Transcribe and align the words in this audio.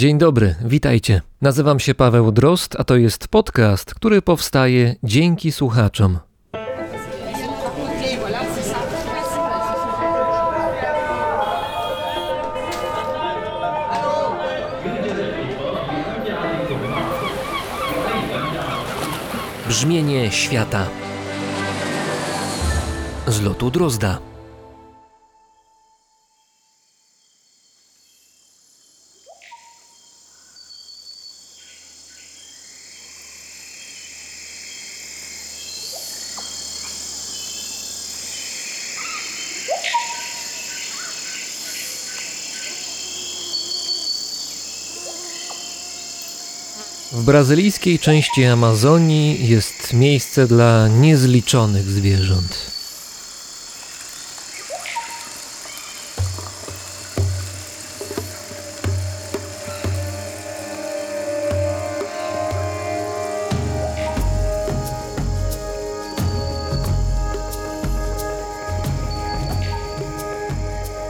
Dzień 0.00 0.18
dobry, 0.18 0.54
witajcie. 0.64 1.22
Nazywam 1.42 1.80
się 1.80 1.94
Paweł 1.94 2.32
Drost, 2.32 2.76
a 2.78 2.84
to 2.84 2.96
jest 2.96 3.28
podcast, 3.28 3.94
który 3.94 4.22
powstaje 4.22 4.96
dzięki 5.02 5.52
słuchaczom. 5.52 6.18
Brzmienie 19.68 20.30
świata 20.30 20.86
z 23.26 23.40
lotu 23.42 23.70
Drozda. 23.70 24.29
Brazylijskiej 47.30 47.98
części 47.98 48.44
Amazonii 48.44 49.48
jest 49.48 49.92
miejsce 49.92 50.46
dla 50.46 50.88
niezliczonych 50.88 51.90
zwierząt. 51.90 52.70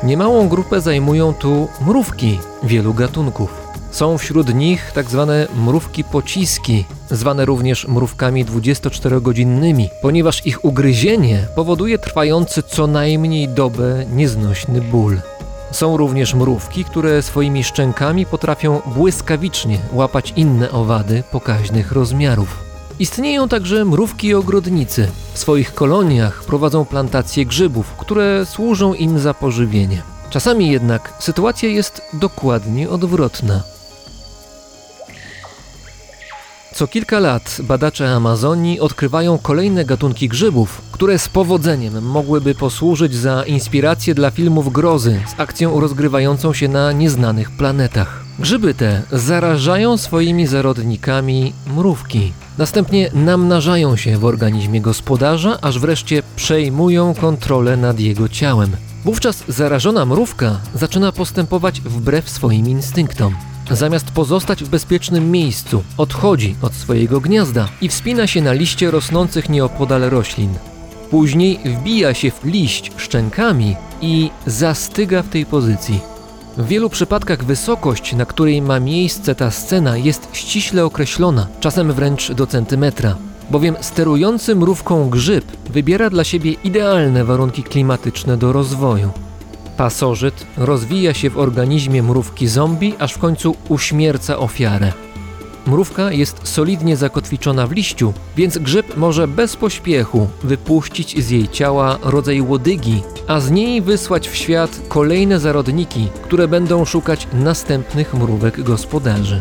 Niemałą 0.02 0.48
grupę 0.48 0.80
zajmują 0.80 1.34
tu 1.34 1.69
mrówki 1.86 2.41
wielu 2.62 2.95
gatunków. 2.95 3.59
Są 4.01 4.19
wśród 4.19 4.55
nich 4.55 4.93
tak 4.95 5.11
zwane 5.11 5.47
mrówki 5.56 6.05
pociski, 6.05 6.84
zwane 7.11 7.45
również 7.45 7.89
mrówkami 7.89 8.45
24-godzinnymi, 8.47 9.89
ponieważ 10.03 10.47
ich 10.47 10.65
ugryzienie 10.65 11.47
powoduje 11.55 11.98
trwający 11.98 12.62
co 12.62 12.87
najmniej 12.87 13.48
dobę 13.48 14.07
nieznośny 14.12 14.81
ból. 14.81 15.20
Są 15.70 15.97
również 15.97 16.34
mrówki, 16.34 16.84
które 16.84 17.23
swoimi 17.23 17.65
szczękami 17.65 18.27
potrafią 18.27 18.81
błyskawicznie 18.87 19.79
łapać 19.92 20.33
inne 20.37 20.70
owady 20.70 21.23
pokaźnych 21.33 21.92
rozmiarów. 21.92 22.59
Istnieją 22.98 23.48
także 23.48 23.85
mrówki 23.85 24.35
ogrodnicy. 24.35 25.09
W 25.33 25.39
swoich 25.39 25.75
koloniach 25.75 26.45
prowadzą 26.45 26.85
plantacje 26.85 27.47
grzybów, 27.47 27.92
które 27.92 28.47
służą 28.47 28.95
im 28.95 29.19
za 29.19 29.35
pożywienie. 29.35 30.03
Czasami 30.31 30.70
jednak 30.70 31.12
sytuacja 31.19 31.69
jest 31.69 32.03
dokładnie 32.12 32.91
odwrotna. 32.91 33.62
Co 36.75 36.87
kilka 36.87 37.19
lat 37.19 37.59
badacze 37.63 38.15
Amazonii 38.15 38.81
odkrywają 38.81 39.39
kolejne 39.39 39.85
gatunki 39.85 40.29
grzybów, 40.29 40.83
które 40.93 41.19
z 41.19 41.29
powodzeniem 41.29 42.03
mogłyby 42.03 42.55
posłużyć 42.55 43.15
za 43.15 43.43
inspirację 43.43 44.15
dla 44.15 44.31
filmów 44.31 44.73
grozy 44.73 45.21
z 45.37 45.41
akcją 45.41 45.81
rozgrywającą 45.81 46.53
się 46.53 46.69
na 46.69 46.93
nieznanych 46.93 47.51
planetach. 47.51 48.25
Grzyby 48.39 48.75
te 48.75 49.03
zarażają 49.13 49.97
swoimi 49.97 50.47
zarodnikami 50.47 51.53
mrówki. 51.77 52.33
Następnie 52.59 53.11
namnażają 53.15 53.97
się 53.97 54.19
w 54.19 54.25
organizmie 54.25 54.81
gospodarza, 54.81 55.59
aż 55.63 55.79
wreszcie 55.79 56.23
przejmują 56.37 57.14
kontrolę 57.14 57.77
nad 57.77 58.01
jego 58.01 58.29
ciałem. 58.29 58.70
Wówczas 59.05 59.45
zarażona 59.48 60.07
mrówka 60.07 60.61
zaczyna 60.75 61.13
postępować 61.13 61.80
wbrew 61.80 62.30
swoim 62.30 62.69
instynktom. 62.69 63.35
Zamiast 63.70 64.11
pozostać 64.11 64.64
w 64.64 64.69
bezpiecznym 64.69 65.31
miejscu, 65.31 65.83
odchodzi 65.97 66.57
od 66.63 66.75
swojego 66.75 67.20
gniazda 67.20 67.69
i 67.81 67.89
wspina 67.89 68.27
się 68.27 68.42
na 68.42 68.53
liście 68.53 68.91
rosnących 68.91 69.48
nieopodal 69.48 70.01
roślin. 70.01 70.55
Później 71.11 71.58
wbija 71.64 72.14
się 72.14 72.30
w 72.30 72.45
liść 72.45 72.92
szczękami 72.97 73.77
i 74.01 74.30
zastyga 74.47 75.23
w 75.23 75.29
tej 75.29 75.47
pozycji. 75.47 76.01
W 76.57 76.67
wielu 76.67 76.91
przypadkach 76.91 77.45
wysokość, 77.45 78.13
na 78.13 78.27
której 78.27 78.63
ma 78.63 78.80
miejsce 78.80 79.35
ta 79.35 79.51
scena, 79.51 79.97
jest 79.97 80.29
ściśle 80.33 80.85
określona, 80.85 81.47
czasem 81.61 81.92
wręcz 81.92 82.33
do 82.33 82.47
centymetra, 82.47 83.17
bowiem 83.51 83.77
sterujący 83.80 84.57
mrówką 84.57 85.11
grzyb 85.11 85.45
wybiera 85.69 86.11
dla 86.11 86.25
siebie 86.25 86.53
idealne 86.53 87.25
warunki 87.25 87.63
klimatyczne 87.63 88.36
do 88.36 88.53
rozwoju. 88.53 89.11
Pasożyt 89.80 90.46
rozwija 90.57 91.14
się 91.14 91.30
w 91.30 91.39
organizmie 91.39 92.02
mrówki 92.02 92.48
zombie, 92.48 92.95
aż 92.98 93.13
w 93.14 93.18
końcu 93.18 93.57
uśmierca 93.68 94.39
ofiarę. 94.39 94.92
Mrówka 95.67 96.13
jest 96.13 96.41
solidnie 96.48 96.96
zakotwiczona 96.96 97.67
w 97.67 97.73
liściu, 97.73 98.13
więc 98.36 98.58
grzyb 98.58 98.96
może 98.96 99.29
bez 99.29 99.57
pośpiechu 99.57 100.29
wypuścić 100.42 101.24
z 101.24 101.30
jej 101.30 101.48
ciała 101.48 101.98
rodzaj 102.02 102.41
łodygi, 102.41 103.02
a 103.27 103.41
z 103.41 103.51
niej 103.51 103.83
wysłać 103.83 104.29
w 104.29 104.36
świat 104.36 104.80
kolejne 104.89 105.41
zarodniki, 105.41 106.08
które 106.23 106.48
będą 106.48 106.85
szukać 106.85 107.27
następnych 107.33 108.14
mrówek 108.14 108.62
gospodarzy. 108.62 109.41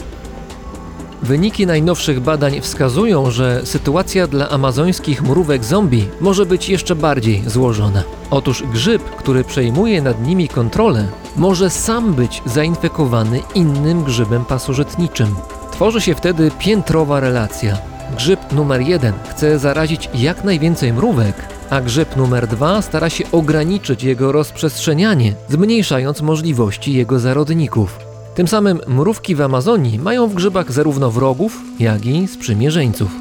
Wyniki 1.24 1.66
najnowszych 1.66 2.20
badań 2.20 2.62
wskazują, 2.62 3.32
że 3.32 3.62
sytuacja 3.66 4.28
dla 4.28 4.50
amazońskich 4.50 5.22
mrówek 5.22 5.64
zombie 5.64 6.08
może 6.22 6.46
być 6.46 6.70
jeszcze 6.70 6.96
bardziej 6.96 7.44
złożona. 7.48 8.04
Otóż 8.32 8.64
grzyb, 8.74 9.04
który 9.04 9.44
przejmuje 9.44 10.02
nad 10.02 10.28
nimi 10.28 10.48
kontrolę, 10.48 11.08
może 11.36 11.70
sam 11.70 12.14
być 12.14 12.42
zainfekowany 12.46 13.42
innym 13.56 14.04
grzybem 14.04 14.46
pasożytniczym. 14.46 15.36
Tworzy 15.72 16.02
się 16.02 16.16
wtedy 16.16 16.52
piętrowa 16.60 17.20
relacja. 17.20 17.78
Grzyb 18.16 18.40
numer 18.52 18.82
jeden 18.82 19.14
chce 19.30 19.60
zarazić 19.60 20.10
jak 20.14 20.44
najwięcej 20.44 20.94
mrówek, 20.94 21.36
a 21.70 21.82
grzyb 21.82 22.16
numer 22.16 22.48
dwa 22.48 22.82
stara 22.82 23.10
się 23.10 23.24
ograniczyć 23.32 24.04
jego 24.04 24.32
rozprzestrzenianie, 24.32 25.34
zmniejszając 25.50 26.22
możliwości 26.22 26.94
jego 26.94 27.20
zarodników. 27.20 28.09
Tym 28.40 28.48
samym 28.48 28.80
mrówki 28.88 29.36
w 29.36 29.42
Amazonii 29.42 30.00
mają 30.00 30.28
w 30.28 30.34
grzybach 30.34 30.72
zarówno 30.72 31.12
wrogów, 31.12 31.62
jak 31.80 32.06
i 32.06 32.28
sprzymierzeńców. 32.28 33.12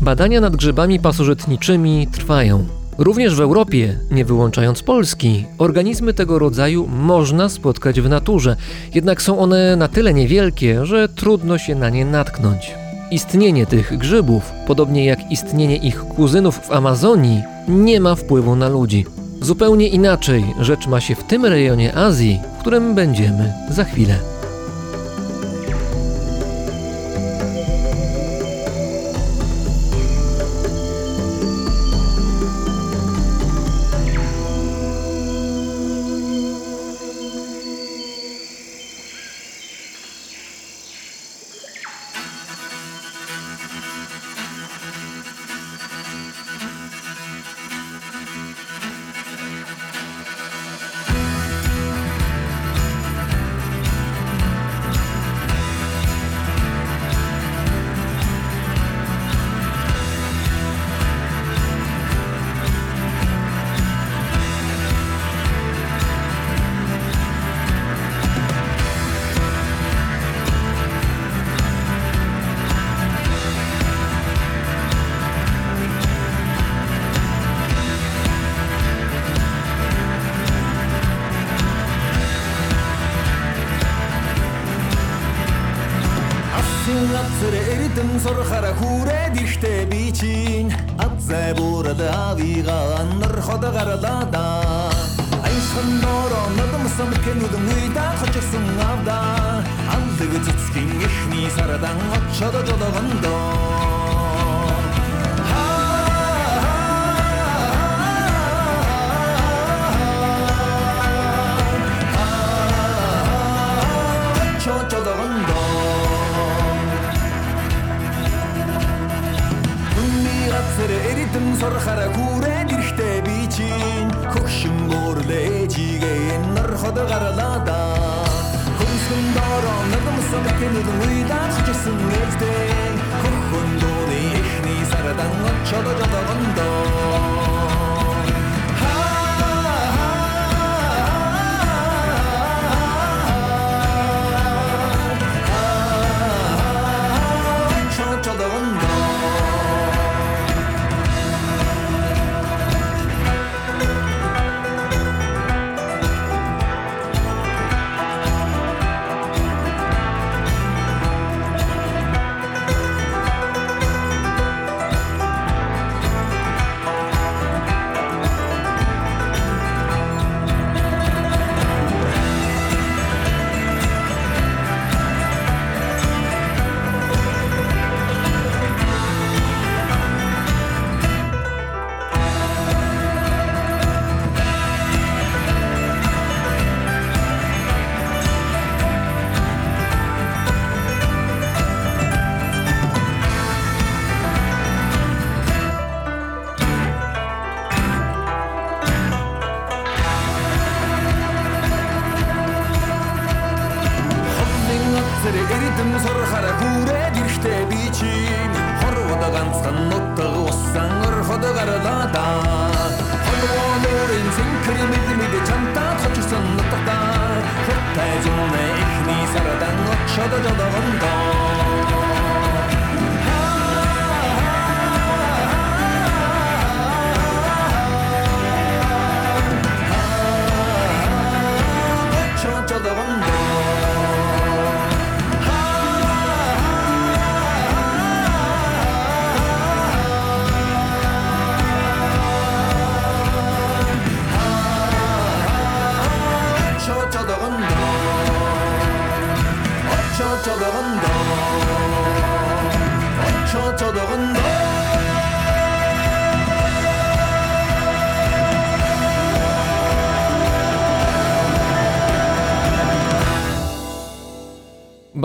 Badania 0.00 0.40
nad 0.40 0.56
grzybami 0.56 1.00
pasożytniczymi 1.00 2.06
trwają. 2.06 2.66
Również 2.98 3.34
w 3.34 3.40
Europie, 3.40 3.98
nie 4.10 4.24
wyłączając 4.24 4.82
Polski, 4.82 5.44
organizmy 5.58 6.14
tego 6.14 6.38
rodzaju 6.38 6.88
można 6.88 7.48
spotkać 7.48 8.00
w 8.00 8.08
naturze, 8.08 8.56
jednak 8.94 9.22
są 9.22 9.38
one 9.38 9.76
na 9.76 9.88
tyle 9.88 10.14
niewielkie, 10.14 10.86
że 10.86 11.08
trudno 11.08 11.58
się 11.58 11.74
na 11.74 11.90
nie 11.90 12.04
natknąć. 12.04 12.81
Istnienie 13.12 13.66
tych 13.66 13.98
grzybów, 13.98 14.52
podobnie 14.66 15.04
jak 15.04 15.30
istnienie 15.30 15.76
ich 15.76 15.98
kuzynów 16.04 16.58
w 16.58 16.72
Amazonii, 16.72 17.42
nie 17.68 18.00
ma 18.00 18.14
wpływu 18.14 18.56
na 18.56 18.68
ludzi. 18.68 19.06
Zupełnie 19.40 19.88
inaczej 19.88 20.44
rzecz 20.60 20.86
ma 20.86 21.00
się 21.00 21.14
w 21.14 21.24
tym 21.24 21.46
rejonie 21.46 21.94
Azji, 21.94 22.40
w 22.56 22.60
którym 22.60 22.94
będziemy 22.94 23.52
za 23.70 23.84
chwilę. 23.84 24.31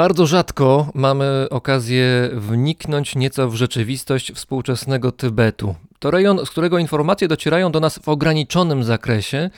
Bardzo 0.07 0.27
rzadko 0.27 0.92
mamy 0.94 1.48
okazję 1.50 2.30
wniknąć 2.33 3.15
nieco 3.15 3.50
w 3.50 3.56
rzeczywistość 3.56 4.31
współczesnego 4.33 5.12
Tybetu. 5.12 5.75
To 6.00 6.12
rejon, 6.12 6.45
z 6.45 6.50
którego 6.50 6.80
informacje 6.80 7.27
docierają 7.27 7.71
do 7.71 7.80
nas 7.80 8.00
w 8.00 8.09
ograniczonym 8.09 8.83
zakresie, 8.83 9.50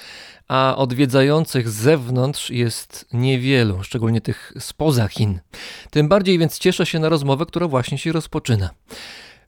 a 0.48 0.76
odwiedzających 0.78 1.70
z 1.70 1.74
zewnątrz 1.74 2.50
jest 2.50 3.06
niewielu, 3.14 3.84
szczególnie 3.84 4.22
tych 4.22 4.54
spoza 4.60 5.08
Chin. 5.08 5.40
Tym 5.92 6.08
bardziej 6.08 6.40
więc 6.40 6.60
cieszę 6.60 6.86
się 6.86 7.00
na 7.00 7.10
rozmowę, 7.10 7.46
która 7.46 7.68
właśnie 7.68 7.98
się 7.98 8.12
rozpoczyna. 8.12 8.70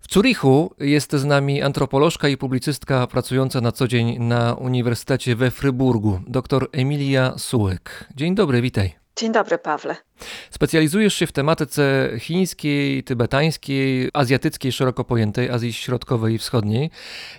W 0.01 0.13
Zurichu 0.13 0.73
jest 0.79 1.15
z 1.15 1.25
nami 1.25 1.61
antropolożka 1.61 2.27
i 2.29 2.37
publicystka 2.37 3.07
pracująca 3.07 3.61
na 3.61 3.71
co 3.71 3.87
dzień 3.87 4.19
na 4.19 4.53
Uniwersytecie 4.53 5.35
we 5.35 5.51
Fryburgu, 5.51 6.19
dr 6.27 6.67
Emilia 6.71 7.33
Sułek. 7.37 8.09
Dzień 8.15 8.35
dobry, 8.35 8.61
witaj. 8.61 9.00
Dzień 9.15 9.31
dobry, 9.31 9.57
Pawle. 9.57 9.95
Specjalizujesz 10.49 11.13
się 11.13 11.27
w 11.27 11.31
tematyce 11.31 12.09
chińskiej, 12.19 13.03
tybetańskiej, 13.03 14.09
azjatyckiej, 14.13 14.71
szeroko 14.71 15.03
pojętej, 15.03 15.49
Azji 15.49 15.73
Środkowej 15.73 16.35
i 16.35 16.37
Wschodniej, 16.37 16.89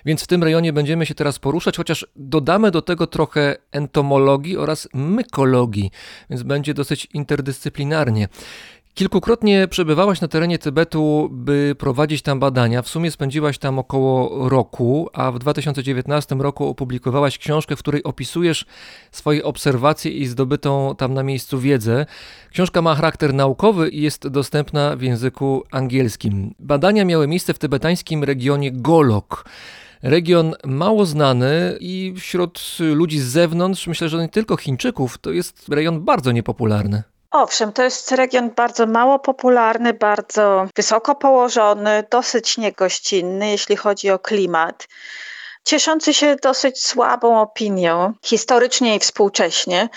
więc 0.05 0.23
w 0.23 0.27
tym 0.27 0.43
rejonie 0.43 0.73
będziemy 0.73 1.05
się 1.05 1.15
teraz 1.15 1.39
poruszać, 1.39 1.77
chociaż 1.77 2.07
dodamy 2.15 2.71
do 2.71 2.81
tego 2.81 3.07
trochę 3.07 3.55
entomologii 3.71 4.57
oraz 4.57 4.89
mykologii, 4.93 5.91
więc 6.29 6.43
będzie 6.43 6.73
dosyć 6.73 7.07
interdyscyplinarnie. 7.13 8.27
Kilkukrotnie 8.95 9.67
przebywałaś 9.67 10.21
na 10.21 10.27
terenie 10.27 10.59
Tybetu, 10.59 11.29
by 11.31 11.75
prowadzić 11.79 12.21
tam 12.21 12.39
badania. 12.39 12.81
W 12.81 12.89
sumie 12.89 13.11
spędziłaś 13.11 13.57
tam 13.57 13.79
około 13.79 14.49
roku, 14.49 15.09
a 15.13 15.31
w 15.31 15.39
2019 15.39 16.35
roku 16.35 16.67
opublikowałaś 16.67 17.37
książkę, 17.37 17.75
w 17.75 17.79
której 17.79 18.03
opisujesz 18.03 18.65
swoje 19.11 19.43
obserwacje 19.43 20.11
i 20.11 20.25
zdobytą 20.25 20.95
tam 20.97 21.13
na 21.13 21.23
miejscu 21.23 21.59
wiedzę. 21.59 22.05
Książka 22.51 22.81
ma 22.81 22.95
charakter 22.95 23.33
naukowy 23.33 23.89
i 23.89 24.01
jest 24.01 24.27
dostępna 24.27 24.95
w 24.95 25.01
języku 25.01 25.63
angielskim. 25.71 26.53
Badania 26.59 27.05
miały 27.05 27.27
miejsce 27.27 27.53
w 27.53 27.59
tybetańskim 27.59 28.23
regionie 28.23 28.71
Golok. 28.71 29.45
Region 30.03 30.53
mało 30.65 31.05
znany 31.05 31.77
i 31.79 32.13
wśród 32.17 32.77
ludzi 32.79 33.19
z 33.19 33.25
zewnątrz, 33.25 33.87
myślę, 33.87 34.09
że 34.09 34.21
nie 34.21 34.29
tylko 34.29 34.57
Chińczyków, 34.57 35.17
to 35.17 35.31
jest 35.31 35.69
rejon 35.69 36.01
bardzo 36.01 36.31
niepopularny. 36.31 37.03
Owszem, 37.35 37.73
to 37.73 37.83
jest 37.83 38.11
region 38.11 38.49
bardzo 38.49 38.85
mało 38.85 39.19
popularny, 39.19 39.93
bardzo 39.93 40.65
wysoko 40.75 41.15
położony, 41.15 42.03
dosyć 42.11 42.57
niegościnny, 42.57 43.49
jeśli 43.49 43.75
chodzi 43.75 44.11
o 44.11 44.19
klimat 44.19 44.87
cieszący 45.63 46.13
się 46.13 46.35
dosyć 46.35 46.83
słabą 46.83 47.41
opinią 47.41 48.13
historycznie 48.23 48.95
i 48.95 48.99
współcześnie. 48.99 49.89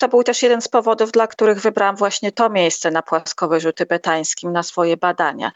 To 0.00 0.08
był 0.08 0.22
też 0.22 0.42
jeden 0.42 0.62
z 0.62 0.68
powodów, 0.68 1.12
dla 1.12 1.26
których 1.26 1.60
wybrałam 1.60 1.96
właśnie 1.96 2.32
to 2.32 2.50
miejsce 2.50 2.90
na 2.90 3.02
płaskowyżu 3.02 3.72
tybetańskim 3.72 4.52
na 4.52 4.62
swoje 4.62 4.96
badania. 4.96 5.52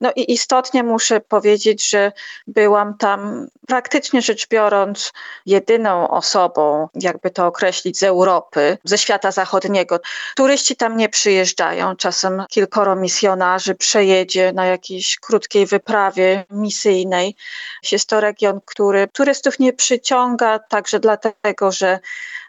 No 0.00 0.12
i 0.16 0.32
istotnie 0.32 0.82
muszę 0.82 1.20
powiedzieć, 1.20 1.90
że 1.90 2.12
byłam 2.46 2.98
tam 2.98 3.46
praktycznie 3.66 4.22
rzecz 4.22 4.48
biorąc 4.48 5.12
jedyną 5.46 6.10
osobą, 6.10 6.88
jakby 6.94 7.30
to 7.30 7.46
określić, 7.46 7.98
z 7.98 8.02
Europy, 8.02 8.78
ze 8.84 8.98
świata 8.98 9.32
zachodniego. 9.32 10.00
Turyści 10.36 10.76
tam 10.76 10.96
nie 10.96 11.08
przyjeżdżają, 11.08 11.96
czasem 11.96 12.44
kilkoro 12.50 12.96
misjonarzy 12.96 13.74
przejedzie 13.74 14.52
na 14.52 14.66
jakiejś 14.66 15.18
krótkiej 15.18 15.66
wyprawie 15.66 16.44
misyjnej. 16.50 17.34
Jest 17.92 18.08
to 18.08 18.20
region, 18.20 18.60
który 18.64 19.08
turystów 19.08 19.58
nie 19.58 19.72
przyciąga, 19.72 20.58
także 20.58 21.00
dlatego, 21.00 21.72
że 21.72 21.98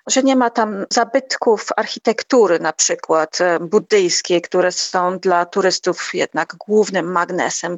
że 0.09 0.23
nie 0.23 0.35
ma 0.35 0.49
tam 0.49 0.85
zabytków 0.89 1.67
architektury 1.75 2.59
na 2.59 2.73
przykład 2.73 3.41
e, 3.41 3.59
buddyjskiej, 3.59 4.41
które 4.41 4.71
są 4.71 5.19
dla 5.19 5.45
turystów 5.45 6.09
jednak 6.13 6.55
głównym 6.55 7.11
magnesem 7.11 7.77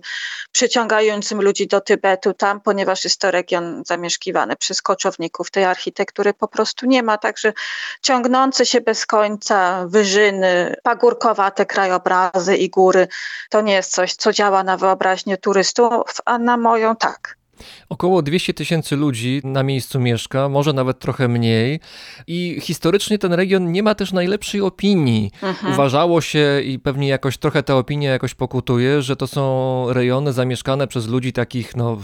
przyciągającym 0.52 1.42
ludzi 1.42 1.68
do 1.68 1.82
Tybetu 1.82 2.34
tam, 2.34 2.62
ponieważ 2.62 3.04
jest 3.04 3.22
to 3.22 3.32
region 3.32 3.84
zamieszkiwany 3.86 4.56
przez 4.56 4.82
koczowników. 4.82 5.52
Tej 5.52 5.64
architektury 5.64 6.34
po 6.34 6.48
prostu 6.48 6.86
nie 6.86 7.04
ma, 7.04 7.18
także 7.18 7.54
ciągnące 8.02 8.66
się 8.66 8.82
bez 8.82 9.06
końca 9.06 9.86
wyżyny, 9.88 10.76
pagórkowate 10.84 11.66
krajobrazy 11.66 12.58
i 12.58 12.70
góry 12.70 13.08
to 13.50 13.62
nie 13.62 13.74
jest 13.74 13.92
coś, 13.92 14.16
co 14.16 14.34
działa 14.34 14.64
na 14.64 14.78
wyobraźnię 14.78 15.38
turystów, 15.38 16.04
a 16.26 16.38
na 16.38 16.58
moją 16.58 16.96
tak. 16.96 17.41
Około 17.90 18.22
200 18.22 18.54
tysięcy 18.54 18.96
ludzi 18.96 19.42
na 19.44 19.64
miejscu 19.64 20.00
mieszka, 20.00 20.50
może 20.50 20.74
nawet 20.74 21.00
trochę 21.00 21.28
mniej. 21.28 21.80
I 22.28 22.58
historycznie 22.62 23.20
ten 23.20 23.34
region 23.34 23.72
nie 23.72 23.84
ma 23.84 23.96
też 23.96 24.14
najlepszej 24.14 24.62
opinii. 24.62 25.32
Mhm. 25.42 25.74
Uważało 25.74 26.22
się 26.22 26.62
i 26.66 26.80
pewnie 26.80 27.08
jakoś 27.08 27.38
trochę 27.38 27.64
ta 27.64 27.78
opinia 27.78 28.12
jakoś 28.12 28.34
pokutuje, 28.34 29.02
że 29.02 29.16
to 29.16 29.28
są 29.28 29.86
rejony 29.94 30.34
zamieszkane 30.34 30.88
przez 30.88 31.08
ludzi 31.08 31.34
takich, 31.34 31.76
no 31.76 31.98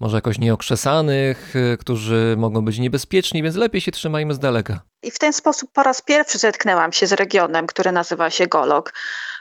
może 0.00 0.16
jakoś 0.16 0.38
nieokrzesanych, 0.38 1.56
y, 1.56 1.76
którzy 1.76 2.34
mogą 2.38 2.64
być 2.64 2.78
niebezpieczni, 2.78 3.42
więc 3.42 3.56
lepiej 3.56 3.80
się 3.80 3.92
trzymajmy 3.92 4.34
z 4.34 4.38
daleka. 4.38 4.80
I 5.02 5.10
w 5.10 5.18
ten 5.18 5.32
sposób 5.32 5.72
po 5.72 5.82
raz 5.82 6.02
pierwszy 6.02 6.38
zetknęłam 6.38 6.92
się 6.92 7.06
z 7.06 7.12
regionem, 7.12 7.66
który 7.66 7.92
nazywa 7.92 8.30
się 8.30 8.46
Golok. 8.46 8.92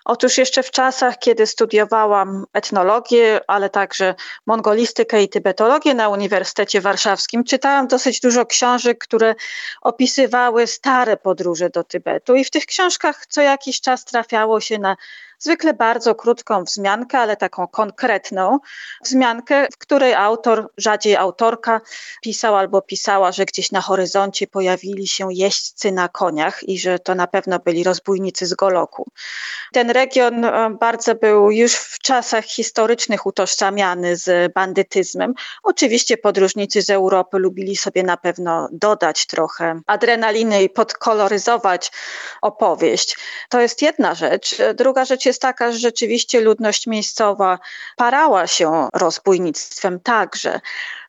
Otóż 0.06 0.38
jeszcze 0.38 0.64
w 0.64 0.72
czasach, 0.72 1.20
kiedy 1.20 1.48
studiowałam 1.48 2.46
etnologię, 2.54 3.42
ale 3.48 3.70
także 3.70 4.16
mongolistykę 4.46 5.24
i 5.24 5.30
tybetologię 5.30 5.94
na 5.94 6.10
Uniwersytecie 6.10 6.82
Warszawskim, 6.82 7.44
czytałam 7.44 7.88
dosyć 7.88 8.20
dużo 8.20 8.46
książek, 8.46 8.98
które 8.98 9.36
opisywały 9.82 10.68
stare 10.68 11.18
podróże 11.18 11.70
do 11.70 11.84
Tybetu. 11.84 12.36
I 12.36 12.44
w 12.44 12.50
tych 12.52 12.66
książkach 12.66 13.26
co 13.26 13.42
jakiś 13.42 13.82
czas 13.82 14.06
trafiało 14.06 14.60
się 14.60 14.80
na 14.80 14.98
zwykle 15.42 15.74
bardzo 15.74 16.16
krótką 16.16 16.64
wzmiankę, 16.64 17.20
ale 17.20 17.38
taką 17.38 17.68
konkretną 17.68 18.60
wzmiankę, 19.04 19.68
w 19.74 19.78
której 19.78 20.14
autor, 20.14 20.70
rzadziej 20.78 21.16
autorka, 21.16 21.82
pisał 22.22 22.56
albo 22.56 22.82
pisała, 22.82 23.32
że 23.32 23.46
gdzieś 23.46 23.72
na 23.72 23.82
horyzoncie 23.82 24.48
pojawili 24.48 25.08
się 25.08 25.28
jeźdźcy 25.34 25.92
na 25.92 26.10
koniach 26.10 26.64
i 26.64 26.80
że 26.80 27.00
to 27.00 27.16
na 27.16 27.28
pewno 27.28 27.60
byli 27.60 27.84
rozbójnicy 27.84 28.46
z 28.46 28.54
Goloku. 28.54 29.06
Ten 29.74 29.90
region 29.90 30.46
e, 30.46 30.70
bardzo 30.80 31.16
był 31.16 31.52
już 31.52 31.76
w 31.76 32.00
czasach 32.00 32.46
historycznych 32.46 33.26
utożsamiany 33.26 34.16
z 34.18 34.54
bandytyzmem. 34.54 35.34
Oczywiście 35.64 36.18
podróżnicy 36.18 36.82
z 36.82 36.90
Europy 36.90 37.38
lubili 37.38 37.76
sobie 37.76 38.04
na 38.04 38.18
pewno 38.18 38.70
dodać 38.72 39.26
trochę 39.26 39.82
adrenaliny 39.88 40.64
i 40.64 40.70
podkoloryzować 40.70 41.92
opowieść. 42.42 43.18
To 43.50 43.62
jest 43.62 43.82
jedna 43.82 44.16
rzecz. 44.16 44.56
Druga 44.76 45.06
rzecz 45.06 45.26
jest 45.26 45.31
taka, 45.40 45.72
że 45.72 45.80
rzeczywiście 45.80 46.42
ludność 46.42 46.88
miejscowa 46.88 47.60
parała 47.96 48.48
się 48.48 48.90
rozbójnictwem 48.94 50.00
także 50.00 50.62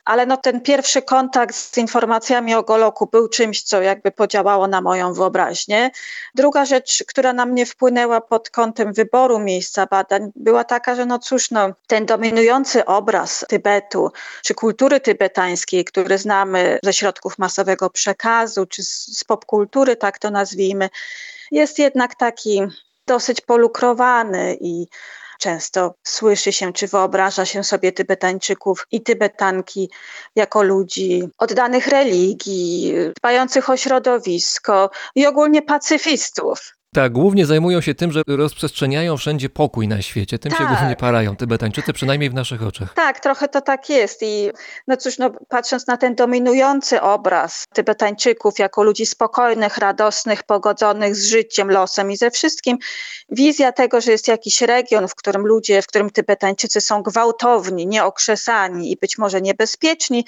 ale 0.05 0.27
no 0.27 0.37
ten 0.37 0.61
pierwszy 0.61 1.03
kontakt 1.03 1.57
z 1.57 1.79
informacjami 1.79 2.55
o 2.55 2.63
Goloku 2.63 3.07
był 3.07 3.29
czymś, 3.29 3.63
co 3.63 3.83
jakby 3.83 4.11
podziałało 4.11 4.67
na 4.67 4.81
moją 4.81 5.15
wyobraźnię. 5.15 5.91
Druga 6.35 6.65
rzecz, 6.65 7.05
która 7.09 7.33
na 7.33 7.47
mnie 7.47 7.67
wpłynęła 7.67 8.21
pod 8.21 8.51
kątem 8.51 8.93
wyboru 8.93 9.39
miejsca 9.39 9.87
badań, 9.87 10.33
była 10.37 10.65
taka, 10.65 10.95
że 10.95 11.07
no 11.07 11.19
cóż, 11.19 11.51
no, 11.51 11.71
ten 11.87 12.07
dominujący 12.07 12.85
obraz 12.85 13.45
Tybetu, 13.49 14.13
czy 14.43 14.55
kultury 14.55 15.01
tybetańskiej, 15.01 15.85
który 15.85 16.19
znamy 16.19 16.79
ze 16.83 16.93
środków 16.93 17.39
masowego 17.39 17.91
przekazu, 17.91 18.67
czy 18.67 18.83
z 18.85 19.25
popkultury, 19.25 19.97
tak 19.97 20.19
to 20.19 20.31
nazwijmy, 20.31 20.91
jest 21.51 21.79
jednak 21.79 22.15
taki 22.15 22.63
dosyć 23.07 23.41
polukrowany 23.41 24.57
i 24.61 24.87
często 25.41 25.95
słyszy 26.03 26.53
się 26.53 26.73
czy 26.73 26.89
wyobraża 26.89 27.45
się 27.45 27.65
sobie 27.65 27.93
Tybetańczyków 27.93 28.87
i 28.91 29.03
Tybetanki 29.03 29.91
jako 30.37 30.63
ludzi 30.63 31.29
oddanych 31.39 31.87
religii, 31.87 32.95
dbających 33.17 33.71
o 33.71 33.77
środowisko 33.77 34.91
i 35.15 35.27
ogólnie 35.27 35.63
pacyfistów. 35.63 36.77
Tak, 36.95 37.13
głównie 37.13 37.47
zajmują 37.47 37.81
się 37.81 37.95
tym, 37.95 38.13
że 38.13 38.23
rozprzestrzeniają 38.27 39.17
wszędzie 39.17 39.49
pokój 39.49 39.89
na 39.89 40.03
świecie. 40.03 40.39
Tym 40.39 40.53
tak. 40.53 40.61
się 40.61 40.67
głównie 40.67 40.97
parają 40.97 41.37
Tybetańczycy, 41.37 41.93
przynajmniej 41.93 42.31
w 42.31 42.35
naszych 42.35 42.63
oczach. 42.63 42.95
Tak, 42.95 43.21
trochę 43.21 43.49
to 43.49 43.61
tak 43.61 43.91
jest. 43.91 44.23
I 44.23 44.51
no 44.87 44.97
cóż, 44.97 45.19
no, 45.19 45.31
patrząc 45.49 45.87
na 45.87 45.97
ten 45.97 46.15
dominujący 46.15 47.01
obraz 47.01 47.65
Tybetańczyków 47.75 48.59
jako 48.59 48.83
ludzi 48.83 49.07
spokojnych, 49.07 49.79
radosnych, 49.79 50.43
pogodzonych 50.43 51.17
z 51.17 51.27
życiem, 51.27 51.71
losem 51.71 52.11
i 52.11 52.17
ze 52.17 52.31
wszystkim, 52.31 52.79
wizja 53.31 53.73
tego, 53.73 54.01
że 54.01 54.13
jest 54.13 54.29
jakiś 54.29 54.61
region, 54.61 55.09
w 55.09 55.15
którym 55.15 55.47
ludzie, 55.47 55.83
w 55.83 55.87
którym 55.87 56.11
Tybetańczycy 56.11 56.81
są 56.81 57.03
gwałtowni, 57.03 57.87
nieokrzesani 57.87 58.93
i 58.93 58.97
być 58.97 59.19
może 59.19 59.41
niebezpieczni, 59.41 60.27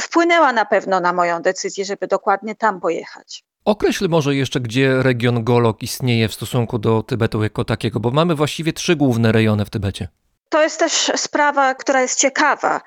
wpłynęła 0.00 0.52
na 0.52 0.64
pewno 0.64 1.00
na 1.00 1.12
moją 1.12 1.42
decyzję, 1.42 1.84
żeby 1.84 2.06
dokładnie 2.06 2.54
tam 2.54 2.80
pojechać. 2.80 3.44
Określ 3.64 4.08
może 4.08 4.34
jeszcze, 4.34 4.60
gdzie 4.60 5.02
region 5.02 5.44
Golok 5.44 5.82
istnieje 5.82 6.28
w 6.28 6.34
stosunku 6.34 6.78
do 6.78 7.02
Tybetu 7.02 7.42
jako 7.42 7.64
takiego, 7.64 8.00
bo 8.00 8.10
mamy 8.10 8.34
właściwie 8.34 8.72
trzy 8.72 8.96
główne 8.96 9.32
rejony 9.32 9.64
w 9.64 9.70
Tybecie. 9.70 10.08
To 10.48 10.62
jest 10.62 10.78
też 10.78 11.12
sprawa, 11.16 11.74
która 11.74 12.00
jest 12.02 12.20
ciekawa. 12.20 12.80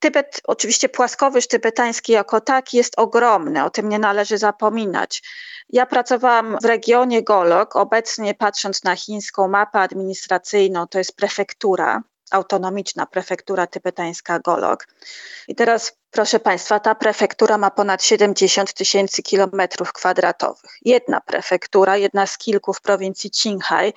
Tybet, 0.00 0.40
oczywiście 0.44 0.88
płaskowyż 0.88 1.46
tybetański 1.48 2.12
jako 2.12 2.40
taki 2.40 2.76
jest 2.76 2.98
ogromny, 2.98 3.64
o 3.64 3.70
tym 3.70 3.88
nie 3.88 3.98
należy 3.98 4.38
zapominać. 4.38 5.22
Ja 5.68 5.86
pracowałam 5.86 6.56
w 6.62 6.64
regionie 6.64 7.22
Golok, 7.22 7.76
obecnie 7.76 8.34
patrząc 8.34 8.84
na 8.84 8.96
chińską 8.96 9.48
mapę 9.48 9.80
administracyjną, 9.80 10.86
to 10.86 10.98
jest 10.98 11.16
prefektura, 11.16 12.02
autonomiczna 12.34 13.06
prefektura 13.06 13.66
tybetańska 13.66 14.38
Golok. 14.38 14.86
I 15.48 15.54
teraz 15.54 15.92
Proszę 16.12 16.40
Państwa, 16.40 16.80
ta 16.80 16.94
prefektura 16.94 17.58
ma 17.58 17.70
ponad 17.70 18.04
70 18.04 18.74
tysięcy 18.74 19.22
kilometrów 19.22 19.92
kwadratowych. 19.92 20.70
Jedna 20.82 21.20
prefektura, 21.20 21.96
jedna 21.96 22.26
z 22.26 22.38
kilku 22.38 22.72
w 22.72 22.80
prowincji 22.80 23.30
Qinghai, 23.30 23.92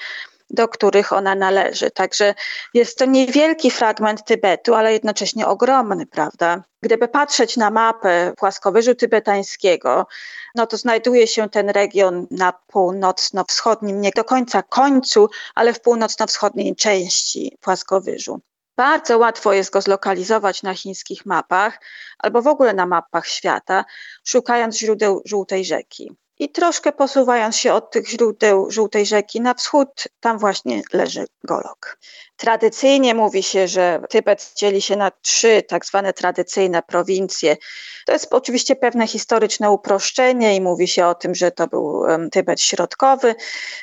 do 0.50 0.68
których 0.68 1.14
ona 1.14 1.36
należy. 1.36 1.92
Także 1.92 2.34
jest 2.74 2.98
to 2.98 3.06
niewielki 3.06 3.72
fragment 3.72 4.26
Tybetu, 4.26 4.76
ale 4.76 4.94
jednocześnie 4.94 5.48
ogromny, 5.48 6.06
prawda? 6.06 6.64
Gdyby 6.82 7.08
patrzeć 7.08 7.58
na 7.58 7.72
mapę 7.72 8.34
płaskowyżu 8.38 8.96
tybetańskiego, 8.96 10.08
no 10.56 10.68
to 10.68 10.78
znajduje 10.78 11.28
się 11.28 11.50
ten 11.50 11.70
region 11.70 12.28
na 12.32 12.54
północno-wschodnim, 12.68 14.02
nie 14.02 14.12
do 14.16 14.24
końca 14.24 14.64
końcu, 14.64 15.30
ale 15.56 15.74
w 15.74 15.82
północno-wschodniej 15.82 16.76
części 16.76 17.58
płaskowyżu. 17.62 18.42
Bardzo 18.78 19.18
łatwo 19.18 19.54
jest 19.54 19.72
go 19.72 19.82
zlokalizować 19.82 20.64
na 20.64 20.74
chińskich 20.74 21.26
mapach 21.26 21.80
albo 22.20 22.42
w 22.42 22.48
ogóle 22.48 22.74
na 22.74 22.86
mapach 22.86 23.28
świata, 23.28 23.86
szukając 24.24 24.78
źródeł 24.78 25.22
żółtej 25.26 25.66
rzeki. 25.66 26.12
I 26.40 26.50
troszkę 26.50 26.92
posuwając 26.92 27.58
się 27.58 27.74
od 27.74 27.92
tych 27.92 28.10
źródeł 28.10 28.72
żółtej 28.72 29.06
rzeki 29.06 29.42
na 29.42 29.54
wschód, 29.54 30.04
tam 30.20 30.40
właśnie 30.40 30.82
leży 30.94 31.26
Golok. 31.44 31.98
Tradycyjnie 32.38 33.16
mówi 33.16 33.44
się, 33.44 33.68
że 33.68 34.02
Tybet 34.10 34.52
dzieli 34.56 34.82
się 34.82 34.96
na 34.96 35.12
trzy 35.12 35.64
tak 35.68 35.86
zwane 35.86 36.14
tradycyjne 36.14 36.84
prowincje. 36.84 37.58
To 38.06 38.14
jest 38.14 38.34
oczywiście 38.34 38.76
pewne 38.76 39.08
historyczne 39.08 39.72
uproszczenie 39.72 40.56
i 40.56 40.62
mówi 40.62 40.88
się 40.88 41.06
o 41.06 41.16
tym, 41.16 41.36
że 41.36 41.52
to 41.52 41.68
był 41.68 42.04
Tybet 42.32 42.62
środkowy. 42.62 43.36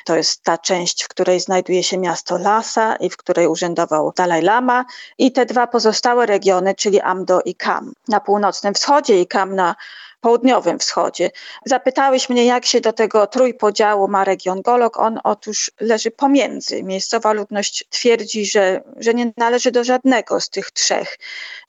To 0.05 0.15
jest 0.15 0.43
ta 0.43 0.57
część, 0.57 1.03
w 1.03 1.07
której 1.07 1.39
znajduje 1.39 1.83
się 1.83 1.97
miasto 1.97 2.37
Lhasa 2.37 2.95
i 2.95 3.09
w 3.09 3.17
której 3.17 3.47
urzędował 3.47 4.13
Dalaj 4.15 4.41
Lama. 4.41 4.85
I 5.17 5.31
te 5.31 5.45
dwa 5.45 5.67
pozostałe 5.67 6.25
regiony, 6.25 6.75
czyli 6.75 7.01
Amdo 7.01 7.41
i 7.45 7.55
Kam 7.55 7.93
na 8.07 8.19
północnym 8.19 8.73
wschodzie 8.73 9.21
i 9.21 9.27
Kam 9.27 9.55
na 9.55 9.75
południowym 10.23 10.79
wschodzie. 10.79 11.31
Zapytałeś 11.65 12.29
mnie, 12.29 12.45
jak 12.45 12.65
się 12.65 12.81
do 12.81 12.93
tego 12.93 13.27
trójpodziału 13.27 14.07
ma 14.07 14.23
region 14.23 14.61
Golok. 14.61 14.97
On 14.97 15.19
otóż 15.23 15.71
leży 15.79 16.11
pomiędzy. 16.11 16.83
Miejscowa 16.83 17.33
ludność 17.33 17.85
twierdzi, 17.89 18.45
że, 18.45 18.83
że 18.97 19.13
nie 19.13 19.33
należy 19.37 19.71
do 19.71 19.83
żadnego 19.83 20.39
z 20.39 20.49
tych 20.49 20.71
trzech. 20.71 21.19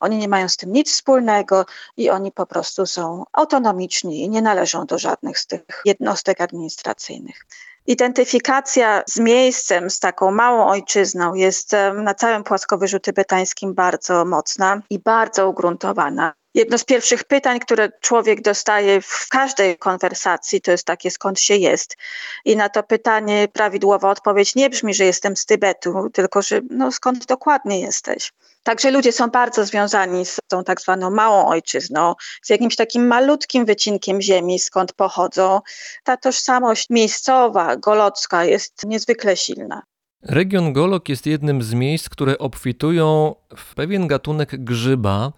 Oni 0.01 0.19
nie 0.19 0.29
mają 0.29 0.49
z 0.49 0.57
tym 0.57 0.73
nic 0.73 0.93
wspólnego 0.93 1.67
i 1.97 2.11
oni 2.11 2.33
po 2.33 2.47
prostu 2.47 2.87
są 2.87 3.25
autonomiczni 3.33 4.23
i 4.23 4.29
nie 4.29 4.43
należą 4.43 4.87
do 4.87 4.99
żadnych 4.99 5.39
z 5.39 5.47
tych 5.47 5.63
jednostek 5.85 6.41
administracyjnych. 6.41 7.47
Identyfikacja 7.87 9.03
z 9.07 9.19
miejscem, 9.19 9.91
z 9.91 10.01
taką 10.01 10.31
małą 10.31 10.67
ojczyzną 10.67 11.35
jest 11.35 11.73
na 11.95 12.15
całym 12.15 12.45
płaskowyżu 12.45 13.01
tybetańskim 13.01 13.75
bardzo 13.75 14.25
mocna 14.25 14.81
i 14.91 14.99
bardzo 14.99 15.49
ugruntowana. 15.49 16.44
Jedno 16.55 16.79
z 16.79 16.85
pierwszych 16.85 17.25
pytań, 17.25 17.61
które 17.61 17.89
człowiek 18.01 18.41
dostaje 18.43 19.01
w 19.01 19.29
każdej 19.31 19.79
konwersacji, 19.79 20.61
to 20.61 20.71
jest 20.71 20.87
takie, 20.87 21.11
skąd 21.11 21.41
się 21.41 21.57
jest. 21.57 21.97
I 22.45 22.57
na 22.57 22.69
to 22.69 22.83
pytanie 22.83 23.49
prawidłowa 23.53 24.11
odpowiedź 24.11 24.55
nie 24.55 24.71
brzmi, 24.71 24.95
że 24.95 25.05
jestem 25.05 25.37
z 25.37 25.47
Tybetu, 25.47 26.11
tylko 26.13 26.43
że 26.43 26.61
no, 26.71 26.93
skąd 26.93 27.27
dokładnie 27.27 27.81
jesteś. 27.81 28.33
Także 28.63 28.91
ludzie 28.91 29.13
są 29.13 29.31
bardzo 29.31 29.65
związani 29.65 30.27
z 30.27 30.39
tą 30.49 30.65
tak 30.65 30.81
zwaną 30.81 31.11
małą 31.11 31.49
ojczyzną, 31.49 32.15
z 32.43 32.51
jakimś 32.51 32.77
takim 32.77 33.07
malutkim 33.07 33.65
wycinkiem 33.65 34.21
ziemi, 34.23 34.59
skąd 34.59 34.93
pochodzą. 34.93 35.61
Ta 36.05 36.17
tożsamość 36.17 36.91
miejscowa, 36.91 37.77
golocka 37.77 38.45
jest 38.45 38.85
niezwykle 38.87 39.37
silna. 39.37 39.83
Region 40.25 40.73
Golok 40.73 41.09
jest 41.09 41.26
jednym 41.26 41.62
z 41.62 41.75
miejsc, 41.75 42.09
które 42.09 42.38
obfitują 42.38 43.35
w 43.57 43.75
pewien 43.75 44.07
gatunek 44.07 44.64
grzyba 44.64 45.33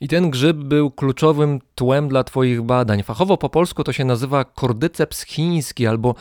i 0.00 0.08
ten 0.08 0.30
grzyb 0.30 0.56
był 0.56 0.90
kluczowym 0.90 1.60
tłem 1.74 2.08
dla 2.08 2.24
Twoich 2.24 2.62
badań. 2.62 3.02
Fachowo 3.02 3.36
po 3.36 3.48
polsku 3.48 3.84
to 3.84 3.92
się 3.92 4.04
nazywa 4.04 4.44
kordyceps 4.44 5.22
chiński 5.22 5.86
albo 5.86 6.14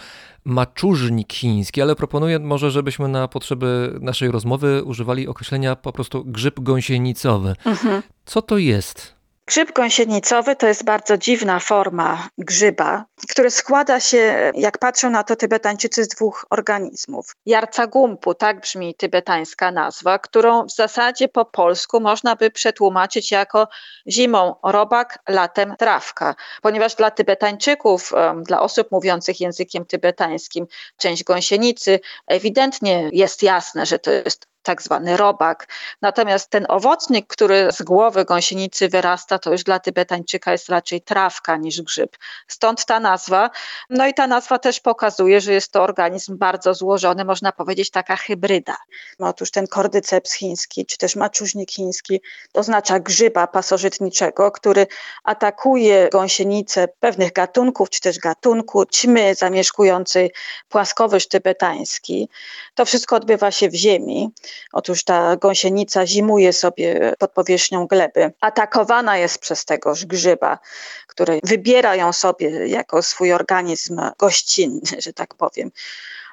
maczużnik 0.45 1.33
chiński, 1.33 1.81
ale 1.81 1.95
proponuję 1.95 2.39
może, 2.39 2.71
żebyśmy 2.71 3.07
na 3.07 3.27
potrzeby 3.27 3.97
naszej 4.01 4.31
rozmowy 4.31 4.83
używali 4.83 5.27
określenia 5.27 5.75
po 5.75 5.91
prostu 5.91 6.25
grzyb 6.25 6.59
gąsienicowy. 6.59 7.55
Mhm. 7.65 8.01
Co 8.25 8.41
to 8.41 8.57
jest? 8.57 9.20
Grzyb 9.51 9.73
gąsienicowy 9.73 10.55
to 10.55 10.67
jest 10.67 10.83
bardzo 10.83 11.17
dziwna 11.17 11.59
forma 11.59 12.29
grzyba, 12.37 13.05
który 13.29 13.51
składa 13.51 13.99
się, 13.99 14.51
jak 14.55 14.77
patrzą 14.77 15.09
na 15.09 15.23
to 15.23 15.35
Tybetańczycy, 15.35 16.03
z 16.03 16.07
dwóch 16.07 16.45
organizmów. 16.49 17.35
Jarca 17.45 17.87
gumpu, 17.87 18.33
tak 18.33 18.61
brzmi 18.61 18.95
tybetańska 18.95 19.71
nazwa, 19.71 20.19
którą 20.19 20.65
w 20.65 20.71
zasadzie 20.71 21.27
po 21.27 21.45
polsku 21.45 21.99
można 21.99 22.35
by 22.35 22.51
przetłumaczyć 22.51 23.31
jako 23.31 23.67
zimą 24.07 24.55
robak, 24.63 25.19
latem 25.29 25.75
trawka, 25.79 26.35
ponieważ 26.61 26.95
dla 26.95 27.11
Tybetańczyków, 27.11 28.11
dla 28.43 28.61
osób 28.61 28.91
mówiących 28.91 29.39
językiem 29.39 29.85
tybetańskim, 29.85 30.67
część 30.97 31.23
gąsienicy 31.23 31.99
ewidentnie 32.27 33.09
jest 33.13 33.43
jasne, 33.43 33.85
że 33.85 33.99
to 33.99 34.11
jest 34.11 34.50
tak 34.63 34.81
zwany 34.81 35.17
robak. 35.17 35.67
Natomiast 36.01 36.49
ten 36.49 36.65
owocnik, 36.69 37.27
który 37.27 37.71
z 37.71 37.81
głowy 37.81 38.25
gąsienicy 38.25 38.89
wyrasta, 38.89 39.39
to 39.39 39.51
już 39.51 39.63
dla 39.63 39.79
Tybetańczyka 39.79 40.51
jest 40.51 40.69
raczej 40.69 41.01
trawka 41.01 41.57
niż 41.57 41.81
grzyb. 41.81 42.17
Stąd 42.47 42.85
ta 42.85 42.99
nazwa. 42.99 43.49
No 43.89 44.07
i 44.07 44.13
ta 44.13 44.27
nazwa 44.27 44.59
też 44.59 44.79
pokazuje, 44.79 45.41
że 45.41 45.53
jest 45.53 45.71
to 45.71 45.83
organizm 45.83 46.37
bardzo 46.37 46.73
złożony, 46.73 47.25
można 47.25 47.51
powiedzieć 47.51 47.91
taka 47.91 48.15
hybryda. 48.15 48.77
Otóż 49.19 49.51
ten 49.51 49.67
kordyceps 49.67 50.33
chiński, 50.33 50.85
czy 50.85 50.97
też 50.97 51.15
maczużnik 51.15 51.71
chiński 51.71 52.21
oznacza 52.53 52.99
grzyba 52.99 53.47
pasożytniczego, 53.47 54.51
który 54.51 54.87
atakuje 55.23 56.09
gąsienicę 56.11 56.87
pewnych 56.99 57.33
gatunków, 57.33 57.89
czy 57.89 58.01
też 58.01 58.19
gatunku 58.19 58.85
ćmy 58.85 59.35
zamieszkującej 59.35 60.31
płaskowyż 60.69 61.27
tybetański. 61.27 62.29
To 62.75 62.85
wszystko 62.85 63.15
odbywa 63.15 63.51
się 63.51 63.69
w 63.69 63.75
ziemi. 63.75 64.31
Otóż 64.71 65.03
ta 65.03 65.35
gąsienica 65.35 66.07
zimuje 66.07 66.53
sobie 66.53 67.13
pod 67.19 67.31
powierzchnią 67.31 67.87
gleby. 67.87 68.31
Atakowana 68.41 69.17
jest 69.17 69.39
przez 69.39 69.65
tegoż 69.65 70.05
grzyba, 70.05 70.59
który 71.07 71.39
wybiera 71.43 71.95
ją 71.95 72.13
sobie 72.13 72.67
jako 72.67 73.03
swój 73.03 73.33
organizm 73.33 74.01
gościnny, 74.17 75.01
że 75.01 75.13
tak 75.13 75.35
powiem 75.35 75.71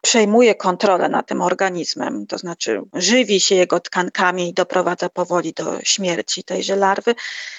przejmuje 0.03 0.55
kontrolę 0.55 1.09
nad 1.09 1.27
tym 1.27 1.43
organizmem, 1.43 2.27
to 2.27 2.39
znaczy 2.39 2.81
żywi 2.95 3.41
się 3.41 3.55
jego 3.55 3.81
tkankami 3.81 4.49
i 4.49 4.55
doprowadza 4.55 5.09
powoli 5.09 5.53
do 5.53 5.79
śmierci 5.83 6.45
tejże 6.45 6.77
larwy, 6.77 7.15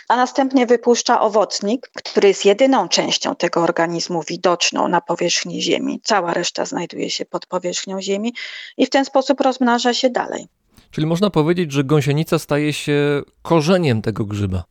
a 0.08 0.16
następnie 0.16 0.66
wypuszcza 0.66 1.22
owocnik, 1.22 1.90
który 1.94 2.28
jest 2.28 2.46
jedyną 2.46 2.90
częścią 2.90 3.36
tego 3.36 3.62
organizmu 3.62 4.24
widoczną 4.28 4.88
na 4.88 5.02
powierzchni 5.02 5.62
Ziemi. 5.62 6.02
Cała 6.04 6.34
reszta 6.34 6.66
znajduje 6.66 7.10
się 7.10 7.26
pod 7.26 7.46
powierzchnią 7.46 8.02
Ziemi 8.02 8.34
i 8.78 8.86
w 8.86 8.90
ten 8.90 9.06
sposób 9.06 9.42
rozmnaża 9.42 9.94
się 9.94 10.10
dalej. 10.10 10.48
Czyli 10.92 11.08
można 11.08 11.30
powiedzieć, 11.30 11.72
że 11.72 11.84
gąsienica 11.84 12.40
staje 12.40 12.74
się 12.74 13.22
korzeniem 13.42 14.02
tego 14.02 14.26
grzyba. 14.26 14.64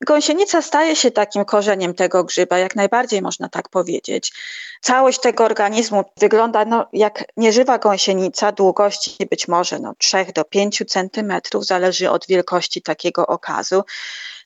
Gąsienica 0.00 0.62
staje 0.62 0.96
się 0.96 1.10
takim 1.10 1.44
korzeniem 1.44 1.94
tego 1.94 2.24
grzyba, 2.24 2.58
jak 2.58 2.76
najbardziej 2.76 3.22
można 3.22 3.48
tak 3.48 3.68
powiedzieć. 3.68 4.32
Całość 4.80 5.20
tego 5.20 5.44
organizmu 5.44 6.04
wygląda 6.16 6.64
no, 6.64 6.86
jak 6.92 7.24
nieżywa 7.36 7.78
gąsienica, 7.78 8.52
długości 8.52 9.26
być 9.30 9.48
może 9.48 9.78
no, 9.78 9.94
3 9.98 10.26
do 10.34 10.44
5 10.44 10.82
centymetrów, 10.88 11.66
zależy 11.66 12.10
od 12.10 12.26
wielkości 12.26 12.82
takiego 12.82 13.26
okazu 13.26 13.84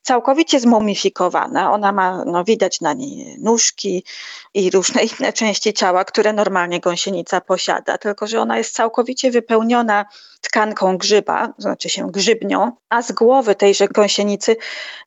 całkowicie 0.02 0.60
zmumifikowana. 0.60 1.72
Ona 1.72 1.92
ma, 1.92 2.24
no 2.24 2.44
widać 2.44 2.80
na 2.80 2.92
niej 2.92 3.36
nóżki 3.38 4.04
i 4.54 4.70
różne 4.70 5.02
inne 5.02 5.32
części 5.32 5.72
ciała, 5.72 6.04
które 6.04 6.32
normalnie 6.32 6.80
gąsienica 6.80 7.40
posiada, 7.40 7.98
tylko 7.98 8.26
że 8.26 8.40
ona 8.40 8.58
jest 8.58 8.74
całkowicie 8.74 9.30
wypełniona 9.30 10.06
tkanką 10.40 10.96
grzyba, 10.98 11.52
znaczy 11.58 11.88
się 11.88 12.10
grzybnią, 12.10 12.72
a 12.88 13.02
z 13.02 13.12
głowy 13.12 13.54
tejże 13.54 13.88
gąsienicy 13.88 14.56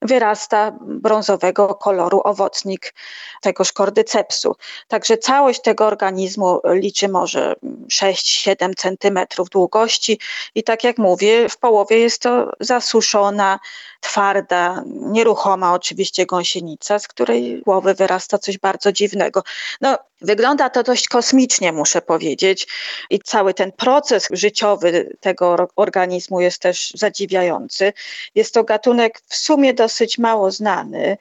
wyrasta 0.02 0.72
brązowego 0.82 1.76
koloru 1.76 2.22
owocnik 2.24 2.94
tegoż 3.42 3.72
kordycepsu. 3.72 4.56
Także 4.88 5.18
całość 5.18 5.62
tego 5.62 5.86
organizmu 5.86 6.60
liczy 6.66 7.10
może 7.10 7.56
6-7 7.92 8.74
centymetrów 8.78 9.50
długości 9.50 10.20
i 10.56 10.64
tak 10.64 10.84
jak 10.84 10.98
mówię, 10.98 11.50
w 11.50 11.58
połowie 11.58 12.00
jest 12.00 12.22
to 12.22 12.52
zasuszona, 12.60 13.60
twarda, 14.00 14.84
nieruchoma 14.86 15.74
oczywiście 15.74 16.26
gąsienica, 16.26 17.00
z 17.00 17.08
której 17.08 17.62
głowy 17.62 17.94
wyrasta 17.94 18.38
coś 18.38 18.58
bardzo 18.58 18.92
dziwnego. 18.92 19.44
No, 19.82 19.98
wygląda 20.22 20.70
to 20.70 20.84
dość 20.84 21.08
kosmicznie, 21.08 21.72
muszę 21.72 22.02
powiedzieć, 22.02 22.68
i 23.10 23.20
cały 23.20 23.54
ten 23.54 23.72
proces 23.72 24.28
życiowy 24.32 25.18
tego 25.20 25.68
organizmu 25.76 26.42
jest 26.42 26.62
też 26.62 26.92
zadziwiający. 26.96 27.94
Jest 28.36 28.54
to 28.54 28.64
gatunek 28.64 29.22
w 29.28 29.36
sumie 29.36 29.74
dosyć 29.74 30.18
mało 30.18 30.52
znany, 30.52 31.18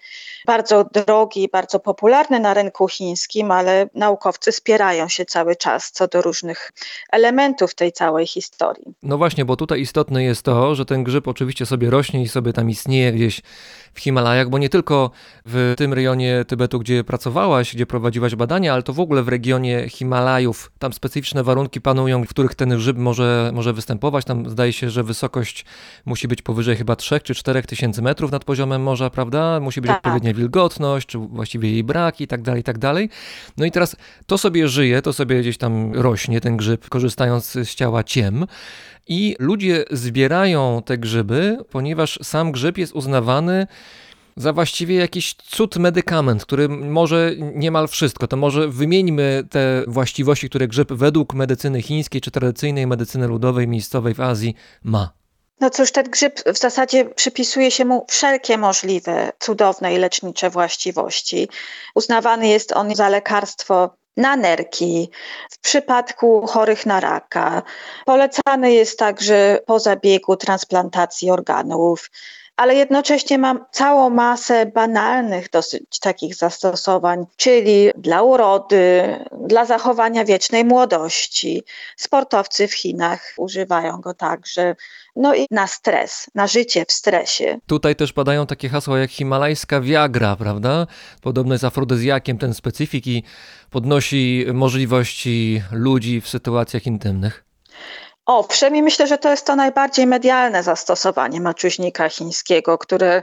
bardzo 0.47 0.85
drogi, 0.85 1.49
bardzo 1.53 1.81
popularny 1.81 2.41
na 2.41 2.55
rynku 2.55 2.89
chińskim, 2.89 3.51
ale 3.51 3.89
naukowcy 3.95 4.53
spierają 4.53 5.09
się 5.09 5.25
cały 5.25 5.57
czas 5.57 5.91
co 5.93 6.09
do 6.09 6.23
różnych 6.23 6.73
elementów 7.13 7.75
tej 7.75 7.93
całej 7.93 8.27
historii. 8.27 8.95
No 9.03 9.19
właśnie, 9.19 9.45
bo 9.45 9.57
tutaj 9.57 9.81
istotne 9.81 10.25
jest 10.25 10.43
to, 10.43 10.75
że 10.75 10.85
ten 10.85 11.05
grzyb 11.05 11.29
oczywiście 11.29 11.67
sobie 11.67 11.91
rośnie 11.91 12.23
i 12.23 12.29
sobie 12.29 12.53
tam 12.53 12.71
istnieje 12.71 13.13
gdzieś 13.13 13.41
w 13.95 14.01
Himalajach, 14.01 14.49
bo 14.49 14.59
nie 14.59 14.69
tylko 14.69 15.11
w 15.47 15.75
tym 15.77 15.95
rejonie 15.95 16.45
Tybetu, 16.49 16.79
gdzie 16.79 17.05
pracowałaś, 17.05 17.75
gdzie 17.75 17.87
prowadziłaś 17.87 18.35
badania, 18.35 18.73
ale 18.73 18.83
to 18.83 18.90
w 18.93 19.01
ogóle 19.01 19.23
w 19.23 19.29
regionie 19.29 19.89
Himalajów. 19.89 20.73
Tam 20.79 20.93
specyficzne 20.93 21.45
warunki 21.45 21.81
panują, 21.81 22.25
w 22.25 22.29
których 22.29 22.55
ten 22.55 22.69
grzyb 22.69 22.97
może, 22.97 23.51
może 23.55 23.73
występować. 23.73 24.25
Tam 24.25 24.51
zdaje 24.51 24.73
się, 24.73 24.91
że 24.91 25.05
wysokość 25.05 25.65
musi 26.05 26.29
być 26.29 26.43
powyżej 26.43 26.77
chyba 26.77 26.97
3 26.97 27.21
czy 27.21 27.35
4 27.35 27.63
tysięcy 27.63 28.03
metrów 28.03 28.33
nad 28.33 28.45
poziomem 28.45 28.83
morza, 28.83 29.11
prawda? 29.11 29.61
Musi 29.61 29.81
być 29.81 29.89
tak. 29.89 29.97
odpowiednia 29.97 30.35
wilgotność, 30.35 31.07
czy 31.07 31.19
właściwie 31.19 31.71
jej 31.71 31.85
brak 31.85 32.21
i 32.21 32.27
tak 32.27 32.43
dalej, 32.43 32.61
i 32.61 32.65
tak 32.65 32.79
dalej. 32.79 33.09
No 33.57 33.65
i 33.65 33.71
teraz 33.71 33.97
to 34.27 34.39
sobie 34.39 34.69
żyje, 34.69 35.03
to 35.03 35.13
sobie 35.13 35.41
gdzieś 35.41 35.59
tam 35.59 35.95
rośnie 35.95 36.41
ten 36.41 36.57
grzyb, 36.57 36.89
korzystając 36.89 37.53
z 37.53 37.75
ciała 37.75 38.05
ciem. 38.05 38.47
I 39.09 39.37
ludzie 39.39 39.85
zbierają 39.91 40.83
te 40.85 40.99
grzyby, 40.99 41.59
ponieważ 41.71 42.19
sam 42.23 42.53
grzyb 42.53 42.79
jest 42.79 42.93
uznawany 42.93 43.67
za 44.37 44.53
właściwie 44.53 44.97
jakiś 44.97 45.35
cud 45.35 45.77
medykament, 45.77 46.43
który 46.43 46.69
może 46.69 47.33
niemal 47.37 47.89
wszystko. 47.89 48.27
To 48.27 48.37
może 48.37 48.69
wymieńmy 48.69 49.45
te 49.51 49.83
właściwości, 49.87 50.49
które 50.49 50.69
grzyb 50.69 50.93
według 50.93 51.35
medycyny 51.35 51.83
chińskiej 51.83 52.21
czy 52.21 52.31
tradycyjnej 52.31 52.87
medycyny 52.87 53.27
ludowej 53.27 53.69
miejscowej 53.69 54.15
w 54.15 54.21
Azji 54.21 54.55
ma. 54.85 55.13
No 55.61 55.71
cóż, 55.71 55.93
ten 55.93 56.11
grzyb 56.11 56.41
w 56.55 56.59
zasadzie 56.59 57.05
przypisuje 57.05 57.71
się 57.71 57.85
mu 57.85 58.07
wszelkie 58.09 58.59
możliwe 58.59 59.33
cudowne 59.39 59.95
i 59.95 59.99
lecznicze 59.99 60.51
właściwości. 60.51 61.49
Uznawany 61.95 62.49
jest 62.49 62.73
on 62.73 62.95
za 62.95 63.09
lekarstwo 63.09 63.97
na 64.17 64.37
nerki, 64.37 65.11
w 65.51 65.59
przypadku 65.59 66.47
chorych 66.47 66.87
na 66.87 67.01
raka. 67.01 67.63
Polecany 68.07 68.73
jest 68.73 68.99
także 68.99 69.59
po 69.67 69.81
zabiegu 69.81 70.37
transplantacji 70.37 71.31
organów, 71.31 72.11
ale 72.61 72.75
jednocześnie 72.75 73.39
mam 73.39 73.65
całą 73.71 74.11
masę 74.11 74.67
banalnych 74.67 75.51
dosyć 75.51 75.99
takich 76.01 76.35
zastosowań, 76.35 77.25
czyli 77.37 77.91
dla 77.97 78.23
urody, 78.23 79.03
dla 79.47 79.65
zachowania 79.65 80.25
wiecznej 80.25 80.65
młodości. 80.65 81.63
Sportowcy 81.97 82.69
w 82.69 82.75
Chinach 82.75 83.33
używają 83.37 84.01
go 84.01 84.15
także. 84.15 84.77
No 85.17 85.35
i 85.35 85.47
na 85.51 85.67
stres, 85.67 86.27
na 86.35 86.47
życie 86.47 86.85
w 86.89 86.93
stresie. 86.93 87.59
Tutaj 87.67 87.97
też 87.97 88.13
padają 88.13 88.47
takie 88.47 88.69
hasła 88.69 88.99
jak 88.99 89.11
himalajska 89.11 89.81
Viagra, 89.81 90.37
prawda? 90.37 90.87
Podobno 91.23 91.55
jest 91.55 91.65
afrodyzjakiem 91.65 92.39
ten 92.39 92.55
specyfik 92.55 93.07
i 93.07 93.23
podnosi 93.71 94.47
możliwości 94.53 95.63
ludzi 95.73 96.21
w 96.21 96.29
sytuacjach 96.29 96.87
intymnych. 96.87 97.45
Owszem, 98.33 98.77
i 98.77 98.83
myślę, 98.83 99.07
że 99.07 99.19
to 99.19 99.31
jest 99.31 99.47
to 99.47 99.57
najbardziej 99.57 100.07
medialne 100.07 100.63
zastosowanie 100.63 101.41
maczuźnika 101.41 102.09
chińskiego, 102.09 102.79
które 102.79 103.23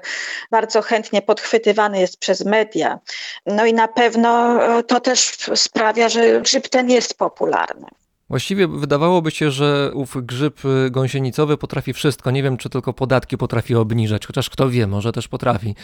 bardzo 0.51 0.81
chętnie 0.81 1.21
podchwytywane 1.21 1.99
jest 2.01 2.19
przez 2.19 2.45
media. 2.45 2.99
No 3.45 3.65
i 3.65 3.73
na 3.73 3.87
pewno 3.87 4.63
e, 4.63 4.83
to 4.83 4.99
też 4.99 5.37
sprawia, 5.55 6.09
że 6.09 6.41
grzyb 6.41 6.69
ten 6.69 6.89
jest 6.89 7.17
popularny. 7.17 7.87
Właściwie 8.29 8.67
wydawałoby 8.67 9.31
się, 9.31 9.51
że 9.51 9.91
ów 9.93 10.25
grzyb 10.25 10.65
y, 10.65 10.91
gąsienicowy 10.91 11.57
potrafi 11.57 11.93
wszystko. 11.93 12.31
Nie 12.31 12.43
wiem, 12.43 12.57
czy 12.57 12.69
tylko 12.69 12.93
podatki 12.93 13.37
potrafi 13.37 13.75
obniżać, 13.75 14.27
chociaż 14.27 14.49
kto 14.49 14.69
wie, 14.69 14.87
może 14.87 15.11
też 15.11 15.27
potrafi. 15.27 15.75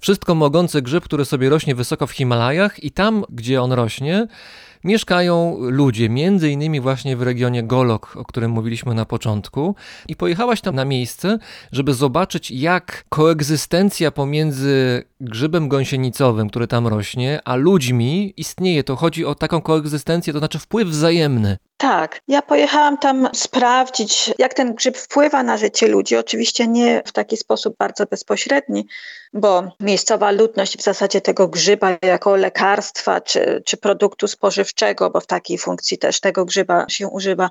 Wszystko 0.00 0.34
mogący 0.34 0.82
grzyb, 0.82 1.04
który 1.04 1.24
sobie 1.24 1.48
rośnie 1.48 1.74
wysoko 1.74 2.06
w 2.06 2.12
Himalajach 2.12 2.84
i 2.84 2.90
tam, 2.90 3.24
gdzie 3.30 3.62
on 3.62 3.72
rośnie, 3.72 4.26
mieszkają 4.84 5.56
ludzie, 5.60 6.08
między 6.08 6.50
innymi 6.50 6.80
właśnie 6.80 7.16
w 7.16 7.22
regionie 7.22 7.62
Golok, 7.62 8.16
o 8.16 8.24
którym 8.24 8.50
mówiliśmy 8.50 8.94
na 8.94 9.04
początku. 9.04 9.74
I 10.08 10.16
pojechałaś 10.16 10.60
tam 10.60 10.74
na 10.74 10.84
miejsce, 10.84 11.38
żeby 11.72 11.94
zobaczyć, 11.94 12.50
jak 12.50 13.04
koegzystencja 13.08 14.10
pomiędzy 14.10 15.04
grzybem 15.20 15.68
gąsienicowym, 15.68 16.48
który 16.50 16.66
tam 16.66 16.86
rośnie, 16.86 17.40
a 17.44 17.54
ludźmi 17.56 18.34
istnieje. 18.36 18.84
To 18.84 18.96
chodzi 18.96 19.24
o 19.24 19.34
taką 19.34 19.60
koegzystencję, 19.60 20.32
to 20.32 20.38
znaczy 20.38 20.58
wpływ 20.58 20.88
wzajemny. 20.88 21.58
Tak, 21.80 22.20
ja 22.28 22.42
pojechałam 22.42 22.98
tam 22.98 23.28
sprawdzić, 23.34 24.34
jak 24.38 24.54
ten 24.54 24.74
grzyb 24.74 24.98
wpływa 24.98 25.42
na 25.42 25.56
życie 25.56 25.88
ludzi. 25.88 26.16
Oczywiście 26.16 26.66
nie 26.66 27.02
w 27.06 27.12
taki 27.12 27.36
sposób 27.36 27.76
bardzo 27.78 28.06
bezpośredni, 28.06 28.86
bo 29.32 29.62
miejscowa 29.80 30.30
ludność 30.30 30.78
w 30.78 30.82
zasadzie 30.82 31.20
tego 31.20 31.48
grzyba 31.48 31.88
jako 32.02 32.36
lekarstwa 32.36 33.20
czy, 33.20 33.62
czy 33.66 33.76
produktu 33.76 34.28
spożywczego, 34.28 35.10
bo 35.10 35.20
w 35.20 35.26
takiej 35.26 35.58
funkcji 35.58 35.98
też 35.98 36.20
tego 36.20 36.44
grzyba 36.44 36.86
się 36.88 37.08
używa, 37.08 37.50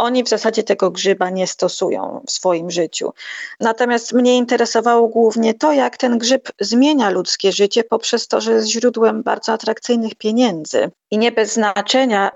oni 0.00 0.24
w 0.24 0.28
zasadzie 0.28 0.62
tego 0.62 0.90
grzyba 0.90 1.30
nie 1.30 1.46
stosują 1.46 2.24
w 2.26 2.30
swoim 2.30 2.70
życiu. 2.70 3.12
Natomiast 3.60 4.12
mnie 4.12 4.36
interesowało 4.36 5.08
głównie 5.08 5.54
to, 5.54 5.72
jak 5.72 5.96
ten 5.96 6.18
grzyb 6.18 6.48
zmienia 6.60 7.10
ludzkie 7.10 7.52
życie 7.52 7.84
poprzez 7.84 8.28
to, 8.28 8.40
że 8.40 8.52
jest 8.52 8.68
źródłem 8.68 9.22
bardzo 9.22 9.52
atrakcyjnych 9.52 10.14
pieniędzy. 10.14 10.90
I 11.10 11.18
nie 11.18 11.32
bez 11.32 11.52
znaczenia 11.52 12.30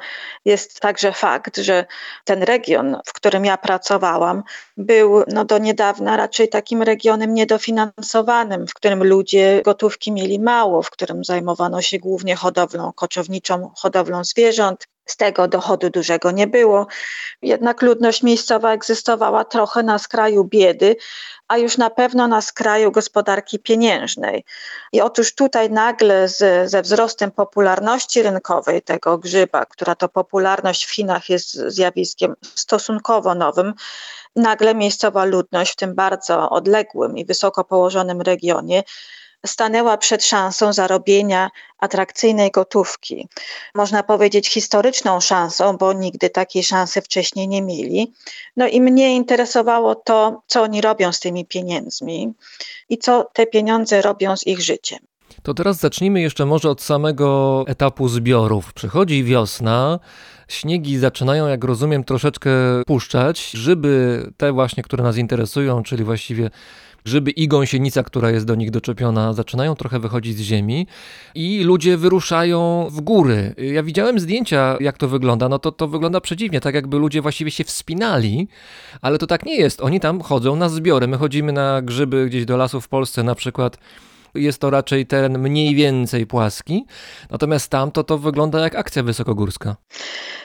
jest 0.45 0.81
także 0.81 1.13
fakt, 1.13 1.57
że 1.57 1.85
ten 2.25 2.43
region, 2.43 2.97
w 3.07 3.13
którym 3.13 3.45
ja 3.45 3.57
pracowałam, 3.57 4.43
był 4.77 5.23
no, 5.29 5.45
do 5.45 5.59
niedawna 5.59 6.17
raczej 6.17 6.49
takim 6.49 6.83
regionem 6.83 7.35
niedofinansowanym, 7.35 8.67
w 8.67 8.75
którym 8.75 9.05
ludzie 9.05 9.63
gotówki 9.65 10.13
mieli 10.13 10.41
mało, 10.41 10.83
w 10.83 10.91
którym 10.91 11.25
zajmowano 11.25 11.83
się 11.83 11.99
głównie 11.99 12.37
hodowlą 12.37 12.93
koczowniczą, 12.93 13.71
hodowlą 13.77 14.25
zwierząt. 14.25 14.87
Z 15.07 15.17
tego 15.17 15.49
dochodu 15.49 15.91
dużego 15.91 16.31
nie 16.31 16.47
było. 16.47 16.87
Jednak 17.43 17.83
ludność 17.83 18.23
miejscowa 18.23 18.73
egzystowała 18.73 19.45
trochę 19.45 19.83
na 19.83 19.99
skraju 19.99 20.45
biedy, 20.45 20.97
a 21.49 21.59
już 21.59 21.79
na 21.79 21.91
pewno 21.91 22.29
na 22.29 22.41
skraju 22.41 22.91
gospodarki 22.91 23.59
pieniężnej. 23.59 24.45
I 24.93 25.01
otóż 25.01 25.35
tutaj 25.35 25.71
nagle 25.71 26.29
z, 26.29 26.71
ze 26.71 26.83
wzrostem 26.83 27.31
popularności 27.31 28.23
rynkowej 28.23 28.83
tego 28.83 29.19
grzyba, 29.19 29.67
która 29.67 29.95
to 29.95 30.09
popularność 30.09 30.85
w 30.85 30.95
Chinach 30.95 31.29
jest 31.29 31.53
zjawiskiem 31.53 32.35
stosunkowo 32.43 33.35
nowym, 33.35 33.75
nagle 34.37 34.75
miejscowa 34.75 35.25
ludność 35.25 35.73
w 35.73 35.77
tym 35.77 35.95
bardzo 35.95 36.51
odległym 36.51 37.19
i 37.19 37.25
wysoko 37.25 37.65
położonym 37.65 38.21
regionie 38.21 38.83
stanęła 39.47 39.97
przed 39.97 40.25
szansą 40.25 40.73
zarobienia 40.73 41.51
atrakcyjnej 41.79 42.51
gotówki. 42.51 43.29
Można 43.75 44.03
powiedzieć 44.03 44.49
historyczną 44.49 45.21
szansą, 45.21 45.77
bo 45.77 45.93
nigdy 45.93 46.31
takiej 46.31 46.63
szansy 46.63 47.03
wcześniej 47.03 47.49
nie 47.49 47.63
mieli. 47.63 48.13
No 48.57 48.67
i 48.67 48.81
mnie 48.81 49.17
interesowało 49.17 49.95
to, 49.95 50.43
co 50.47 50.63
oni 50.63 50.81
robią 50.81 51.13
z 51.13 51.21
tymi 51.21 51.45
pieniędzmi 51.45 52.33
i 52.89 52.99
co 52.99 53.31
te 53.33 53.47
pieniądze 53.47 54.03
robią 54.03 54.37
z 54.37 54.47
ich 54.47 54.61
życiem. 54.61 54.99
To 55.43 55.55
teraz 55.55 55.77
zacznijmy 55.77 56.21
jeszcze 56.21 56.47
może 56.47 56.71
od 56.71 56.83
samego 56.83 57.65
etapu 57.67 58.09
zbiorów. 58.09 58.73
Przychodzi 58.73 59.25
wiosna, 59.25 59.99
śniegi 60.49 60.99
zaczynają, 60.99 61.49
jak 61.49 61.65
rozumiem, 61.65 62.05
troszeczkę 62.05 62.51
puszczać. 62.87 63.51
Grzyby, 63.55 64.23
te 64.37 64.53
właśnie, 64.53 64.83
które 64.83 65.05
nas 65.05 65.17
interesują, 65.17 65.83
czyli 65.83 66.05
właściwie 66.05 66.51
grzyby 67.05 67.31
i 67.31 67.49
gąsienica, 67.49 68.03
która 68.03 68.31
jest 68.31 68.47
do 68.47 68.55
nich 68.55 68.71
doczepiona, 68.71 69.33
zaczynają 69.33 69.75
trochę 69.75 69.99
wychodzić 69.99 70.37
z 70.37 70.41
ziemi 70.41 70.87
i 71.35 71.65
ludzie 71.65 71.97
wyruszają 71.97 72.89
w 72.91 73.01
góry. 73.01 73.55
Ja 73.73 73.83
widziałem 73.83 74.21
zdjęcia, 74.21 74.77
jak 74.81 74.99
to 74.99 75.09
wygląda. 75.09 75.49
No 75.49 75.59
to 75.59 75.73
to 75.73 75.89
wygląda 75.89 76.21
przedziwnie, 76.21 76.61
tak 76.61 76.75
jakby 76.75 76.99
ludzie 76.99 77.23
właściwie 77.23 77.51
się 77.51 77.65
wspinali, 77.65 78.49
ale 79.03 79.19
to 79.19 79.27
tak 79.27 79.47
nie 79.47 79.57
jest. 79.57 79.81
Oni 79.81 80.01
tam 80.01 80.21
chodzą 80.21 80.57
na 80.57 80.69
zbiory. 80.69 81.09
My 81.09 81.17
chodzimy 81.17 81.53
na 81.53 81.83
grzyby 81.83 82.27
gdzieś 82.27 82.45
do 82.45 82.57
lasu 82.57 82.81
w 82.81 82.89
Polsce 82.89 83.23
na 83.23 83.35
przykład 83.35 83.79
jest 84.35 84.61
to 84.61 84.71
raczej 84.71 85.07
teren 85.07 85.39
mniej 85.39 85.75
więcej 85.75 86.27
płaski, 86.27 86.87
natomiast 87.31 87.71
tam 87.71 87.91
to, 87.91 88.05
to 88.05 88.19
wygląda 88.19 88.61
jak 88.61 88.75
akcja 88.75 89.03
wysokogórska. 89.03 89.77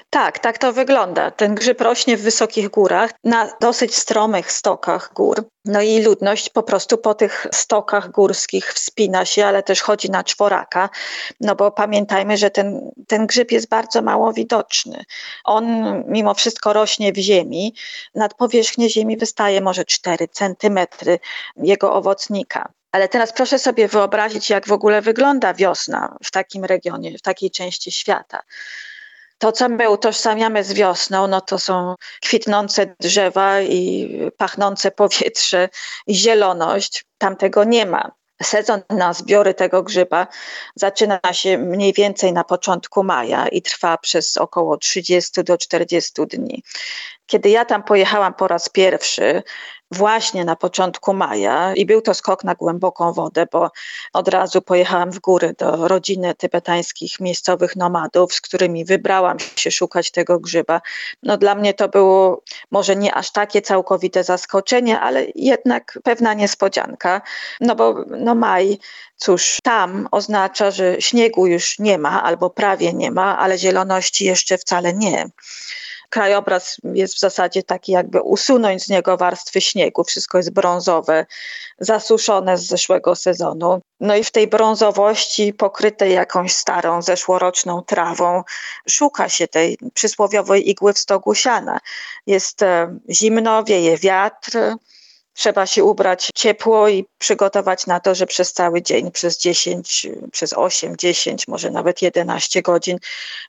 Tak, 0.09 0.39
tak 0.39 0.57
to 0.57 0.73
wygląda. 0.73 1.31
Ten 1.31 1.55
grzyb 1.55 1.81
rośnie 1.81 2.17
w 2.17 2.21
wysokich 2.21 2.69
górach, 2.69 3.11
na 3.23 3.49
dosyć 3.61 3.95
stromych 3.95 4.51
stokach 4.51 5.11
gór. 5.13 5.43
No 5.65 5.81
i 5.81 6.01
ludność 6.01 6.49
po 6.49 6.63
prostu 6.63 6.97
po 6.97 7.13
tych 7.13 7.47
stokach 7.53 8.11
górskich 8.11 8.73
wspina 8.73 9.25
się, 9.25 9.45
ale 9.45 9.63
też 9.63 9.81
chodzi 9.81 10.11
na 10.11 10.23
czworaka, 10.23 10.89
no 11.41 11.55
bo 11.55 11.71
pamiętajmy, 11.71 12.37
że 12.37 12.49
ten, 12.49 12.91
ten 13.07 13.27
grzyb 13.27 13.51
jest 13.51 13.69
bardzo 13.69 14.01
mało 14.01 14.33
widoczny. 14.33 15.03
On 15.43 15.65
mimo 16.07 16.33
wszystko 16.33 16.73
rośnie 16.73 17.13
w 17.13 17.17
ziemi, 17.17 17.75
nad 18.15 18.33
powierzchnię 18.33 18.89
ziemi 18.89 19.17
wystaje 19.17 19.61
może 19.61 19.85
4 19.85 20.27
centymetry 20.27 21.19
jego 21.57 21.93
owocnika. 21.93 22.71
Ale 22.91 23.07
teraz 23.07 23.33
proszę 23.33 23.59
sobie 23.59 23.87
wyobrazić, 23.87 24.49
jak 24.49 24.67
w 24.67 24.71
ogóle 24.71 25.01
wygląda 25.01 25.53
wiosna 25.53 26.17
w 26.23 26.31
takim 26.31 26.65
regionie, 26.65 27.17
w 27.17 27.21
takiej 27.21 27.51
części 27.51 27.91
świata. 27.91 28.41
To, 29.37 29.51
co 29.51 29.69
my 29.69 29.89
utożsamiamy 29.89 30.63
z 30.63 30.73
wiosną, 30.73 31.27
no 31.27 31.41
to 31.41 31.59
są 31.59 31.95
kwitnące 32.21 32.95
drzewa 32.99 33.61
i 33.61 34.09
pachnące 34.37 34.91
powietrze 34.91 35.69
i 36.07 36.15
zieloność. 36.15 37.05
Tam 37.17 37.35
tego 37.35 37.63
nie 37.63 37.85
ma. 37.85 38.11
Sezon 38.43 38.81
na 38.89 39.13
zbiory 39.13 39.53
tego 39.53 39.83
grzyba 39.83 40.27
zaczyna 40.75 41.19
się 41.31 41.57
mniej 41.57 41.93
więcej 41.93 42.33
na 42.33 42.43
początku 42.43 43.03
maja 43.03 43.47
i 43.47 43.61
trwa 43.61 43.97
przez 43.97 44.37
około 44.37 44.77
30 44.77 45.43
do 45.43 45.57
40 45.57 46.11
dni. 46.27 46.63
Kiedy 47.25 47.49
ja 47.49 47.65
tam 47.65 47.83
pojechałam 47.83 48.33
po 48.33 48.47
raz 48.47 48.69
pierwszy, 48.69 49.43
właśnie 49.91 50.45
na 50.45 50.55
początku 50.55 51.13
maja 51.13 51.73
i 51.73 51.85
był 51.85 52.01
to 52.01 52.13
skok 52.13 52.43
na 52.43 52.55
głęboką 52.55 53.13
wodę, 53.13 53.45
bo 53.51 53.71
od 54.13 54.27
razu 54.27 54.61
pojechałam 54.61 55.11
w 55.11 55.19
góry 55.19 55.55
do 55.57 55.87
rodziny 55.87 56.35
tybetańskich 56.35 57.19
miejscowych 57.19 57.75
nomadów, 57.75 58.33
z 58.33 58.41
którymi 58.41 58.85
wybrałam 58.85 59.37
się 59.55 59.71
szukać 59.71 60.11
tego 60.11 60.39
grzyba. 60.39 60.81
No 61.23 61.37
dla 61.37 61.55
mnie 61.55 61.73
to 61.73 61.89
było 61.89 62.41
może 62.71 62.95
nie 62.95 63.15
aż 63.15 63.31
takie 63.31 63.61
całkowite 63.61 64.23
zaskoczenie, 64.23 64.99
ale 64.99 65.25
jednak 65.35 65.99
pewna 66.03 66.33
niespodzianka, 66.33 67.21
no 67.61 67.75
bo 67.75 68.05
no 68.07 68.35
maj 68.35 68.79
Cóż, 69.19 69.57
tam 69.63 70.07
oznacza, 70.11 70.71
że 70.71 71.01
śniegu 71.01 71.47
już 71.47 71.79
nie 71.79 71.97
ma 71.97 72.23
albo 72.23 72.49
prawie 72.49 72.93
nie 72.93 73.11
ma, 73.11 73.37
ale 73.37 73.57
zieloności 73.57 74.25
jeszcze 74.25 74.57
wcale 74.57 74.93
nie 74.93 75.29
krajobraz 76.09 76.77
jest 76.93 77.15
w 77.15 77.19
zasadzie 77.19 77.63
taki, 77.63 77.91
jakby 77.91 78.21
usunąć 78.21 78.83
z 78.83 78.89
niego 78.89 79.17
warstwy 79.17 79.61
śniegu. 79.61 80.03
Wszystko 80.03 80.37
jest 80.37 80.51
brązowe, 80.51 81.25
zasuszone 81.79 82.57
z 82.57 82.67
zeszłego 82.67 83.15
sezonu. 83.15 83.81
No 83.99 84.15
i 84.15 84.23
w 84.23 84.31
tej 84.31 84.47
brązowości, 84.47 85.53
pokrytej 85.53 86.13
jakąś 86.13 86.51
starą, 86.51 87.01
zeszłoroczną 87.01 87.81
trawą, 87.81 88.43
szuka 88.89 89.29
się 89.29 89.47
tej 89.47 89.77
przysłowiowej 89.93 90.69
igły 90.69 90.93
w 90.93 90.99
stogu 90.99 91.35
siana. 91.35 91.79
Jest 92.27 92.61
e, 92.61 92.97
zimno, 93.09 93.63
wieje 93.63 93.97
wiatr, 93.97 94.57
trzeba 95.39 95.65
się 95.65 95.83
ubrać 95.83 96.29
ciepło 96.35 96.89
i 96.89 97.05
przygotować 97.17 97.87
na 97.87 97.99
to, 97.99 98.15
że 98.15 98.25
przez 98.25 98.53
cały 98.53 98.81
dzień, 98.81 99.11
przez 99.11 99.37
10, 99.37 100.07
przez 100.31 100.53
8, 100.53 100.97
10, 100.97 101.47
może 101.47 101.71
nawet 101.71 102.01
11 102.01 102.61
godzin 102.61 102.97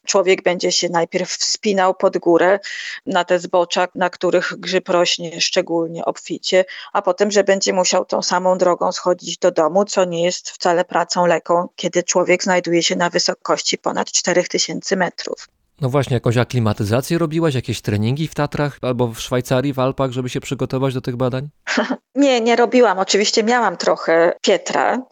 człowiek 0.07 0.42
będzie 0.42 0.72
się 0.72 0.88
najpierw 0.88 1.31
wspinał 1.31 1.94
pod 1.94 2.18
górę 2.18 2.59
na 3.07 3.24
te 3.24 3.38
zbocza, 3.38 3.88
na 3.94 4.11
których 4.11 4.53
grzyb 4.59 4.88
rośnie 4.88 5.40
szczególnie 5.40 6.05
obficie, 6.05 6.64
a 6.92 7.03
potem, 7.03 7.31
że 7.31 7.44
będzie 7.44 7.72
musiał 7.72 8.05
tą 8.05 8.22
samą 8.22 8.59
drogą 8.59 8.92
schodzić 8.92 9.38
do 9.38 9.50
domu, 9.50 9.85
co 9.85 10.05
nie 10.05 10.24
jest 10.24 10.50
wcale 10.50 10.85
pracą 10.85 11.26
lekką, 11.26 11.68
kiedy 11.76 12.03
człowiek 12.03 12.42
znajduje 12.44 12.83
się 12.83 12.96
na 12.96 13.11
wysokości 13.11 13.79
ponad 13.79 14.12
4000 14.12 14.96
metrów. 14.96 15.60
No 15.81 15.88
właśnie, 15.88 16.14
jakąś 16.14 16.37
aklimatyzację 16.37 17.19
robiłaś, 17.19 17.55
jakieś 17.55 17.81
treningi 17.81 18.29
w 18.29 18.35
Tatrach 18.35 18.79
albo 18.83 19.09
w 19.09 19.21
Szwajcarii, 19.21 19.73
w 19.73 19.79
Alpach, 19.79 20.11
żeby 20.11 20.29
się 20.29 20.40
przygotować 20.40 20.95
do 20.95 21.01
tych 21.01 21.16
badań? 21.16 21.49
nie, 22.14 22.40
nie 22.40 22.57
robiłam. 22.57 22.99
Oczywiście 22.99 23.45
miałam 23.45 23.77
trochę 23.77 24.33
Pietra, 24.43 25.03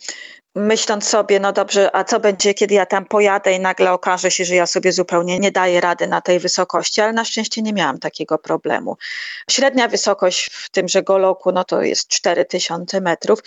myśląc 0.58 1.08
sobie, 1.08 1.40
no 1.40 1.52
dobrze, 1.52 1.96
a 1.96 2.04
co 2.04 2.20
będzie, 2.20 2.54
kiedy 2.54 2.74
ja 2.74 2.86
tam 2.86 3.04
pojadę 3.04 3.52
i 3.52 3.60
nagle 3.60 3.92
okaże 3.92 4.30
się, 4.30 4.44
że 4.44 4.54
ja 4.54 4.66
sobie 4.66 4.92
zupełnie 4.92 5.38
nie 5.38 5.52
daję 5.52 5.80
rady 5.80 6.06
na 6.06 6.20
tej 6.20 6.38
wysokości, 6.38 7.00
ale 7.00 7.12
na 7.12 7.24
szczęście 7.24 7.62
nie 7.62 7.72
miałam 7.72 7.98
takiego 7.98 8.38
problemu. 8.38 8.96
Średnia 9.50 9.88
wysokość 9.88 10.50
w 10.52 10.70
tymże 10.70 11.02
Goloku, 11.02 11.52
no 11.52 11.64
to 11.64 11.82
jest 11.82 12.08
4000 12.08 13.00
metrów, 13.00 13.38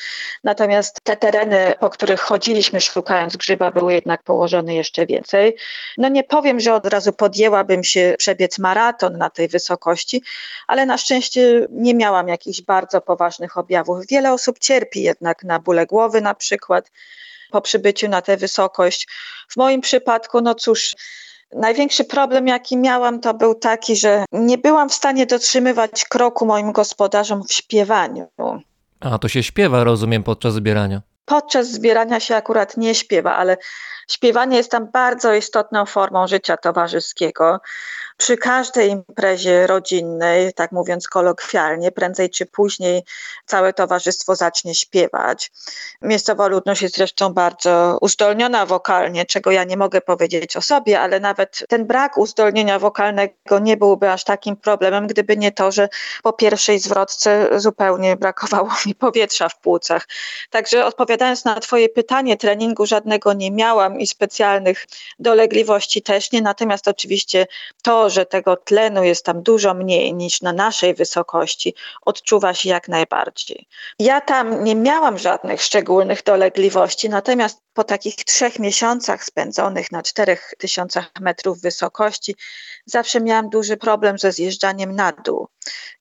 natomiast 0.44 1.02
te 1.04 1.18
tereny, 1.18 1.74
po 1.80 1.90
których 1.90 2.20
chodziliśmy 2.20 2.82
szukając 2.82 3.38
grzyba, 3.38 3.72
były 3.72 3.94
jednak 3.94 4.24
położone 4.24 4.76
jeszcze 4.76 5.06
więcej. 5.06 5.56
No 5.98 6.10
nie 6.10 6.24
powiem, 6.24 6.60
że 6.60 6.74
od 6.74 6.86
razu 6.86 7.14
podjęłabym 7.14 7.84
się 7.84 8.16
przebiec 8.18 8.60
maraton 8.60 9.18
na 9.18 9.30
tej 9.30 9.48
wysokości, 9.48 10.24
ale 10.68 10.86
na 10.86 10.98
szczęście 10.98 11.68
nie 11.70 11.94
miałam 11.96 12.28
jakichś 12.28 12.62
bardzo 12.62 13.02
poważnych 13.02 13.58
objawów. 13.58 14.08
Wiele 14.10 14.34
osób 14.34 14.60
cierpi 14.60 15.02
jednak 15.02 15.44
na 15.44 15.60
bóle 15.60 15.86
głowy 15.86 16.22
na 16.22 16.36
przykład 16.36 16.92
po 17.52 17.62
przybyciu 17.62 18.10
na 18.10 18.22
tę 18.22 18.38
wysokość. 18.38 19.08
W 19.50 19.58
moim 19.58 19.82
przypadku, 19.82 20.42
no 20.42 20.56
cóż, 20.56 20.96
Największy 21.56 22.04
problem, 22.04 22.48
jaki 22.48 22.78
miałam, 22.78 23.20
to 23.20 23.34
był 23.34 23.56
taki, 23.56 23.96
że 23.96 24.26
nie 24.32 24.58
byłam 24.58 24.90
w 24.90 24.94
stanie 24.94 25.26
dotrzymywać 25.26 26.06
kroku 26.06 26.46
moim 26.46 26.72
gospodarzom 26.72 27.44
w 27.44 27.54
śpiewaniu. 27.54 28.28
A 29.00 29.18
to 29.18 29.28
się 29.28 29.44
śpiewa, 29.44 29.84
rozumiem, 29.84 30.24
podczas 30.24 30.54
zbierania. 30.54 31.02
Podczas 31.26 31.72
zbierania 31.72 32.20
się 32.20 32.36
akurat 32.36 32.78
nie 32.78 32.96
śpiewa, 32.96 33.36
ale 33.36 33.58
śpiewanie 34.12 34.58
jest 34.58 34.72
tam 34.72 34.92
bardzo 34.92 35.34
istotną 35.34 35.86
formą 35.86 36.28
życia 36.28 36.58
towarzyskiego 36.58 37.60
przy 38.22 38.38
każdej 38.38 38.90
imprezie 38.90 39.68
rodzinnej, 39.68 40.54
tak 40.54 40.72
mówiąc 40.72 41.08
kolokwialnie, 41.08 41.92
prędzej 41.92 42.30
czy 42.30 42.46
później 42.46 43.04
całe 43.46 43.74
towarzystwo 43.74 44.36
zacznie 44.36 44.76
śpiewać. 44.76 45.52
Miejscowa 46.02 46.48
ludność 46.48 46.82
jest 46.82 46.96
zresztą 46.96 47.34
bardzo 47.34 47.98
uzdolniona 48.02 48.66
wokalnie, 48.66 49.26
czego 49.26 49.52
ja 49.52 49.64
nie 49.64 49.78
mogę 49.78 50.02
powiedzieć 50.02 50.58
o 50.58 50.62
sobie, 50.62 51.00
ale 51.00 51.20
nawet 51.20 51.64
ten 51.70 51.86
brak 51.86 52.18
uzdolnienia 52.18 52.80
wokalnego 52.80 53.60
nie 53.62 53.78
byłby 53.78 54.12
aż 54.12 54.24
takim 54.24 54.56
problemem, 54.56 55.08
gdyby 55.08 55.38
nie 55.38 55.52
to, 55.52 55.72
że 55.72 55.90
po 56.24 56.34
pierwszej 56.34 56.80
zwrotce 56.80 57.60
zupełnie 57.60 58.16
brakowało 58.16 58.70
mi 58.86 58.96
powietrza 58.96 59.50
w 59.50 59.60
płucach. 59.60 60.08
Także 60.50 60.86
odpowiadając 60.86 61.46
na 61.46 61.60
Twoje 61.60 61.90
pytanie, 61.90 62.38
treningu 62.38 62.86
żadnego 62.86 63.34
nie 63.34 63.52
miałam 63.52 64.00
i 64.00 64.08
specjalnych 64.08 64.88
dolegliwości 65.20 66.02
też 66.02 66.32
nie, 66.32 66.42
natomiast 66.42 66.88
oczywiście 66.88 67.48
to, 67.82 68.11
że 68.12 68.26
tego 68.26 68.58
tlenu 68.58 69.04
jest 69.04 69.26
tam 69.26 69.44
dużo 69.44 69.74
mniej 69.74 70.14
niż 70.14 70.42
na 70.42 70.54
naszej 70.54 70.94
wysokości, 70.94 71.76
odczuwa 72.06 72.54
się 72.54 72.70
jak 72.70 72.88
najbardziej. 72.88 73.68
Ja 74.00 74.22
tam 74.22 74.64
nie 74.64 74.76
miałam 74.76 75.18
żadnych 75.18 75.62
szczególnych 75.62 76.24
dolegliwości, 76.24 77.10
natomiast 77.10 77.62
po 77.74 77.84
takich 77.84 78.16
trzech 78.16 78.60
miesiącach 78.60 79.24
spędzonych 79.24 79.92
na 79.92 80.04
czterech 80.04 80.54
tysiącach 80.58 81.12
metrów 81.20 81.62
wysokości, 81.62 82.36
zawsze 82.86 83.22
miałam 83.22 83.50
duży 83.50 83.78
problem 83.78 84.20
ze 84.20 84.32
zjeżdżaniem 84.32 84.96
na 84.96 85.12
dół. 85.12 85.48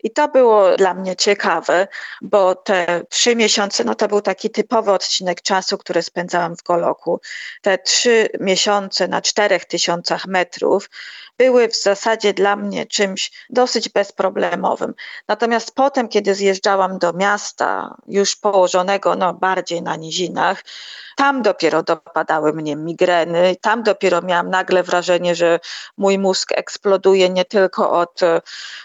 I 0.02 0.10
to 0.10 0.28
było 0.28 0.76
dla 0.76 0.94
mnie 0.94 1.16
ciekawe, 1.16 1.88
bo 2.22 2.54
te 2.54 3.02
trzy 3.08 3.36
miesiące, 3.36 3.84
no 3.84 3.94
to 3.94 4.08
był 4.08 4.20
taki 4.20 4.50
typowy 4.50 4.92
odcinek 4.92 5.42
czasu, 5.42 5.78
który 5.78 6.02
spędzałam 6.02 6.56
w 6.56 6.62
Goloku. 6.62 7.20
Te 7.62 7.78
trzy 7.78 8.28
miesiące 8.40 9.08
na 9.08 9.22
czterech 9.22 9.64
tysiącach 9.64 10.26
metrów 10.26 10.90
były 11.38 11.68
w 11.68 11.76
zasadzie 11.76 12.34
dla 12.34 12.56
mnie 12.56 12.86
czymś 12.86 13.46
dosyć 13.50 13.88
bezproblemowym. 13.88 14.94
Natomiast 15.28 15.74
potem, 15.74 16.08
kiedy 16.08 16.34
zjeżdżałam 16.34 16.98
do 16.98 17.12
miasta, 17.12 17.96
już 18.06 18.36
położonego 18.36 19.14
no, 19.14 19.34
bardziej 19.34 19.82
na 19.82 19.96
nizinach, 19.96 20.64
tam 21.16 21.42
dopiero 21.60 21.82
dopadały 21.82 22.52
mnie 22.52 22.76
migreny, 22.76 23.56
tam 23.60 23.82
dopiero 23.82 24.22
miałam 24.22 24.50
nagle 24.50 24.82
wrażenie, 24.82 25.34
że 25.34 25.60
mój 25.96 26.18
mózg 26.18 26.52
eksploduje 26.52 27.30
nie 27.30 27.44
tylko 27.44 27.90
od, 27.90 28.20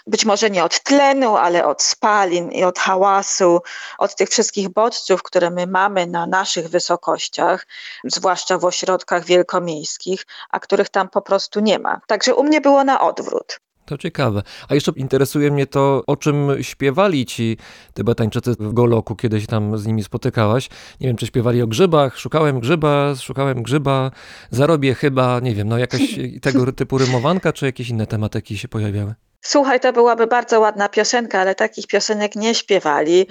być 0.06 0.24
może 0.24 0.50
nie 0.50 0.64
od 0.64 0.82
tlenu, 0.82 1.36
ale 1.36 1.66
od 1.66 1.82
spalin 1.82 2.50
i 2.52 2.64
od 2.64 2.78
hałasu, 2.78 3.60
od 3.98 4.16
tych 4.16 4.28
wszystkich 4.28 4.68
bodźców, 4.68 5.22
które 5.22 5.50
my 5.50 5.66
mamy 5.66 6.06
na 6.06 6.26
naszych 6.26 6.68
wysokościach, 6.68 7.66
zwłaszcza 8.04 8.58
w 8.58 8.64
ośrodkach 8.64 9.24
wielkomiejskich, 9.24 10.26
a 10.50 10.60
których 10.60 10.88
tam 10.88 11.08
po 11.08 11.22
prostu 11.22 11.60
nie 11.60 11.78
ma. 11.78 12.00
Także 12.06 12.34
u 12.34 12.44
mnie 12.44 12.60
było 12.60 12.84
na 12.84 13.00
odwrót. 13.00 13.65
To 13.86 13.98
ciekawe. 13.98 14.42
A 14.68 14.74
jeszcze 14.74 14.92
interesuje 14.96 15.50
mnie 15.50 15.66
to, 15.66 16.02
o 16.06 16.16
czym 16.16 16.48
śpiewali 16.62 17.26
ci 17.26 17.56
Tybetańczycy 17.94 18.52
w 18.60 18.72
Goloku, 18.72 19.16
kiedy 19.16 19.40
się 19.40 19.46
tam 19.46 19.78
z 19.78 19.86
nimi 19.86 20.04
spotykałaś. 20.04 20.68
Nie 21.00 21.08
wiem, 21.08 21.16
czy 21.16 21.26
śpiewali 21.26 21.62
o 21.62 21.66
grzybach, 21.66 22.18
szukałem 22.18 22.60
grzyba, 22.60 23.14
szukałem 23.20 23.62
grzyba, 23.62 24.10
zarobię 24.50 24.94
chyba, 24.94 25.40
nie 25.40 25.54
wiem, 25.54 25.68
no 25.68 25.78
jakaś 25.78 26.00
tego 26.42 26.72
typu 26.72 26.98
rymowanka, 26.98 27.52
czy 27.52 27.66
jakieś 27.66 27.88
inne 27.88 28.06
tematyki 28.06 28.58
się 28.58 28.68
pojawiały? 28.68 29.14
Słuchaj, 29.46 29.80
to 29.80 29.92
byłaby 29.92 30.26
bardzo 30.26 30.60
ładna 30.60 30.88
piosenka, 30.88 31.40
ale 31.40 31.54
takich 31.54 31.86
piosenek 31.86 32.36
nie 32.36 32.54
śpiewali. 32.54 33.26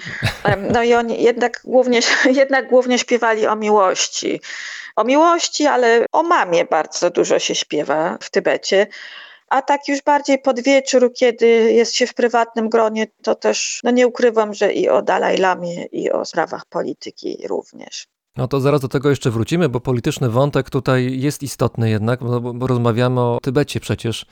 No 0.72 0.82
i 0.82 0.94
oni 0.94 1.22
jednak 1.22 1.60
głównie, 1.64 2.00
jednak 2.42 2.68
głównie 2.68 2.98
śpiewali 2.98 3.46
o 3.46 3.56
miłości. 3.56 4.40
O 4.96 5.04
miłości, 5.04 5.66
ale 5.66 6.06
o 6.12 6.22
mamie 6.22 6.64
bardzo 6.64 7.10
dużo 7.10 7.38
się 7.38 7.54
śpiewa 7.54 8.18
w 8.20 8.30
Tybecie. 8.30 8.86
A 9.48 9.62
tak 9.62 9.88
już 9.88 10.02
bardziej 10.02 10.38
pod 10.38 10.60
wieczór, 10.60 11.12
kiedy 11.12 11.46
jest 11.72 11.94
się 11.94 12.06
w 12.06 12.14
prywatnym 12.14 12.68
gronie, 12.68 13.06
to 13.22 13.34
też, 13.34 13.80
no 13.84 13.90
nie 13.90 14.06
ukrywam, 14.06 14.54
że 14.54 14.72
i 14.72 14.88
o 14.88 15.02
Dalaj 15.02 15.36
Lamie, 15.36 15.84
i 15.84 16.10
o 16.10 16.24
sprawach 16.24 16.66
polityki 16.66 17.38
również. 17.48 18.06
No 18.36 18.48
to 18.48 18.60
zaraz 18.60 18.80
do 18.80 18.88
tego 18.88 19.10
jeszcze 19.10 19.30
wrócimy, 19.30 19.68
bo 19.68 19.80
polityczny 19.80 20.28
wątek 20.28 20.70
tutaj 20.70 21.20
jest 21.20 21.42
istotny 21.42 21.90
jednak, 21.90 22.20
bo, 22.20 22.40
bo 22.40 22.66
rozmawiamy 22.66 23.20
o 23.20 23.38
Tybecie 23.42 23.80
przecież 23.80 24.26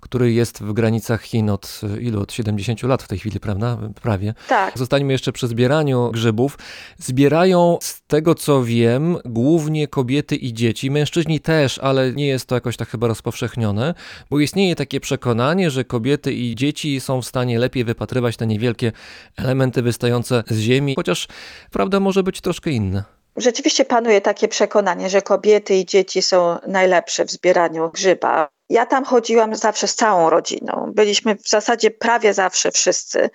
który 0.00 0.32
jest 0.32 0.62
w 0.62 0.72
granicach 0.72 1.22
Chin 1.22 1.50
od 1.50 1.80
ilu? 2.00 2.20
Od 2.20 2.32
70 2.32 2.82
lat 2.82 3.02
w 3.02 3.08
tej 3.08 3.18
chwili, 3.18 3.40
prawda? 3.40 3.78
Prawie. 4.02 4.34
Tak. 4.48 4.78
Zostańmy 4.78 5.12
jeszcze 5.12 5.32
przy 5.32 5.48
zbieraniu 5.48 6.10
grzybów. 6.12 6.58
Zbierają, 6.98 7.78
z 7.82 8.02
tego 8.02 8.34
co 8.34 8.64
wiem, 8.64 9.16
głównie 9.24 9.88
kobiety 9.88 10.36
i 10.36 10.52
dzieci. 10.52 10.90
Mężczyźni 10.90 11.40
też, 11.40 11.78
ale 11.78 12.12
nie 12.12 12.26
jest 12.26 12.46
to 12.46 12.54
jakoś 12.54 12.76
tak 12.76 12.88
chyba 12.88 13.06
rozpowszechnione, 13.06 13.94
bo 14.30 14.40
istnieje 14.40 14.76
takie 14.76 15.00
przekonanie, 15.00 15.70
że 15.70 15.84
kobiety 15.84 16.32
i 16.32 16.54
dzieci 16.54 17.00
są 17.00 17.22
w 17.22 17.26
stanie 17.26 17.58
lepiej 17.58 17.84
wypatrywać 17.84 18.36
te 18.36 18.46
niewielkie 18.46 18.92
elementy 19.36 19.82
wystające 19.82 20.44
z 20.46 20.58
ziemi, 20.58 20.94
chociaż 20.96 21.28
prawda 21.70 22.00
może 22.00 22.22
być 22.22 22.40
troszkę 22.40 22.70
inna. 22.70 23.04
Rzeczywiście 23.36 23.84
panuje 23.84 24.20
takie 24.20 24.48
przekonanie, 24.48 25.10
że 25.10 25.22
kobiety 25.22 25.74
i 25.74 25.86
dzieci 25.86 26.22
są 26.22 26.58
najlepsze 26.66 27.24
w 27.24 27.30
zbieraniu 27.30 27.90
grzyba. 27.90 28.48
Ja 28.70 28.86
tam 28.86 29.04
chodziłam 29.04 29.54
zawsze 29.54 29.88
z 29.88 29.94
całą 29.94 30.30
rodziną. 30.30 30.92
Byliśmy 30.94 31.36
w 31.36 31.48
zasadzie 31.48 31.90
prawie 31.90 32.34
zawsze 32.34 32.70
wszyscy 32.70 33.30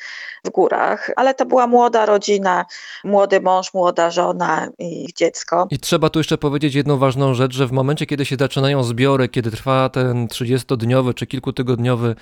w 0.45 0.49
górach, 0.49 1.11
ale 1.15 1.33
to 1.33 1.45
była 1.45 1.67
młoda 1.67 2.05
rodzina, 2.05 2.65
młody 3.03 3.41
mąż, 3.41 3.73
młoda 3.73 4.11
żona 4.11 4.67
i 4.79 5.07
dziecko. 5.15 5.67
I 5.71 5.79
trzeba 5.79 6.09
tu 6.09 6.19
jeszcze 6.19 6.37
powiedzieć 6.37 6.75
jedną 6.75 6.97
ważną 6.97 7.33
rzecz, 7.33 7.53
że 7.53 7.67
w 7.67 7.71
momencie, 7.71 8.05
kiedy 8.05 8.25
się 8.25 8.35
zaczynają 8.39 8.83
zbiory, 8.83 9.29
kiedy 9.29 9.51
trwa 9.51 9.89
ten 9.89 10.27
30-dniowy 10.27 11.13
czy 11.13 11.27
kilkutygodniowy 11.27 12.15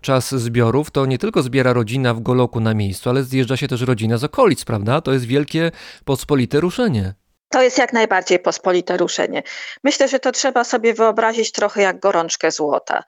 czas 0.00 0.34
zbiorów, 0.34 0.90
to 0.90 1.06
nie 1.06 1.18
tylko 1.18 1.42
zbiera 1.42 1.72
rodzina 1.72 2.14
w 2.14 2.20
Goloku 2.20 2.60
na 2.60 2.74
miejscu, 2.74 3.10
ale 3.10 3.22
zjeżdża 3.22 3.56
się 3.56 3.68
też 3.68 3.80
rodzina 3.80 4.18
z 4.18 4.24
okolic, 4.24 4.64
prawda? 4.64 5.00
To 5.00 5.12
jest 5.12 5.24
wielkie, 5.24 5.70
pospolite 6.04 6.60
ruszenie. 6.60 7.14
To 7.48 7.62
jest 7.62 7.78
jak 7.78 7.92
najbardziej 7.92 8.38
pospolite 8.38 8.96
ruszenie. 8.96 9.42
Myślę, 9.84 10.08
że 10.08 10.18
to 10.18 10.32
trzeba 10.32 10.64
sobie 10.64 10.94
wyobrazić 10.94 11.52
trochę 11.52 11.82
jak 11.82 12.00
gorączkę 12.00 12.50
złota. 12.50 13.04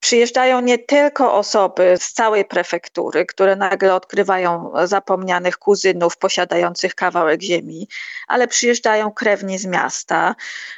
Przyjeżdżają 0.00 0.60
nie 0.60 0.78
tylko 0.78 1.34
osoby 1.34 1.94
z 2.00 2.12
całej 2.12 2.44
prefektury, 2.44 3.26
które 3.26 3.56
nagle 3.56 3.94
odkrywają 3.94 4.72
zapomnianych 4.84 5.58
kuzynów 5.58 6.16
posiadających 6.16 6.94
kawałek 6.94 7.42
ziemi, 7.42 7.88
ale 8.28 8.48
przyjeżdżają 8.48 9.12
krewni 9.12 9.58
z 9.58 9.66
miasta. 9.66 10.34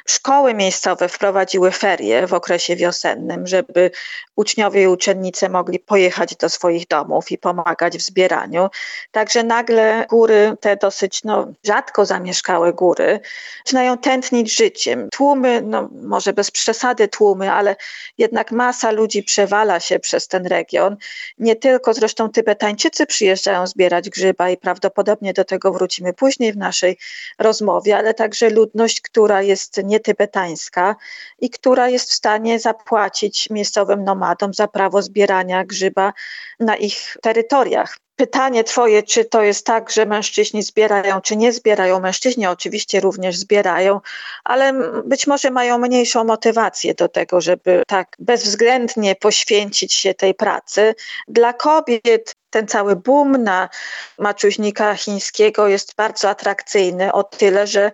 Szkoły 0.07 0.53
miejscowe 0.53 1.09
wprowadziły 1.09 1.71
ferie 1.71 2.27
w 2.27 2.33
okresie 2.33 2.75
wiosennym, 2.75 3.47
żeby 3.47 3.91
uczniowie 4.35 4.83
i 4.83 4.87
uczennice 4.87 5.49
mogli 5.49 5.79
pojechać 5.79 6.35
do 6.35 6.49
swoich 6.49 6.87
domów 6.87 7.31
i 7.31 7.37
pomagać 7.37 7.97
w 7.97 8.01
zbieraniu. 8.01 8.69
Także 9.11 9.43
nagle 9.43 10.05
góry, 10.09 10.57
te 10.59 10.77
dosyć 10.77 11.23
no, 11.23 11.47
rzadko 11.63 12.05
zamieszkałe 12.05 12.73
góry, 12.73 13.19
zaczynają 13.65 13.97
tętnić 13.97 14.55
życiem. 14.55 15.09
Tłumy, 15.11 15.61
no 15.61 15.89
może 16.01 16.33
bez 16.33 16.51
przesady 16.51 17.07
tłumy, 17.07 17.51
ale 17.51 17.75
jednak 18.17 18.51
masa 18.51 18.91
ludzi 18.91 19.10
ludzi 19.11 19.23
przewala 19.23 19.79
się 19.79 19.99
przez 19.99 20.27
ten 20.27 20.45
region. 20.45 20.97
Nie 21.39 21.55
tylko 21.55 21.93
zresztą 21.93 22.29
Tybetańczycy 22.29 23.05
przyjeżdżają 23.05 23.67
zbierać 23.67 24.09
grzyba 24.09 24.49
i 24.49 24.57
prawdopodobnie 24.57 25.33
do 25.33 25.45
tego 25.45 25.71
wrócimy 25.71 26.13
później 26.13 26.53
w 26.53 26.57
naszej 26.57 26.97
rozmowie, 27.39 27.97
ale 27.97 28.13
także 28.13 28.49
ludność, 28.49 29.01
która 29.01 29.41
jest 29.41 29.83
nietybetańska 29.83 30.95
i 31.39 31.49
która 31.49 31.89
jest 31.89 32.09
w 32.09 32.13
stanie 32.13 32.59
zapłacić 32.59 33.49
miejscowym 33.49 34.03
nomadom 34.03 34.53
za 34.53 34.67
prawo 34.67 35.01
zbierania 35.01 35.65
grzyba 35.65 36.13
na 36.61 36.75
ich 36.75 37.17
terytoriach. 37.21 37.97
pytanie 38.15 38.63
Twoje, 38.63 39.03
czy 39.03 39.25
to 39.25 39.43
jest 39.43 39.65
tak, 39.65 39.91
że 39.91 40.05
mężczyźni 40.05 40.63
zbierają, 40.63 41.21
czy 41.21 41.35
nie 41.35 41.51
zbierają. 41.51 41.99
Mężczyźni 41.99 42.47
oczywiście 42.47 42.99
również 42.99 43.37
zbierają, 43.37 44.01
ale 44.43 44.73
być 45.05 45.27
może 45.27 45.51
mają 45.51 45.77
mniejszą 45.77 46.23
motywację 46.23 46.93
do 46.93 47.09
tego, 47.09 47.41
żeby 47.41 47.83
tak 47.87 48.15
bezwzględnie 48.19 49.15
poświęcić 49.15 49.93
się 49.93 50.13
tej 50.13 50.33
pracy. 50.33 50.95
Dla 51.27 51.53
kobiet 51.53 52.35
ten 52.51 52.67
cały 52.67 52.95
boom 52.95 53.43
na 53.43 53.69
maczuźnika 54.19 54.95
chińskiego 54.95 55.67
jest 55.67 55.95
bardzo 55.95 56.29
atrakcyjny 56.29 57.13
o 57.13 57.23
tyle, 57.23 57.67
że 57.67 57.91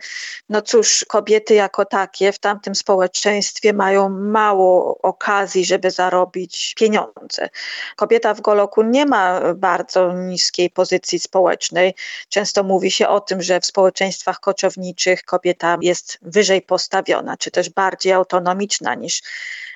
no 0.49 0.61
cóż, 0.61 1.05
kobiety 1.07 1.53
jako 1.53 1.85
takie 1.85 2.31
w 2.31 2.39
tamtym 2.39 2.75
społeczeństwie 2.75 3.73
mają 3.73 4.09
mało 4.09 4.97
okazji, 5.01 5.65
żeby 5.65 5.91
zarobić 5.91 6.75
pieniądze. 6.77 7.49
Kobieta 7.95 8.33
w 8.33 8.41
Goloku 8.41 8.83
nie 8.83 9.05
ma 9.05 9.53
bardzo 9.53 10.13
niskiej 10.13 10.69
pozycji 10.69 11.19
społecznej. 11.19 11.95
Często 12.29 12.63
mówi 12.63 12.91
się 12.91 13.07
o 13.07 13.19
tym, 13.19 13.41
że 13.41 13.59
w 13.59 13.65
społeczeństwach 13.65 14.39
koczowniczych 14.39 15.23
kobieta 15.23 15.77
jest 15.81 16.17
wyżej 16.21 16.61
postawiona, 16.61 17.37
czy 17.37 17.51
też 17.51 17.69
bardziej 17.69 18.13
autonomiczna 18.13 18.95
niż 18.95 19.21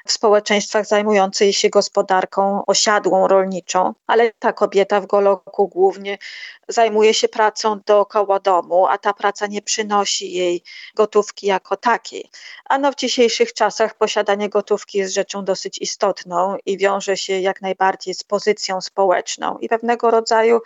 w 0.06 0.12
społeczeństwach 0.12 0.86
zajmujących 0.86 1.58
się 1.58 1.70
gospodarką 1.70 2.64
osiadłą, 2.68 3.28
rolniczą, 3.28 3.94
ale 4.08 4.32
ta 4.40 4.54
kobieta 4.54 5.02
w 5.02 5.06
Goloku 5.06 5.68
głównie 5.68 6.18
zajmuje 6.68 7.14
się 7.14 7.28
pracą 7.28 7.80
dookoła 7.86 8.40
domu, 8.40 8.88
a 8.88 8.98
ta 8.98 9.14
praca 9.14 9.48
nie 9.48 9.62
przynosi 9.62 10.32
jej 10.32 10.64
gotówki 10.96 11.48
jako 11.48 11.78
takiej. 11.78 12.30
A 12.66 12.78
no 12.78 12.92
w 12.92 12.96
dzisiejszych 12.96 13.54
czasach 13.54 13.98
posiadanie 13.98 14.50
gotówki 14.50 14.98
jest 14.98 15.14
rzeczą 15.14 15.46
dosyć 15.46 15.78
istotną 15.82 16.58
i 16.66 16.78
wiąże 16.78 17.18
się 17.18 17.40
jak 17.40 17.62
najbardziej 17.62 18.14
z 18.14 18.24
pozycją 18.24 18.82
społeczną 18.82 19.58
i 19.58 19.70
pewnego 19.70 20.12
rodzaju 20.12 20.60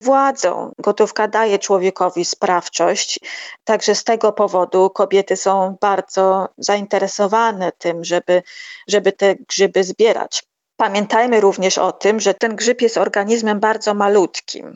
władzą. 0.00 0.72
Gotówka 0.78 1.28
daje 1.28 1.58
człowiekowi 1.58 2.24
sprawczość, 2.24 3.20
także 3.64 3.94
z 3.94 4.04
tego 4.04 4.32
powodu 4.32 4.90
kobiety 4.90 5.36
są 5.36 5.76
bardzo 5.80 6.48
zainteresowane 6.58 7.72
tym, 7.72 8.04
żeby, 8.04 8.42
żeby 8.88 9.12
te 9.12 9.34
grzyby 9.34 9.84
zbierać. 9.84 10.49
Pamiętajmy 10.80 11.40
również 11.40 11.78
o 11.78 11.92
tym, 11.92 12.20
że 12.20 12.34
ten 12.34 12.56
grzyb 12.56 12.82
jest 12.82 12.98
organizmem 12.98 13.60
bardzo 13.60 13.94
malutkim. 13.94 14.74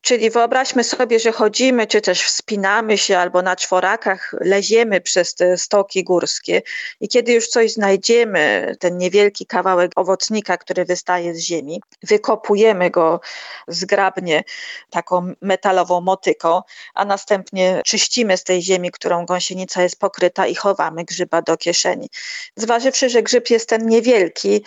Czyli 0.00 0.30
wyobraźmy 0.30 0.84
sobie, 0.84 1.18
że 1.18 1.32
chodzimy, 1.32 1.86
czy 1.86 2.00
też 2.00 2.22
wspinamy 2.22 2.98
się 2.98 3.18
albo 3.18 3.42
na 3.42 3.56
czworakach 3.56 4.34
leziemy 4.40 5.00
przez 5.00 5.34
te 5.34 5.56
stoki 5.56 6.04
górskie 6.04 6.62
i 7.00 7.08
kiedy 7.08 7.32
już 7.32 7.48
coś 7.48 7.72
znajdziemy, 7.72 8.74
ten 8.80 8.98
niewielki 8.98 9.46
kawałek 9.46 9.92
owocnika, 9.96 10.56
który 10.56 10.84
wystaje 10.84 11.34
z 11.34 11.38
ziemi, 11.38 11.82
wykopujemy 12.02 12.90
go 12.90 13.20
zgrabnie 13.68 14.44
taką 14.90 15.32
metalową 15.42 16.00
motyką, 16.00 16.62
a 16.94 17.04
następnie 17.04 17.82
czyścimy 17.84 18.36
z 18.36 18.44
tej 18.44 18.62
ziemi, 18.62 18.90
którą 18.90 19.26
gąsienica 19.26 19.82
jest 19.82 19.98
pokryta 19.98 20.46
i 20.46 20.54
chowamy 20.54 21.04
grzyba 21.04 21.42
do 21.42 21.56
kieszeni. 21.56 22.08
Zważywszy, 22.56 23.08
że 23.08 23.22
grzyb 23.22 23.50
jest 23.50 23.68
ten 23.68 23.86
niewielki, 23.86 24.64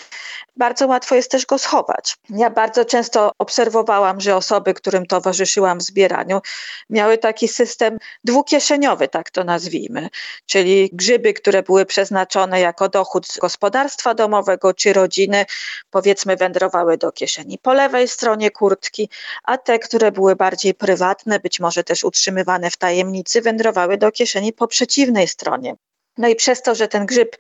bardzo 0.58 0.75
łatwo 0.82 1.16
jest 1.16 1.32
też 1.32 1.46
go 1.46 1.58
schować. 1.58 2.18
Ja 2.30 2.50
bardzo 2.50 2.86
często 2.86 3.32
obserwowałam, 3.40 4.22
że 4.22 4.36
osoby, 4.36 4.74
którym 4.74 5.06
towarzyszyłam 5.06 5.78
w 5.80 5.84
zbieraniu, 5.84 6.42
miały 6.90 7.18
taki 7.18 7.48
system 7.48 7.98
dwukieszeniowy, 8.24 9.08
tak 9.08 9.30
to 9.30 9.44
nazwijmy, 9.44 10.10
czyli 10.46 10.90
grzyby, 10.94 11.34
które 11.34 11.64
były 11.64 11.86
przeznaczone 11.86 12.60
jako 12.60 12.90
dochód 12.90 13.28
z 13.28 13.38
gospodarstwa 13.38 14.14
domowego 14.14 14.74
czy 14.74 14.94
rodziny, 14.94 15.46
powiedzmy 15.90 16.36
wędrowały 16.36 16.98
do 16.98 17.12
kieszeni 17.12 17.58
po 17.58 17.74
lewej 17.74 18.08
stronie 18.08 18.52
kurtki, 18.52 19.10
a 19.44 19.58
te, 19.58 19.80
które 19.80 20.12
były 20.12 20.36
bardziej 20.36 20.74
prywatne, 20.74 21.40
być 21.40 21.60
może 21.60 21.84
też 21.84 22.04
utrzymywane 22.04 22.72
w 22.72 22.78
tajemnicy, 22.78 23.42
wędrowały 23.42 23.98
do 23.98 24.12
kieszeni 24.12 24.54
po 24.54 24.68
przeciwnej 24.68 25.28
stronie. 25.28 25.76
No 26.18 26.28
i 26.28 26.36
przez 26.36 26.62
to, 26.62 26.76
że 26.76 26.88
ten 26.88 27.06
grzyb 27.06 27.36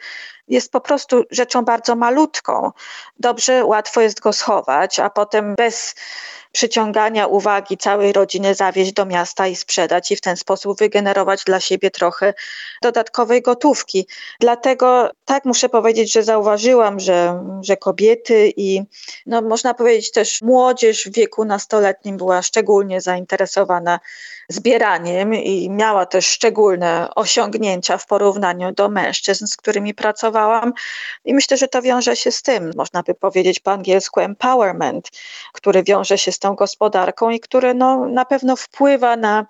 jest 0.47 0.71
po 0.71 0.81
prostu 0.81 1.23
rzeczą 1.31 1.65
bardzo 1.65 1.95
malutką, 1.95 2.71
dobrze, 3.19 3.65
łatwo 3.65 4.01
jest 4.01 4.19
go 4.19 4.33
schować, 4.33 4.99
a 4.99 5.09
potem 5.09 5.55
bez 5.55 5.95
przyciągania 6.55 7.27
uwagi 7.27 7.77
całej 7.77 8.13
rodziny 8.13 8.55
zawieźć 8.55 8.93
do 8.93 9.05
miasta 9.05 9.47
i 9.47 9.55
sprzedać 9.55 10.11
i 10.11 10.15
w 10.15 10.21
ten 10.21 10.37
sposób 10.37 10.79
wygenerować 10.79 11.43
dla 11.43 11.59
siebie 11.59 11.91
trochę 11.91 12.33
dodatkowej 12.81 13.41
gotówki. 13.41 14.07
Dlatego 14.39 15.11
tak 15.25 15.45
muszę 15.45 15.69
powiedzieć, 15.69 16.13
że 16.13 16.23
zauważyłam, 16.23 16.99
że, 16.99 17.43
że 17.61 17.77
kobiety 17.77 18.53
i 18.57 18.81
no, 19.25 19.41
można 19.41 19.73
powiedzieć 19.73 20.11
też 20.11 20.41
młodzież 20.41 21.05
w 21.05 21.13
wieku 21.13 21.45
nastoletnim 21.45 22.17
była 22.17 22.41
szczególnie 22.41 23.01
zainteresowana 23.01 23.99
zbieraniem 24.49 25.33
i 25.33 25.69
miała 25.69 26.05
też 26.05 26.27
szczególne 26.27 27.07
osiągnięcia 27.15 27.97
w 27.97 28.05
porównaniu 28.05 28.71
do 28.71 28.89
mężczyzn, 28.89 29.47
z 29.47 29.57
którymi 29.57 29.93
pracowałam. 29.93 30.34
I 31.25 31.33
myślę, 31.33 31.57
że 31.57 31.67
to 31.67 31.81
wiąże 31.81 32.15
się 32.15 32.31
z 32.31 32.41
tym, 32.41 32.71
można 32.75 33.03
by 33.03 33.13
powiedzieć 33.13 33.59
po 33.59 33.71
angielsku 33.71 34.19
empowerment, 34.19 35.09
który 35.53 35.83
wiąże 35.83 36.17
się 36.17 36.31
z 36.31 36.39
tą 36.39 36.55
gospodarką 36.55 37.29
i 37.29 37.39
który 37.39 37.73
no, 37.73 38.05
na 38.05 38.25
pewno 38.25 38.55
wpływa 38.55 39.15
na, 39.15 39.45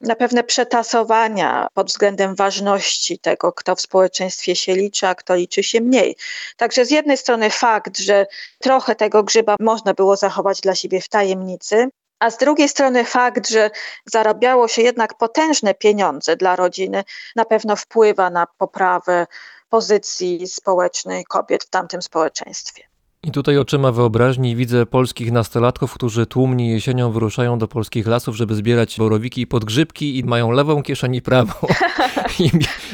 na 0.00 0.14
pewne 0.14 0.44
przetasowania 0.44 1.68
pod 1.74 1.86
względem 1.86 2.34
ważności 2.34 3.18
tego, 3.18 3.52
kto 3.52 3.76
w 3.76 3.80
społeczeństwie 3.80 4.56
się 4.56 4.74
liczy, 4.74 5.06
a 5.06 5.14
kto 5.14 5.34
liczy 5.34 5.62
się 5.62 5.80
mniej. 5.80 6.16
Także 6.56 6.84
z 6.84 6.90
jednej 6.90 7.16
strony 7.16 7.50
fakt, 7.50 7.98
że 7.98 8.26
trochę 8.58 8.94
tego 8.94 9.22
grzyba 9.22 9.56
można 9.60 9.94
było 9.94 10.16
zachować 10.16 10.60
dla 10.60 10.74
siebie 10.74 11.00
w 11.00 11.08
tajemnicy, 11.08 11.88
a 12.18 12.30
z 12.30 12.38
drugiej 12.38 12.68
strony 12.68 13.04
fakt, 13.04 13.48
że 13.48 13.70
zarabiało 14.06 14.68
się 14.68 14.82
jednak 14.82 15.14
potężne 15.14 15.74
pieniądze 15.74 16.36
dla 16.36 16.56
rodziny, 16.56 17.04
na 17.36 17.44
pewno 17.44 17.76
wpływa 17.76 18.30
na 18.30 18.46
poprawę 18.58 19.26
pozycji 19.74 20.48
społecznej 20.48 21.24
kobiet 21.24 21.64
w 21.64 21.70
tamtym 21.70 22.02
społeczeństwie. 22.02 22.82
I 23.24 23.30
tutaj 23.30 23.58
oczyma 23.58 23.92
wyobraźni 23.92 24.56
widzę 24.56 24.86
polskich 24.86 25.32
nastolatków, 25.32 25.94
którzy 25.94 26.26
tłumnie 26.26 26.70
jesienią 26.70 27.12
wyruszają 27.12 27.58
do 27.58 27.68
polskich 27.68 28.06
lasów, 28.06 28.36
żeby 28.36 28.54
zbierać 28.54 28.96
borowiki 28.98 29.40
i 29.40 29.46
podgrzybki 29.46 30.18
i 30.18 30.24
mają 30.24 30.50
lewą 30.50 30.82
kieszeń 30.82 31.14
i 31.14 31.22
prawą. 31.22 31.52
I, 32.40 32.50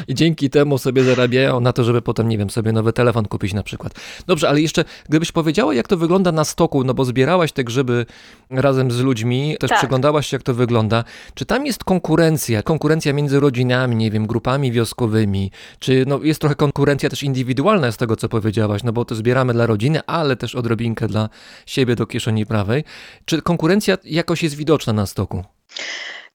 I, 0.07 0.15
dzięki 0.15 0.49
temu 0.49 0.77
sobie 0.77 1.03
zarabiają 1.03 1.59
na 1.59 1.73
to, 1.73 1.83
żeby 1.83 2.01
potem, 2.01 2.29
nie 2.29 2.37
wiem, 2.37 2.49
sobie 2.49 2.71
nowy 2.71 2.93
telefon 2.93 3.25
kupić 3.25 3.53
na 3.53 3.63
przykład. 3.63 3.93
Dobrze, 4.27 4.49
ale 4.49 4.61
jeszcze 4.61 4.85
gdybyś 5.09 5.31
powiedziała, 5.31 5.73
jak 5.73 5.87
to 5.87 5.97
wygląda 5.97 6.31
na 6.31 6.45
stoku, 6.45 6.83
no 6.83 6.93
bo 6.93 7.05
zbierałaś 7.05 7.51
te 7.51 7.63
grzyby 7.63 8.05
razem 8.49 8.91
z 8.91 8.99
ludźmi, 8.99 9.55
też 9.59 9.69
tak. 9.69 9.79
przyglądałaś 9.79 10.27
się, 10.27 10.35
jak 10.35 10.43
to 10.43 10.53
wygląda. 10.53 11.03
Czy 11.33 11.45
tam 11.45 11.65
jest 11.65 11.83
konkurencja, 11.83 12.63
konkurencja 12.63 13.13
między 13.13 13.39
rodzinami, 13.39 13.95
nie 13.95 14.11
wiem, 14.11 14.27
grupami 14.27 14.71
wioskowymi, 14.71 15.51
czy 15.79 16.03
no, 16.07 16.19
jest 16.23 16.39
trochę 16.39 16.55
konkurencja 16.55 17.09
też 17.09 17.23
indywidualna 17.23 17.91
z 17.91 17.97
tego, 17.97 18.15
co 18.15 18.29
powiedziałaś, 18.29 18.83
no 18.83 18.93
bo 18.93 19.05
to 19.05 19.15
zbieramy 19.15 19.53
dla 19.53 19.65
rodziny, 19.65 19.99
a 20.07 20.20
ale 20.21 20.35
też 20.35 20.55
odrobinkę 20.55 21.07
dla 21.07 21.29
siebie 21.65 21.95
do 21.95 22.05
kieszeni 22.05 22.45
prawej. 22.45 22.83
Czy 23.25 23.41
konkurencja 23.41 23.97
jakoś 24.03 24.43
jest 24.43 24.55
widoczna 24.55 24.93
na 24.93 25.05
stoku? 25.05 25.43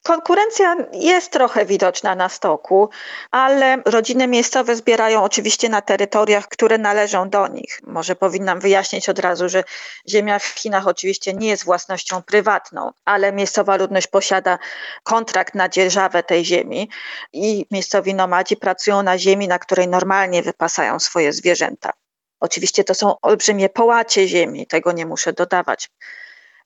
Konkurencja 0.07 0.77
jest 0.93 1.33
trochę 1.33 1.67
widoczna 1.67 2.15
na 2.15 2.29
stoku, 2.29 2.89
ale 3.31 3.83
rodziny 3.85 4.27
miejscowe 4.27 4.77
zbierają 4.77 5.23
oczywiście 5.23 5.69
na 5.69 5.83
terytoriach, 5.83 6.49
które 6.49 6.79
należą 6.79 7.31
do 7.31 7.49
nich. 7.49 7.81
Może 7.87 8.17
powinnam 8.17 8.61
wyjaśnić 8.61 9.09
od 9.09 9.19
razu, 9.19 9.49
że 9.49 9.65
ziemia 10.09 10.39
w 10.39 10.45
Chinach 10.45 10.87
oczywiście 10.87 11.35
nie 11.35 11.49
jest 11.49 11.65
własnością 11.65 12.23
prywatną, 12.23 12.91
ale 13.05 13.33
miejscowa 13.33 13.77
ludność 13.77 14.07
posiada 14.07 14.59
kontrakt 15.03 15.55
na 15.55 15.69
dzierżawę 15.69 16.23
tej 16.23 16.45
ziemi 16.45 16.91
i 17.33 17.67
miejscowi 17.71 18.15
nomadzi 18.15 18.57
pracują 18.57 19.03
na 19.03 19.19
ziemi, 19.19 19.49
na 19.49 19.59
której 19.59 19.89
normalnie 19.89 20.43
wypasają 20.43 20.99
swoje 21.01 21.33
zwierzęta. 21.33 21.93
Oczywiście 22.41 22.85
to 22.85 22.95
są 22.95 23.21
olbrzymie 23.21 23.69
połacie 23.69 24.29
ziemi, 24.29 24.67
tego 24.67 24.93
nie 24.93 25.07
muszę 25.07 25.33
dodawać. 25.33 25.89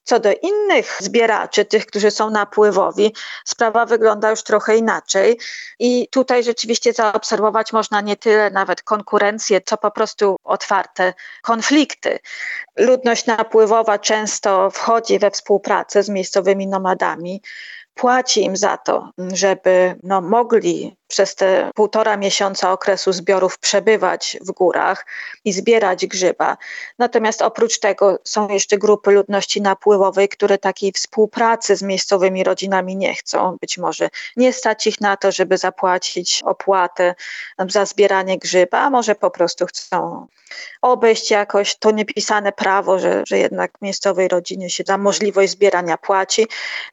Co 0.05 0.21
do 0.21 0.33
innych 0.43 0.97
zbieraczy, 1.01 1.65
tych, 1.65 1.87
którzy 1.87 2.11
są 2.11 2.31
napływowi, 2.31 3.15
sprawa 3.45 3.87
wygląda 3.87 4.31
już 4.31 4.43
trochę 4.43 4.77
inaczej. 4.77 5.39
I 5.79 6.09
tutaj 6.11 6.45
rzeczywiście 6.45 6.93
zaobserwować 6.93 7.73
można 7.73 8.01
nie 8.01 8.17
tyle 8.17 8.51
nawet 8.51 8.83
konkurencję, 8.83 9.61
co 9.61 9.77
po 9.77 9.91
prostu 9.91 10.37
otwarte 10.45 11.15
konflikty. 11.43 12.19
Ludność 12.77 13.27
napływowa 13.27 13.99
często 13.99 14.71
wchodzi 14.71 15.19
we 15.19 15.31
współpracę 15.31 16.03
z 16.03 16.09
miejscowymi 16.09 16.67
nomadami, 16.67 17.43
płaci 17.95 18.45
im 18.45 18.57
za 18.57 18.77
to, 18.77 19.11
żeby 19.19 19.97
no, 20.03 20.21
mogli 20.21 20.97
przez 21.11 21.35
te 21.35 21.71
półtora 21.75 22.17
miesiąca 22.17 22.73
okresu 22.73 23.13
zbiorów 23.13 23.59
przebywać 23.59 24.39
w 24.41 24.53
górach 24.53 25.07
i 25.45 25.53
zbierać 25.53 26.07
grzyba. 26.07 26.57
Natomiast 26.99 27.43
oprócz 27.43 27.79
tego 27.79 28.19
są 28.25 28.49
jeszcze 28.49 28.79
grupy 28.79 29.11
ludności 29.11 29.61
napływowej, 29.63 30.29
które 30.29 30.59
takiej 30.59 30.93
współpracy 30.93 31.77
z 31.77 31.83
miejscowymi 31.83 32.45
rodzinami 32.45 32.97
nie 32.97 33.15
chcą. 33.15 33.57
Być 33.61 33.79
może 33.79 34.11
nie 34.37 34.53
stać 34.53 34.87
ich 34.87 35.01
na 35.01 35.17
to, 35.17 35.33
żeby 35.33 35.59
zapłacić 35.59 36.43
opłatę 36.45 37.15
za 37.69 37.85
zbieranie 37.87 38.39
grzyba, 38.39 38.79
a 38.79 38.91
może 38.91 39.15
po 39.15 39.31
prostu 39.31 39.67
chcą 39.67 40.27
obejść 40.83 41.31
jakoś 41.31 41.77
to 41.77 41.91
niepisane 41.91 42.53
prawo, 42.53 42.99
że, 42.99 43.23
że 43.27 43.39
jednak 43.39 43.71
miejscowej 43.83 44.29
rodzinie 44.29 44.71
się 44.71 44.85
za 44.87 44.99
możliwość 44.99 45.53
zbierania 45.53 45.99
płaci. 45.99 46.47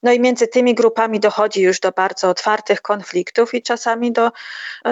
No 0.04 0.12
i 0.12 0.20
między 0.20 0.48
tymi 0.48 0.76
grupami 0.76 1.20
dochodzi 1.20 1.62
już 1.62 1.80
do 1.80 1.92
bardzo 1.92 2.30
otwartych 2.30 2.82
konfliktów 2.82 3.54
i 3.54 3.62
czasami 3.62 4.07
do, 4.12 4.32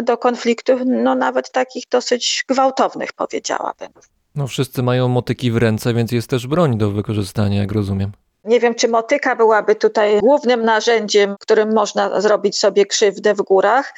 do 0.04 0.18
konfliktów, 0.18 0.82
no 0.86 1.16
nawet 1.16 1.52
takich 1.52 1.84
dosyć 1.92 2.46
gwałtownych, 2.48 3.14
powiedziałabym. 3.14 3.90
No 4.36 4.48
wszyscy 4.48 4.84
mają 4.84 5.08
motyki 5.08 5.52
w 5.52 5.58
ręce, 5.58 5.94
więc 5.94 6.12
jest 6.12 6.30
też 6.30 6.48
broń 6.48 6.78
do 6.78 6.92
wykorzystania, 6.92 7.62
jak 7.62 7.72
rozumiem. 7.72 8.12
Nie 8.46 8.60
wiem, 8.60 8.76
czy 8.76 8.88
motyka 8.88 9.36
byłaby 9.36 9.76
tutaj 9.76 10.20
głównym 10.20 10.66
narzędziem, 10.66 11.36
którym 11.40 11.74
można 11.74 12.22
zrobić 12.22 12.58
sobie 12.58 12.86
krzywdę 12.86 13.34
w 13.34 13.42
górach. 13.42 13.94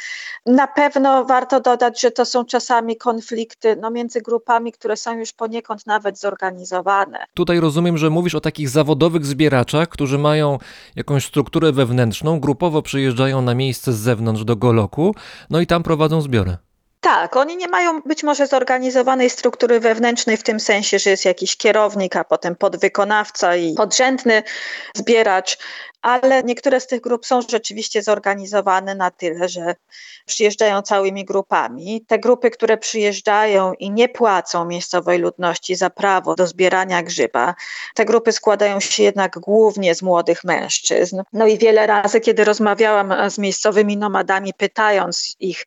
Na 0.46 0.68
pewno 0.68 1.26
warto 1.26 1.60
dodać, 1.60 2.02
że 2.02 2.12
to 2.12 2.26
są 2.26 2.46
czasami 2.46 2.98
konflikty 2.98 3.76
no, 3.82 3.92
między 3.92 4.22
grupami, 4.22 4.72
które 4.72 4.98
są 4.98 5.18
już 5.18 5.34
poniekąd 5.34 5.88
nawet 5.88 6.20
zorganizowane. 6.20 7.26
Tutaj 7.34 7.60
rozumiem, 7.60 7.98
że 7.98 8.10
mówisz 8.10 8.36
o 8.36 8.42
takich 8.42 8.70
zawodowych 8.70 9.26
zbieraczach, 9.26 9.90
którzy 9.90 10.18
mają 10.18 10.58
jakąś 10.96 11.26
strukturę 11.26 11.72
wewnętrzną, 11.72 12.40
grupowo 12.40 12.82
przyjeżdżają 12.82 13.42
na 13.42 13.56
miejsce 13.56 13.94
z 13.94 13.98
zewnątrz 13.98 14.44
do 14.44 14.56
Goloku, 14.56 15.16
no 15.50 15.62
i 15.62 15.68
tam 15.68 15.84
prowadzą 15.84 16.22
zbiory. 16.22 16.58
Tak, 17.00 17.36
oni 17.36 17.58
nie 17.58 17.68
mają 17.68 18.02
być 18.02 18.24
może 18.24 18.48
zorganizowanej 18.48 19.30
struktury 19.30 19.80
wewnętrznej 19.80 20.38
w 20.38 20.44
tym 20.44 20.60
sensie, 20.60 21.00
że 21.00 21.10
jest 21.10 21.26
jakiś 21.26 21.58
kierownik, 21.58 22.16
a 22.16 22.24
potem 22.24 22.56
podwykonawca 22.56 23.56
i 23.56 23.74
podrzędny 23.74 24.44
zbieracz, 24.96 25.58
ale 26.02 26.44
niektóre 26.44 26.80
z 26.80 26.88
tych 26.88 27.02
grup 27.02 27.26
są 27.26 27.42
rzeczywiście 27.42 28.04
zorganizowane 28.04 28.96
na 28.96 29.12
tyle, 29.12 29.50
że 29.50 29.76
przyjeżdżają 30.26 30.82
całymi 30.82 31.26
grupami. 31.26 32.06
Te 32.08 32.20
grupy, 32.20 32.52
które 32.52 32.78
przyjeżdżają 32.78 33.74
i 33.74 33.92
nie 33.92 34.10
płacą 34.10 34.66
miejscowej 34.66 35.20
ludności 35.20 35.76
za 35.76 35.90
prawo 35.90 36.36
do 36.36 36.48
zbierania 36.48 37.04
grzyba, 37.04 37.56
te 37.96 38.06
grupy 38.06 38.32
składają 38.32 38.80
się 38.80 39.04
jednak 39.04 39.40
głównie 39.40 39.96
z 39.96 40.02
młodych 40.02 40.44
mężczyzn. 40.44 41.22
No 41.34 41.48
i 41.48 41.58
wiele 41.58 41.88
razy, 41.88 42.20
kiedy 42.22 42.44
rozmawiałam 42.44 43.30
z 43.30 43.38
miejscowymi 43.38 43.98
nomadami, 43.98 44.54
pytając 44.54 45.36
ich, 45.40 45.66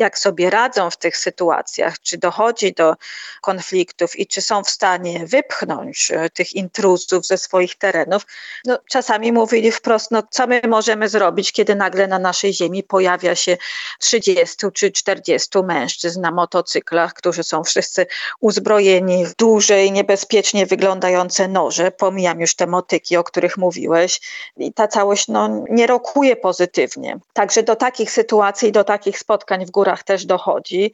jak 0.00 0.18
sobie 0.18 0.50
radzą 0.50 0.90
w 0.90 0.96
tych 0.96 1.16
sytuacjach, 1.16 2.00
czy 2.00 2.18
dochodzi 2.18 2.72
do 2.72 2.94
konfliktów 3.40 4.18
i 4.18 4.26
czy 4.26 4.42
są 4.42 4.64
w 4.64 4.70
stanie 4.70 5.26
wypchnąć 5.26 6.10
e, 6.10 6.30
tych 6.30 6.52
intruzów 6.52 7.26
ze 7.26 7.38
swoich 7.38 7.78
terenów, 7.78 8.26
no, 8.64 8.78
czasami 8.90 9.32
mówili 9.32 9.72
wprost, 9.72 10.10
no 10.10 10.22
co 10.30 10.46
my 10.46 10.60
możemy 10.68 11.08
zrobić, 11.08 11.52
kiedy 11.52 11.74
nagle 11.74 12.06
na 12.06 12.18
naszej 12.18 12.54
ziemi 12.54 12.82
pojawia 12.82 13.34
się 13.34 13.56
30 13.98 14.66
czy 14.74 14.90
40 14.90 15.58
mężczyzn 15.64 16.20
na 16.20 16.30
motocyklach, 16.30 17.14
którzy 17.14 17.44
są 17.44 17.64
wszyscy 17.64 18.06
uzbrojeni 18.40 19.26
w 19.26 19.36
duże 19.36 19.84
i 19.84 19.92
niebezpiecznie 19.92 20.66
wyglądające 20.66 21.48
noże, 21.48 21.90
pomijam 21.90 22.40
już 22.40 22.54
te 22.54 22.66
motyki, 22.66 23.16
o 23.16 23.24
których 23.24 23.56
mówiłeś. 23.56 24.20
I 24.56 24.72
ta 24.72 24.88
całość 24.88 25.28
no, 25.28 25.64
nie 25.70 25.86
rokuje 25.86 26.36
pozytywnie. 26.36 27.18
Także 27.32 27.62
do 27.62 27.76
takich 27.76 28.10
sytuacji, 28.10 28.72
do 28.72 28.84
takich 28.84 29.18
spotkań 29.18 29.66
w 29.66 29.70
górach 29.70 29.89
też 29.96 30.26
dochodzi. 30.26 30.92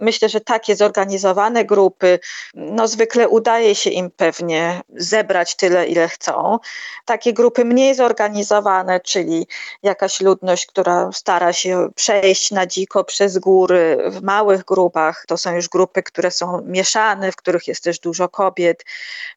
Myślę, 0.00 0.28
że 0.28 0.40
takie 0.40 0.76
zorganizowane 0.76 1.64
grupy, 1.64 2.18
no 2.54 2.88
zwykle 2.88 3.28
udaje 3.28 3.74
się 3.74 3.90
im 3.90 4.10
pewnie 4.10 4.80
zebrać 4.96 5.56
tyle, 5.56 5.86
ile 5.86 6.08
chcą. 6.08 6.58
Takie 7.04 7.32
grupy 7.32 7.64
mniej 7.64 7.94
zorganizowane, 7.94 9.00
czyli 9.00 9.46
jakaś 9.82 10.20
ludność, 10.20 10.66
która 10.66 11.10
stara 11.12 11.52
się 11.52 11.88
przejść 11.94 12.50
na 12.50 12.66
dziko 12.66 13.04
przez 13.04 13.38
góry 13.38 13.98
w 14.10 14.22
małych 14.22 14.64
grupach, 14.64 15.24
to 15.28 15.38
są 15.38 15.54
już 15.54 15.68
grupy, 15.68 16.02
które 16.02 16.30
są 16.30 16.62
mieszane, 16.64 17.32
w 17.32 17.36
których 17.36 17.68
jest 17.68 17.84
też 17.84 17.98
dużo 17.98 18.28
kobiet. 18.28 18.84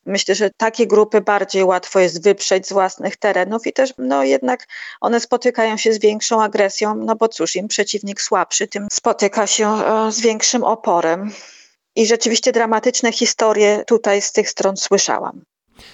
Myślę, 0.05 0.35
że 0.35 0.49
takie 0.49 0.87
grupy 0.87 1.21
bardziej 1.21 1.63
łatwo 1.63 1.99
jest 1.99 2.23
wyprzeć 2.23 2.67
z 2.67 2.73
własnych 2.73 3.17
terenów 3.17 3.67
i 3.67 3.73
też 3.73 3.93
no 3.97 4.23
jednak 4.23 4.67
one 5.01 5.19
spotykają 5.19 5.77
się 5.77 5.93
z 5.93 5.99
większą 5.99 6.43
agresją, 6.43 6.95
no 6.95 7.15
bo 7.15 7.27
cóż, 7.27 7.55
im 7.55 7.67
przeciwnik 7.67 8.21
słabszy, 8.21 8.67
tym 8.67 8.87
spotyka 8.91 9.47
się 9.47 9.67
e, 9.67 10.11
z 10.11 10.21
większym 10.21 10.48
większym 10.49 10.63
oporem. 10.63 11.31
I 11.95 12.05
rzeczywiście 12.05 12.51
dramatyczne 12.51 13.11
historie 13.11 13.83
tutaj 13.87 14.21
z 14.21 14.31
tych 14.31 14.49
stron 14.49 14.77
słyszałam. 14.77 15.41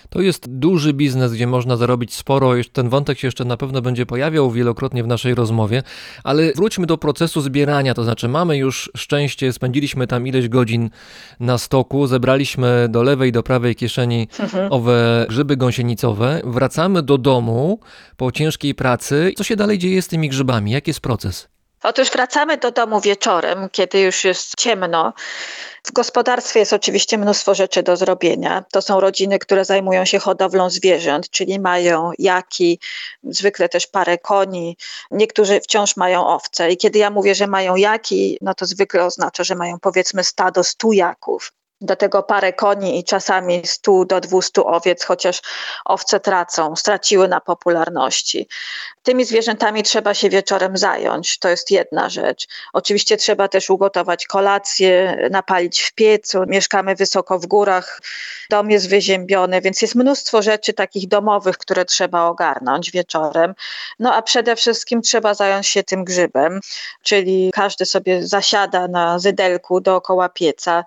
To 0.09 0.21
jest 0.21 0.49
duży 0.49 0.93
biznes, 0.93 1.33
gdzie 1.33 1.47
można 1.47 1.77
zarobić 1.77 2.13
sporo. 2.13 2.51
Ten 2.73 2.89
wątek 2.89 3.19
się 3.19 3.27
jeszcze 3.27 3.45
na 3.45 3.57
pewno 3.57 3.81
będzie 3.81 4.05
pojawiał 4.05 4.51
wielokrotnie 4.51 5.03
w 5.03 5.07
naszej 5.07 5.35
rozmowie, 5.35 5.83
ale 6.23 6.53
wróćmy 6.53 6.85
do 6.85 6.97
procesu 6.97 7.41
zbierania. 7.41 7.93
To 7.93 8.03
znaczy, 8.03 8.27
mamy 8.27 8.57
już 8.57 8.91
szczęście, 8.97 9.53
spędziliśmy 9.53 10.07
tam 10.07 10.27
ileś 10.27 10.49
godzin 10.49 10.89
na 11.39 11.57
stoku, 11.57 12.07
zebraliśmy 12.07 12.87
do 12.89 13.03
lewej, 13.03 13.31
do 13.31 13.43
prawej 13.43 13.75
kieszeni 13.75 14.27
mhm. 14.39 14.67
owe 14.71 15.25
grzyby 15.29 15.57
gąsienicowe, 15.57 16.41
wracamy 16.43 17.03
do 17.03 17.17
domu 17.17 17.79
po 18.17 18.31
ciężkiej 18.31 18.75
pracy. 18.75 19.33
Co 19.37 19.43
się 19.43 19.55
dalej 19.55 19.77
dzieje 19.77 20.01
z 20.01 20.07
tymi 20.07 20.29
grzybami? 20.29 20.71
Jaki 20.71 20.89
jest 20.89 21.01
proces? 21.01 21.54
Otóż 21.86 22.09
wracamy 22.11 22.57
do 22.57 22.71
domu 22.71 23.01
wieczorem, 23.01 23.69
kiedy 23.71 23.99
już 23.99 24.23
jest 24.23 24.51
ciemno. 24.57 25.13
W 25.83 25.91
gospodarstwie 25.91 26.59
jest 26.59 26.73
oczywiście 26.73 27.17
mnóstwo 27.17 27.55
rzeczy 27.55 27.83
do 27.83 27.97
zrobienia. 27.97 28.63
To 28.71 28.81
są 28.81 28.99
rodziny, 28.99 29.39
które 29.39 29.65
zajmują 29.65 30.05
się 30.05 30.19
hodowlą 30.19 30.69
zwierząt, 30.69 31.29
czyli 31.29 31.59
mają 31.59 32.11
jaki, 32.19 32.79
zwykle 33.23 33.69
też 33.69 33.88
parę 33.88 34.17
koni. 34.17 34.77
Niektórzy 35.11 35.59
wciąż 35.59 35.97
mają 35.97 36.27
owce. 36.27 36.71
I 36.71 36.77
kiedy 36.77 36.99
ja 36.99 37.09
mówię, 37.09 37.36
że 37.36 37.47
mają 37.47 37.75
jaki, 37.75 38.38
no 38.41 38.53
to 38.53 38.65
zwykle 38.65 39.05
oznacza, 39.05 39.43
że 39.43 39.55
mają 39.55 39.79
powiedzmy 39.79 40.23
stado 40.23 40.63
stu 40.63 40.91
jaków 40.91 41.51
do 41.82 41.95
tego 41.95 42.23
parę 42.23 42.53
koni 42.53 42.99
i 42.99 43.03
czasami 43.03 43.61
100 43.65 44.05
do 44.05 44.21
200 44.21 44.63
owiec, 44.63 45.03
chociaż 45.03 45.41
owce 45.86 46.19
tracą, 46.19 46.76
straciły 46.76 47.28
na 47.28 47.41
popularności. 47.41 48.47
Tymi 49.03 49.26
zwierzętami 49.26 49.84
trzeba 49.84 50.13
się 50.13 50.30
wieczorem 50.30 50.78
zająć, 50.78 51.39
to 51.39 51.49
jest 51.49 51.71
jedna 51.71 52.09
rzecz. 52.09 52.47
Oczywiście 52.73 53.17
trzeba 53.17 53.47
też 53.47 53.69
ugotować 53.69 54.28
kolację, 54.28 55.17
napalić 55.32 55.82
w 55.82 55.93
piecu. 55.93 56.43
Mieszkamy 56.47 56.95
wysoko 56.95 57.39
w 57.39 57.45
górach, 57.45 58.01
dom 58.49 58.71
jest 58.71 58.89
wyziębiony, 58.89 59.61
więc 59.61 59.82
jest 59.82 59.95
mnóstwo 59.95 60.41
rzeczy 60.41 60.73
takich 60.73 61.07
domowych, 61.07 61.57
które 61.57 61.86
trzeba 61.86 62.23
ogarnąć 62.23 62.91
wieczorem. 62.91 63.55
No 63.99 64.13
a 64.15 64.21
przede 64.21 64.55
wszystkim 64.55 65.01
trzeba 65.01 65.34
zająć 65.34 65.67
się 65.67 65.84
tym 65.84 66.03
grzybem, 66.03 66.59
czyli 67.03 67.51
każdy 67.53 67.86
sobie 67.86 68.28
zasiada 68.28 68.88
na 68.88 69.19
zydelku 69.19 69.82
dookoła 69.82 70.30
pieca 70.30 70.86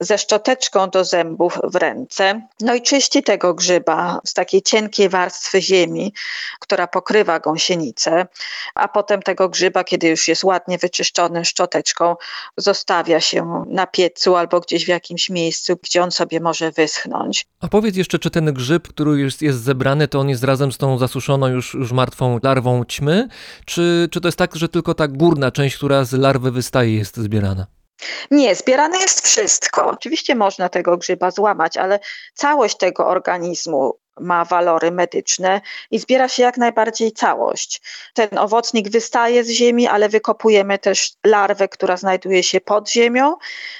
ze 0.00 0.18
szczoteczką 0.26 0.90
do 0.90 1.04
zębów 1.04 1.58
w 1.64 1.76
ręce, 1.76 2.42
no 2.60 2.74
i 2.74 2.82
czyści 2.82 3.22
tego 3.22 3.54
grzyba 3.54 4.20
z 4.24 4.34
takiej 4.34 4.62
cienkiej 4.62 5.08
warstwy 5.08 5.62
ziemi, 5.62 6.12
która 6.60 6.86
pokrywa 6.86 7.40
gąsienicę, 7.40 8.26
a 8.74 8.88
potem 8.88 9.22
tego 9.22 9.48
grzyba, 9.48 9.84
kiedy 9.84 10.08
już 10.08 10.28
jest 10.28 10.44
ładnie 10.44 10.78
wyczyszczony 10.78 11.44
szczoteczką, 11.44 12.16
zostawia 12.56 13.20
się 13.20 13.64
na 13.68 13.86
piecu 13.86 14.36
albo 14.36 14.60
gdzieś 14.60 14.84
w 14.84 14.88
jakimś 14.88 15.30
miejscu, 15.30 15.78
gdzie 15.82 16.02
on 16.02 16.10
sobie 16.10 16.40
może 16.40 16.70
wyschnąć. 16.70 17.46
A 17.60 17.68
powiedz 17.68 17.96
jeszcze, 17.96 18.18
czy 18.18 18.30
ten 18.30 18.52
grzyb, 18.52 18.88
który 18.88 19.10
już 19.10 19.42
jest 19.42 19.62
zebrany, 19.62 20.08
to 20.08 20.20
on 20.20 20.28
jest 20.28 20.44
razem 20.44 20.72
z 20.72 20.78
tą 20.78 20.98
zasuszoną 20.98 21.46
już, 21.46 21.74
już 21.74 21.92
martwą 21.92 22.38
larwą 22.42 22.84
ćmy, 22.84 23.28
czy, 23.64 24.08
czy 24.10 24.20
to 24.20 24.28
jest 24.28 24.38
tak, 24.38 24.56
że 24.56 24.68
tylko 24.68 24.94
ta 24.94 25.08
górna 25.08 25.50
część, 25.50 25.76
która 25.76 26.04
z 26.04 26.12
larwy 26.12 26.50
wystaje, 26.50 26.94
jest 26.94 27.16
zbierana? 27.16 27.75
Nie, 28.30 28.54
zbierane 28.54 28.98
jest 28.98 29.26
wszystko. 29.26 29.86
Oczywiście 29.86 30.34
można 30.34 30.68
tego 30.68 30.96
grzyba 30.96 31.30
złamać, 31.30 31.76
ale 31.76 32.00
całość 32.34 32.76
tego 32.76 33.06
organizmu 33.06 33.98
ma 34.20 34.44
walory 34.44 34.90
medyczne 34.90 35.60
i 35.90 35.98
zbiera 35.98 36.28
się 36.28 36.42
jak 36.42 36.56
najbardziej 36.56 37.12
całość. 37.12 37.82
Ten 38.14 38.38
owocnik 38.38 38.90
wystaje 38.90 39.44
z 39.44 39.50
ziemi, 39.50 39.86
ale 39.86 40.08
wykopujemy 40.08 40.78
też 40.78 41.12
larwę, 41.24 41.68
która 41.68 41.96
znajduje 41.96 42.42
się 42.42 42.60
pod 42.60 42.90
ziemią 42.90 43.36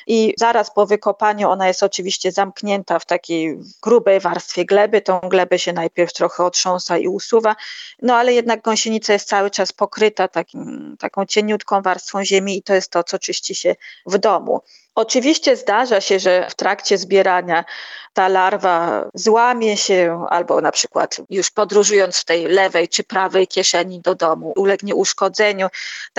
i 0.06 0.34
zaraz 0.38 0.74
po 0.74 0.86
wykopaniu 0.86 1.50
ona 1.50 1.68
jest 1.68 1.82
oczywiście 1.82 2.32
zamknięta 2.32 2.98
w 2.98 3.06
takiej 3.06 3.58
grubej 3.82 4.20
warstwie 4.20 4.64
gleby. 4.64 5.00
Tą 5.00 5.20
glebę 5.20 5.58
się 5.58 5.72
najpierw 5.72 6.12
trochę 6.12 6.44
otrząsa 6.44 6.98
i 6.98 7.08
usuwa, 7.08 7.56
no 8.02 8.14
ale 8.14 8.32
jednak 8.32 8.62
gąsienica 8.62 9.12
jest 9.12 9.28
cały 9.28 9.50
czas 9.50 9.72
pokryta 9.72 10.28
takim, 10.28 10.96
taką 10.98 11.26
cieniutką 11.26 11.82
warstwą 11.82 12.24
ziemi 12.24 12.58
i 12.58 12.62
to 12.62 12.74
jest 12.74 12.90
to, 12.90 13.04
co 13.04 13.18
czyści 13.18 13.54
się 13.54 13.76
w 14.06 14.18
domu. 14.18 14.60
Oczywiście 14.96 15.56
zdarza 15.56 16.00
się, 16.00 16.18
że 16.18 16.46
w 16.50 16.54
trakcie 16.54 16.98
zbierania 16.98 17.64
ta 18.12 18.28
larwa 18.28 19.04
złamie 19.14 19.76
się, 19.76 20.26
albo 20.30 20.60
na 20.60 20.72
przykład 20.72 21.20
już 21.30 21.50
podróżując 21.50 22.16
w 22.16 22.24
tej 22.24 22.46
lewej 22.46 22.88
czy 22.88 23.04
prawej 23.04 23.46
kieszeni 23.46 24.00
do 24.00 24.14
domu 24.14 24.52
ulegnie 24.56 24.94
uszkodzeniu. 24.94 25.68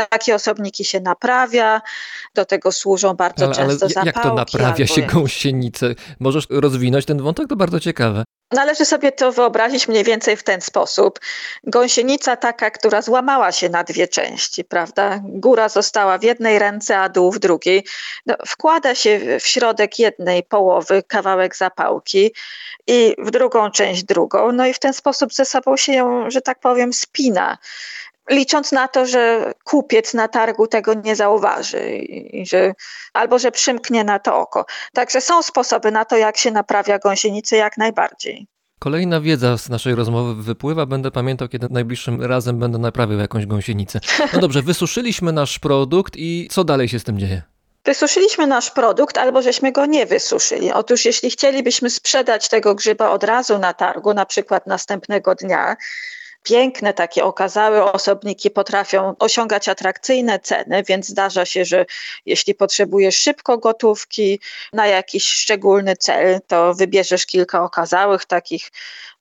Takie 0.09 0.35
osobniki 0.35 0.85
się 0.85 0.99
naprawia, 0.99 1.81
do 2.35 2.45
tego 2.45 2.71
służą 2.71 3.13
bardzo 3.13 3.45
ale, 3.45 3.55
często 3.55 3.85
ale 3.85 3.93
zapałki. 3.93 4.07
Jak 4.07 4.23
to 4.23 4.33
naprawia 4.33 4.87
się 4.87 5.01
gąsienicę? 5.01 5.95
Możesz 6.19 6.47
rozwinąć 6.49 7.05
ten 7.05 7.21
wątek? 7.21 7.47
To 7.47 7.55
bardzo 7.55 7.79
ciekawe. 7.79 8.23
Należy 8.51 8.85
sobie 8.85 9.11
to 9.11 9.31
wyobrazić 9.31 9.87
mniej 9.87 10.03
więcej 10.03 10.37
w 10.37 10.43
ten 10.43 10.61
sposób. 10.61 11.19
Gąsienica 11.63 12.35
taka, 12.35 12.71
która 12.71 13.01
złamała 13.01 13.51
się 13.51 13.69
na 13.69 13.83
dwie 13.83 14.07
części, 14.07 14.63
prawda? 14.63 15.19
Góra 15.23 15.69
została 15.69 16.17
w 16.17 16.23
jednej 16.23 16.59
ręce, 16.59 16.99
a 16.99 17.09
dół 17.09 17.31
w 17.31 17.39
drugiej. 17.39 17.85
No, 18.25 18.35
wkłada 18.67 18.95
się 18.95 19.39
w 19.39 19.47
środek 19.47 19.99
jednej 19.99 20.43
połowy 20.43 21.03
kawałek 21.03 21.55
zapałki 21.55 22.31
i 22.87 23.15
w 23.17 23.31
drugą 23.31 23.71
część 23.71 24.03
drugą, 24.03 24.51
no 24.51 24.65
i 24.65 24.73
w 24.73 24.79
ten 24.79 24.93
sposób 24.93 25.33
ze 25.33 25.45
sobą 25.45 25.77
się 25.77 25.93
ją, 25.93 26.29
że 26.31 26.41
tak 26.41 26.59
powiem, 26.59 26.93
spina 26.93 27.57
licząc 28.29 28.71
na 28.71 28.87
to, 28.87 29.05
że 29.05 29.53
kupiec 29.63 30.13
na 30.13 30.27
targu 30.27 30.67
tego 30.67 30.93
nie 30.93 31.15
zauważy 31.15 31.97
i 31.97 32.45
że, 32.45 32.73
albo 33.13 33.39
że 33.39 33.51
przymknie 33.51 34.03
na 34.03 34.19
to 34.19 34.39
oko. 34.39 34.65
Także 34.93 35.21
są 35.21 35.43
sposoby 35.43 35.91
na 35.91 36.05
to, 36.05 36.17
jak 36.17 36.37
się 36.37 36.51
naprawia 36.51 36.99
gąsienicę 36.99 37.57
jak 37.57 37.77
najbardziej. 37.77 38.47
Kolejna 38.79 39.21
wiedza 39.21 39.57
z 39.57 39.69
naszej 39.69 39.95
rozmowy 39.95 40.43
wypływa. 40.43 40.85
Będę 40.85 41.11
pamiętał, 41.11 41.47
kiedy 41.47 41.67
najbliższym 41.71 42.23
razem 42.23 42.59
będę 42.59 42.77
naprawiał 42.77 43.19
jakąś 43.19 43.45
gąsienicę. 43.45 43.99
No 44.33 44.39
dobrze, 44.39 44.61
wysuszyliśmy 44.61 45.31
nasz 45.31 45.59
produkt 45.59 46.13
i 46.17 46.47
co 46.51 46.63
dalej 46.63 46.89
się 46.89 46.99
z 46.99 47.03
tym 47.03 47.19
dzieje? 47.19 47.56
Wysuszyliśmy 47.87 48.47
nasz 48.47 48.71
produkt 48.71 49.17
albo 49.17 49.41
żeśmy 49.41 49.71
go 49.71 49.85
nie 49.85 50.05
wysuszyli. 50.05 50.71
Otóż 50.71 51.05
jeśli 51.05 51.31
chcielibyśmy 51.31 51.89
sprzedać 51.89 52.49
tego 52.49 52.75
grzyba 52.75 53.09
od 53.09 53.23
razu 53.23 53.57
na 53.57 53.73
targu, 53.73 54.13
na 54.13 54.25
przykład 54.25 54.67
następnego 54.67 55.35
dnia, 55.35 55.77
piękne, 56.43 56.93
takie 56.93 57.23
okazałe 57.23 57.91
osobniki 57.91 58.51
potrafią 58.51 59.15
osiągać 59.19 59.69
atrakcyjne 59.69 60.39
ceny, 60.39 60.83
więc 60.87 61.07
zdarza 61.07 61.45
się, 61.45 61.65
że 61.65 61.85
jeśli 62.25 62.55
potrzebujesz 62.55 63.17
szybko 63.17 63.57
gotówki 63.57 64.39
na 64.73 64.87
jakiś 64.87 65.27
szczególny 65.27 65.95
cel, 65.95 66.39
to 66.47 66.73
wybierzesz 66.73 67.25
kilka 67.25 67.63
okazałych 67.63 68.25
takich 68.25 68.71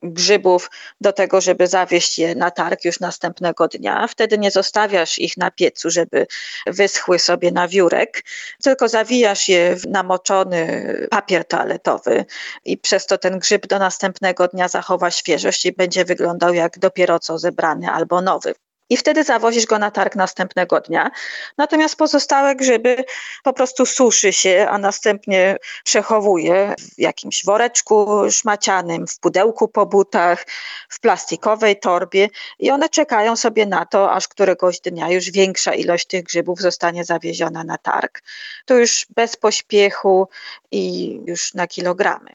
grzybów 0.03 0.71
do 1.01 1.13
tego, 1.13 1.41
żeby 1.41 1.67
zawieźć 1.67 2.19
je 2.19 2.35
na 2.35 2.51
targ 2.51 2.85
już 2.85 3.01
następnego 3.01 3.69
dnia. 3.69 4.07
Wtedy 4.07 4.39
nie 4.39 4.51
zostawiasz 4.51 5.19
ich 5.19 5.37
na 5.37 5.51
piecu, 5.51 5.91
żeby 5.91 6.27
wyschły 6.67 7.19
sobie 7.19 7.53
na 7.53 7.69
wiórek, 7.69 8.25
tylko 8.63 8.89
zawijasz 8.89 9.49
je 9.49 9.77
w 9.77 9.87
namoczony 9.87 10.87
papier 11.11 11.45
toaletowy 11.45 12.25
i 12.65 12.79
przez 12.79 13.07
to 13.07 13.19
ten 13.19 13.39
grzyb 13.39 13.67
do 13.67 13.79
następnego 13.79 14.49
dnia 14.49 14.69
zachowa 14.69 15.11
świeżość 15.11 15.67
i 15.67 15.73
będzie 15.73 16.05
wyglądał 16.05 16.55
jak 16.55 16.79
dopiero 16.79 17.19
co 17.19 17.39
zebrany 17.39 17.91
albo 17.91 18.21
nowy 18.21 18.55
i 18.91 18.97
wtedy 18.97 19.25
zawozisz 19.25 19.67
go 19.67 19.79
na 19.79 19.91
targ 19.91 20.17
następnego 20.17 20.81
dnia. 20.81 21.11
Natomiast 21.59 21.97
pozostałe 21.97 22.57
grzyby 22.57 23.05
po 23.43 23.53
prostu 23.53 23.87
suszy 23.87 24.33
się, 24.33 24.67
a 24.71 24.79
następnie 24.79 25.57
przechowuje 25.85 26.75
w 26.79 26.99
jakimś 26.99 27.45
woreczku 27.45 28.09
szmacianym, 28.31 29.07
w 29.07 29.19
pudełku 29.19 29.69
po 29.69 29.87
butach, 29.87 30.47
w 30.89 31.01
plastikowej 31.01 31.81
torbie 31.81 32.29
i 32.59 32.71
one 32.71 32.89
czekają 32.89 33.37
sobie 33.37 33.67
na 33.67 33.87
to, 33.87 34.13
aż 34.13 34.29
któregoś 34.29 34.81
dnia 34.81 35.11
już 35.11 35.31
większa 35.31 35.75
ilość 35.75 36.07
tych 36.07 36.23
grzybów 36.23 36.61
zostanie 36.61 37.05
zawieziona 37.05 37.65
na 37.65 37.79
targ. 37.79 38.23
To 38.65 38.75
już 38.75 39.07
bez 39.15 39.37
pośpiechu 39.37 40.29
i 40.71 41.15
już 41.27 41.55
na 41.55 41.67
kilogramy. 41.67 42.31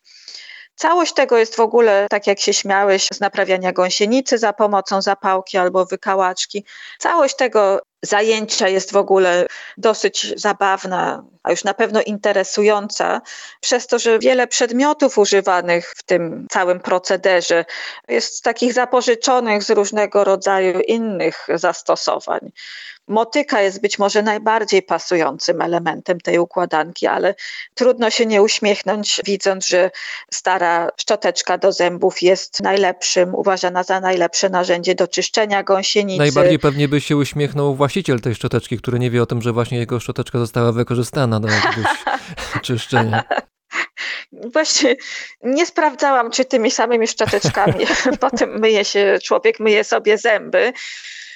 Całość 0.75 1.13
tego 1.13 1.37
jest 1.37 1.55
w 1.55 1.59
ogóle, 1.59 2.07
tak 2.09 2.27
jak 2.27 2.39
się 2.39 2.53
śmiałeś, 2.53 3.07
z 3.13 3.19
naprawiania 3.19 3.71
gąsienicy 3.71 4.37
za 4.37 4.53
pomocą 4.53 5.01
zapałki 5.01 5.57
albo 5.57 5.85
wykałaczki. 5.85 6.65
Całość 6.99 7.35
tego 7.35 7.81
zajęcia 8.01 8.67
jest 8.67 8.91
w 8.91 8.95
ogóle 8.95 9.47
dosyć 9.77 10.33
zabawna, 10.35 11.23
a 11.43 11.51
już 11.51 11.63
na 11.63 11.73
pewno 11.73 12.01
interesująca, 12.01 13.21
przez 13.61 13.87
to, 13.87 13.99
że 13.99 14.19
wiele 14.19 14.47
przedmiotów 14.47 15.17
używanych 15.17 15.93
w 15.97 16.03
tym 16.03 16.47
całym 16.49 16.79
procederze 16.79 17.65
jest 18.07 18.43
takich 18.43 18.73
zapożyczonych 18.73 19.63
z 19.63 19.69
różnego 19.69 20.23
rodzaju 20.23 20.79
innych 20.79 21.47
zastosowań. 21.55 22.51
Motyka 23.07 23.61
jest 23.61 23.81
być 23.81 23.99
może 23.99 24.23
najbardziej 24.23 24.83
pasującym 24.83 25.61
elementem 25.61 26.19
tej 26.19 26.39
układanki, 26.39 27.07
ale 27.07 27.35
trudno 27.73 28.09
się 28.09 28.25
nie 28.25 28.41
uśmiechnąć, 28.41 29.21
widząc, 29.25 29.67
że 29.67 29.91
stara 30.31 30.89
szczoteczka 30.97 31.57
do 31.57 31.71
zębów 31.71 32.21
jest 32.21 32.61
najlepszym, 32.61 33.35
uważana 33.35 33.83
za 33.83 33.99
najlepsze 33.99 34.49
narzędzie 34.49 34.95
do 34.95 35.07
czyszczenia 35.07 35.63
gąsienicy. 35.63 36.19
Najbardziej 36.19 36.59
pewnie 36.59 36.87
by 36.87 37.01
się 37.01 37.17
uśmiechnął 37.17 37.75
właściciel 37.75 38.21
tej 38.21 38.35
szczoteczki, 38.35 38.77
który 38.77 38.99
nie 38.99 39.11
wie 39.11 39.23
o 39.23 39.25
tym, 39.25 39.41
że 39.41 39.53
właśnie 39.53 39.77
jego 39.77 39.99
szczoteczka 39.99 40.39
została 40.39 40.71
wykorzystana 40.71 41.30
do 41.39 41.47
jakiegoś 41.47 41.91
czyszczenia. 42.65 43.23
Właśnie 44.31 44.95
nie 45.43 45.65
sprawdzałam, 45.65 46.31
czy 46.31 46.45
tymi 46.45 46.71
samymi 46.71 47.07
szczoteczkami 47.07 47.85
potem 48.19 48.59
myje 48.59 48.85
się, 48.85 49.19
człowiek 49.23 49.59
myje 49.59 49.83
sobie 49.83 50.17
zęby. 50.17 50.73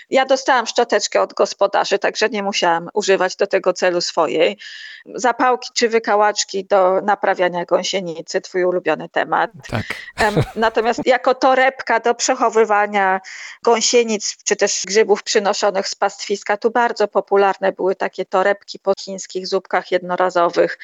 Ja 0.10 0.26
dostałam 0.26 0.68
szczoteczkę 0.68 1.22
od 1.22 1.34
gospodarzy, 1.34 2.00
także 2.00 2.30
nie 2.30 2.44
musiałam 2.44 2.90
używać 2.94 3.36
do 3.36 3.48
tego 3.48 3.74
celu 3.74 4.02
swojej. 4.02 4.58
Zapałki 5.16 5.70
czy 5.74 5.90
wykałaczki 5.90 6.66
do 6.66 7.02
naprawiania 7.02 7.66
gąsienicy, 7.66 8.42
twój 8.42 8.64
ulubiony 8.64 9.10
temat. 9.10 9.52
Tak. 9.68 9.84
Natomiast 10.56 11.00
jako 11.06 11.36
torebka 11.36 12.00
do 12.00 12.16
przechowywania 12.16 13.22
gąsienic 13.64 14.38
czy 14.44 14.56
też 14.56 14.84
grzybów 14.86 15.24
przynoszonych 15.24 15.88
z 15.88 15.96
pastwiska, 15.96 16.58
tu 16.58 16.72
bardzo 16.72 17.08
popularne 17.08 17.72
były 17.72 17.96
takie 17.96 18.26
torebki 18.26 18.80
po 18.80 18.94
chińskich 19.00 19.48
zupkach 19.48 19.92
jednorazowych, 19.92 20.78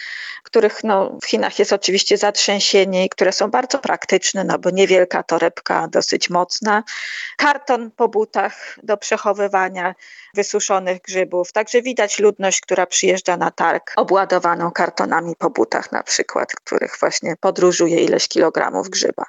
których 0.44 0.84
no, 0.84 1.18
w 1.24 1.26
Chinach 1.26 1.60
jest 1.60 1.74
oczywiście 1.74 2.18
zatrzęsienie 2.18 3.06
i 3.06 3.10
które 3.10 3.32
są 3.32 3.52
bardzo 3.52 3.80
praktyczne, 3.80 4.44
no 4.44 4.60
bo 4.60 4.70
niewielka 4.70 5.24
torebka, 5.24 5.88
dosyć 5.88 6.30
mocna. 6.30 6.84
Karton 7.38 7.92
po 7.92 8.08
butach 8.08 8.78
do 8.84 8.98
przechowywania 8.98 9.11
wysuszonych 10.34 11.02
grzybów. 11.02 11.52
Także 11.52 11.82
widać 11.82 12.20
ludność, 12.20 12.62
która 12.62 12.86
przyjeżdża 12.86 13.38
na 13.38 13.52
targ 13.52 13.94
obładowaną 13.96 14.72
kartonami 14.72 15.36
po 15.36 15.50
butach 15.50 15.92
na 15.92 16.04
przykład, 16.04 16.54
których 16.54 16.98
właśnie 17.00 17.36
podróżuje 17.40 18.04
ileś 18.04 18.28
kilogramów 18.28 18.90
grzyba. 18.90 19.24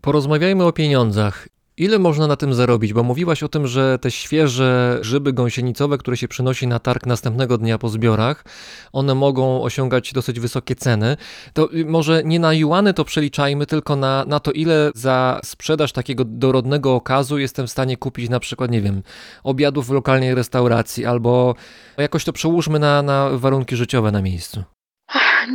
Porozmawiajmy 0.00 0.64
o 0.64 0.72
pieniądzach. 0.72 1.48
Ile 1.76 1.98
można 1.98 2.26
na 2.26 2.36
tym 2.36 2.54
zarobić? 2.54 2.92
Bo 2.92 3.02
mówiłaś 3.02 3.42
o 3.42 3.48
tym, 3.48 3.66
że 3.66 3.98
te 3.98 4.10
świeże 4.10 4.98
grzyby 5.00 5.32
gąsienicowe, 5.32 5.98
które 5.98 6.16
się 6.16 6.28
przynosi 6.28 6.66
na 6.66 6.78
targ 6.78 7.06
następnego 7.06 7.58
dnia 7.58 7.78
po 7.78 7.88
zbiorach, 7.88 8.44
one 8.92 9.14
mogą 9.14 9.62
osiągać 9.62 10.12
dosyć 10.12 10.40
wysokie 10.40 10.74
ceny. 10.74 11.16
To 11.52 11.68
może 11.86 12.22
nie 12.24 12.40
na 12.40 12.52
juany 12.52 12.94
to 12.94 13.04
przeliczajmy, 13.04 13.66
tylko 13.66 13.96
na, 13.96 14.24
na 14.28 14.40
to, 14.40 14.52
ile 14.52 14.90
za 14.94 15.40
sprzedaż 15.44 15.92
takiego 15.92 16.24
dorodnego 16.24 16.94
okazu 16.94 17.38
jestem 17.38 17.66
w 17.66 17.70
stanie 17.70 17.96
kupić 17.96 18.30
na 18.30 18.40
przykład, 18.40 18.70
nie 18.70 18.80
wiem, 18.80 19.02
obiadów 19.44 19.86
w 19.86 19.90
lokalnej 19.90 20.34
restauracji, 20.34 21.06
albo 21.06 21.54
jakoś 21.98 22.24
to 22.24 22.32
przełóżmy 22.32 22.78
na, 22.78 23.02
na 23.02 23.30
warunki 23.32 23.76
życiowe 23.76 24.12
na 24.12 24.22
miejscu. 24.22 24.73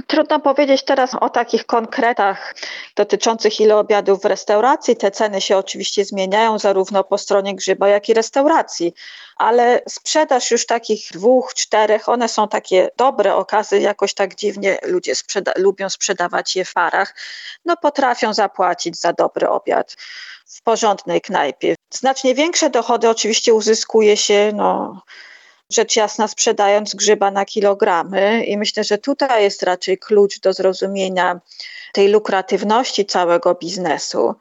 Trudno 0.07 0.39
powiedzieć 0.39 0.83
teraz 0.83 1.15
o 1.15 1.29
takich 1.29 1.65
konkretach 1.65 2.55
dotyczących 2.95 3.59
ile 3.59 3.77
obiadów 3.77 4.21
w 4.21 4.25
restauracji. 4.25 4.95
Te 4.95 5.11
ceny 5.11 5.41
się 5.41 5.57
oczywiście 5.57 6.05
zmieniają 6.05 6.59
zarówno 6.59 7.03
po 7.03 7.17
stronie 7.17 7.55
grzyba, 7.55 7.87
jak 7.87 8.09
i 8.09 8.13
restauracji, 8.13 8.93
ale 9.37 9.81
sprzedaż 9.89 10.51
już 10.51 10.65
takich 10.65 11.07
dwóch, 11.13 11.53
czterech, 11.53 12.09
one 12.09 12.27
są 12.29 12.47
takie 12.47 12.89
dobre 12.97 13.35
okazy, 13.35 13.79
jakoś 13.79 14.13
tak 14.13 14.35
dziwnie 14.35 14.77
ludzie 14.83 15.15
sprzeda 15.15 15.51
lubią 15.57 15.89
sprzedawać 15.89 16.55
je 16.55 16.65
w 16.65 16.73
parach, 16.73 17.15
no 17.65 17.77
potrafią 17.77 18.33
zapłacić 18.33 18.99
za 18.99 19.13
dobry 19.13 19.49
obiad 19.49 19.95
w 20.45 20.61
porządnej 20.61 21.21
knajpie. 21.21 21.75
Znacznie 21.89 22.35
większe 22.35 22.69
dochody 22.69 23.09
oczywiście 23.09 23.53
uzyskuje 23.53 24.17
się 24.17 24.51
no, 24.53 25.01
rzecz 25.71 25.95
jasna 25.95 26.27
sprzedając 26.27 26.95
grzyba 26.95 27.31
na 27.31 27.45
kilogramy 27.45 28.45
i 28.45 28.57
myślę, 28.57 28.83
że 28.83 28.97
tutaj 28.97 29.43
jest 29.43 29.63
raczej 29.63 29.97
klucz 29.97 30.39
do 30.39 30.53
zrozumienia 30.53 31.39
tej 31.93 32.07
lukratywności 32.07 33.05
całego 33.05 33.55
biznesu. 33.55 34.35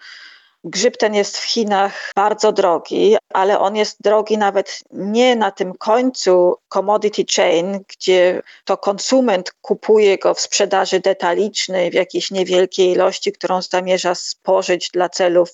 Grzyb 0.65 0.97
ten 0.97 1.15
jest 1.15 1.39
w 1.39 1.45
Chinach 1.45 2.13
bardzo 2.17 2.53
drogi, 2.53 3.17
ale 3.35 3.59
on 3.59 3.77
jest 3.77 4.03
drogi 4.03 4.39
nawet 4.39 4.81
nie 4.93 5.37
na 5.37 5.51
tym 5.51 5.75
końcu 5.75 6.57
commodity 6.69 7.25
chain, 7.37 7.81
gdzie 7.89 8.43
to 8.65 8.77
konsument 8.77 9.53
kupuje 9.61 10.19
go 10.19 10.35
w 10.35 10.41
sprzedaży 10.41 11.01
detalicznej 11.01 11.91
w 11.91 11.95
jakiejś 11.95 12.31
niewielkiej 12.31 12.93
ilości, 12.93 13.33
którą 13.33 13.63
zamierza 13.63 14.15
spożyć 14.15 14.91
dla 14.91 15.09
celów 15.09 15.51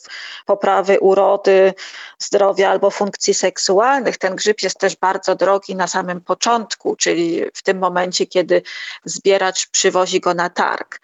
poprawy 0.47 1.01
urody, 1.01 1.75
zdrowia 2.19 2.71
albo 2.71 2.91
funkcji 2.91 3.35
seksualnych. 3.35 4.19
Ten 4.19 4.37
grzyb 4.37 4.63
jest 4.63 4.79
też 4.79 4.97
bardzo 4.97 5.35
drogi 5.35 5.77
na 5.77 5.87
samym 5.87 6.21
początku, 6.21 6.97
czyli 6.97 7.43
w 7.55 7.63
tym 7.63 7.79
momencie, 7.79 8.27
kiedy 8.27 8.63
zbieracz 9.05 9.67
przywozi 9.67 10.21
go 10.21 10.35
na 10.35 10.51
targ. 10.51 11.01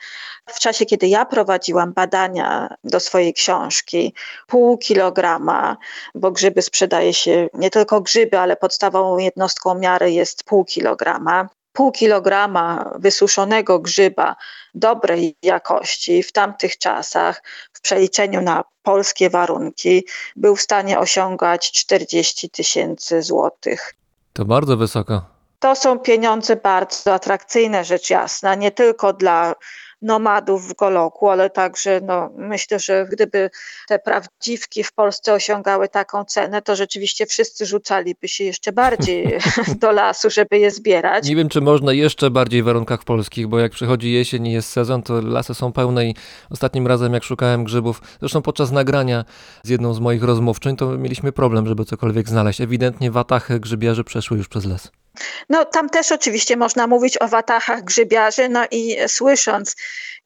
W 0.46 0.58
czasie, 0.58 0.86
kiedy 0.86 1.08
ja 1.08 1.24
prowadziłam 1.24 1.92
badania 1.92 2.68
do 2.84 3.00
swojej 3.00 3.34
książki, 3.34 4.14
pół 4.46 4.78
kilograma, 4.78 5.76
bo 6.14 6.30
grzyby 6.30 6.62
sprzedaje 6.62 7.14
się 7.14 7.48
nie 7.54 7.70
tylko 7.70 8.00
grzyby, 8.00 8.38
ale 8.38 8.56
podstawową 8.56 9.18
jednostką 9.18 9.74
miary 9.74 9.99
jest 10.08 10.44
pół 10.44 10.64
kilograma. 10.64 11.48
Pół 11.72 11.92
kilograma 11.92 12.92
wysuszonego 12.98 13.78
grzyba 13.78 14.36
dobrej 14.74 15.36
jakości 15.42 16.22
w 16.22 16.32
tamtych 16.32 16.78
czasach, 16.78 17.42
w 17.72 17.80
przeliczeniu 17.80 18.42
na 18.42 18.64
polskie 18.82 19.30
warunki, 19.30 20.04
był 20.36 20.56
w 20.56 20.60
stanie 20.60 20.98
osiągać 20.98 21.72
40 21.72 22.50
tysięcy 22.50 23.22
złotych. 23.22 23.94
To 24.32 24.44
bardzo 24.44 24.76
wysoko. 24.76 25.22
To 25.58 25.76
są 25.76 25.98
pieniądze 25.98 26.56
bardzo 26.56 27.14
atrakcyjne, 27.14 27.84
rzecz 27.84 28.10
jasna, 28.10 28.54
nie 28.54 28.70
tylko 28.70 29.12
dla 29.12 29.54
nomadów 30.02 30.68
w 30.68 30.74
Goloku, 30.74 31.28
ale 31.28 31.50
także 31.50 32.00
no, 32.04 32.30
myślę, 32.36 32.78
że 32.78 33.06
gdyby 33.10 33.50
te 33.88 33.98
prawdziwki 33.98 34.84
w 34.84 34.92
Polsce 34.92 35.32
osiągały 35.32 35.88
taką 35.88 36.24
cenę, 36.24 36.62
to 36.62 36.76
rzeczywiście 36.76 37.26
wszyscy 37.26 37.66
rzucaliby 37.66 38.28
się 38.28 38.44
jeszcze 38.44 38.72
bardziej 38.72 39.38
do 39.80 39.92
lasu, 39.92 40.30
żeby 40.30 40.58
je 40.58 40.70
zbierać. 40.70 41.28
Nie 41.28 41.36
wiem, 41.36 41.48
czy 41.48 41.60
można 41.60 41.92
jeszcze 41.92 42.30
bardziej 42.30 42.62
w 42.62 42.64
warunkach 42.64 43.04
polskich, 43.04 43.48
bo 43.48 43.58
jak 43.58 43.72
przychodzi 43.72 44.12
jesień 44.12 44.46
i 44.46 44.52
jest 44.52 44.68
sezon, 44.68 45.02
to 45.02 45.20
lasy 45.20 45.54
są 45.54 45.72
pełne 45.72 46.06
i 46.06 46.14
ostatnim 46.50 46.86
razem 46.86 47.14
jak 47.14 47.24
szukałem 47.24 47.64
grzybów, 47.64 48.02
zresztą 48.20 48.42
podczas 48.42 48.70
nagrania 48.70 49.24
z 49.62 49.68
jedną 49.68 49.94
z 49.94 50.00
moich 50.00 50.22
rozmówczyń, 50.22 50.76
to 50.76 50.98
mieliśmy 50.98 51.32
problem, 51.32 51.66
żeby 51.66 51.84
cokolwiek 51.84 52.28
znaleźć. 52.28 52.60
Ewidentnie 52.60 53.10
watachy 53.10 53.60
grzybiarzy 53.60 54.04
przeszły 54.04 54.36
już 54.36 54.48
przez 54.48 54.64
las. 54.64 54.99
No 55.48 55.64
tam 55.64 55.90
też 55.90 56.12
oczywiście 56.12 56.56
można 56.56 56.86
mówić 56.86 57.22
o 57.22 57.28
watachach 57.28 57.84
grzybiarzy, 57.84 58.48
no 58.48 58.64
i 58.70 58.96
słysząc, 59.06 59.76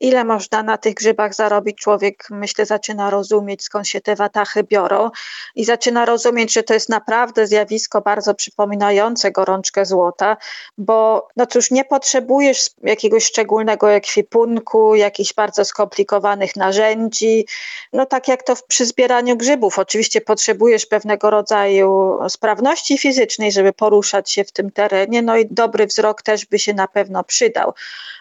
ile 0.04 0.24
można 0.24 0.62
na 0.62 0.78
tych 0.78 0.94
grzybach 0.94 1.34
zarobić, 1.34 1.78
człowiek 1.78 2.26
myślę 2.30 2.66
zaczyna 2.66 3.10
rozumieć, 3.10 3.64
skąd 3.64 3.88
się 3.88 4.00
te 4.00 4.16
watachy 4.16 4.62
biorą 4.62 5.10
i 5.54 5.64
zaczyna 5.64 6.04
rozumieć, 6.04 6.52
że 6.52 6.62
to 6.62 6.74
jest 6.74 6.88
naprawdę 6.88 7.46
zjawisko 7.46 8.00
bardzo 8.00 8.34
przypominające 8.34 9.30
gorączkę 9.30 9.86
złota, 9.86 10.36
bo 10.78 11.28
no 11.36 11.46
cóż, 11.46 11.70
nie 11.70 11.84
potrzebujesz 11.84 12.70
jakiegoś 12.82 13.24
szczególnego 13.24 13.92
ekwipunku, 13.92 14.94
jakichś 14.94 15.34
bardzo 15.34 15.64
skomplikowanych 15.64 16.56
narzędzi, 16.56 17.46
no 17.92 18.06
tak 18.06 18.28
jak 18.28 18.42
to 18.42 18.54
przy 18.68 18.86
zbieraniu 18.86 19.36
grzybów. 19.36 19.78
Oczywiście 19.78 20.20
potrzebujesz 20.20 20.86
pewnego 20.86 21.30
rodzaju 21.30 22.18
sprawności 22.28 22.98
fizycznej, 22.98 23.52
żeby 23.52 23.72
poruszać 23.72 24.30
się 24.30 24.44
w 24.44 24.52
tym 24.52 24.70
terenie, 24.70 25.22
no 25.22 25.36
i 25.36 25.46
dobry 25.50 25.86
wzrok 25.86 26.22
też 26.22 26.46
by 26.46 26.58
się 26.58 26.74
na 26.74 26.88
pewno 26.88 27.24
przydał. 27.24 27.74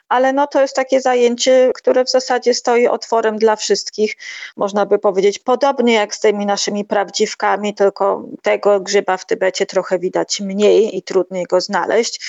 Ale 0.09 0.33
no 0.33 0.47
to 0.47 0.61
jest 0.61 0.75
takie 0.75 1.01
zajęcie, 1.01 1.71
które 1.75 2.05
w 2.05 2.09
zasadzie 2.09 2.53
stoi 2.53 2.87
otworem 2.87 3.37
dla 3.37 3.55
wszystkich, 3.55 4.17
można 4.57 4.85
by 4.85 4.99
powiedzieć, 4.99 5.39
podobnie 5.39 5.93
jak 5.93 6.15
z 6.15 6.19
tymi 6.19 6.45
naszymi 6.45 6.85
prawdziwkami, 6.85 7.75
tylko 7.75 8.23
tego 8.41 8.79
grzyba 8.79 9.17
w 9.17 9.25
Tybecie 9.25 9.65
trochę 9.65 9.99
widać 9.99 10.41
mniej 10.41 10.97
i 10.97 11.03
trudniej 11.03 11.45
go 11.45 11.61
znaleźć, 11.61 12.21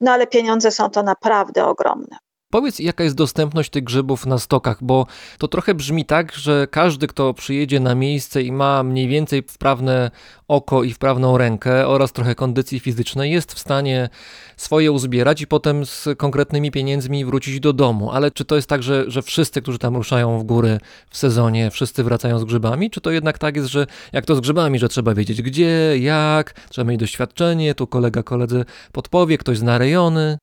no 0.00 0.12
ale 0.12 0.26
pieniądze 0.26 0.70
są 0.70 0.90
to 0.90 1.02
naprawdę 1.02 1.66
ogromne. 1.66 2.16
Powiedz, 2.52 2.78
jaka 2.78 3.04
jest 3.04 3.16
dostępność 3.16 3.70
tych 3.70 3.84
grzybów 3.84 4.26
na 4.26 4.38
stokach, 4.38 4.78
bo 4.80 5.06
to 5.38 5.48
trochę 5.48 5.74
brzmi 5.74 6.04
tak, 6.04 6.32
że 6.32 6.66
każdy, 6.70 7.06
kto 7.06 7.34
przyjedzie 7.34 7.80
na 7.80 7.94
miejsce 7.94 8.42
i 8.42 8.52
ma 8.52 8.82
mniej 8.82 9.08
więcej 9.08 9.42
wprawne 9.42 10.10
oko 10.48 10.82
i 10.82 10.92
wprawną 10.92 11.38
rękę 11.38 11.88
oraz 11.88 12.12
trochę 12.12 12.34
kondycji 12.34 12.80
fizycznej, 12.80 13.32
jest 13.32 13.52
w 13.52 13.58
stanie 13.58 14.08
swoje 14.56 14.92
uzbierać 14.92 15.40
i 15.40 15.46
potem 15.46 15.86
z 15.86 16.08
konkretnymi 16.16 16.70
pieniędzmi 16.70 17.24
wrócić 17.24 17.60
do 17.60 17.72
domu. 17.72 18.10
Ale 18.10 18.30
czy 18.30 18.44
to 18.44 18.56
jest 18.56 18.68
tak, 18.68 18.82
że, 18.82 19.04
że 19.10 19.22
wszyscy, 19.22 19.62
którzy 19.62 19.78
tam 19.78 19.96
ruszają 19.96 20.38
w 20.38 20.44
góry 20.44 20.78
w 21.10 21.16
sezonie, 21.16 21.70
wszyscy 21.70 22.04
wracają 22.04 22.38
z 22.38 22.44
grzybami? 22.44 22.90
Czy 22.90 23.00
to 23.00 23.10
jednak 23.10 23.38
tak 23.38 23.56
jest, 23.56 23.68
że 23.68 23.86
jak 24.12 24.26
to 24.26 24.34
z 24.34 24.40
grzybami, 24.40 24.78
że 24.78 24.88
trzeba 24.88 25.14
wiedzieć 25.14 25.42
gdzie, 25.42 25.98
jak, 25.98 26.52
trzeba 26.68 26.90
mieć 26.90 27.00
doświadczenie, 27.00 27.74
tu 27.74 27.86
kolega 27.86 28.22
koledzy 28.22 28.64
podpowie, 28.92 29.38
ktoś 29.38 29.58
zna 29.58 29.78
rejony? 29.78 30.38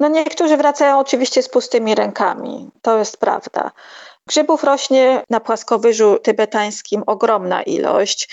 No 0.00 0.08
niektórzy 0.08 0.56
wracają 0.56 0.98
oczywiście 0.98 1.41
z 1.42 1.48
pustymi 1.48 1.94
rękami, 1.94 2.70
to 2.82 2.98
jest 2.98 3.16
prawda. 3.16 3.70
Grzybów 4.26 4.64
rośnie 4.64 5.24
na 5.30 5.40
płaskowyżu 5.40 6.18
tybetańskim 6.18 7.02
ogromna 7.06 7.62
ilość. 7.62 8.28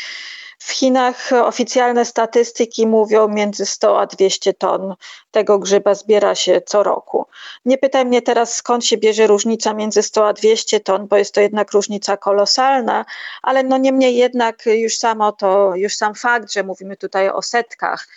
W 0.60 0.72
Chinach 0.72 1.30
oficjalne 1.43 2.05
statystyki 2.05 2.88
mówią 2.88 3.28
między 3.28 3.66
100 3.66 3.99
a 4.01 4.05
200 4.05 4.53
ton 4.53 4.95
tego 5.32 5.60
grzyba 5.60 5.95
zbiera 5.95 6.36
się 6.36 6.62
co 6.62 6.84
roku. 6.84 7.26
Nie 7.66 7.78
pytaj 7.78 8.05
mnie 8.05 8.22
teraz 8.22 8.55
skąd 8.55 8.86
się 8.86 8.97
bierze 8.97 9.28
różnica 9.28 9.74
między 9.74 10.03
100 10.03 10.28
a 10.28 10.34
200 10.34 10.80
ton, 10.80 11.07
bo 11.07 11.18
jest 11.18 11.34
to 11.34 11.41
jednak 11.41 11.72
różnica 11.72 12.18
kolosalna, 12.18 13.05
ale 13.41 13.64
no 13.64 13.78
niemniej 13.78 14.16
jednak 14.16 14.66
już 14.66 14.97
samo 14.97 15.32
to, 15.32 15.76
już 15.76 15.95
sam 15.95 16.16
fakt, 16.16 16.51
że 16.51 16.64
mówimy 16.64 16.97
tutaj 16.97 17.30
o 17.30 17.41
setkach, 17.41 18.07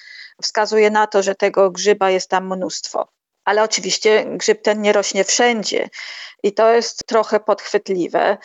wskazuje 0.43 0.90
na 0.90 1.07
to, 1.07 1.22
że 1.22 1.34
tego 1.34 1.70
grzyba 1.70 2.11
jest 2.11 2.30
tam 2.30 2.57
mnóstwo. 2.57 3.09
Ale 3.45 3.62
oczywiście 3.62 4.24
grzyb 4.26 4.62
ten 4.62 4.82
nie 4.82 4.93
rośnie 4.93 5.24
wszędzie 5.24 5.88
i 6.43 6.53
to 6.53 6.72
jest 6.72 7.07
trochę 7.07 7.40
podchwytliwe, 7.40 8.38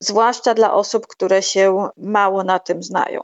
zwłaszcza 0.00 0.54
dla 0.54 0.74
osób, 0.74 1.06
które 1.06 1.42
się 1.42 1.88
mało 1.96 2.44
na 2.44 2.58
tym 2.58 2.82
znają. 2.82 3.20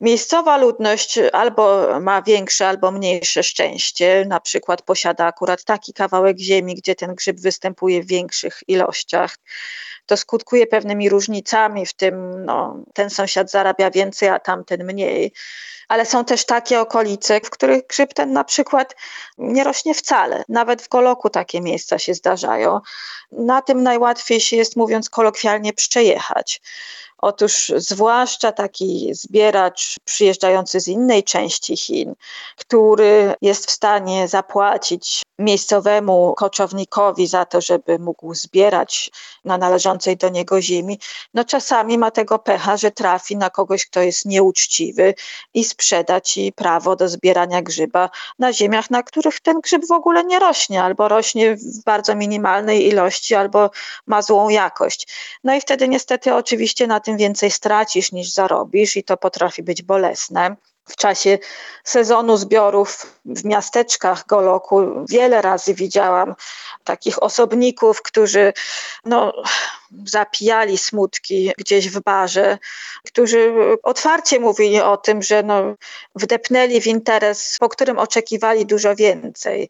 Miejscowa 0.00 0.56
ludność 0.56 1.18
albo 1.32 1.86
ma 2.00 2.22
większe, 2.22 2.68
albo 2.68 2.90
mniejsze 2.90 3.42
szczęście, 3.42 4.24
na 4.28 4.40
przykład 4.40 4.82
posiada 4.82 5.26
akurat 5.26 5.64
taki 5.64 5.92
kawałek 5.92 6.38
ziemi, 6.38 6.74
gdzie 6.74 6.94
ten 6.94 7.14
grzyb 7.14 7.40
występuje 7.40 8.02
w 8.02 8.06
większych 8.06 8.60
ilościach. 8.68 9.36
To 10.06 10.16
skutkuje 10.16 10.66
pewnymi 10.66 11.08
różnicami, 11.08 11.86
w 11.86 11.92
tym 11.92 12.44
no, 12.44 12.76
ten 12.94 13.10
sąsiad 13.10 13.50
zarabia 13.50 13.90
więcej, 13.90 14.28
a 14.28 14.38
tamten 14.38 14.84
mniej. 14.84 15.32
Ale 15.88 16.06
są 16.06 16.24
też 16.24 16.46
takie 16.46 16.80
okolice, 16.80 17.40
w 17.40 17.50
których 17.50 17.86
grzyb 17.86 18.14
ten 18.14 18.32
na 18.32 18.44
przykład 18.44 18.96
nie 19.38 19.64
rośnie 19.64 19.94
wcale. 19.94 20.44
Nawet 20.48 20.82
w 20.82 20.88
Goloku 20.88 21.30
takie 21.30 21.60
miejsca 21.60 21.98
się 21.98 22.14
zdarzają. 22.14 22.80
Na 23.32 23.62
tym 23.62 23.82
najłatwiej 23.82 24.40
się 24.40 24.56
jest, 24.56 24.76
mówiąc 24.76 25.10
kolokwialnie, 25.10 25.72
przejechać. 25.72 26.60
Otóż 27.18 27.72
zwłaszcza 27.76 28.52
taki 28.52 29.14
zbieracz 29.14 29.96
przyjeżdżający 30.04 30.80
z 30.80 30.88
innej 30.88 31.24
części 31.24 31.76
Chin, 31.76 32.14
który 32.56 33.34
jest 33.42 33.66
w 33.66 33.70
stanie 33.70 34.28
zapłacić 34.28 35.22
miejscowemu 35.38 36.34
koczownikowi 36.36 37.26
za 37.26 37.44
to, 37.44 37.60
żeby 37.60 37.98
mógł 37.98 38.34
zbierać 38.34 39.10
na 39.44 39.58
należącej 39.58 40.16
do 40.16 40.28
niego 40.28 40.62
ziemi, 40.62 40.98
no 41.34 41.44
czasami 41.44 41.98
ma 41.98 42.10
tego 42.10 42.38
pecha, 42.38 42.76
że 42.76 42.90
trafi 42.90 43.36
na 43.36 43.50
kogoś, 43.50 43.86
kto 43.86 44.00
jest 44.00 44.24
nieuczciwy 44.24 45.14
i 45.54 45.64
sprzeda 45.64 46.20
ci 46.20 46.52
prawo 46.52 46.96
do 46.96 47.08
zbierania 47.08 47.62
grzyba 47.62 48.10
na 48.38 48.52
ziemiach, 48.52 48.90
na 48.90 49.02
których 49.02 49.40
ten 49.40 49.60
grzyb 49.60 49.86
w 49.88 49.92
ogóle 49.92 50.24
nie 50.24 50.38
rośnie, 50.38 50.82
albo 50.82 51.08
rośnie 51.08 51.56
w 51.56 51.84
bardzo 51.84 52.14
minimalnej 52.14 52.86
ilości, 52.86 53.34
albo 53.34 53.70
ma 54.06 54.22
złą 54.22 54.48
jakość. 54.48 55.08
No 55.44 55.54
i 55.54 55.60
wtedy 55.60 55.88
niestety 55.88 56.34
oczywiście 56.34 56.86
na 56.86 57.00
tym 57.00 57.16
więcej 57.16 57.50
stracisz 57.50 58.12
niż 58.12 58.32
zarobisz 58.32 58.96
i 58.96 59.04
to 59.04 59.16
potrafi 59.16 59.62
być 59.62 59.82
bolesne 59.82 60.56
w 60.86 60.96
czasie 60.96 61.38
sezonu 61.84 62.36
zbiorów 62.36 63.06
w 63.24 63.44
miasteczkach 63.44 64.26
Goloku. 64.26 65.04
Wiele 65.08 65.42
razy 65.42 65.74
widziałam 65.74 66.34
takich 66.84 67.22
osobników, 67.22 68.02
którzy 68.02 68.52
no, 69.04 69.32
zapijali 70.06 70.78
smutki 70.78 71.52
gdzieś 71.58 71.88
w 71.88 72.00
barze, 72.00 72.58
którzy 73.06 73.52
otwarcie 73.82 74.40
mówili 74.40 74.80
o 74.80 74.96
tym, 74.96 75.22
że 75.22 75.42
no, 75.42 75.74
wdepnęli 76.14 76.80
w 76.80 76.86
interes, 76.86 77.56
po 77.60 77.68
którym 77.68 77.98
oczekiwali 77.98 78.66
dużo 78.66 78.96
więcej 78.96 79.68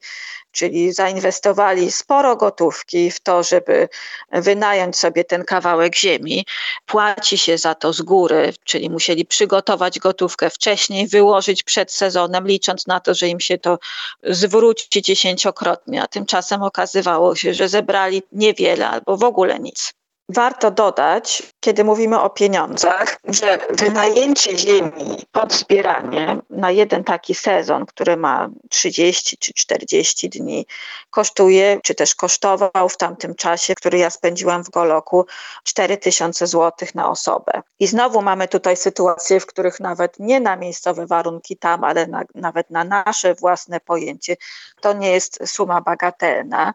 czyli 0.54 0.92
zainwestowali 0.92 1.92
sporo 1.92 2.36
gotówki 2.36 3.10
w 3.10 3.20
to, 3.20 3.42
żeby 3.42 3.88
wynająć 4.32 4.96
sobie 4.96 5.24
ten 5.24 5.44
kawałek 5.44 5.96
ziemi. 5.96 6.46
Płaci 6.86 7.38
się 7.38 7.58
za 7.58 7.74
to 7.74 7.92
z 7.92 8.02
góry, 8.02 8.52
czyli 8.64 8.90
musieli 8.90 9.26
przygotować 9.26 9.98
gotówkę 9.98 10.50
wcześniej, 10.50 11.08
wyłożyć 11.08 11.62
przed 11.62 11.92
sezonem, 11.92 12.46
licząc 12.46 12.86
na 12.86 13.00
to, 13.00 13.14
że 13.14 13.28
im 13.28 13.40
się 13.40 13.58
to 13.58 13.78
zwróci 14.22 15.02
dziesięciokrotnie, 15.02 16.02
a 16.02 16.06
tymczasem 16.06 16.62
okazywało 16.62 17.36
się, 17.36 17.54
że 17.54 17.68
zebrali 17.68 18.22
niewiele 18.32 18.88
albo 18.88 19.16
w 19.16 19.24
ogóle 19.24 19.58
nic. 19.58 19.92
Warto 20.28 20.70
dodać, 20.70 21.42
kiedy 21.60 21.84
mówimy 21.84 22.20
o 22.20 22.30
pieniądzach, 22.30 23.16
że 23.24 23.58
wynajęcie 23.70 24.58
ziemi 24.58 25.26
pod 25.32 25.52
zbieranie 25.52 26.38
na 26.50 26.70
jeden 26.70 27.04
taki 27.04 27.34
sezon, 27.34 27.86
który 27.86 28.16
ma 28.16 28.50
30 28.70 29.38
czy 29.38 29.52
40 29.54 30.28
dni, 30.28 30.66
kosztuje, 31.10 31.80
czy 31.82 31.94
też 31.94 32.14
kosztował 32.14 32.88
w 32.88 32.96
tamtym 32.96 33.34
czasie, 33.34 33.74
który 33.74 33.98
ja 33.98 34.10
spędziłam 34.10 34.64
w 34.64 34.70
Goloku, 34.70 35.26
4000 35.62 36.46
zł 36.46 36.88
na 36.94 37.10
osobę. 37.10 37.62
I 37.78 37.86
znowu 37.86 38.22
mamy 38.22 38.48
tutaj 38.48 38.76
sytuacje, 38.76 39.40
w 39.40 39.46
których 39.46 39.80
nawet 39.80 40.18
nie 40.18 40.40
na 40.40 40.56
miejscowe 40.56 41.06
warunki 41.06 41.56
tam, 41.56 41.84
ale 41.84 42.06
na, 42.06 42.22
nawet 42.34 42.70
na 42.70 42.84
nasze 42.84 43.34
własne 43.34 43.80
pojęcie, 43.80 44.36
to 44.80 44.92
nie 44.92 45.10
jest 45.10 45.38
suma 45.46 45.80
bagatelna. 45.80 46.74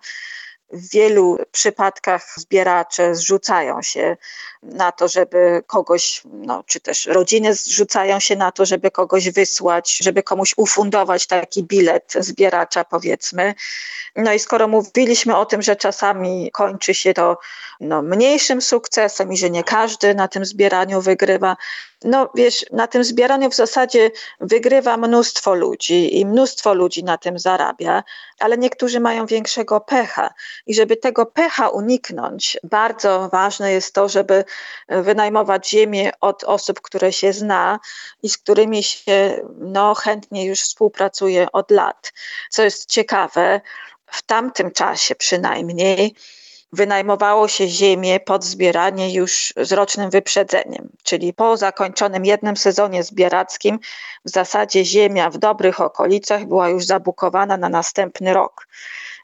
W 0.71 0.89
wielu 0.89 1.37
przypadkach 1.51 2.33
zbieracze 2.37 3.15
zrzucają 3.15 3.81
się 3.81 4.17
na 4.63 4.91
to, 4.91 5.07
żeby 5.07 5.63
kogoś, 5.67 6.21
no, 6.25 6.63
czy 6.67 6.79
też 6.79 7.05
rodziny 7.05 7.53
zrzucają 7.53 8.19
się 8.19 8.35
na 8.35 8.51
to, 8.51 8.65
żeby 8.65 8.91
kogoś 8.91 9.29
wysłać, 9.29 9.97
żeby 9.97 10.23
komuś 10.23 10.53
ufundować 10.57 11.27
taki 11.27 11.63
bilet 11.63 12.13
zbieracza, 12.19 12.83
powiedzmy. 12.83 13.53
No 14.15 14.33
i 14.33 14.39
skoro 14.39 14.67
mówiliśmy 14.67 15.37
o 15.37 15.45
tym, 15.45 15.61
że 15.61 15.75
czasami 15.75 16.51
kończy 16.51 16.93
się 16.93 17.13
to 17.13 17.37
no, 17.79 18.01
mniejszym 18.01 18.61
sukcesem 18.61 19.33
i 19.33 19.37
że 19.37 19.49
nie 19.49 19.63
każdy 19.63 20.15
na 20.15 20.27
tym 20.27 20.45
zbieraniu 20.45 21.01
wygrywa, 21.01 21.57
no 22.03 22.29
wiesz, 22.35 22.65
na 22.71 22.87
tym 22.87 23.03
zbieraniu 23.03 23.49
w 23.49 23.55
zasadzie 23.55 24.11
wygrywa 24.39 24.97
mnóstwo 24.97 25.53
ludzi 25.53 26.19
i 26.19 26.25
mnóstwo 26.25 26.73
ludzi 26.73 27.03
na 27.03 27.17
tym 27.17 27.39
zarabia, 27.39 28.03
ale 28.39 28.57
niektórzy 28.57 28.99
mają 28.99 29.25
większego 29.25 29.81
pecha. 29.81 30.33
I 30.67 30.73
żeby 30.73 30.97
tego 30.97 31.25
pecha 31.25 31.69
uniknąć, 31.69 32.57
bardzo 32.63 33.29
ważne 33.31 33.71
jest 33.71 33.93
to, 33.93 34.09
żeby 34.09 34.43
wynajmować 34.89 35.69
ziemię 35.69 36.11
od 36.21 36.43
osób, 36.43 36.81
które 36.81 37.13
się 37.13 37.33
zna 37.33 37.79
i 38.23 38.29
z 38.29 38.37
którymi 38.37 38.83
się 38.83 39.41
no, 39.57 39.95
chętnie 39.95 40.45
już 40.45 40.59
współpracuje 40.59 41.51
od 41.51 41.71
lat. 41.71 42.13
Co 42.49 42.63
jest 42.63 42.89
ciekawe, 42.89 43.61
w 44.11 44.21
tamtym 44.21 44.71
czasie 44.71 45.15
przynajmniej 45.15 46.15
wynajmowało 46.73 47.47
się 47.47 47.67
ziemię 47.67 48.19
pod 48.19 48.43
zbieranie 48.43 49.13
już 49.13 49.53
z 49.57 49.71
rocznym 49.71 50.09
wyprzedzeniem, 50.09 50.89
czyli 51.03 51.33
po 51.33 51.57
zakończonym 51.57 52.25
jednym 52.25 52.57
sezonie 52.57 53.03
zbierackim 53.03 53.79
w 54.25 54.29
zasadzie 54.29 54.85
ziemia 54.85 55.29
w 55.29 55.37
dobrych 55.37 55.81
okolicach 55.81 56.45
była 56.45 56.69
już 56.69 56.85
zabukowana 56.85 57.57
na 57.57 57.69
następny 57.69 58.33
rok. 58.33 58.67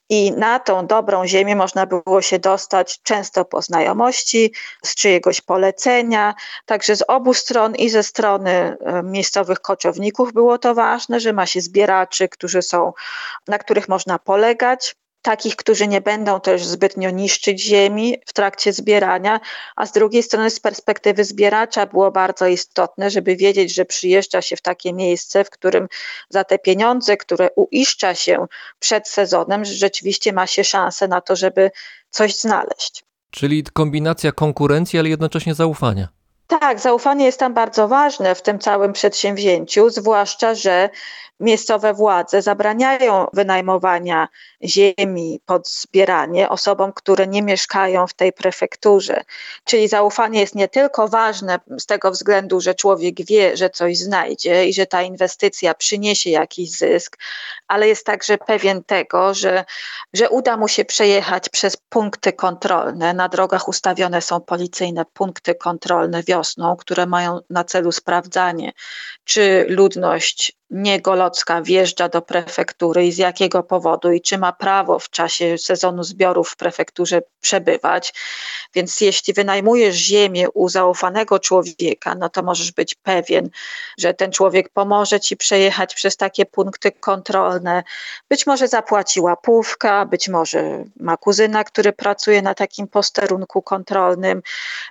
I 0.09 0.31
na 0.31 0.59
tą 0.59 0.87
dobrą 0.87 1.27
ziemię 1.27 1.55
można 1.55 1.85
było 1.85 2.21
się 2.21 2.39
dostać 2.39 3.01
często 3.01 3.45
po 3.45 3.61
znajomości, 3.61 4.53
z 4.83 4.95
czyjegoś 4.95 5.41
polecenia. 5.41 6.35
Także 6.65 6.95
z 6.95 7.03
obu 7.07 7.33
stron 7.33 7.75
i 7.75 7.89
ze 7.89 8.03
strony 8.03 8.51
e, 8.51 9.03
miejscowych 9.03 9.59
koczowników 9.59 10.33
było 10.33 10.57
to 10.57 10.75
ważne, 10.75 11.19
że 11.19 11.33
ma 11.33 11.45
się 11.45 11.61
zbieraczy, 11.61 12.29
którzy 12.29 12.61
są, 12.61 12.93
na 13.47 13.57
których 13.57 13.89
można 13.89 14.19
polegać 14.19 14.95
takich, 15.25 15.55
którzy 15.55 15.87
nie 15.87 16.01
będą 16.01 16.39
też 16.39 16.65
zbytnio 16.65 17.09
niszczyć 17.09 17.61
ziemi 17.61 18.17
w 18.25 18.33
trakcie 18.33 18.73
zbierania, 18.73 19.39
a 19.75 19.85
z 19.85 19.91
drugiej 19.91 20.23
strony 20.23 20.49
z 20.49 20.59
perspektywy 20.59 21.23
zbieracza 21.23 21.85
było 21.85 22.11
bardzo 22.11 22.47
istotne, 22.47 23.09
żeby 23.09 23.35
wiedzieć, 23.35 23.73
że 23.73 23.85
przyjeżdża 23.85 24.41
się 24.41 24.55
w 24.55 24.61
takie 24.61 24.93
miejsce, 24.93 25.43
w 25.43 25.49
którym 25.49 25.87
za 26.29 26.43
te 26.43 26.59
pieniądze, 26.59 27.17
które 27.17 27.49
uiszcza 27.55 28.15
się 28.15 28.45
przed 28.79 29.07
sezonem, 29.07 29.65
rzeczywiście 29.65 30.33
ma 30.33 30.47
się 30.47 30.63
szansę 30.63 31.07
na 31.07 31.21
to, 31.21 31.35
żeby 31.35 31.71
coś 32.09 32.35
znaleźć. 32.35 33.03
Czyli 33.31 33.63
kombinacja 33.63 34.31
konkurencji, 34.31 34.99
ale 34.99 35.09
jednocześnie 35.09 35.53
zaufania. 35.53 36.07
Tak, 36.47 36.79
zaufanie 36.79 37.25
jest 37.25 37.39
tam 37.39 37.53
bardzo 37.53 37.87
ważne 37.87 38.35
w 38.35 38.41
tym 38.41 38.59
całym 38.59 38.93
przedsięwzięciu, 38.93 39.89
zwłaszcza, 39.89 40.55
że 40.55 40.89
miejscowe 41.39 41.93
władze 41.93 42.41
zabraniają 42.41 43.27
wynajmowania 43.33 44.27
ziemi 44.63 45.39
pod 45.45 45.69
zbieranie 45.69 46.49
osobom, 46.49 46.93
które 46.93 47.27
nie 47.27 47.41
mieszkają 47.41 48.07
w 48.07 48.13
tej 48.13 48.33
prefekturze. 48.33 49.23
Czyli 49.63 49.87
zaufanie 49.87 50.39
jest 50.39 50.55
nie 50.55 50.67
tylko 50.67 51.07
ważne 51.07 51.59
z 51.79 51.85
tego 51.85 52.11
względu, 52.11 52.61
że 52.61 52.75
człowiek 52.75 53.25
wie, 53.25 53.57
że 53.57 53.69
coś 53.69 53.97
znajdzie 53.97 54.65
i 54.65 54.73
że 54.73 54.85
ta 54.85 55.01
inwestycja 55.01 55.73
przyniesie 55.73 56.29
jakiś 56.29 56.71
zysk, 56.71 57.17
ale 57.67 57.87
jest 57.87 58.05
także 58.05 58.37
pewien 58.37 58.83
tego, 58.83 59.33
że, 59.33 59.65
że 60.13 60.29
uda 60.29 60.57
mu 60.57 60.67
się 60.67 60.85
przejechać 60.85 61.49
przez 61.49 61.77
punkty 61.77 62.33
kontrolne. 62.33 63.13
Na 63.13 63.29
drogach 63.29 63.67
ustawione 63.67 64.21
są 64.21 64.41
policyjne 64.41 65.05
punkty 65.13 65.55
kontrolne 65.55 66.23
wiosną, 66.23 66.75
które 66.75 67.05
mają 67.05 67.39
na 67.49 67.63
celu 67.63 67.91
sprawdzanie, 67.91 68.71
czy 69.23 69.65
ludność 69.69 70.55
Niegolocka 70.69 71.61
wjeżdża 71.61 72.09
do 72.09 72.21
prefektury 72.21 73.05
i 73.05 73.11
z 73.11 73.17
jakiego 73.17 73.63
powodu 73.63 74.11
i 74.11 74.21
czy 74.21 74.37
ma 74.37 74.53
prawo 74.53 74.99
w 74.99 75.09
czasie 75.09 75.57
sezonu 75.57 76.03
zbiorów 76.03 76.49
w 76.49 76.55
prefekturze 76.55 77.21
przebywać. 77.41 78.13
Więc 78.73 79.01
jeśli 79.01 79.33
wynajmujesz 79.33 79.95
ziemię 79.95 80.49
u 80.49 80.69
zaufanego 80.69 81.39
człowieka, 81.39 82.15
no 82.15 82.29
to 82.29 82.43
możesz 82.43 82.71
być 82.71 82.95
pewien, 82.95 83.49
że 83.97 84.13
ten 84.13 84.31
człowiek 84.31 84.69
pomoże 84.69 85.19
ci 85.19 85.37
przejechać 85.37 85.95
przez 85.95 86.17
takie 86.17 86.45
punkty 86.45 86.91
kontrolne. 86.91 87.83
Być 88.29 88.47
może 88.47 88.67
zapłaci 88.67 89.21
łapówka, 89.21 90.05
być 90.05 90.29
może 90.29 90.83
ma 90.99 91.17
kuzyna, 91.17 91.63
który 91.63 91.93
pracuje 91.93 92.41
na 92.41 92.53
takim 92.53 92.87
posterunku 92.87 93.61
kontrolnym. 93.61 94.41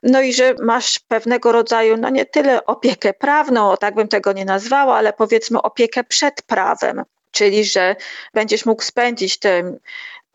No 0.02 0.20
i 0.20 0.32
że 0.32 0.54
masz 0.62 0.98
pewnego 0.98 1.52
rodzaju, 1.52 1.96
no 1.96 2.10
nie 2.10 2.26
tyle 2.26 2.66
opiekę 2.66 3.12
prawną, 3.12 3.74
tak 3.80 3.94
bym 3.94 4.08
tego 4.08 4.32
nie 4.32 4.44
nazwała, 4.44 4.96
ale 4.96 5.12
powiedzmy 5.12 5.63
opiekę 5.64 6.04
przed 6.04 6.42
prawem, 6.42 7.02
czyli 7.30 7.64
że 7.64 7.96
będziesz 8.34 8.66
mógł 8.66 8.82
spędzić 8.82 9.38
te 9.38 9.78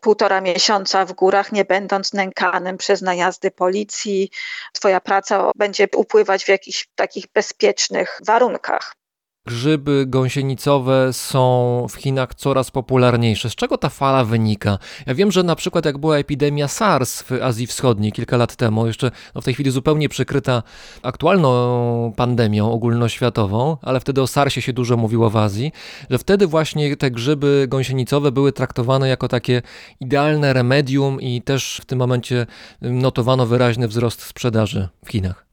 półtora 0.00 0.40
miesiąca 0.40 1.04
w 1.04 1.12
górach, 1.12 1.52
nie 1.52 1.64
będąc 1.64 2.12
nękanym 2.12 2.78
przez 2.78 3.02
najazdy 3.02 3.50
policji. 3.50 4.30
Twoja 4.72 5.00
praca 5.00 5.50
będzie 5.56 5.88
upływać 5.96 6.44
w 6.44 6.48
jakichś 6.48 6.88
takich 6.94 7.24
bezpiecznych 7.34 8.18
warunkach. 8.26 8.99
Grzyby 9.46 10.04
gąsienicowe 10.06 11.12
są 11.12 11.86
w 11.90 11.94
Chinach 11.94 12.34
coraz 12.34 12.70
popularniejsze. 12.70 13.50
Z 13.50 13.54
czego 13.54 13.78
ta 13.78 13.88
fala 13.88 14.24
wynika? 14.24 14.78
Ja 15.06 15.14
wiem, 15.14 15.32
że 15.32 15.42
na 15.42 15.56
przykład 15.56 15.84
jak 15.84 15.98
była 15.98 16.18
epidemia 16.18 16.68
SARS 16.68 17.22
w 17.22 17.32
Azji 17.32 17.66
Wschodniej 17.66 18.12
kilka 18.12 18.36
lat 18.36 18.56
temu, 18.56 18.86
jeszcze 18.86 19.10
no 19.34 19.40
w 19.40 19.44
tej 19.44 19.54
chwili 19.54 19.70
zupełnie 19.70 20.08
przykryta 20.08 20.62
aktualną 21.02 22.12
pandemią 22.16 22.72
ogólnoświatową, 22.72 23.76
ale 23.82 24.00
wtedy 24.00 24.22
o 24.22 24.26
SARSie 24.26 24.62
się 24.62 24.72
dużo 24.72 24.96
mówiło 24.96 25.30
w 25.30 25.36
Azji, 25.36 25.72
że 26.10 26.18
wtedy 26.18 26.46
właśnie 26.46 26.96
te 26.96 27.10
grzyby 27.10 27.66
gąsienicowe 27.68 28.32
były 28.32 28.52
traktowane 28.52 29.08
jako 29.08 29.28
takie 29.28 29.62
idealne 30.00 30.52
remedium 30.52 31.20
i 31.20 31.42
też 31.42 31.80
w 31.82 31.84
tym 31.84 31.98
momencie 31.98 32.46
notowano 32.80 33.46
wyraźny 33.46 33.88
wzrost 33.88 34.22
sprzedaży 34.22 34.88
w 35.04 35.10
Chinach. 35.10 35.49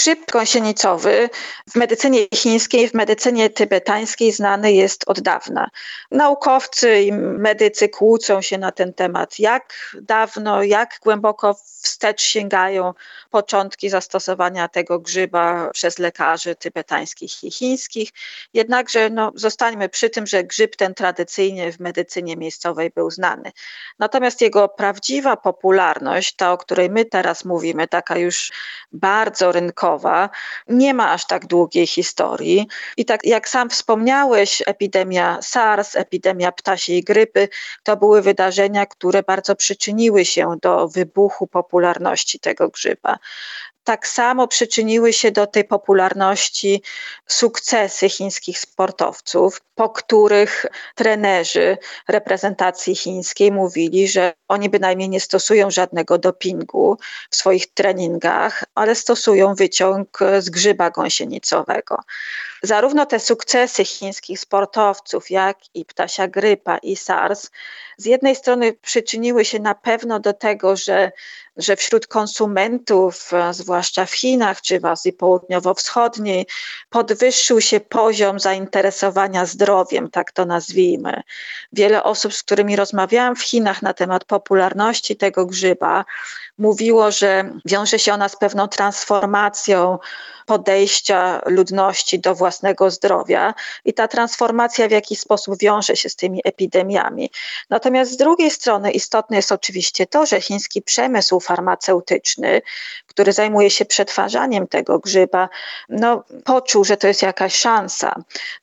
Grzyb 0.00 0.30
gąsienicowy 0.32 1.30
w 1.70 1.76
medycynie 1.76 2.26
chińskiej, 2.34 2.88
w 2.88 2.94
medycynie 2.94 3.50
tybetańskiej 3.50 4.32
znany 4.32 4.72
jest 4.72 5.04
od 5.06 5.20
dawna. 5.20 5.70
Naukowcy 6.10 7.02
i 7.02 7.12
medycy 7.12 7.88
kłócą 7.88 8.42
się 8.42 8.58
na 8.58 8.72
ten 8.72 8.94
temat, 8.94 9.38
jak 9.38 9.96
dawno, 10.02 10.62
jak 10.62 10.98
głęboko 11.02 11.54
wstecz 11.82 12.22
sięgają 12.22 12.94
początki 13.30 13.90
zastosowania 13.90 14.68
tego 14.68 14.98
grzyba 14.98 15.70
przez 15.72 15.98
lekarzy 15.98 16.54
tybetańskich 16.54 17.44
i 17.44 17.50
chińskich. 17.50 18.10
Jednakże 18.54 19.10
no, 19.10 19.32
zostańmy 19.34 19.88
przy 19.88 20.10
tym, 20.10 20.26
że 20.26 20.44
grzyb 20.44 20.76
ten 20.76 20.94
tradycyjnie 20.94 21.72
w 21.72 21.80
medycynie 21.80 22.36
miejscowej 22.36 22.90
był 22.90 23.10
znany. 23.10 23.52
Natomiast 23.98 24.40
jego 24.40 24.68
prawdziwa 24.68 25.36
popularność, 25.36 26.36
ta 26.36 26.52
o 26.52 26.58
której 26.58 26.90
my 26.90 27.04
teraz 27.04 27.44
mówimy, 27.44 27.88
taka 27.88 28.18
już 28.18 28.52
bardzo 28.92 29.52
rynkowa, 29.52 29.89
nie 30.68 30.94
ma 30.94 31.12
aż 31.12 31.26
tak 31.26 31.46
długiej 31.46 31.86
historii. 31.86 32.68
I 32.96 33.04
tak 33.04 33.24
jak 33.24 33.48
sam 33.48 33.70
wspomniałeś, 33.70 34.62
epidemia 34.66 35.38
SARS, 35.42 35.96
epidemia 35.96 36.52
ptasiej 36.52 37.02
grypy, 37.02 37.48
to 37.82 37.96
były 37.96 38.22
wydarzenia, 38.22 38.86
które 38.86 39.22
bardzo 39.22 39.56
przyczyniły 39.56 40.24
się 40.24 40.56
do 40.62 40.88
wybuchu 40.88 41.46
popularności 41.46 42.40
tego 42.40 42.68
grzyba. 42.68 43.18
Tak 43.84 44.08
samo 44.08 44.48
przyczyniły 44.48 45.12
się 45.12 45.30
do 45.30 45.46
tej 45.46 45.64
popularności 45.64 46.82
sukcesy 47.26 48.08
chińskich 48.08 48.58
sportowców, 48.58 49.60
po 49.74 49.90
których 49.90 50.66
trenerzy 50.94 51.78
reprezentacji 52.08 52.96
chińskiej 52.96 53.52
mówili, 53.52 54.08
że 54.08 54.32
oni 54.48 54.68
bynajmniej 54.68 55.08
nie 55.08 55.20
stosują 55.20 55.70
żadnego 55.70 56.18
dopingu 56.18 56.98
w 57.30 57.36
swoich 57.36 57.74
treningach, 57.74 58.64
ale 58.74 58.94
stosują 58.94 59.54
wyciąg 59.54 60.18
z 60.38 60.50
grzyba 60.50 60.90
gąsienicowego. 60.90 61.96
Zarówno 62.62 63.06
te 63.06 63.20
sukcesy 63.20 63.84
chińskich 63.84 64.40
sportowców, 64.40 65.30
jak 65.30 65.58
i 65.74 65.84
ptasia 65.84 66.28
grypa 66.28 66.78
i 66.78 66.96
SARS, 66.96 67.50
z 67.96 68.04
jednej 68.04 68.36
strony 68.36 68.72
przyczyniły 68.72 69.44
się 69.44 69.58
na 69.58 69.74
pewno 69.74 70.20
do 70.20 70.32
tego, 70.32 70.76
że, 70.76 71.12
że 71.56 71.76
wśród 71.76 72.06
konsumentów, 72.06 73.30
zwłaszcza 73.50 74.06
w 74.06 74.12
Chinach 74.12 74.60
czy 74.60 74.80
w 74.80 74.84
Azji 74.84 75.12
Południowo-Wschodniej, 75.12 76.46
podwyższył 76.90 77.60
się 77.60 77.80
poziom 77.80 78.40
zainteresowania 78.40 79.46
zdrowiem, 79.46 80.10
tak 80.10 80.32
to 80.32 80.44
nazwijmy. 80.44 81.22
Wiele 81.72 82.02
osób, 82.02 82.34
z 82.34 82.42
którymi 82.42 82.76
rozmawiałam 82.76 83.36
w 83.36 83.42
Chinach 83.42 83.82
na 83.82 83.94
temat 83.94 84.24
popularności 84.24 85.16
tego 85.16 85.46
grzyba, 85.46 86.04
mówiło, 86.58 87.10
że 87.10 87.50
wiąże 87.64 87.98
się 87.98 88.14
ona 88.14 88.28
z 88.28 88.36
pewną 88.36 88.68
transformacją 88.68 89.98
podejścia 90.50 91.40
ludności 91.46 92.18
do 92.18 92.34
własnego 92.34 92.90
zdrowia 92.90 93.54
i 93.84 93.94
ta 93.94 94.08
transformacja 94.08 94.88
w 94.88 94.90
jakiś 94.90 95.20
sposób 95.20 95.58
wiąże 95.58 95.96
się 95.96 96.08
z 96.08 96.16
tymi 96.16 96.40
epidemiami. 96.44 97.30
Natomiast 97.70 98.12
z 98.12 98.16
drugiej 98.16 98.50
strony 98.50 98.90
istotne 98.90 99.36
jest 99.36 99.52
oczywiście 99.52 100.06
to, 100.06 100.26
że 100.26 100.40
chiński 100.40 100.82
przemysł 100.82 101.40
farmaceutyczny, 101.40 102.62
który 103.06 103.32
zajmuje 103.32 103.70
się 103.70 103.84
przetwarzaniem 103.84 104.66
tego 104.66 104.98
grzyba, 104.98 105.48
no, 105.88 106.24
poczuł, 106.44 106.84
że 106.84 106.96
to 106.96 107.06
jest 107.06 107.22
jakaś 107.22 107.54
szansa. 107.54 108.14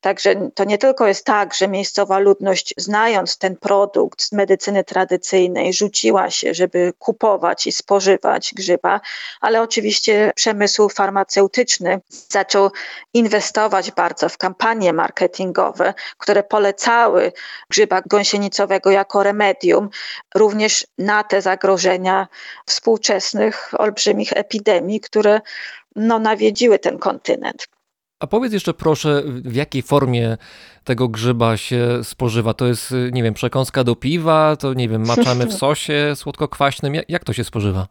Także 0.02 0.50
to 0.56 0.64
nie 0.64 0.78
tylko 0.78 1.08
jest 1.08 1.26
tak, 1.26 1.54
że 1.54 1.68
miejscowa 1.68 2.20
ludność, 2.20 2.74
znając 2.78 3.38
ten 3.38 3.56
produkt 3.56 4.22
z 4.22 4.32
medycyny 4.32 4.84
tradycyjnej, 4.84 5.74
rzuciła 5.74 6.30
się, 6.30 6.54
żeby 6.54 6.94
kupować 7.00 7.68
i 7.68 7.72
spożywać 7.72 8.54
grzyba, 8.56 9.02
ale 9.42 9.62
oczywiście 9.62 10.32
przemysł 10.36 10.90
farmaceutyczny 10.90 11.77
zaczął 12.30 12.72
inwestować 13.14 13.92
bardzo 13.92 14.30
w 14.30 14.38
kampanie 14.38 14.94
marketingowe, 14.94 15.94
które 16.18 16.44
polecały 16.44 17.32
grzyba 17.70 18.02
gąsienicowego 18.02 18.92
jako 18.92 19.24
remedium 19.24 19.90
również 20.36 20.88
na 20.98 21.24
te 21.24 21.42
zagrożenia 21.42 22.28
współczesnych 22.66 23.72
olbrzymich 23.78 24.34
epidemii, 24.34 25.00
które 25.00 25.42
no, 25.96 26.20
nawiedziły 26.20 26.80
ten 26.80 26.98
kontynent. 26.98 27.68
A 28.20 28.28
powiedz 28.28 28.54
jeszcze 28.54 28.74
proszę, 28.74 29.24
w 29.26 29.56
jakiej 29.56 29.82
formie 29.82 30.38
tego 30.84 31.08
grzyba 31.08 31.58
się 31.58 32.04
spożywa? 32.04 32.54
To 32.54 32.66
jest, 32.66 32.94
nie 33.12 33.24
wiem, 33.24 33.34
przekąska 33.34 33.84
do 33.84 33.96
piwa, 33.96 34.56
to 34.56 34.74
nie 34.74 34.90
wiem, 34.90 35.06
maczamy 35.06 35.46
w 35.46 35.54
sosie 35.64 36.14
słodko-kwaśnym. 36.16 36.94
Jak 37.10 37.24
to 37.24 37.34
się 37.34 37.44
spożywa? 37.44 37.88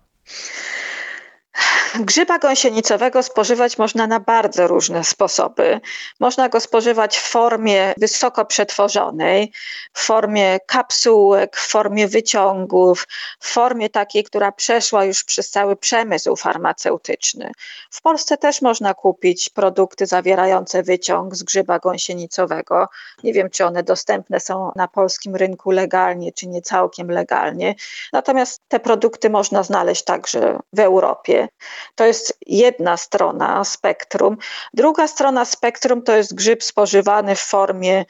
Grzyba 2.00 2.38
gąsienicowego 2.38 3.22
spożywać 3.22 3.78
można 3.78 4.06
na 4.06 4.20
bardzo 4.20 4.66
różne 4.66 5.04
sposoby. 5.04 5.80
Można 6.20 6.48
go 6.48 6.60
spożywać 6.60 7.18
w 7.18 7.22
formie 7.22 7.94
wysoko 7.96 8.44
przetworzonej, 8.44 9.52
w 9.92 10.04
formie 10.04 10.58
kapsułek, 10.66 11.56
w 11.56 11.68
formie 11.68 12.08
wyciągów, 12.08 13.06
w 13.40 13.48
formie 13.48 13.90
takiej, 13.90 14.24
która 14.24 14.52
przeszła 14.52 15.04
już 15.04 15.24
przez 15.24 15.50
cały 15.50 15.76
przemysł 15.76 16.36
farmaceutyczny. 16.36 17.50
W 17.90 18.02
Polsce 18.02 18.36
też 18.36 18.62
można 18.62 18.94
kupić 18.94 19.48
produkty 19.48 20.06
zawierające 20.06 20.82
wyciąg 20.82 21.34
z 21.34 21.42
grzyba 21.42 21.78
gąsienicowego. 21.78 22.88
Nie 23.24 23.32
wiem, 23.32 23.50
czy 23.50 23.64
one 23.64 23.82
dostępne 23.82 24.40
są 24.40 24.72
na 24.76 24.88
polskim 24.88 25.36
rynku 25.36 25.70
legalnie, 25.70 26.32
czy 26.32 26.46
nie 26.46 26.62
całkiem 26.62 27.10
legalnie. 27.10 27.74
Natomiast 28.12 28.62
te 28.68 28.80
produkty 28.80 29.30
można 29.30 29.62
znaleźć 29.62 30.04
także 30.04 30.58
w 30.72 30.80
Europie. 30.80 31.48
To 31.94 32.04
jest 32.04 32.38
jedna 32.46 32.96
strona 32.96 33.64
spektrum. 33.64 34.36
Druga 34.74 35.08
strona 35.08 35.44
spektrum 35.44 36.02
to 36.02 36.16
jest 36.16 36.34
grzyb 36.34 36.64
spożywany 36.64 37.36
w 37.36 37.40
formie, 37.40 38.04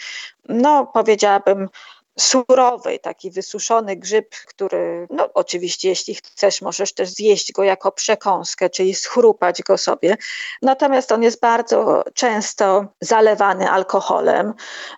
no 0.48 0.86
powiedziałabym, 0.86 1.68
surowej, 2.18 3.00
taki 3.00 3.30
wysuszony 3.30 3.96
grzyb, 3.96 4.34
który, 4.46 5.06
no 5.10 5.28
oczywiście, 5.34 5.88
jeśli 5.88 6.14
chcesz, 6.14 6.62
możesz 6.62 6.94
też 6.94 7.08
zjeść 7.08 7.52
go 7.52 7.64
jako 7.64 7.92
przekąskę, 7.92 8.70
czyli 8.70 8.94
schrupać 8.94 9.62
go 9.62 9.78
sobie. 9.78 10.16
Natomiast 10.62 11.12
on 11.12 11.22
jest 11.22 11.40
bardzo 11.40 12.04
często 12.14 12.86
zalewany 13.00 13.70
alkoholem. 13.70 14.54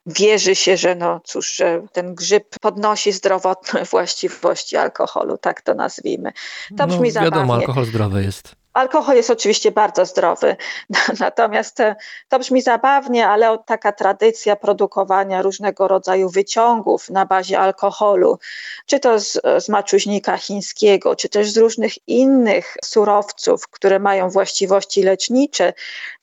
Wierzy 0.07 0.55
się, 0.55 0.77
że 0.77 0.95
no 0.95 1.21
cóż, 1.25 1.55
że 1.55 1.83
ten 1.93 2.15
grzyb 2.15 2.45
podnosi 2.61 3.13
zdrowotne 3.13 3.85
właściwości 3.85 4.77
alkoholu, 4.77 5.39
tak 5.39 5.63
to 5.63 5.75
nazwijmy. 5.75 6.33
To 6.69 6.75
no, 6.79 6.87
brzmi 6.87 7.13
wiadomo, 7.13 7.31
zabawnie. 7.31 7.55
alkohol 7.55 7.85
zdrowy 7.85 8.23
jest. 8.23 8.58
Alkohol 8.73 9.17
jest 9.17 9.31
oczywiście 9.31 9.73
bardzo 9.73 10.07
zdrowy, 10.07 10.57
natomiast 11.21 11.81
e, 11.81 11.97
to 12.29 12.39
brzmi 12.39 12.63
zabawnie, 12.63 13.29
ale 13.29 13.59
taka 13.67 13.93
tradycja 13.93 14.57
produkowania 14.57 15.43
różnego 15.43 15.89
rodzaju 15.89 16.29
wyciągów 16.29 17.11
na 17.11 17.27
bazie 17.27 17.59
alkoholu, 17.59 18.39
czy 18.87 19.01
to 19.01 19.21
z, 19.21 19.41
z 19.59 19.69
maczuźnika 19.69 20.37
chińskiego, 20.37 21.17
czy 21.17 21.29
też 21.29 21.51
z 21.51 21.57
różnych 21.57 22.09
innych 22.09 22.77
surowców, 22.85 23.69
które 23.69 23.99
mają 23.99 24.31
właściwości 24.31 25.03
lecznicze, 25.03 25.73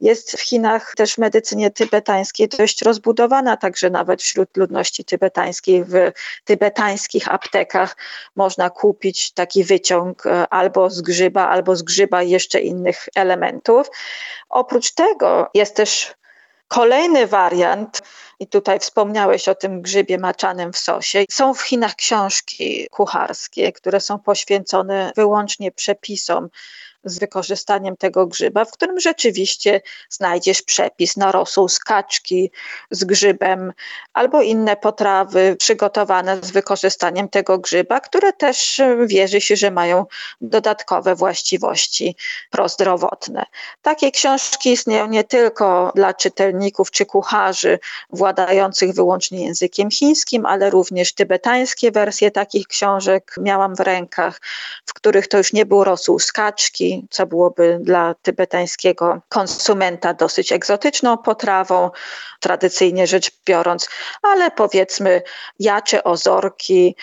jest 0.01 0.31
w 0.31 0.41
Chinach 0.41 0.93
też 0.95 1.13
w 1.13 1.17
medycynie 1.17 1.71
tybetańskiej 1.71 2.47
dość 2.47 2.81
rozbudowana, 2.81 3.57
także 3.57 3.89
nawet 3.89 4.21
wśród 4.21 4.57
ludności 4.57 5.05
tybetańskiej 5.05 5.83
w 5.83 5.93
tybetańskich 6.45 7.33
aptekach 7.33 7.97
można 8.35 8.69
kupić 8.69 9.31
taki 9.31 9.63
wyciąg 9.63 10.25
e, 10.25 10.47
albo 10.47 10.89
z 10.89 11.01
grzyba, 11.01 11.49
albo 11.49 11.75
z 11.75 11.83
grzyba 11.83 12.23
jeszcze 12.35 12.59
innych 12.59 13.09
elementów. 13.15 13.87
Oprócz 14.49 14.91
tego 14.91 15.49
jest 15.53 15.75
też 15.75 16.15
Kolejny 16.67 17.27
wariant, 17.27 18.01
i 18.39 18.47
tutaj 18.47 18.79
wspomniałeś 18.79 19.47
o 19.47 19.55
tym 19.55 19.81
grzybie 19.81 20.17
maczanym 20.17 20.73
w 20.73 20.77
sosie, 20.77 21.25
są 21.31 21.53
w 21.53 21.61
Chinach 21.61 21.95
książki 21.95 22.87
kucharskie, 22.91 23.71
które 23.71 23.99
są 23.99 24.19
poświęcone 24.19 25.11
wyłącznie 25.15 25.71
przepisom 25.71 26.49
z 27.05 27.19
wykorzystaniem 27.19 27.97
tego 27.97 28.27
grzyba, 28.27 28.65
w 28.65 28.71
którym 28.71 28.99
rzeczywiście 28.99 29.81
znajdziesz 30.09 30.61
przepis 30.61 31.17
na 31.17 31.31
rosół 31.31 31.69
z 31.69 31.79
kaczki 31.79 32.51
z 32.91 33.03
grzybem 33.03 33.73
albo 34.13 34.41
inne 34.41 34.77
potrawy 34.77 35.55
przygotowane 35.59 36.37
z 36.41 36.51
wykorzystaniem 36.51 37.29
tego 37.29 37.57
grzyba, 37.57 37.99
które 37.99 38.33
też 38.33 38.81
wierzy 39.05 39.41
się, 39.41 39.55
że 39.55 39.71
mają 39.71 40.05
dodatkowe 40.41 41.15
właściwości 41.15 42.15
prozdrowotne. 42.49 43.45
Takie 43.81 44.11
książki 44.11 44.71
istnieją 44.71 45.07
nie 45.07 45.23
tylko 45.23 45.91
dla 45.95 46.13
czytelników 46.13 46.91
czy 46.91 47.05
kucharzy 47.05 47.79
władających 48.09 48.93
wyłącznie 48.93 49.45
językiem 49.45 49.91
chińskim, 49.91 50.45
ale 50.45 50.69
również 50.69 51.13
tybetańskie 51.13 51.91
wersje 51.91 52.31
takich 52.31 52.67
książek 52.67 53.35
miałam 53.41 53.75
w 53.75 53.79
rękach, 53.79 54.41
w 54.85 54.93
których 54.93 55.27
to 55.27 55.37
już 55.37 55.53
nie 55.53 55.65
był 55.65 55.83
rosół 55.83 56.19
z 56.19 56.31
kaczki, 56.31 56.94
co 57.09 57.25
byłoby 57.25 57.79
dla 57.81 58.15
tybetańskiego 58.21 59.21
konsumenta 59.29 60.13
dosyć 60.13 60.51
egzotyczną 60.51 61.17
potrawą, 61.17 61.89
tradycyjnie 62.39 63.07
rzecz 63.07 63.31
biorąc, 63.45 63.89
ale 64.21 64.51
powiedzmy 64.51 65.21
jacze 65.59 66.03
ozorki, 66.03 66.95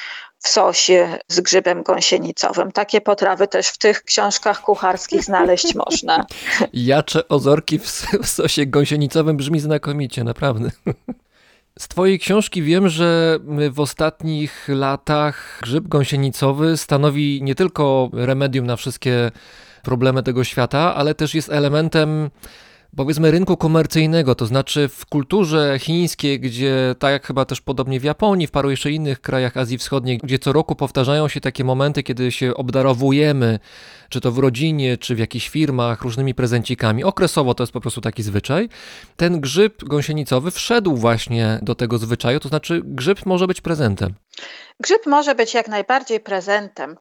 w 0.42 0.48
sosie 0.48 1.18
z 1.28 1.40
grzybem 1.40 1.82
gąsienicowym. 1.82 2.72
Takie 2.72 3.00
potrawy 3.00 3.48
też 3.48 3.68
w 3.68 3.78
tych 3.78 4.02
książkach 4.02 4.60
kucharskich 4.60 5.24
znaleźć 5.24 5.74
można. 5.86 6.26
Jacze 6.72 7.28
ozorki 7.28 7.78
w 7.78 8.28
sosie 8.28 8.66
gąsienicowym 8.66 9.36
brzmi 9.36 9.60
znakomicie, 9.60 10.24
naprawdę. 10.24 10.70
Z 11.78 11.88
Twojej 11.88 12.18
książki 12.18 12.62
wiem, 12.62 12.88
że 12.88 13.38
w 13.70 13.80
ostatnich 13.80 14.68
latach 14.68 15.58
grzyb 15.62 15.88
gąsienicowy 15.88 16.76
stanowi 16.76 17.40
nie 17.42 17.54
tylko 17.54 18.10
remedium 18.12 18.66
na 18.66 18.76
wszystkie 18.76 19.30
problemy 19.82 20.22
tego 20.22 20.44
świata, 20.44 20.94
ale 20.94 21.14
też 21.14 21.34
jest 21.34 21.50
elementem 21.50 22.30
powiedzmy 22.96 23.30
rynku 23.30 23.56
komercyjnego, 23.56 24.34
to 24.34 24.46
znaczy 24.46 24.88
w 24.88 25.06
kulturze 25.06 25.78
chińskiej, 25.78 26.40
gdzie 26.40 26.94
tak 26.98 27.12
jak 27.12 27.26
chyba 27.26 27.44
też 27.44 27.60
podobnie 27.60 28.00
w 28.00 28.04
Japonii, 28.04 28.46
w 28.46 28.50
paru 28.50 28.70
jeszcze 28.70 28.90
innych 28.90 29.20
krajach 29.20 29.56
Azji 29.56 29.78
Wschodniej, 29.78 30.18
gdzie 30.18 30.38
co 30.38 30.52
roku 30.52 30.76
powtarzają 30.76 31.28
się 31.28 31.40
takie 31.40 31.64
momenty, 31.64 32.02
kiedy 32.02 32.32
się 32.32 32.54
obdarowujemy, 32.54 33.58
czy 34.08 34.20
to 34.20 34.32
w 34.32 34.38
rodzinie, 34.38 34.98
czy 34.98 35.14
w 35.14 35.18
jakichś 35.18 35.48
firmach, 35.48 36.02
różnymi 36.02 36.34
prezencikami. 36.34 37.04
Okresowo 37.04 37.54
to 37.54 37.62
jest 37.62 37.72
po 37.72 37.80
prostu 37.80 38.00
taki 38.00 38.22
zwyczaj. 38.22 38.68
Ten 39.16 39.40
grzyb 39.40 39.84
gąsienicowy 39.84 40.50
wszedł 40.50 40.96
właśnie 40.96 41.58
do 41.62 41.74
tego 41.74 41.98
zwyczaju, 41.98 42.40
to 42.40 42.48
znaczy 42.48 42.82
grzyb 42.84 43.26
może 43.26 43.46
być 43.46 43.60
prezentem. 43.60 44.14
Grzyb 44.80 45.06
może 45.06 45.34
być 45.34 45.54
jak 45.54 45.68
najbardziej 45.68 46.20
prezentem. 46.20 46.96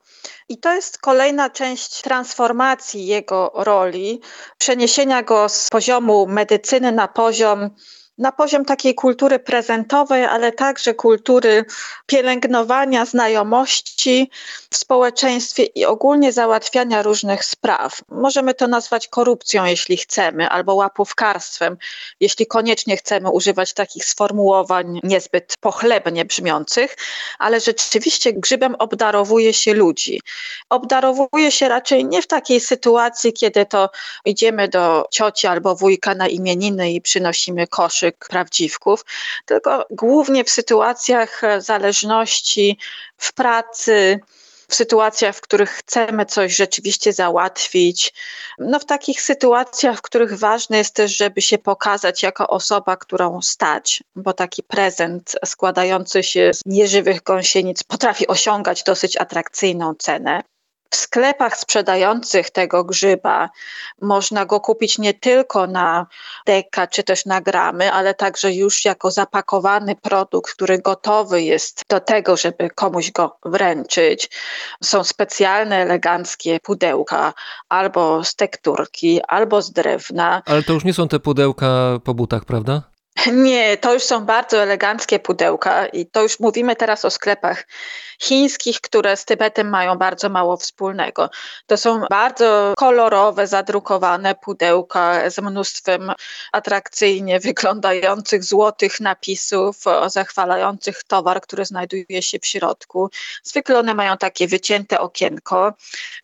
I 0.50 0.58
to 0.58 0.74
jest 0.74 0.98
kolejna 0.98 1.50
część 1.50 2.02
transformacji 2.02 3.06
jego 3.06 3.52
roli, 3.56 4.22
przeniesienia 4.58 5.24
go 5.24 5.50
z 5.50 5.70
poziomu 5.70 6.28
medycyny 6.28 6.92
na 6.92 7.08
poziom 7.08 7.70
na 8.22 8.32
poziom 8.32 8.66
takiej 8.66 8.96
kultury 8.96 9.40
prezentowej, 9.40 10.26
ale 10.26 10.52
także 10.52 10.94
kultury 10.94 11.66
pielęgnowania 12.06 13.06
znajomości 13.06 14.30
w 14.70 14.78
społeczeństwie 14.78 15.64
i 15.64 15.86
ogólnie 15.86 16.32
załatwiania 16.32 17.02
różnych 17.02 17.46
spraw. 17.46 18.02
Możemy 18.10 18.54
to 18.54 18.68
nazwać 18.68 19.08
korupcją, 19.08 19.66
jeśli 19.66 19.98
chcemy, 19.98 20.50
albo 20.50 20.76
łapówkarstwem, 20.76 21.78
jeśli 22.20 22.46
koniecznie 22.48 22.98
chcemy 22.98 23.30
używać 23.30 23.74
takich 23.74 24.06
sformułowań 24.06 25.00
niezbyt 25.04 25.58
pochlebnie 25.60 26.26
brzmiących, 26.26 26.98
ale 27.40 27.60
rzeczywiście 27.60 28.34
grzybem 28.34 28.76
obdarowuje 28.76 29.54
się 29.54 29.74
ludzi. 29.74 30.22
Obdarowuje 30.70 31.52
się 31.52 31.70
raczej 31.70 32.06
nie 32.06 32.22
w 32.22 32.28
takiej 32.28 32.60
sytuacji, 32.60 33.34
kiedy 33.34 33.66
to 33.66 33.90
idziemy 34.26 34.68
do 34.68 35.06
cioci 35.12 35.48
albo 35.48 35.76
wujka 35.76 36.16
na 36.16 36.28
imieniny 36.28 36.92
i 36.92 37.02
przynosimy 37.02 37.68
koszyk 37.68 38.11
prawdziwków, 38.30 39.05
tylko 39.45 39.86
głównie 39.89 40.43
w 40.43 40.49
sytuacjach 40.49 41.41
zależności, 41.59 42.78
w 43.18 43.34
pracy, 43.34 44.20
w 44.72 44.76
sytuacjach, 44.76 45.36
w 45.36 45.41
których 45.41 45.70
chcemy 45.70 46.26
coś 46.26 46.55
rzeczywiście 46.55 47.14
załatwić. 47.14 48.14
No 48.59 48.80
w 48.80 48.86
takich 48.86 49.22
sytuacjach, 49.22 49.97
w 49.97 50.01
których 50.01 50.39
ważne 50.39 50.78
jest 50.78 50.95
też, 50.95 51.18
żeby 51.18 51.41
się 51.41 51.57
pokazać 51.57 52.24
jako 52.24 52.47
osoba, 52.47 52.97
którą 52.97 53.41
stać, 53.41 54.03
bo 54.16 54.34
taki 54.34 54.64
prezent 54.64 55.36
składający 55.45 56.24
się 56.24 56.51
z 56.53 56.62
nieżywych 56.66 57.24
gąsienic 57.24 57.84
potrafi 57.84 58.28
osiągać 58.28 58.84
dosyć 58.84 59.18
atrakcyjną 59.18 59.93
cenę. 59.95 60.43
W 60.92 60.96
sklepach 60.96 61.58
sprzedających 61.58 62.50
tego 62.50 62.84
grzyba 62.84 63.50
można 64.02 64.46
go 64.46 64.60
kupić 64.60 64.98
nie 64.98 65.14
tylko 65.14 65.68
na 65.68 66.08
deka 66.46 66.88
czy 66.88 67.04
też 67.04 67.26
na 67.26 67.42
gramy, 67.42 67.92
ale 67.92 68.14
także 68.14 68.54
już 68.54 68.86
jako 68.86 69.12
zapakowany 69.12 69.96
produkt, 69.96 70.54
który 70.54 70.80
gotowy 70.80 71.42
jest 71.42 71.84
do 71.89 72.00
tego, 72.00 72.38
żeby 72.38 72.70
komuś 72.70 73.12
go 73.12 73.38
wręczyć. 73.46 74.30
Są 74.84 75.04
specjalne, 75.04 75.76
eleganckie 75.78 76.60
pudełka 76.60 77.34
albo 77.70 78.24
z 78.24 78.36
tekturki, 78.36 79.22
albo 79.28 79.62
z 79.62 79.72
drewna. 79.72 80.42
Ale 80.46 80.64
to 80.64 80.74
już 80.74 80.84
nie 80.84 80.94
są 80.94 81.08
te 81.08 81.20
pudełka 81.20 82.00
po 82.04 82.14
butach, 82.14 82.46
prawda? 82.46 82.91
Nie, 83.34 83.78
to 83.78 83.93
już 83.93 84.03
są 84.03 84.26
bardzo 84.26 84.57
eleganckie 84.57 85.20
pudełka 85.20 85.86
i 85.86 86.05
to 86.05 86.22
już 86.22 86.39
mówimy 86.39 86.76
teraz 86.76 87.05
o 87.05 87.09
sklepach 87.09 87.68
chińskich, 88.22 88.82
które 88.82 89.18
z 89.18 89.26
Tybetem 89.26 89.70
mają 89.70 89.95
bardzo 89.95 90.30
mało 90.30 90.57
wspólnego. 90.57 91.30
To 91.66 91.78
są 91.78 92.01
bardzo 92.09 92.74
kolorowe, 92.78 93.47
zadrukowane 93.47 94.36
pudełka 94.36 95.30
z 95.30 95.39
mnóstwem 95.39 96.12
atrakcyjnie 96.51 97.39
wyglądających 97.39 98.43
złotych 98.43 98.99
napisów 98.99 99.76
zachwalających 100.07 101.03
towar, 101.03 101.41
który 101.41 101.66
znajduje 101.66 102.22
się 102.22 102.39
w 102.39 102.45
środku. 102.45 103.09
Zwykle 103.43 103.80
one 103.80 103.93
mają 103.93 104.18
takie 104.18 104.47
wycięte 104.47 104.99
okienko 104.99 105.74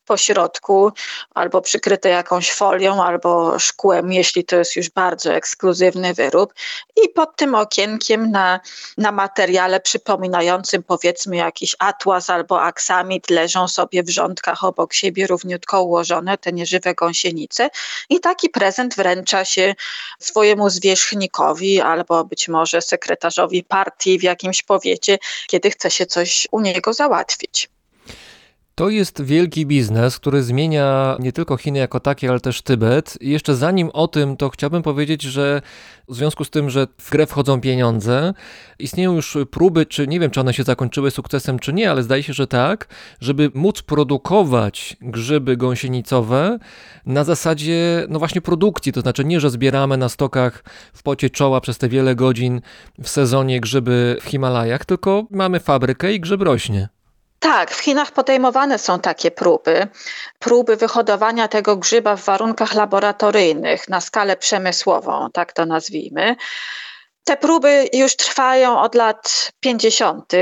po 0.06 0.18
środku, 0.18 0.92
albo 1.36 1.62
przykryte 1.62 2.10
jakąś 2.10 2.52
folią, 2.52 3.04
albo 3.04 3.60
szkłem, 3.60 4.12
jeśli 4.12 4.46
to 4.46 4.56
jest 4.56 4.76
już 4.76 4.90
bardzo 4.90 5.34
ekskluzywny 5.34 6.14
wyrób. 6.14 6.54
I 7.04 7.10
pod 7.10 7.36
tym 7.36 7.56
okienkiem 7.56 8.32
na, 8.32 8.60
na 8.98 9.12
materiale 9.12 9.80
przypominającym 9.80 10.84
powiedzmy 10.84 11.36
jakiś 11.36 11.76
atłas 11.80 12.30
albo 12.30 12.62
aksamit 12.62 13.30
leżą 13.30 13.68
sobie 13.68 14.04
w 14.04 14.10
rządkach 14.10 14.64
obok 14.64 14.94
siebie 14.94 15.28
równiutko 15.28 15.84
ułożone 15.84 16.38
te 16.38 16.52
nieżywe 16.52 16.96
gąsienice 16.96 17.70
i 18.10 18.20
taki 18.20 18.50
prezent 18.50 18.96
wręcza 18.96 19.46
się 19.46 19.76
swojemu 20.20 20.70
zwierzchnikowi 20.70 21.82
albo 21.82 22.24
być 22.24 22.48
może 22.48 22.82
sekretarzowi 22.82 23.64
partii 23.64 24.20
w 24.20 24.24
jakimś 24.24 24.64
powiecie, 24.64 25.18
kiedy 25.48 25.72
chce 25.72 25.92
się 25.92 26.06
coś 26.06 26.48
u 26.52 26.62
niego 26.62 26.94
załatwić. 26.94 27.70
To 28.78 28.90
jest 28.90 29.22
wielki 29.24 29.66
biznes, 29.66 30.20
który 30.20 30.44
zmienia 30.44 31.18
nie 31.20 31.32
tylko 31.32 31.58
Chiny 31.58 31.80
jako 31.80 32.00
takie, 32.00 32.30
ale 32.30 32.40
też 32.40 32.62
Tybet. 32.62 33.18
I 33.22 33.30
jeszcze 33.30 33.56
zanim 33.56 33.90
o 33.94 34.08
tym, 34.08 34.38
to 34.38 34.50
chciałbym 34.50 34.84
powiedzieć, 34.84 35.22
że 35.22 35.62
w 36.10 36.16
związku 36.16 36.44
z 36.44 36.50
tym, 36.50 36.70
że 36.70 36.88
w 36.98 37.10
grę 37.10 37.26
wchodzą 37.26 37.62
pieniądze, 37.62 38.34
istnieją 38.80 39.16
już 39.16 39.38
próby, 39.52 39.86
czy 39.86 40.08
nie 40.08 40.20
wiem, 40.20 40.32
czy 40.32 40.40
one 40.40 40.54
się 40.54 40.64
zakończyły 40.64 41.12
sukcesem, 41.12 41.60
czy 41.60 41.74
nie, 41.74 41.92
ale 41.92 42.04
zdaje 42.04 42.24
się, 42.24 42.34
że 42.34 42.48
tak, 42.48 42.88
żeby 43.22 43.52
móc 43.54 43.82
produkować 43.82 44.98
grzyby 45.02 45.58
gąsienicowe 45.58 46.60
na 47.06 47.24
zasadzie, 47.24 48.06
no 48.10 48.20
właśnie, 48.20 48.42
produkcji. 48.42 48.94
To 48.94 49.02
znaczy 49.02 49.26
nie, 49.26 49.40
że 49.40 49.50
zbieramy 49.50 49.98
na 49.98 50.10
stokach 50.10 50.64
w 50.94 51.04
pocie 51.04 51.30
czoła 51.30 51.62
przez 51.62 51.78
te 51.78 51.90
wiele 51.90 52.16
godzin 52.16 52.62
w 53.04 53.10
sezonie 53.10 53.60
grzyby 53.60 54.18
w 54.22 54.26
Himalajach, 54.26 54.86
tylko 54.86 55.28
mamy 55.32 55.60
fabrykę 55.60 56.14
i 56.14 56.20
grzyb 56.20 56.42
rośnie. 56.42 56.97
Tak, 57.40 57.72
w 57.72 57.80
Chinach 57.80 58.12
podejmowane 58.12 58.80
są 58.80 59.00
takie 59.00 59.32
próby. 59.32 59.88
Próby 60.40 60.76
wyhodowania 60.76 61.48
tego 61.48 61.78
grzyba 61.78 62.16
w 62.16 62.24
warunkach 62.24 62.74
laboratoryjnych 62.74 63.90
na 63.90 64.02
skalę 64.02 64.38
przemysłową, 64.38 65.28
tak 65.34 65.54
to 65.54 65.66
nazwijmy. 65.66 66.36
Te 67.24 67.38
próby 67.38 67.90
już 67.94 68.16
trwają 68.16 68.80
od 68.80 68.96
lat 68.96 69.52
50. 69.60 70.34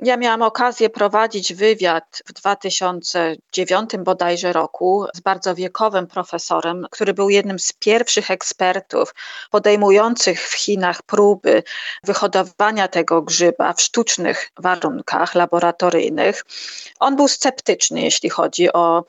Ja 0.00 0.16
miałam 0.16 0.42
okazję 0.42 0.90
prowadzić 0.90 1.54
wywiad 1.54 2.22
w 2.26 2.32
2009 2.32 3.90
bodajże 3.98 4.52
roku 4.52 5.06
z 5.14 5.20
bardzo 5.20 5.54
wiekowym 5.54 6.06
profesorem, 6.06 6.86
który 6.90 7.14
był 7.14 7.30
jednym 7.30 7.58
z 7.58 7.72
pierwszych 7.72 8.30
ekspertów 8.30 9.14
podejmujących 9.50 10.48
w 10.48 10.54
Chinach 10.54 11.02
próby 11.02 11.62
wyhodowania 12.04 12.88
tego 12.88 13.22
grzyba 13.22 13.72
w 13.72 13.82
sztucznych 13.82 14.50
warunkach 14.58 15.34
laboratoryjnych. 15.34 16.44
On 17.00 17.16
był 17.16 17.28
sceptyczny, 17.28 18.00
jeśli 18.00 18.30
chodzi 18.30 18.72
o 18.72 19.04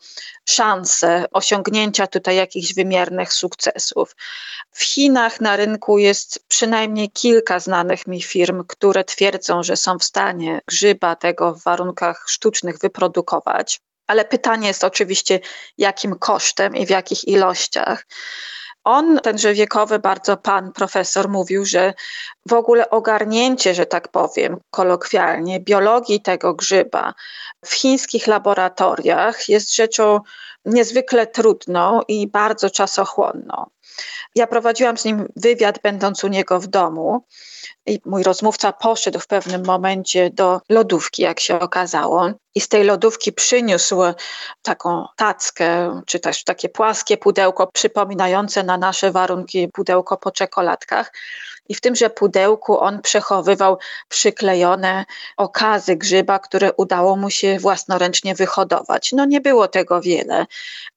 szanse 0.49 1.25
osiągnięcia 1.31 2.07
tutaj 2.07 2.35
jakichś 2.35 2.73
wymiernych 2.73 3.33
sukcesów. 3.33 4.15
W 4.71 4.83
Chinach 4.83 5.41
na 5.41 5.55
rynku 5.55 5.97
jest 5.97 6.45
przynajmniej 6.47 7.11
kilka 7.11 7.59
znanych 7.59 8.07
mi 8.07 8.21
firm, 8.21 8.63
które 8.67 9.03
twierdzą, 9.03 9.63
że 9.63 9.77
są 9.77 9.99
w 9.99 10.03
stanie 10.03 10.61
grzyba 10.67 11.15
tego 11.15 11.53
w 11.53 11.63
warunkach 11.63 12.25
sztucznych 12.27 12.79
wyprodukować. 12.79 13.81
Ale 14.07 14.25
pytanie 14.25 14.67
jest 14.67 14.83
oczywiście, 14.83 15.39
jakim 15.77 16.15
kosztem 16.19 16.75
i 16.75 16.85
w 16.85 16.89
jakich 16.89 17.27
ilościach. 17.27 18.05
On, 18.87 19.19
tenże 19.19 19.53
wiekowy 19.53 19.99
bardzo 19.99 20.37
pan 20.37 20.71
profesor, 20.71 21.29
mówił, 21.29 21.65
że 21.65 21.93
w 22.49 22.53
ogóle 22.53 22.89
ogarnięcie, 22.89 23.75
że 23.75 23.85
tak 23.85 24.07
powiem, 24.07 24.57
kolokwialnie, 24.69 25.59
biologii 25.59 26.21
tego 26.21 26.53
grzyba 26.53 27.13
w 27.65 27.73
chińskich 27.73 28.27
laboratoriach 28.27 29.49
jest 29.49 29.75
rzeczą 29.75 30.19
niezwykle 30.65 31.27
trudną 31.27 32.01
i 32.07 32.27
bardzo 32.27 32.69
czasochłonną. 32.69 33.65
Ja 34.35 34.47
prowadziłam 34.47 34.97
z 34.97 35.05
nim 35.05 35.27
wywiad, 35.35 35.79
będąc 35.83 36.23
u 36.23 36.27
niego 36.27 36.59
w 36.59 36.67
domu. 36.67 37.25
I 37.85 37.99
mój 38.05 38.23
rozmówca 38.23 38.73
poszedł 38.73 39.19
w 39.19 39.27
pewnym 39.27 39.65
momencie 39.65 40.29
do 40.29 40.61
lodówki, 40.69 41.21
jak 41.21 41.39
się 41.39 41.59
okazało, 41.59 42.31
i 42.57 42.61
z 42.61 42.67
tej 42.67 42.83
lodówki 42.83 43.33
przyniósł 43.33 44.01
taką 44.61 45.05
tackę, 45.15 46.01
czy 46.05 46.19
też 46.19 46.43
takie 46.43 46.69
płaskie 46.69 47.17
pudełko 47.17 47.67
przypominające 47.67 48.63
na 48.63 48.77
nasze 48.77 49.11
warunki 49.11 49.67
pudełko 49.67 50.17
po 50.17 50.31
czekoladkach. 50.31 51.13
I 51.69 51.75
w 51.75 51.81
tymże 51.81 52.09
pudełku 52.09 52.79
on 52.79 53.01
przechowywał 53.01 53.77
przyklejone 54.09 55.05
okazy 55.37 55.95
grzyba, 55.95 56.39
które 56.39 56.73
udało 56.73 57.15
mu 57.15 57.29
się 57.29 57.59
własnoręcznie 57.59 58.35
wyhodować. 58.35 59.11
No 59.11 59.25
nie 59.25 59.41
było 59.41 59.67
tego 59.67 60.01
wiele. 60.01 60.45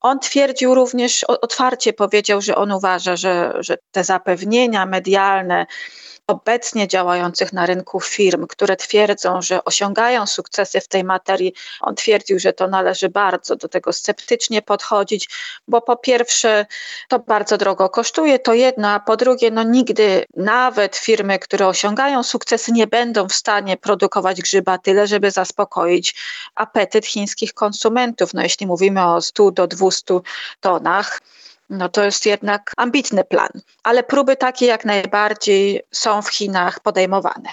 On 0.00 0.18
twierdził 0.18 0.74
również, 0.74 1.24
otwarcie 1.24 1.92
powiedział, 1.92 2.40
że 2.40 2.54
on 2.56 2.72
uważa, 2.72 3.16
że, 3.16 3.52
że 3.60 3.78
te 3.90 4.04
zapewnienia 4.04 4.86
medialne, 4.86 5.66
obecnie 6.30 6.88
działających 6.88 7.52
na 7.52 7.66
rynku 7.66 8.00
firm, 8.00 8.46
które 8.46 8.76
twierdzą, 8.76 9.42
że 9.42 9.64
osiągają 9.64 10.26
sukcesy 10.26 10.80
w 10.80 10.88
tej 10.88 11.04
materii, 11.04 11.54
on 11.80 11.94
twierdził, 11.94 12.38
że 12.38 12.52
to 12.52 12.68
należy 12.68 13.08
bardzo 13.08 13.56
do 13.56 13.68
tego 13.68 13.92
sceptycznie 13.92 14.62
podchodzić, 14.62 15.28
bo 15.68 15.82
po 15.82 15.96
pierwsze 15.96 16.66
to 17.08 17.18
bardzo 17.18 17.56
drogo 17.56 17.88
kosztuje, 17.88 18.38
to 18.38 18.54
jedno, 18.54 18.88
a 18.88 19.00
po 19.00 19.16
drugie, 19.16 19.50
no 19.50 19.62
nigdy 19.62 20.24
nawet 20.36 20.96
firmy, 20.96 21.38
które 21.38 21.66
osiągają 21.66 22.22
sukcesy, 22.22 22.72
nie 22.72 22.86
będą 22.86 23.28
w 23.28 23.32
stanie 23.32 23.76
produkować 23.76 24.42
grzyba 24.42 24.78
tyle, 24.78 25.06
żeby 25.06 25.30
zaspokoić 25.30 26.14
apetyt 26.54 27.06
chińskich 27.06 27.54
konsumentów. 27.54 28.34
No 28.34 28.42
jeśli 28.42 28.66
mówimy 28.66 29.06
o 29.06 29.20
100 29.20 29.50
do 29.50 29.66
200 29.66 30.20
tonach, 30.60 31.20
no 31.70 31.88
to 31.88 32.04
jest 32.04 32.26
jednak 32.26 32.72
ambitny 32.76 33.24
plan, 33.24 33.50
ale 33.84 34.02
próby 34.02 34.36
takie 34.36 34.66
jak 34.66 34.84
najbardziej 34.84 35.80
są 35.90 36.22
w 36.22 36.28
Chinach 36.28 36.80
podejmowane. 36.80 37.50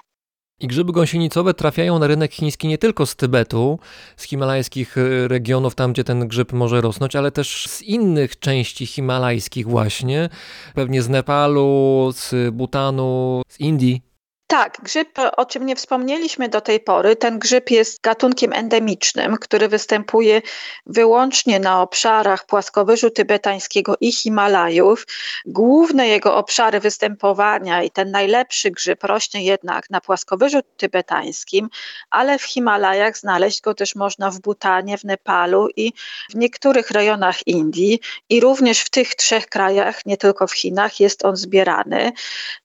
I 0.59 0.67
grzyby 0.67 0.91
gąsienicowe 0.91 1.53
trafiają 1.53 1.99
na 1.99 2.07
rynek 2.07 2.33
chiński 2.33 2.67
nie 2.67 2.77
tylko 2.77 3.05
z 3.05 3.15
Tybetu, 3.15 3.79
z 4.17 4.23
himalajskich 4.23 4.97
e, 4.97 5.27
regionów, 5.27 5.75
tam 5.75 5.93
gdzie 5.93 6.03
ten 6.03 6.27
grzyb 6.27 6.53
może 6.53 6.81
rosnąć, 6.81 7.15
ale 7.15 7.31
też 7.31 7.67
z 7.67 7.81
innych 7.81 8.39
części 8.39 8.85
himalajskich 8.85 9.67
właśnie, 9.67 10.29
pewnie 10.75 11.01
z 11.01 11.09
Nepalu, 11.09 12.11
z 12.15 12.53
Butanu, 12.53 13.41
z 13.47 13.59
Indii. 13.59 14.06
Tak, 14.49 14.77
grzyb, 14.83 15.19
o 15.37 15.45
czym 15.45 15.65
nie 15.65 15.75
wspomnieliśmy 15.75 16.49
do 16.49 16.61
tej 16.61 16.79
pory, 16.79 17.15
ten 17.15 17.39
grzyb 17.39 17.71
jest 17.71 18.01
gatunkiem 18.01 18.53
endemicznym, 18.53 19.37
który 19.37 19.67
występuje 19.67 20.41
wyłącznie 20.85 21.59
na 21.59 21.81
obszarach 21.81 22.45
płaskowyżu 22.45 23.09
tybetańskiego 23.09 23.95
i 24.01 24.11
Himalajów. 24.11 25.07
Główne 25.45 26.07
jego 26.07 26.35
obszary 26.35 26.79
występowania 26.79 27.83
i 27.83 27.91
ten 27.91 28.11
najlepszy 28.11 28.71
grzyb 28.71 29.03
rośnie 29.03 29.43
jednak 29.43 29.89
na 29.89 30.01
płaskowyżu 30.01 30.59
tybetańskim, 30.77 31.69
ale 32.09 32.39
w 32.39 32.43
Himalajach 32.43 33.17
znaleźć 33.17 33.61
go 33.61 33.73
też 33.73 33.95
można 33.95 34.31
w 34.31 34.39
Butanie, 34.39 34.97
w 34.97 35.03
Nepalu 35.03 35.67
i 35.75 35.93
w 36.29 36.35
niektórych 36.35 36.91
rejonach 36.91 37.47
Indii 37.47 37.99
i 38.29 38.39
również 38.39 38.81
w 38.81 38.89
tych 38.89 39.15
trzech 39.15 39.47
krajach, 39.47 40.05
nie 40.05 40.17
tylko 40.17 40.47
w 40.47 40.53
Chinach, 40.53 40.99
jest 40.99 41.25
on 41.25 41.35
zbierany. 41.35 42.11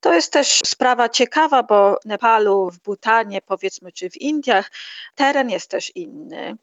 To 0.01 0.15
jest 0.15 0.33
też 0.33 0.61
sprawa 0.65 1.09
ciekawa, 1.09 1.63
Nepalu, 2.05 2.71
w 2.71 2.79
Butanie, 2.79 3.43
powiedzmy, 3.43 3.93
czy 3.93 4.11
w 4.11 4.17
Indiach, 4.17 4.71
teren 5.15 5.51
jest 5.51 5.71
też 5.71 5.97
inny. 5.97 6.57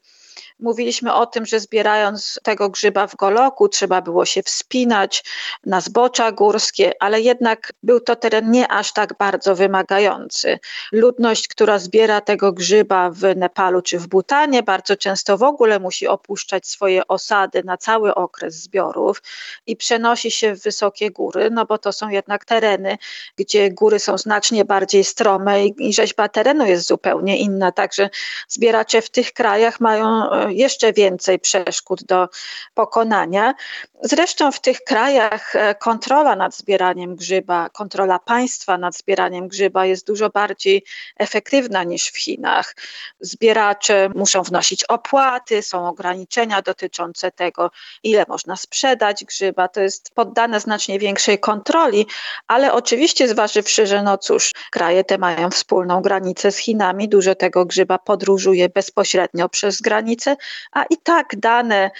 Mówiliśmy 0.60 1.14
o 1.14 1.26
tym, 1.26 1.46
że 1.46 1.60
zbierając 1.60 2.40
tego 2.42 2.68
grzyba 2.68 3.06
w 3.06 3.16
Goloku 3.16 3.68
trzeba 3.68 4.02
było 4.02 4.24
się 4.24 4.42
wspinać 4.42 5.24
na 5.66 5.80
zbocza 5.80 6.32
górskie, 6.32 6.92
ale 7.00 7.20
jednak 7.20 7.72
był 7.82 8.00
to 8.00 8.16
teren 8.16 8.50
nie 8.50 8.68
aż 8.68 8.92
tak 8.92 9.14
bardzo 9.18 9.54
wymagający. 9.56 10.58
Ludność, 10.92 11.48
która 11.48 11.78
zbiera 11.78 12.20
tego 12.20 12.52
grzyba 12.52 13.10
w 13.10 13.36
Nepalu 13.36 13.82
czy 13.82 13.98
w 13.98 14.06
Butanie, 14.06 14.62
bardzo 14.62 14.96
często 14.96 15.38
w 15.38 15.42
ogóle 15.42 15.78
musi 15.78 16.08
opuszczać 16.08 16.66
swoje 16.66 17.06
osady 17.08 17.62
na 17.64 17.76
cały 17.76 18.14
okres 18.14 18.54
zbiorów 18.54 19.22
i 19.66 19.76
przenosi 19.76 20.30
się 20.30 20.54
w 20.54 20.62
wysokie 20.62 21.10
góry, 21.10 21.48
no 21.50 21.66
bo 21.66 21.78
to 21.78 21.92
są 21.92 22.08
jednak 22.08 22.44
tereny, 22.44 22.98
gdzie 23.36 23.70
góry 23.70 23.98
są 23.98 24.18
znacznie 24.18 24.64
bardziej 24.64 25.04
strome 25.04 25.66
i, 25.66 25.92
rzeźba 25.92 26.28
terenu 26.28 26.66
jest 26.66 26.88
zupełnie 26.88 27.38
inna. 27.38 27.72
Także 27.72 28.10
zbieracze 28.48 29.02
w 29.02 29.10
tych 29.10 29.32
krajach 29.32 29.80
mają 29.80 30.30
e, 30.30 30.49
jeszcze 30.50 30.92
więcej 30.92 31.38
przeszkód 31.38 32.04
do 32.04 32.28
pokonania. 32.74 33.54
Zresztą 34.02 34.52
w 34.52 34.60
tych 34.60 34.84
krajach 34.84 35.56
e, 35.56 35.74
kontrola 35.74 36.36
nad 36.36 36.56
zbieraniem 36.56 37.16
grzyba, 37.16 37.68
kontrola 37.68 38.18
państwa 38.18 38.78
nad 38.78 38.96
zbieraniem 38.96 39.48
grzyba 39.48 39.86
jest 39.86 40.06
dużo 40.06 40.30
bardziej 40.30 40.84
efektywna 41.16 41.84
niż 41.84 42.06
w 42.06 42.18
Chinach. 42.18 42.76
Zbieracze 43.20 44.08
muszą 44.14 44.42
wnosić 44.42 44.84
opłaty, 44.84 45.62
są 45.62 45.88
ograniczenia 45.88 46.62
dotyczące 46.62 47.30
tego, 47.30 47.70
ile 48.02 48.24
można 48.28 48.56
sprzedać 48.56 49.24
grzyba. 49.24 49.68
To 49.68 49.80
jest 49.80 50.10
poddane 50.14 50.60
znacznie 50.60 50.98
większej 50.98 51.38
kontroli, 51.38 52.06
ale 52.46 52.72
oczywiście 52.72 53.28
zważywszy, 53.28 53.86
że 53.86 54.02
no 54.02 54.18
cóż, 54.18 54.52
kraje 54.70 55.04
te 55.04 55.18
mają 55.18 55.50
wspólną 55.50 56.02
granicę 56.02 56.52
z 56.52 56.56
Chinami, 56.56 57.08
dużo 57.08 57.34
tego 57.34 57.64
grzyba 57.66 57.98
podróżuje 57.98 58.68
bezpośrednio 58.68 59.48
przez 59.48 59.80
granicę, 59.80 60.36
a 60.72 60.84
i 60.84 60.96
tak 60.96 61.36
dane 61.36 61.90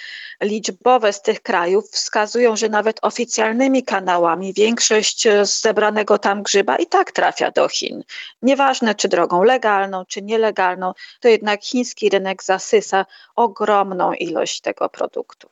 liczbowe 0.43 1.13
z 1.13 1.23
tych 1.23 1.43
krajów 1.43 1.90
wskazują, 1.91 2.57
że 2.57 2.69
nawet 2.69 2.99
oficjalnymi 3.03 3.83
kanałami 3.83 4.53
większość 4.53 5.23
z 5.23 5.61
zebranego 5.61 6.19
tam 6.19 6.43
grzyba 6.43 6.77
i 6.77 6.87
tak 6.87 7.13
trafia 7.13 7.51
do 7.51 7.69
Chin. 7.69 8.03
Nieważne 8.43 8.95
czy 8.95 9.09
drogą 9.09 9.43
legalną, 9.43 10.05
czy 10.05 10.23
nielegalną, 10.23 10.93
to 11.21 11.29
jednak 11.29 11.63
chiński 11.63 12.09
rynek 12.09 12.43
zasysa 12.43 13.07
ogromną 13.37 14.13
ilość 14.13 14.61
tego 14.61 14.89
produktu. 14.89 15.49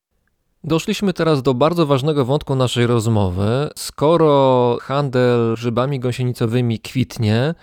Doszliśmy 0.64 1.12
teraz 1.12 1.42
do 1.42 1.54
bardzo 1.54 1.86
ważnego 1.86 2.24
wątku 2.24 2.54
naszej 2.54 2.86
rozmowy. 2.86 3.70
Skoro 3.76 4.76
handel 4.82 5.54
grzybami 5.54 6.00
gąsienicowymi 6.00 6.78
kwitnie, 6.78 7.54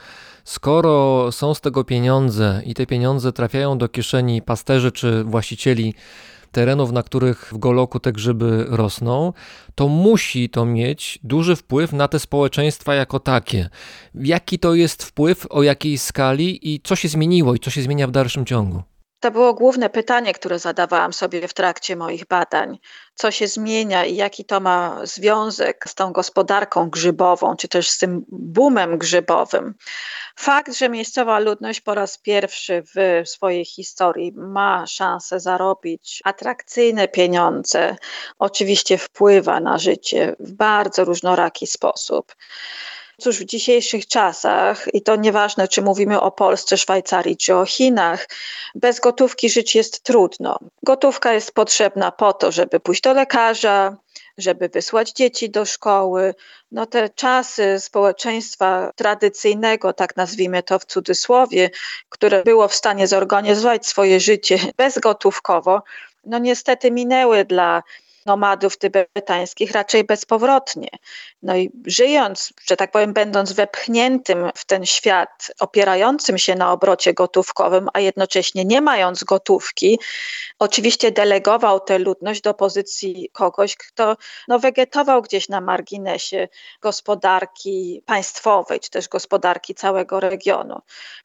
skoro 0.43 1.32
są 1.32 1.53
z 1.53 1.61
tego 1.61 1.84
pieniądze 1.84 2.61
i 2.65 2.73
te 2.73 2.86
pieniądze 2.86 3.32
trafiają 3.32 3.78
do 3.78 3.89
kieszeni 3.89 4.41
pasterzy 4.41 4.91
czy 4.91 5.23
właścicieli 5.23 5.93
terenów, 6.55 6.91
na 6.91 7.03
których 7.03 7.49
w 7.53 7.57
Goloku 7.57 7.99
te 7.99 8.11
grzyby 8.11 8.65
rosną, 8.69 9.33
to 9.75 9.87
musi 9.87 10.49
to 10.49 10.65
mieć 10.65 11.19
duży 11.23 11.55
wpływ 11.55 11.93
na 11.93 12.07
te 12.07 12.19
społeczeństwa 12.19 12.95
jako 12.95 13.19
takie. 13.19 13.69
Jaki 14.15 14.59
to 14.59 14.75
jest 14.75 15.03
wpływ, 15.03 15.47
o 15.49 15.63
jakiej 15.63 15.97
skali 15.97 16.73
i 16.73 16.81
co 16.83 16.95
się 16.95 17.07
zmieniło 17.07 17.55
i 17.55 17.59
co 17.59 17.69
się 17.69 17.81
zmienia 17.81 18.07
w 18.07 18.11
dalszym 18.11 18.45
ciągu? 18.45 18.94
To 19.26 19.32
było 19.32 19.53
główne 19.53 19.89
pytanie, 19.89 20.34
które 20.34 20.59
zadawałam 20.59 21.13
sobie 21.13 21.47
w 21.47 21.53
trakcie 21.53 21.95
moich 21.95 22.26
badań. 22.26 22.80
Co 23.15 23.32
się 23.32 23.47
zmienia 23.47 24.05
i 24.05 24.15
jaki 24.15 24.45
to 24.45 24.59
ma 24.59 24.99
związek 25.03 25.86
z 25.88 25.95
tą 25.95 26.11
gospodarką 26.11 26.89
grzybową, 26.89 27.55
czy 27.55 27.67
też 27.67 27.89
z 27.89 27.97
tym 27.97 28.26
boomem 28.30 28.97
grzybowym? 28.97 29.73
Fakt, 30.36 30.73
że 30.73 30.89
miejscowa 30.89 31.39
ludność 31.39 31.82
po 31.82 31.95
raz 31.95 32.17
pierwszy 32.17 32.84
w 32.95 33.30
swojej 33.30 33.65
historii 33.65 34.32
ma 34.36 34.88
szansę 34.88 35.39
zarobić 35.39 36.21
atrakcyjne 36.23 37.07
pieniądze, 37.07 37.95
oczywiście 38.39 38.97
wpływa 38.97 39.59
na 39.59 39.78
życie 39.78 40.36
w 40.39 40.51
bardzo 40.51 41.05
różnoraki 41.05 41.67
sposób. 41.67 42.36
Cóż, 43.18 43.39
w 43.39 43.45
dzisiejszych 43.45 44.07
czasach, 44.07 44.88
i 44.93 45.01
to 45.01 45.16
nieważne, 45.16 45.68
czy 45.68 45.82
mówimy 45.82 46.22
o 46.22 46.32
Polsce, 46.32 46.78
Szwajcarii, 46.78 47.38
czy 47.38 47.55
o 47.55 47.66
Chinach, 47.66 48.30
bez 48.76 48.99
gotówki 48.99 49.49
żyć 49.49 49.76
jest 49.76 50.03
trudno. 50.03 50.59
Gotówka 50.84 51.34
jest 51.34 51.51
potrzebna 51.51 52.11
po 52.11 52.34
to, 52.34 52.51
żeby 52.51 52.80
pójść 52.80 53.01
do 53.01 53.13
lekarza, 53.13 53.97
żeby 54.38 54.70
wysłać 54.70 55.11
dzieci 55.11 55.49
do 55.49 55.66
szkoły. 55.66 56.36
No 56.72 56.86
te 56.86 57.09
czasy 57.09 57.80
społeczeństwa 57.80 58.91
tradycyjnego, 58.95 59.93
tak 59.93 60.18
nazwijmy 60.18 60.63
to 60.63 60.80
w 60.80 60.86
cudzysłowie, 60.86 61.70
które 62.09 62.43
było 62.43 62.68
w 62.68 62.76
stanie 62.76 63.07
zorganizować 63.07 63.88
swoje 63.88 64.20
życie 64.20 64.59
bezgotówkowo, 64.78 65.82
no 66.26 66.39
niestety 66.39 66.91
minęły 66.91 67.45
dla 67.45 67.84
nomadów 68.26 68.78
tybetańskich 68.78 69.71
raczej 69.71 70.03
bezpowrotnie. 70.03 70.89
No 71.43 71.55
i 71.55 71.71
żyjąc, 71.86 72.53
że 72.67 72.78
tak 72.78 72.91
powiem, 72.91 73.13
będąc 73.13 73.51
wepchniętym 73.51 74.49
w 74.55 74.65
ten 74.65 74.86
świat, 74.86 75.51
opierającym 75.59 76.38
się 76.38 76.55
na 76.55 76.71
obrocie 76.71 77.13
gotówkowym, 77.13 77.89
a 77.93 77.99
jednocześnie 77.99 78.65
nie 78.65 78.82
mając 78.82 79.23
gotówki, 79.23 79.99
oczywiście 80.59 81.11
delegował 81.11 81.80
tę 81.80 81.99
ludność 81.99 82.41
do 82.41 82.53
pozycji 82.53 83.30
kogoś, 83.34 83.76
kto 83.76 84.17
no, 84.47 84.59
wegetował 84.59 85.21
gdzieś 85.21 85.49
na 85.49 85.61
marginesie 85.61 86.47
gospodarki 86.82 88.01
państwowej, 88.05 88.80
czy 88.80 88.89
też 88.89 89.07
gospodarki 89.07 89.76
całego 89.76 90.19
regionu. 90.19 90.80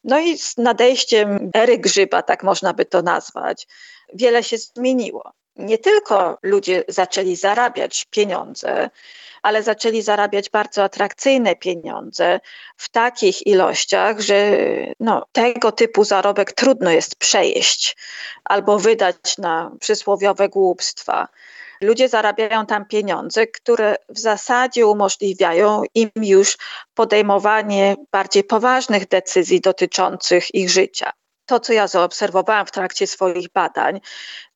No 0.05 0.19
i 0.19 0.39
z 0.39 0.57
nadejściem 0.57 1.51
ery 1.55 1.79
grzyba, 1.79 2.23
tak 2.23 2.43
można 2.43 2.73
by 2.73 2.85
to 2.85 3.03
nazwać, 3.03 3.67
wiele 4.15 4.45
się 4.45 4.59
zmieniło 4.59 5.33
nie 5.57 5.79
tylko 5.79 6.39
ludzie 6.43 6.85
zaczęli 6.89 7.37
zarabiać 7.37 8.07
pieniądze, 8.11 8.91
ale 9.43 9.63
zaczęli 9.63 10.03
zarabiać 10.03 10.51
bardzo 10.51 10.85
atrakcyjne 10.85 11.57
pieniądze 11.57 12.41
w 12.77 12.89
takich 12.89 13.47
ilościach, 13.47 14.21
że 14.21 14.57
no, 15.01 15.27
tego 15.33 15.73
typu 15.73 16.05
zarobek 16.05 16.53
trudno 16.53 16.91
jest 16.91 17.17
przejeść 17.17 17.97
albo 18.45 18.79
wydać 18.79 19.39
na 19.39 19.71
przysłowiowe 19.81 20.49
głupstwa. 20.49 21.29
Ludzie 21.81 22.09
zarabiają 22.09 22.67
tam 22.67 22.85
pieniądze, 22.87 23.47
które 23.47 23.97
w 24.09 24.19
zasadzie 24.19 24.87
umożliwiają 24.87 25.83
im 25.95 26.11
już 26.17 26.57
podejmowanie 26.95 27.97
bardziej 28.13 28.45
poważnych 28.45 29.09
decyzji 29.09 29.61
dotyczących 29.61 30.55
ich 30.55 30.71
życia 30.71 31.13
to, 31.51 31.61
co 31.61 31.73
ja 31.73 31.87
zaobserwowałam 31.87 32.67
w 32.67 32.71
trakcie 32.71 33.07
swoich 33.07 33.53
badań, 33.53 34.01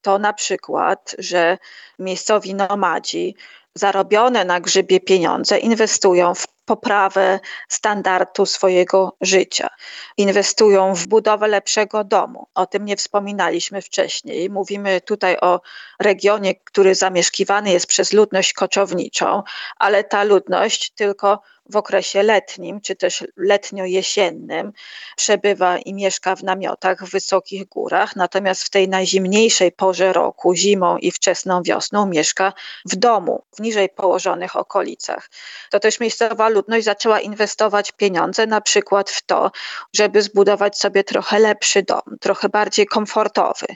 to 0.03 0.18
na 0.18 0.32
przykład, 0.32 1.14
że 1.18 1.59
miejscowi 1.99 2.55
nomadzi 2.55 3.36
zarobione 3.74 4.45
na 4.45 4.61
grzybie 4.61 5.01
pieniądze 5.01 5.59
inwestują 5.59 6.34
w 6.34 6.47
poprawę 6.64 7.40
standardu 7.68 8.46
swojego 8.46 9.16
życia. 9.20 9.68
Inwestują 10.16 10.94
w 10.94 11.06
budowę 11.06 11.48
lepszego 11.48 12.04
domu. 12.04 12.46
O 12.54 12.66
tym 12.66 12.84
nie 12.84 12.96
wspominaliśmy 12.96 13.82
wcześniej. 13.82 14.50
Mówimy 14.50 15.00
tutaj 15.00 15.36
o 15.40 15.60
regionie, 16.00 16.54
który 16.54 16.94
zamieszkiwany 16.94 17.72
jest 17.72 17.86
przez 17.86 18.12
ludność 18.12 18.52
koczowniczą, 18.52 19.42
ale 19.78 20.04
ta 20.04 20.24
ludność 20.24 20.90
tylko 20.90 21.42
w 21.70 21.76
okresie 21.76 22.22
letnim, 22.22 22.80
czy 22.80 22.96
też 22.96 23.24
letnio-jesiennym 23.36 24.72
przebywa 25.16 25.78
i 25.78 25.94
mieszka 25.94 26.36
w 26.36 26.42
namiotach 26.42 27.04
w 27.04 27.10
wysokich 27.10 27.68
górach, 27.68 28.16
natomiast 28.16 28.64
w 28.64 28.70
tej 28.70 28.88
najzimniejszej 28.88 29.72
porze 29.72 30.12
roku, 30.12 30.54
zimą 30.54 30.98
i 30.98 31.10
wczesną 31.10 31.62
wiosną, 31.62 32.06
mieszka 32.06 32.52
w 32.84 32.96
domu, 32.96 33.44
w 33.56 33.60
niżej 33.60 33.88
położonych 33.88 34.56
okolicach. 34.56 35.30
To 35.70 35.80
też 35.80 36.00
miejscowa 36.00 36.48
ludność 36.55 36.84
zaczęła 36.84 37.20
inwestować 37.20 37.92
pieniądze 37.92 38.46
na 38.46 38.61
przykład 38.61 39.11
w 39.11 39.22
to, 39.26 39.50
żeby 39.96 40.22
zbudować 40.22 40.78
sobie 40.78 41.05
trochę 41.05 41.38
lepszy 41.38 41.82
dom, 41.82 42.02
trochę 42.20 42.48
bardziej 42.48 42.86
komfortowy, 42.86 43.66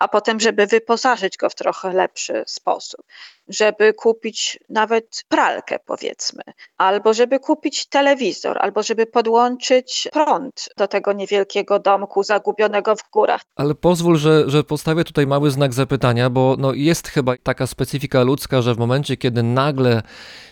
a 0.00 0.08
potem, 0.08 0.40
żeby 0.40 0.66
wyposażyć 0.66 1.36
go 1.36 1.50
w 1.50 1.54
trochę 1.54 1.92
lepszy 1.92 2.44
sposób 2.46 3.00
żeby 3.48 3.92
kupić 3.92 4.58
nawet 4.68 5.24
pralkę, 5.28 5.78
powiedzmy, 5.86 6.42
albo 6.76 7.14
żeby 7.14 7.40
kupić 7.40 7.86
telewizor, 7.86 8.58
albo 8.60 8.82
żeby 8.82 9.06
podłączyć 9.06 10.08
prąd 10.12 10.68
do 10.76 10.88
tego 10.88 11.12
niewielkiego 11.12 11.78
domku 11.78 12.22
zagubionego 12.22 12.96
w 12.96 13.10
górach. 13.12 13.40
Ale 13.56 13.74
pozwól, 13.74 14.16
że, 14.16 14.50
że 14.50 14.64
postawię 14.64 15.04
tutaj 15.04 15.26
mały 15.26 15.50
znak 15.50 15.74
zapytania, 15.74 16.30
bo 16.30 16.56
no 16.58 16.72
jest 16.72 17.08
chyba 17.08 17.34
taka 17.42 17.66
specyfika 17.66 18.22
ludzka, 18.22 18.62
że 18.62 18.74
w 18.74 18.78
momencie, 18.78 19.16
kiedy 19.16 19.42
nagle 19.42 20.02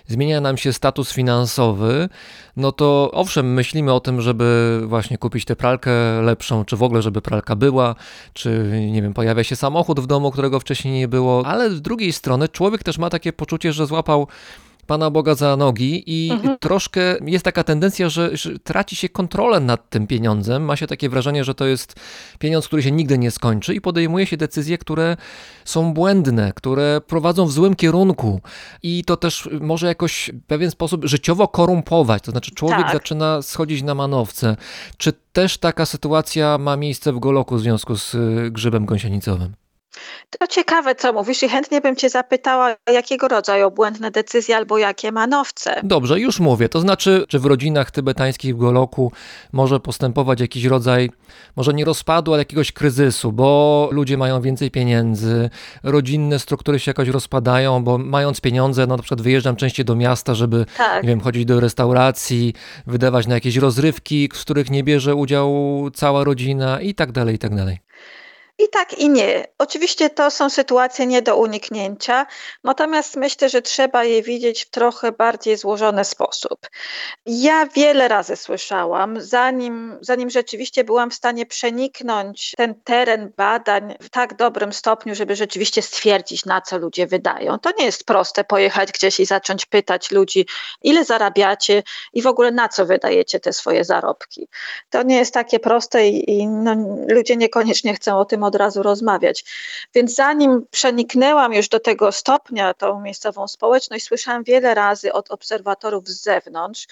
zmienia 0.06 0.40
nam 0.40 0.56
się 0.56 0.72
status 0.72 1.12
finansowy, 1.12 2.08
no 2.56 2.72
to 2.72 3.10
owszem, 3.12 3.54
myślimy 3.54 3.92
o 3.92 4.00
tym, 4.00 4.20
żeby 4.20 4.80
właśnie 4.86 5.18
kupić 5.18 5.44
tę 5.44 5.56
pralkę 5.56 5.90
lepszą, 6.22 6.64
czy 6.64 6.76
w 6.76 6.82
ogóle, 6.82 7.02
żeby 7.02 7.22
pralka 7.22 7.56
była, 7.56 7.94
czy 8.32 8.70
nie 8.92 9.02
wiem, 9.02 9.14
pojawia 9.14 9.44
się 9.44 9.56
samochód 9.56 10.00
w 10.00 10.06
domu, 10.06 10.30
którego 10.30 10.60
wcześniej 10.60 10.94
nie 10.94 11.08
było, 11.08 11.46
ale 11.46 11.70
z 11.70 11.82
drugiej 11.82 12.12
strony 12.12 12.48
człowiek 12.48 12.84
też 12.86 12.98
ma 12.98 13.10
takie 13.10 13.32
poczucie, 13.32 13.72
że 13.72 13.86
złapał 13.86 14.26
Pana 14.86 15.10
Boga 15.10 15.34
za 15.34 15.56
nogi 15.56 16.02
i 16.06 16.30
mhm. 16.32 16.58
troszkę 16.58 17.00
jest 17.26 17.44
taka 17.44 17.64
tendencja, 17.64 18.08
że, 18.08 18.36
że, 18.36 18.58
traci 18.58 18.96
się 18.96 19.08
kontrolę 19.08 19.60
nad 19.60 19.90
tym 19.90 20.06
pieniądzem. 20.06 20.64
Ma 20.64 20.76
się 20.76 20.86
takie 20.86 21.08
wrażenie, 21.08 21.44
że 21.44 21.54
to 21.54 21.66
jest 21.66 21.94
pieniądz, 22.38 22.66
który 22.66 22.82
się 22.82 22.92
nigdy 22.92 23.18
nie 23.18 23.30
skończy 23.30 23.74
i 23.74 23.80
podejmuje 23.80 24.26
się 24.26 24.36
decyzje, 24.36 24.78
które 24.78 25.16
są 25.64 25.94
błędne, 25.94 26.52
które 26.54 27.00
prowadzą 27.06 27.46
w 27.46 27.52
złym 27.52 27.76
kierunku 27.76 28.40
i 28.82 29.04
to 29.04 29.16
też 29.16 29.48
może 29.60 29.86
jakoś 29.86 30.30
w 30.34 30.46
pewien 30.46 30.70
sposób 30.70 31.04
życiowo 31.04 31.48
korumpować. 31.48 32.22
To 32.22 32.30
znaczy 32.30 32.50
człowiek 32.50 32.82
tak. 32.82 32.92
zaczyna 32.92 33.42
schodzić 33.42 33.82
na 33.82 33.94
manowce. 33.94 34.56
Czy 34.96 35.12
też 35.32 35.58
taka 35.58 35.86
sytuacja 35.86 36.58
ma 36.58 36.76
miejsce 36.76 37.12
w 37.12 37.18
Goloku 37.18 37.56
w 37.56 37.60
związku 37.60 37.96
z 37.96 38.14
y, 38.14 38.50
grzybem 38.50 38.86
gąsienicowym? 38.86 39.65
To 40.38 40.46
ciekawe, 40.46 40.94
co 40.94 41.12
mówisz 41.12 41.42
i 41.42 41.48
chętnie 41.48 41.80
bym 41.80 41.96
cię 41.96 42.10
zapytała, 42.10 42.74
jakiego 42.92 43.28
rodzaju 43.28 43.70
błędne 43.70 44.10
decyzje 44.10 44.56
albo 44.56 44.78
jakie 44.78 45.12
manowce. 45.12 45.80
Dobrze, 45.82 46.20
już 46.20 46.40
mówię. 46.40 46.68
To 46.68 46.80
znaczy, 46.80 47.24
czy 47.28 47.38
w 47.38 47.46
rodzinach 47.46 47.90
tybetańskich 47.90 48.54
w 48.54 48.58
Goloku 48.58 49.12
może 49.52 49.80
postępować 49.80 50.40
jakiś 50.40 50.64
rodzaj, 50.64 51.10
może 51.56 51.74
nie 51.74 51.84
rozpadu, 51.84 52.32
ale 52.32 52.40
jakiegoś 52.40 52.72
kryzysu, 52.72 53.32
bo 53.32 53.88
ludzie 53.92 54.16
mają 54.16 54.40
więcej 54.40 54.70
pieniędzy, 54.70 55.50
rodzinne 55.82 56.38
struktury 56.38 56.78
się 56.78 56.90
jakoś 56.90 57.08
rozpadają, 57.08 57.84
bo 57.84 57.98
mając 57.98 58.40
pieniądze, 58.40 58.86
no 58.86 58.96
na 58.96 59.02
przykład 59.02 59.22
wyjeżdżam 59.22 59.56
częściej 59.56 59.84
do 59.84 59.96
miasta, 59.96 60.34
żeby, 60.34 60.66
tak. 60.76 61.02
nie 61.02 61.08
wiem, 61.08 61.20
chodzić 61.20 61.44
do 61.44 61.60
restauracji, 61.60 62.54
wydawać 62.86 63.26
na 63.26 63.34
jakieś 63.34 63.56
rozrywki, 63.56 64.28
w 64.34 64.40
których 64.40 64.70
nie 64.70 64.84
bierze 64.84 65.14
udziału 65.14 65.90
cała 65.90 66.24
rodzina 66.24 66.80
i 66.80 66.94
tak 66.94 67.12
dalej, 67.12 67.34
i 67.34 67.38
tak 67.38 67.54
dalej. 67.54 67.78
I 68.58 68.68
tak, 68.68 68.98
i 68.98 69.08
nie. 69.08 69.46
Oczywiście 69.58 70.10
to 70.10 70.30
są 70.30 70.50
sytuacje 70.50 71.06
nie 71.06 71.22
do 71.22 71.36
uniknięcia, 71.36 72.26
natomiast 72.64 73.16
myślę, 73.16 73.48
że 73.48 73.62
trzeba 73.62 74.04
je 74.04 74.22
widzieć 74.22 74.64
w 74.64 74.70
trochę 74.70 75.12
bardziej 75.12 75.56
złożony 75.56 76.04
sposób. 76.04 76.66
Ja 77.26 77.66
wiele 77.66 78.08
razy 78.08 78.36
słyszałam, 78.36 79.20
zanim, 79.20 79.98
zanim 80.00 80.30
rzeczywiście 80.30 80.84
byłam 80.84 81.10
w 81.10 81.14
stanie 81.14 81.46
przeniknąć 81.46 82.54
ten 82.56 82.74
teren 82.84 83.32
badań 83.36 83.94
w 84.00 84.10
tak 84.10 84.36
dobrym 84.36 84.72
stopniu, 84.72 85.14
żeby 85.14 85.36
rzeczywiście 85.36 85.82
stwierdzić, 85.82 86.44
na 86.44 86.60
co 86.60 86.78
ludzie 86.78 87.06
wydają. 87.06 87.58
To 87.58 87.70
nie 87.78 87.84
jest 87.84 88.04
proste 88.04 88.44
pojechać 88.44 88.92
gdzieś 88.92 89.20
i 89.20 89.26
zacząć 89.26 89.66
pytać 89.66 90.10
ludzi, 90.10 90.46
ile 90.82 91.04
zarabiacie 91.04 91.82
i 92.12 92.22
w 92.22 92.26
ogóle 92.26 92.50
na 92.50 92.68
co 92.68 92.86
wydajecie 92.86 93.40
te 93.40 93.52
swoje 93.52 93.84
zarobki. 93.84 94.48
To 94.90 95.02
nie 95.02 95.16
jest 95.16 95.34
takie 95.34 95.60
proste 95.60 96.08
i, 96.08 96.30
i 96.30 96.46
no, 96.46 96.74
ludzie 97.08 97.36
niekoniecznie 97.36 97.94
chcą 97.94 98.18
o 98.18 98.24
tym 98.24 98.45
od 98.46 98.54
razu 98.54 98.82
rozmawiać. 98.82 99.44
Więc 99.94 100.14
zanim 100.14 100.66
przeniknęłam 100.70 101.52
już 101.52 101.68
do 101.68 101.80
tego 101.80 102.12
stopnia 102.12 102.74
tą 102.74 103.00
miejscową 103.00 103.48
społeczność, 103.48 104.04
słyszałam 104.04 104.44
wiele 104.44 104.74
razy 104.74 105.12
od 105.12 105.30
obserwatorów 105.30 106.08
z 106.08 106.22
zewnątrz, 106.22 106.86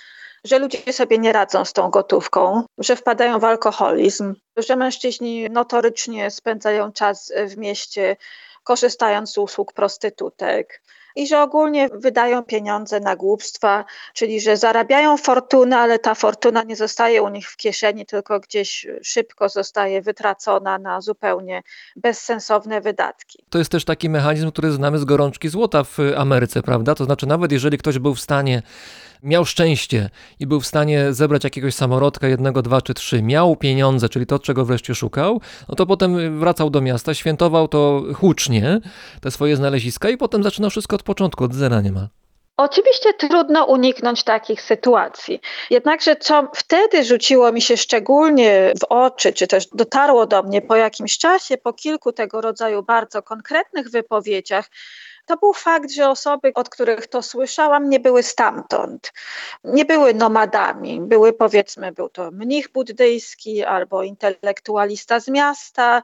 że 0.45 0.59
ludzie 0.59 0.93
sobie 0.93 1.19
nie 1.19 1.33
radzą 1.33 1.65
z 1.65 1.73
tą 1.73 1.91
gotówką, 1.91 2.65
że 2.79 2.97
wpadają 2.97 3.39
w 3.39 3.45
alkoholizm, 3.45 4.35
że 4.57 4.77
mężczyźni 4.77 5.51
notorycznie 5.51 6.31
spędzają 6.31 6.93
czas 6.93 7.33
w 7.49 7.57
mieście 7.57 8.17
korzystając 8.65 9.33
z 9.33 9.39
usług 9.39 9.73
prostytutek 9.73 10.83
i 11.17 11.27
że 11.27 11.43
ogólnie 11.43 11.89
wydają 11.89 12.43
pieniądze 12.43 13.01
na 13.01 13.17
głupstwa, 13.17 13.85
czyli 14.13 14.41
że 14.41 14.57
zarabiają 14.57 15.17
fortunę, 15.17 15.79
ale 15.79 15.99
ta 15.99 16.15
fortuna 16.15 16.63
nie 16.63 16.77
zostaje 16.77 17.23
u 17.23 17.29
nich 17.29 17.51
w 17.51 17.57
kieszeni, 17.57 18.07
tylko 18.07 18.41
gdzieś 18.41 18.87
szybko 19.03 19.49
zostaje 19.49 20.03
wytracona 20.03 20.79
na 20.79 21.01
zupełnie 21.01 21.63
bezsensowne 21.97 22.81
wydatki. 22.81 23.45
To 23.51 23.59
jest 23.59 23.71
też 23.71 23.85
taki 23.85 24.09
mechanizm, 24.09 24.51
który 24.51 24.73
znamy 24.73 24.99
z 24.99 25.05
gorączki 25.05 25.49
złota 25.49 25.85
w 25.85 25.99
Ameryce, 26.17 26.63
prawda? 26.63 26.95
To 26.95 27.05
znaczy, 27.05 27.27
nawet 27.27 27.53
jeżeli 27.53 27.79
ktoś 27.79 27.99
był 27.99 28.15
w 28.15 28.21
stanie 28.21 28.63
miał 29.25 29.45
szczęście 29.45 30.11
i 30.41 30.47
był 30.47 30.61
w 30.61 30.67
stanie 30.67 31.13
zebrać 31.13 31.45
jakiegoś 31.45 31.75
samorodka, 31.75 32.29
jednego, 32.29 32.63
dwa 32.63 32.83
czy 32.83 32.95
trzy, 32.95 33.23
miał 33.23 33.57
pieniądze, 33.57 34.09
czyli 34.09 34.27
to, 34.27 34.39
czego 34.39 34.65
wreszcie 34.65 34.95
szukał, 34.95 35.41
no 35.69 35.75
to 35.75 35.87
potem 35.87 36.39
wracał 36.39 36.71
do 36.71 36.81
miasta, 36.81 37.15
świętował 37.15 37.69
to 37.69 38.03
hucznie, 38.15 38.81
te 39.21 39.31
swoje 39.31 39.57
znaleziska 39.57 40.11
i 40.11 40.17
potem 40.17 40.43
zaczynał 40.43 40.71
wszystko 40.71 40.97
od 40.97 41.03
początku, 41.05 41.45
od 41.45 41.55
zera 41.55 41.81
niemal. 41.81 42.09
Oczywiście 42.57 43.15
trudno 43.15 43.65
uniknąć 43.65 44.25
takich 44.25 44.63
sytuacji. 44.63 45.41
Jednakże 45.71 46.17
co 46.17 46.49
wtedy 46.55 47.05
rzuciło 47.05 47.53
mi 47.53 47.63
się 47.63 47.77
szczególnie 47.77 48.73
w 48.81 48.85
oczy, 48.89 49.33
czy 49.33 49.47
też 49.47 49.67
dotarło 49.67 50.27
do 50.27 50.43
mnie 50.43 50.63
po 50.63 50.77
jakimś 50.77 51.19
czasie, 51.19 51.57
po 51.57 51.73
kilku 51.73 52.13
tego 52.13 52.41
rodzaju 52.41 52.83
bardzo 52.83 53.23
konkretnych 53.23 53.91
wypowiedziach, 53.91 54.71
to 55.27 55.37
był 55.37 55.53
fakt, 55.53 55.91
że 55.91 56.09
osoby, 56.09 56.53
od 56.55 56.69
których 56.69 57.07
to 57.07 57.23
słyszałam, 57.23 57.89
nie 57.89 58.01
były 58.01 58.23
stamtąd. 58.23 59.13
Nie 59.65 59.85
były 59.85 60.15
nomadami. 60.15 61.01
Były 61.01 61.33
powiedzmy, 61.33 61.93
był 61.93 62.09
to 62.09 62.31
mnich 62.31 62.73
buddyjski 62.73 63.65
albo 63.65 64.03
intelektualista 64.03 65.21
z 65.21 65.29
miasta, 65.29 66.03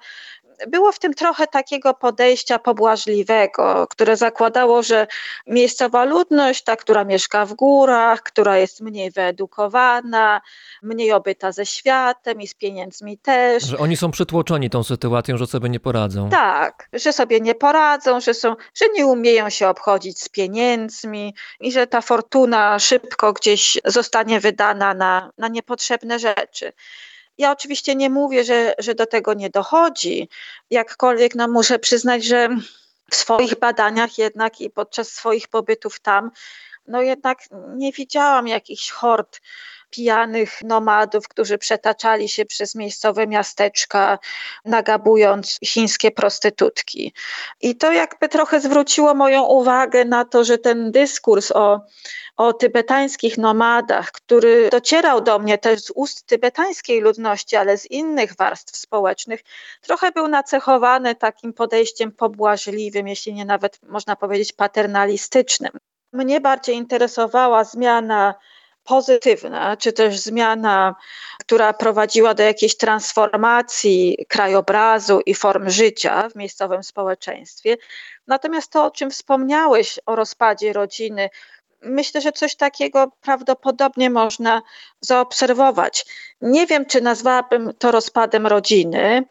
było 0.69 0.93
w 0.93 0.99
tym 0.99 1.15
trochę 1.15 1.47
takiego 1.47 1.95
podejścia 1.95 2.59
pobłażliwego, 2.59 3.87
które 3.91 4.17
zakładało, 4.17 4.83
że 4.83 5.07
miejscowa 5.47 6.05
ludność, 6.05 6.65
ta, 6.65 6.77
która 6.77 7.05
mieszka 7.05 7.47
w 7.47 7.55
górach, 7.55 8.23
która 8.23 8.59
jest 8.59 8.81
mniej 8.81 9.11
wyedukowana, 9.11 10.41
mniej 10.83 11.13
obyta 11.13 11.53
ze 11.53 11.67
światem 11.67 12.41
i 12.41 12.49
z 12.49 12.55
pieniędzmi 12.55 13.19
też. 13.19 13.63
Że 13.63 13.79
oni 13.79 13.97
są 13.97 14.11
przytłoczeni 14.11 14.71
tą 14.71 14.83
sytuacją, 14.85 15.37
że 15.37 15.47
sobie 15.47 15.69
nie 15.69 15.81
poradzą. 15.81 16.31
Tak, 16.31 16.89
że 16.93 17.13
sobie 17.13 17.41
nie 17.41 17.55
poradzą, 17.55 18.21
że, 18.21 18.35
są, 18.35 18.57
że 18.75 18.85
nie 18.95 19.07
umieją 19.07 19.51
się 19.51 19.69
obchodzić 19.69 20.23
z 20.23 20.29
pieniędzmi 20.29 21.35
i 21.61 21.73
że 21.73 21.87
ta 21.87 22.01
fortuna 22.01 22.79
szybko 22.79 23.33
gdzieś 23.33 23.79
zostanie 23.85 24.41
wydana 24.41 24.95
na, 24.95 25.31
na 25.39 25.49
niepotrzebne 25.49 26.19
rzeczy. 26.19 26.73
Ja 27.39 27.53
oczywiście 27.53 27.95
nie 27.95 28.11
mówię, 28.11 28.45
że, 28.45 28.75
że 28.79 28.95
do 28.95 29.07
tego 29.07 29.35
nie 29.35 29.51
dochodzi, 29.51 30.29
jakkolwiek 30.71 31.35
no, 31.35 31.49
muszę 31.49 31.79
przyznać, 31.79 32.25
że 32.25 32.49
w 33.11 33.17
swoich 33.17 33.55
badaniach 33.59 34.19
jednak 34.19 34.61
i 34.61 34.71
podczas 34.71 35.09
swoich 35.09 35.49
pobytów 35.49 36.01
tam, 36.01 36.31
no 36.87 37.03
jednak 37.03 37.39
nie 37.77 37.93
widziałam 37.93 38.49
jakichś 38.49 38.91
hord 38.91 39.41
pijanych 39.91 40.63
nomadów, 40.65 41.29
którzy 41.29 41.59
przetaczali 41.59 42.29
się 42.29 42.47
przez 42.47 42.75
miejscowe 42.75 43.27
miasteczka, 43.27 44.19
nagabując 44.65 45.59
chińskie 45.65 46.11
prostytutki. 46.11 47.13
I 47.61 47.77
to 47.77 47.93
jakby 47.93 48.29
trochę 48.29 48.61
zwróciło 48.61 49.15
moją 49.15 49.43
uwagę 49.43 50.05
na 50.05 50.25
to, 50.25 50.45
że 50.45 50.59
ten 50.59 50.93
dyskurs 50.93 51.53
o, 51.53 51.81
o 52.37 52.53
tybetańskich 52.53 53.39
nomadach, 53.39 54.13
który 54.13 54.69
docierał 54.71 55.21
do 55.21 55.39
mnie 55.39 55.59
też 55.59 55.81
z 55.81 55.91
ust 55.91 56.27
tybetańskiej 56.27 57.01
ludności, 57.01 57.57
ale 57.57 57.79
z 57.79 57.91
innych 57.91 58.37
warstw 58.37 58.77
społecznych, 58.77 59.41
trochę 59.81 60.13
był 60.13 60.29
nacechowany 60.29 61.15
takim 61.15 61.53
podejściem 61.53 62.13
pobłażliwym, 62.13 63.09
jeśli 63.09 63.35
nie 63.35 63.45
nawet 63.45 63.79
można 63.83 64.17
powiedzieć 64.17 64.53
paternalistycznym. 64.53 65.73
Mnie 66.13 66.41
bardziej 66.41 66.77
interesowała 66.77 67.65
zmiana 67.65 68.35
pozytywna, 68.91 69.77
czy 69.77 69.93
też 69.93 70.19
zmiana, 70.19 70.95
która 71.41 71.73
prowadziła 71.73 72.35
do 72.35 72.43
jakiejś 72.43 72.77
transformacji 72.77 74.27
krajobrazu 74.29 75.21
i 75.27 75.35
form 75.35 75.71
życia 75.71 76.29
w 76.29 76.37
miejscowym 76.37 76.83
społeczeństwie. 76.83 77.77
Natomiast 78.27 78.73
to, 78.73 78.85
o 78.85 78.91
czym 78.91 79.11
wspomniałeś 79.11 79.99
o 80.07 80.17
rozpadzie 80.17 80.73
rodziny, 80.73 81.31
myślę, 81.83 82.21
że 82.21 82.33
coś 82.33 82.57
takiego 82.57 83.13
prawdopodobnie 83.21 84.11
można 84.11 84.63
zaobserwować. 85.01 86.07
Nie 86.41 86.67
wiem, 86.67 86.87
czy 86.87 87.01
nazwałabym 87.01 87.73
to 87.79 87.91
rozpadem 87.91 88.47
rodziny. 88.47 89.25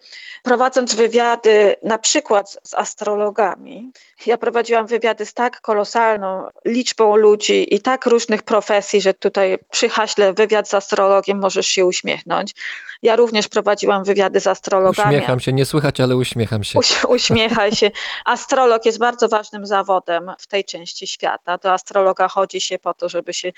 Prowadząc 0.43 0.95
wywiady 0.95 1.75
na 1.83 1.97
przykład 1.97 2.57
z 2.63 2.73
astrologami, 2.73 3.91
ja 4.25 4.37
prowadziłam 4.37 4.87
wywiady 4.87 5.25
z 5.25 5.33
tak 5.33 5.61
kolosalną 5.61 6.47
liczbą 6.65 7.15
ludzi 7.15 7.75
i 7.75 7.81
tak 7.81 8.05
różnych 8.05 8.43
profesji, 8.43 9.01
że 9.01 9.13
tutaj 9.13 9.57
przy 9.71 9.89
haśle 9.89 10.33
wywiad 10.33 10.69
z 10.69 10.73
astrologiem 10.73 11.39
możesz 11.39 11.67
się 11.67 11.85
uśmiechnąć. 11.85 12.55
Ja 13.01 13.15
również 13.15 13.47
prowadziłam 13.47 14.03
wywiady 14.03 14.39
z 14.39 14.47
astrologami. 14.47 15.15
Uśmiecham 15.15 15.39
się, 15.39 15.53
nie 15.53 15.65
słychać, 15.65 15.99
ale 15.99 16.15
uśmiecham 16.15 16.63
się. 16.63 16.79
Uś, 16.79 17.03
uśmiechaj 17.05 17.71
się. 17.71 17.91
Astrolog 18.25 18.85
jest 18.85 18.99
bardzo 18.99 19.27
ważnym 19.27 19.65
zawodem 19.65 20.31
w 20.39 20.47
tej 20.47 20.65
części 20.65 21.07
świata. 21.07 21.57
Do 21.57 21.73
astrologa 21.73 22.27
chodzi 22.39 22.61
się 22.61 22.79
po 22.79 22.93
to, 22.93 23.09
żeby 23.09 23.33
się 23.33 23.51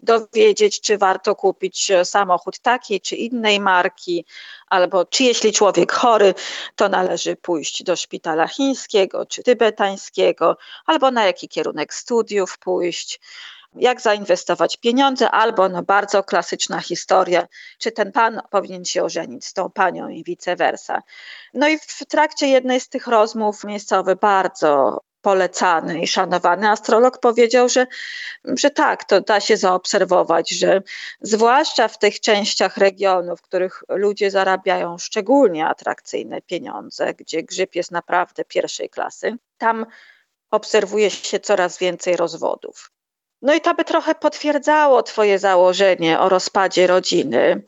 dowiedzieć, 0.00 0.80
czy 0.80 0.98
warto 0.98 1.34
kupić 1.34 1.92
samochód 2.04 2.58
takiej 2.58 3.00
czy 3.00 3.16
innej 3.16 3.60
marki, 3.60 4.24
albo 4.66 5.04
czy 5.04 5.24
jeśli 5.24 5.52
człowiek 5.52 5.92
chory, 5.92 6.34
to 6.76 6.88
należy 6.88 7.36
pójść 7.36 7.82
do 7.82 7.96
szpitala 7.96 8.48
chińskiego 8.48 9.26
czy 9.26 9.42
tybetańskiego, 9.42 10.56
albo 10.86 11.10
na 11.10 11.24
jaki 11.24 11.48
kierunek 11.48 11.94
studiów 11.94 12.58
pójść 12.58 13.20
jak 13.74 14.00
zainwestować 14.00 14.76
pieniądze, 14.76 15.30
albo 15.30 15.68
no 15.68 15.82
bardzo 15.82 16.24
klasyczna 16.24 16.80
historia, 16.80 17.48
czy 17.78 17.92
ten 17.92 18.12
pan 18.12 18.40
powinien 18.50 18.84
się 18.84 19.02
ożenić 19.04 19.46
z 19.46 19.52
tą 19.52 19.70
panią 19.70 20.08
i 20.08 20.24
vice 20.24 20.56
versa. 20.56 21.02
No 21.54 21.68
i 21.68 21.78
w 21.78 22.06
trakcie 22.08 22.46
jednej 22.48 22.80
z 22.80 22.88
tych 22.88 23.06
rozmów 23.06 23.64
miejscowy 23.64 24.16
bardzo 24.16 25.00
polecany 25.22 26.02
i 26.02 26.06
szanowany 26.06 26.70
astrolog 26.70 27.18
powiedział, 27.18 27.68
że, 27.68 27.86
że 28.44 28.70
tak, 28.70 29.04
to 29.04 29.20
da 29.20 29.40
się 29.40 29.56
zaobserwować, 29.56 30.50
że 30.50 30.82
zwłaszcza 31.20 31.88
w 31.88 31.98
tych 31.98 32.20
częściach 32.20 32.76
regionu, 32.76 33.36
w 33.36 33.42
których 33.42 33.84
ludzie 33.88 34.30
zarabiają 34.30 34.98
szczególnie 34.98 35.66
atrakcyjne 35.66 36.42
pieniądze, 36.42 37.14
gdzie 37.14 37.42
grzyb 37.42 37.74
jest 37.74 37.90
naprawdę 37.90 38.44
pierwszej 38.44 38.90
klasy, 38.90 39.36
tam 39.58 39.86
obserwuje 40.50 41.10
się 41.10 41.40
coraz 41.40 41.78
więcej 41.78 42.16
rozwodów. 42.16 42.90
No 43.42 43.54
i 43.54 43.60
to 43.60 43.74
by 43.74 43.84
trochę 43.84 44.14
potwierdzało 44.14 45.02
Twoje 45.02 45.38
założenie 45.38 46.20
o 46.20 46.28
rozpadzie 46.28 46.86
rodziny. 46.86 47.62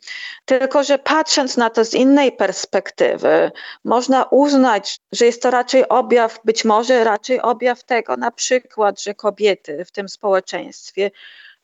Tylko, 0.45 0.85
że 0.85 0.99
patrząc 0.99 1.57
na 1.57 1.71
to 1.71 1.85
z 1.85 1.95
innej 1.95 2.33
perspektywy, 2.33 3.53
można 3.85 4.25
uznać, 4.25 5.01
że 5.13 5.27
jest 5.27 5.43
to 5.43 5.51
raczej 5.51 5.89
objaw, 5.89 6.41
być 6.45 6.65
może 6.65 7.05
raczej 7.05 7.41
objaw 7.41 7.85
tego, 7.85 8.17
na 8.17 8.31
przykład, 8.31 9.03
że 9.03 9.15
kobiety 9.15 9.85
w 9.85 9.93
tym 9.93 10.09
społeczeństwie 10.09 11.11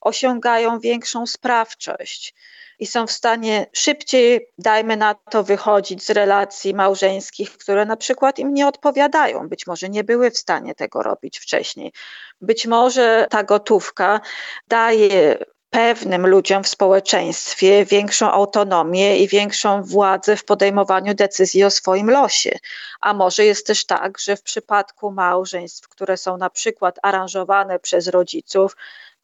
osiągają 0.06 0.80
większą 0.80 1.26
sprawczość 1.26 2.34
i 2.78 2.86
są 2.86 3.06
w 3.06 3.12
stanie 3.12 3.66
szybciej, 3.72 4.48
dajmy 4.58 4.96
na 4.96 5.14
to, 5.14 5.42
wychodzić 5.42 6.04
z 6.04 6.10
relacji 6.10 6.74
małżeńskich, 6.74 7.58
które 7.58 7.84
na 7.84 7.96
przykład 7.96 8.38
im 8.38 8.54
nie 8.54 8.66
odpowiadają. 8.66 9.48
Być 9.48 9.66
może 9.66 9.88
nie 9.88 10.04
były 10.04 10.30
w 10.30 10.38
stanie 10.38 10.74
tego 10.74 11.02
robić 11.02 11.38
wcześniej. 11.38 11.92
Być 12.40 12.66
może 12.66 13.26
ta 13.30 13.44
gotówka 13.44 14.20
daje 14.68 15.38
pewnym 15.70 16.26
ludziom 16.26 16.64
w 16.64 16.68
społeczeństwie 16.68 17.84
większą 17.84 18.30
autonomię 18.30 19.18
i 19.18 19.28
większą 19.28 19.82
władzę 19.82 20.36
w 20.36 20.44
podejmowaniu 20.44 21.14
decyzji 21.14 21.64
o 21.64 21.70
swoim 21.70 22.10
losie. 22.10 22.58
A 23.00 23.14
może 23.14 23.44
jest 23.44 23.66
też 23.66 23.86
tak, 23.86 24.18
że 24.18 24.36
w 24.36 24.42
przypadku 24.42 25.10
małżeństw, 25.10 25.88
które 25.88 26.16
są 26.16 26.36
na 26.36 26.50
przykład 26.50 26.98
aranżowane 27.02 27.78
przez 27.78 28.08
rodziców, 28.08 28.76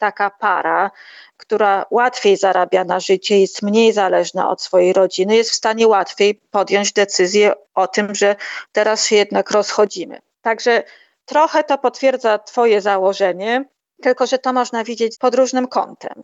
taka 0.03 0.31
para, 0.31 0.91
która 1.37 1.87
łatwiej 1.91 2.37
zarabia 2.37 2.85
na 2.85 3.01
życie, 3.01 3.41
jest 3.41 3.62
mniej 3.62 3.93
zależna 3.93 4.51
od 4.51 4.62
swojej 4.62 4.93
rodziny, 4.93 5.37
jest 5.37 5.51
w 5.51 5.55
stanie 5.55 5.89
łatwiej 5.89 6.41
podjąć 6.51 6.93
decyzję 6.93 7.53
o 7.74 7.87
tym, 7.87 8.15
że 8.15 8.37
teraz 8.73 9.07
się 9.07 9.16
jednak 9.16 9.51
rozchodzimy. 9.51 10.19
Także 10.41 10.83
trochę 11.24 11.65
to 11.65 11.79
potwierdza 11.79 12.39
Twoje 12.39 12.81
założenie, 12.81 13.65
tylko 14.03 14.27
że 14.27 14.39
to 14.39 14.53
można 14.53 14.85
widzieć 14.85 15.19
pod 15.19 15.35
różnym 15.35 15.69
kątem. 15.69 16.23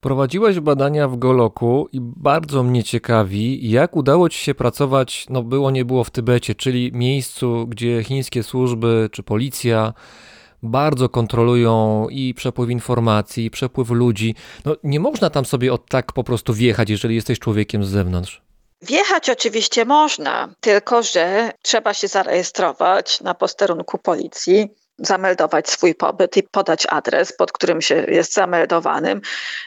Prowadziłeś 0.00 0.60
badania 0.60 1.08
w 1.08 1.16
Goloku 1.16 1.88
i 1.92 1.98
bardzo 2.00 2.62
mnie 2.62 2.84
ciekawi, 2.84 3.70
jak 3.70 3.96
udało 3.96 4.28
Ci 4.28 4.38
się 4.38 4.54
pracować, 4.54 5.26
no 5.30 5.42
było 5.42 5.70
nie 5.70 5.84
było 5.84 6.04
w 6.04 6.10
Tybecie, 6.10 6.54
czyli 6.54 6.90
miejscu, 6.94 7.66
gdzie 7.68 8.04
chińskie 8.04 8.42
służby 8.42 9.08
czy 9.12 9.22
policja 9.22 9.92
bardzo 10.62 11.08
kontrolują 11.08 12.06
i 12.10 12.34
przepływ 12.34 12.70
informacji, 12.70 13.44
i 13.44 13.50
przepływ 13.50 13.90
ludzi. 13.90 14.34
No, 14.64 14.76
nie 14.84 15.00
można 15.00 15.30
tam 15.30 15.44
sobie 15.44 15.72
od 15.72 15.86
tak 15.88 16.12
po 16.12 16.24
prostu 16.24 16.54
wjechać, 16.54 16.90
jeżeli 16.90 17.14
jesteś 17.14 17.38
człowiekiem 17.38 17.84
z 17.84 17.88
zewnątrz. 17.88 18.42
Wjechać 18.82 19.30
oczywiście 19.30 19.84
można, 19.84 20.54
tylko 20.60 21.02
że 21.02 21.52
trzeba 21.62 21.94
się 21.94 22.08
zarejestrować 22.08 23.20
na 23.20 23.34
posterunku 23.34 23.98
policji, 23.98 24.68
zameldować 24.98 25.70
swój 25.70 25.94
pobyt 25.94 26.36
i 26.36 26.42
podać 26.42 26.86
adres, 26.90 27.32
pod 27.32 27.52
którym 27.52 27.80
się 27.80 27.94
jest 27.94 28.34
zameldowanym. 28.34 29.20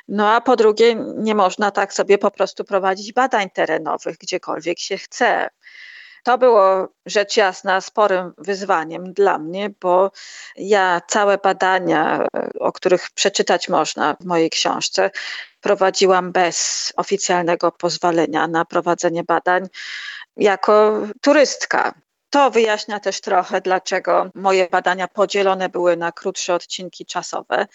No 0.07 0.29
a 0.29 0.41
po 0.41 0.55
drugie, 0.55 0.95
nie 1.17 1.35
można 1.35 1.71
tak 1.71 1.93
sobie 1.93 2.17
po 2.17 2.31
prostu 2.31 2.63
prowadzić 2.63 3.13
badań 3.13 3.49
terenowych 3.49 4.17
gdziekolwiek 4.17 4.79
się 4.79 4.97
chce. 4.97 5.49
To 6.23 6.37
było 6.37 6.87
rzecz 7.05 7.37
jasna 7.37 7.81
sporym 7.81 8.33
wyzwaniem 8.37 9.13
dla 9.13 9.39
mnie, 9.39 9.69
bo 9.81 10.11
ja 10.55 11.01
całe 11.07 11.37
badania, 11.37 12.27
o 12.59 12.71
których 12.71 13.11
przeczytać 13.11 13.69
można 13.69 14.15
w 14.21 14.25
mojej 14.25 14.49
książce, 14.49 15.11
prowadziłam 15.61 16.31
bez 16.31 16.93
oficjalnego 16.97 17.71
pozwolenia 17.71 18.47
na 18.47 18.65
prowadzenie 18.65 19.23
badań 19.23 19.67
jako 20.37 21.01
turystka. 21.21 21.93
To 22.29 22.51
wyjaśnia 22.51 22.99
też 22.99 23.21
trochę, 23.21 23.61
dlaczego 23.61 24.29
moje 24.35 24.67
badania 24.67 25.07
podzielone 25.07 25.69
były 25.69 25.97
na 25.97 26.11
krótsze 26.11 26.53
odcinki 26.53 27.05
czasowe. 27.05 27.67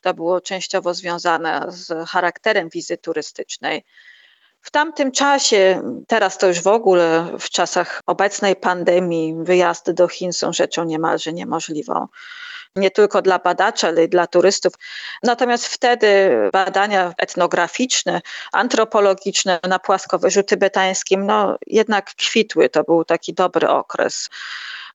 To 0.00 0.14
było 0.14 0.40
częściowo 0.40 0.94
związane 0.94 1.66
z 1.68 2.08
charakterem 2.08 2.68
wizy 2.68 2.96
turystycznej. 2.96 3.84
W 4.66 4.70
tamtym 4.70 5.12
czasie, 5.12 5.82
teraz 6.06 6.38
to 6.38 6.46
już 6.46 6.62
w 6.62 6.66
ogóle 6.66 7.26
w 7.38 7.50
czasach 7.50 8.00
obecnej 8.06 8.56
pandemii, 8.56 9.34
wyjazdy 9.38 9.94
do 9.94 10.08
Chin 10.08 10.32
są 10.32 10.52
rzeczą 10.52 10.84
niemalże 10.84 11.32
niemożliwą. 11.32 12.06
Nie 12.76 12.90
tylko 12.90 13.22
dla 13.22 13.38
badaczy, 13.38 13.86
ale 13.86 14.04
i 14.04 14.08
dla 14.08 14.26
turystów. 14.26 14.72
Natomiast 15.22 15.66
wtedy 15.66 16.30
badania 16.52 17.14
etnograficzne, 17.18 18.20
antropologiczne 18.52 19.60
na 19.68 19.78
płaskowyżu 19.78 20.42
tybetańskim, 20.42 21.26
no 21.26 21.56
jednak 21.66 22.14
kwitły. 22.14 22.68
To 22.68 22.84
był 22.84 23.04
taki 23.04 23.34
dobry 23.34 23.68
okres 23.68 24.30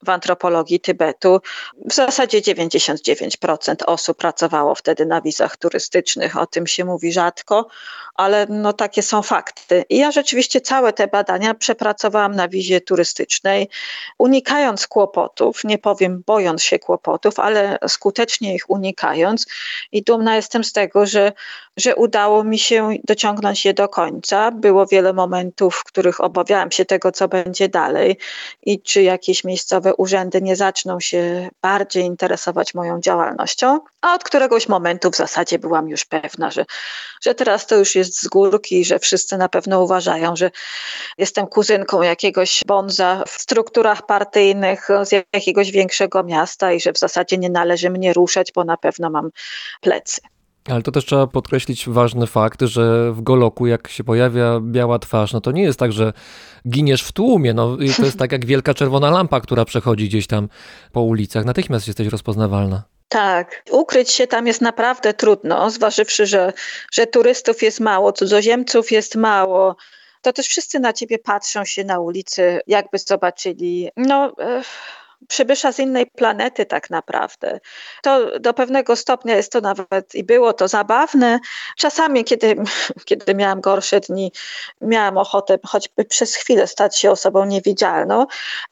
w 0.03 0.10
antropologii 0.10 0.80
Tybetu. 0.80 1.41
W 1.90 1.94
zasadzie 1.94 2.41
99% 2.41 3.76
osób 3.88 4.18
pracowało 4.18 4.76
wtedy 4.76 5.06
na 5.06 5.22
wizach 5.22 5.57
turystycznych. 5.57 6.38
O 6.38 6.45
tym 6.45 6.68
się 6.68 6.86
mówi 6.86 7.14
rzadko, 7.14 7.68
ale 8.15 8.45
no 8.49 8.73
takie 8.73 9.02
są 9.02 9.22
fakty. 9.22 9.86
I 9.90 9.98
ja 9.98 10.11
rzeczywiście 10.11 10.61
całe 10.61 10.94
te 10.94 11.07
badania 11.07 11.53
przepracowałam 11.53 12.36
na 12.36 12.48
wizie 12.48 12.82
turystycznej, 12.82 13.69
unikając 14.18 14.88
kłopotów, 14.88 15.64
nie 15.64 15.78
powiem 15.78 16.23
bojąc 16.26 16.64
się 16.64 16.80
kłopotów, 16.80 17.40
ale 17.40 17.78
skutecznie 17.88 18.56
ich 18.56 18.69
unikając. 18.69 19.48
I 19.91 20.03
dumna 20.03 20.36
jestem 20.36 20.64
z 20.64 20.73
tego, 20.73 21.06
że, 21.06 21.34
że 21.78 21.95
udało 21.95 22.44
mi 22.44 22.60
się 22.60 22.90
dociągnąć 23.03 23.65
je 23.65 23.73
do 23.73 23.90
końca. 23.90 24.52
Było 24.52 24.86
wiele 24.86 25.14
momentów, 25.14 25.76
w 25.76 25.84
których 25.84 26.22
obawiałam 26.22 26.72
się 26.72 26.86
tego, 26.86 27.11
co 27.11 27.28
będzie 27.28 27.69
dalej 27.69 28.18
i 28.64 28.82
czy 28.82 29.03
jakieś 29.03 29.44
miejscowe 29.44 29.90
urzędy 29.97 30.41
nie 30.41 30.55
zaczną 30.55 30.99
się 30.99 31.49
bardziej 31.61 32.03
interesować 32.03 32.73
moją 32.73 32.99
działalnością. 32.99 33.80
A 34.01 34.13
od 34.13 34.23
któregoś 34.23 34.69
momentu 34.69 35.11
w 35.11 35.15
zasadzie 35.15 35.59
byłam 35.59 35.89
już 35.89 36.05
pewna, 36.05 36.51
że, 36.51 36.65
że 37.22 37.35
teraz 37.35 37.68
to 37.68 37.76
już 37.76 37.95
jest 37.95 38.22
z 38.22 38.27
górki, 38.27 38.85
że 38.85 38.99
wszyscy 38.99 39.38
na 39.38 39.49
pewno 39.49 39.81
uważają, 39.84 40.35
że 40.35 40.51
jestem 41.18 41.47
kuzynką 41.47 42.01
jakiegoś 42.01 42.61
bonza 42.68 43.23
w 43.27 43.41
strukturach 43.41 44.05
partyjnych 44.05 44.88
z 45.03 45.11
jakiegoś 45.34 45.72
większego 45.72 46.23
miasta 46.23 46.72
i 46.72 46.80
że 46.80 46.93
w 46.93 46.99
zasadzie 46.99 47.38
nie 47.38 47.49
należy 47.49 47.89
mnie 47.89 48.13
ruszać, 48.13 48.51
bo 48.51 48.63
na 48.63 48.77
pewno 48.77 49.09
mam 49.09 49.30
plecy. 49.81 50.22
Ale 50.69 50.81
to 50.81 50.91
też 50.91 51.05
trzeba 51.05 51.27
podkreślić 51.27 51.89
ważny 51.89 52.27
fakt, 52.27 52.61
że 52.61 53.11
w 53.13 53.21
Goloku, 53.21 53.67
jak 53.67 53.88
się 53.88 54.03
pojawia 54.03 54.59
biała 54.61 54.99
twarz, 54.99 55.33
no 55.33 55.41
to 55.41 55.51
nie 55.51 55.63
jest 55.63 55.79
tak, 55.79 55.91
że 55.91 56.13
giniesz 56.69 57.03
w 57.03 57.11
tłumie. 57.11 57.53
No, 57.53 57.77
to 57.97 58.05
jest 58.05 58.19
tak 58.19 58.31
jak 58.31 58.45
wielka 58.45 58.73
czerwona 58.73 59.09
lampa, 59.09 59.41
która 59.41 59.65
przechodzi 59.65 60.05
gdzieś 60.05 60.27
tam 60.27 60.49
po 60.91 61.01
ulicach. 61.01 61.45
Natychmiast 61.45 61.88
jesteś 61.88 62.07
rozpoznawalna. 62.07 62.83
Tak, 63.09 63.63
ukryć 63.71 64.11
się 64.11 64.27
tam 64.27 64.47
jest 64.47 64.61
naprawdę 64.61 65.13
trudno, 65.13 65.69
zważywszy, 65.69 66.25
że, 66.25 66.53
że 66.91 67.07
turystów 67.07 67.61
jest 67.61 67.79
mało, 67.79 68.11
cudzoziemców 68.11 68.91
jest 68.91 69.15
mało. 69.15 69.75
To 70.21 70.33
też 70.33 70.47
wszyscy 70.47 70.79
na 70.79 70.93
ciebie 70.93 71.19
patrzą 71.19 71.65
się 71.65 71.83
na 71.83 71.99
ulicy, 71.99 72.59
jakby 72.67 72.97
zobaczyli. 72.97 73.89
No. 73.97 74.33
Przybysza 75.27 75.72
z 75.72 75.80
innej 75.80 76.06
planety 76.06 76.65
tak 76.65 76.89
naprawdę. 76.89 77.60
To 78.03 78.39
do 78.39 78.53
pewnego 78.53 78.95
stopnia 78.95 79.35
jest 79.35 79.52
to 79.52 79.61
nawet 79.61 80.15
i 80.15 80.23
było 80.23 80.53
to 80.53 80.68
zabawne. 80.68 81.39
Czasami, 81.77 82.23
kiedy, 82.23 82.56
kiedy 83.06 83.35
miałam 83.35 83.61
gorsze 83.61 83.99
dni, 83.99 84.31
miałam 84.81 85.18
ochotę 85.18 85.60
choćby 85.65 86.06
przez 86.06 86.35
chwilę 86.35 86.68
stać 86.68 86.98
się 86.98 87.11
osobą 87.11 87.45
niewidzialną. 87.45 88.26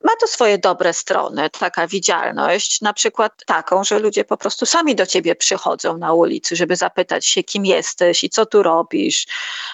Ma 0.03 0.11
to 0.21 0.27
swoje 0.27 0.57
dobre 0.57 0.93
strony, 0.93 1.49
taka 1.49 1.87
widzialność, 1.87 2.81
na 2.81 2.93
przykład 2.93 3.33
taką, 3.45 3.83
że 3.83 3.99
ludzie 3.99 4.25
po 4.25 4.37
prostu 4.37 4.65
sami 4.65 4.95
do 4.95 5.05
ciebie 5.05 5.35
przychodzą 5.35 5.97
na 5.97 6.13
ulicy, 6.13 6.55
żeby 6.55 6.75
zapytać 6.75 7.25
się, 7.25 7.43
kim 7.43 7.65
jesteś 7.65 8.23
i 8.23 8.29
co 8.29 8.45
tu 8.45 8.63
robisz. 8.63 9.27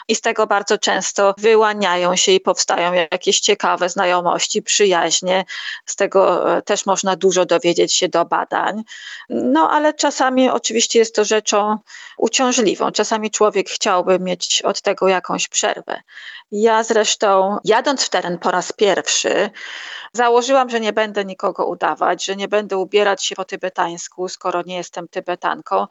I 0.07 0.15
z 0.15 0.21
tego 0.21 0.47
bardzo 0.47 0.77
często 0.77 1.35
wyłaniają 1.37 2.15
się 2.15 2.31
i 2.31 2.39
powstają 2.39 2.93
jakieś 2.93 3.39
ciekawe 3.39 3.89
znajomości, 3.89 4.61
przyjaźnie. 4.61 5.45
Z 5.85 5.95
tego 5.95 6.55
e, 6.57 6.61
też 6.65 6.85
można 6.85 7.15
dużo 7.15 7.45
dowiedzieć 7.45 7.93
się 7.93 8.09
do 8.09 8.25
badań. 8.25 8.83
No 9.29 9.69
ale 9.71 9.93
czasami 9.93 10.49
oczywiście 10.49 10.99
jest 10.99 11.15
to 11.15 11.25
rzeczą 11.25 11.77
uciążliwą. 12.17 12.91
Czasami 12.91 13.31
człowiek 13.31 13.69
chciałby 13.69 14.19
mieć 14.19 14.61
od 14.61 14.81
tego 14.81 15.07
jakąś 15.07 15.47
przerwę. 15.47 16.01
Ja 16.51 16.83
zresztą, 16.83 17.57
jadąc 17.63 18.03
w 18.05 18.09
teren 18.09 18.39
po 18.39 18.51
raz 18.51 18.71
pierwszy, 18.71 19.49
założyłam, 20.13 20.69
że 20.69 20.79
nie 20.79 20.93
będę 20.93 21.25
nikogo 21.25 21.65
udawać, 21.65 22.25
że 22.25 22.35
nie 22.35 22.47
będę 22.47 22.77
ubierać 22.77 23.25
się 23.25 23.35
po 23.35 23.45
tybetańsku, 23.45 24.29
skoro 24.29 24.61
nie 24.65 24.75
jestem 24.75 25.07
Tybetanką. 25.07 25.87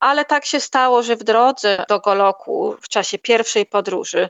Ale 0.00 0.24
tak 0.24 0.44
się 0.46 0.60
stało, 0.60 1.02
że 1.02 1.16
w 1.16 1.24
drodze 1.24 1.84
do 1.88 2.00
Goloku 2.00 2.76
w 2.82 2.88
czasie 2.88 3.18
pierwszej 3.18 3.66
podróży 3.66 4.28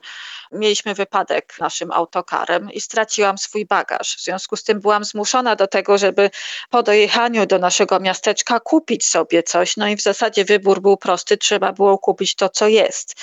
mieliśmy 0.53 0.95
wypadek 0.95 1.55
naszym 1.61 1.93
autokarem 1.93 2.73
i 2.73 2.81
straciłam 2.81 3.39
swój 3.39 3.67
bagaż. 3.67 4.17
W 4.17 4.25
związku 4.25 4.57
z 4.57 4.65
tym 4.65 4.81
byłam 4.81 5.05
zmuszona 5.05 5.57
do 5.57 5.67
tego, 5.67 5.99
żeby 5.99 6.31
po 6.71 6.83
dojechaniu 6.83 7.47
do 7.47 7.59
naszego 7.59 8.01
miasteczka 8.01 8.61
kupić 8.61 9.07
sobie 9.07 9.43
coś. 9.43 9.77
No 9.77 9.89
i 9.89 9.97
w 9.97 10.03
zasadzie 10.03 10.45
wybór 10.45 10.81
był 10.81 10.97
prosty, 10.97 11.37
trzeba 11.37 11.73
było 11.73 11.99
kupić 11.99 12.35
to, 12.35 12.49
co 12.49 12.69
jest. 12.69 13.15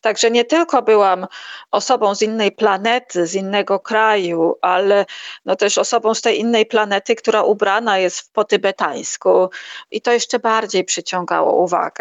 Także 0.00 0.30
nie 0.30 0.44
tylko 0.44 0.82
byłam 0.82 1.26
osobą 1.70 2.14
z 2.14 2.22
innej 2.22 2.52
planety, 2.52 3.26
z 3.26 3.34
innego 3.34 3.80
kraju, 3.80 4.54
ale 4.62 5.06
no 5.44 5.56
też 5.56 5.78
osobą 5.78 6.14
z 6.14 6.20
tej 6.20 6.40
innej 6.40 6.66
planety, 6.66 7.14
która 7.14 7.42
ubrana 7.42 7.98
jest 7.98 8.32
po 8.32 8.44
tybetańsku 8.44 9.50
i 9.90 10.00
to 10.00 10.12
jeszcze 10.12 10.38
bardziej 10.38 10.84
przyciągało 10.84 11.62
uwagę. 11.62 11.91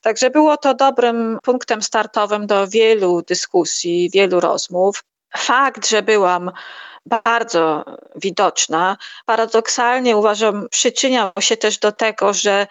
Także 0.00 0.30
było 0.30 0.56
to 0.56 0.74
dobrym 0.74 1.38
punktem 1.42 1.82
startowym 1.82 2.46
do 2.46 2.68
wielu 2.68 3.22
dyskusji, 3.22 4.10
wielu 4.10 4.40
rozmów. 4.40 5.04
Fakt, 5.36 5.88
że 5.88 6.02
byłam 6.02 6.50
bardzo 7.06 7.84
widoczna. 8.16 8.96
Paradoksalnie 9.26 10.16
uważam, 10.16 10.68
przyczyniał 10.70 11.30
się 11.40 11.56
też 11.56 11.78
do 11.78 11.92
tego, 11.92 12.32
że, 12.32 12.66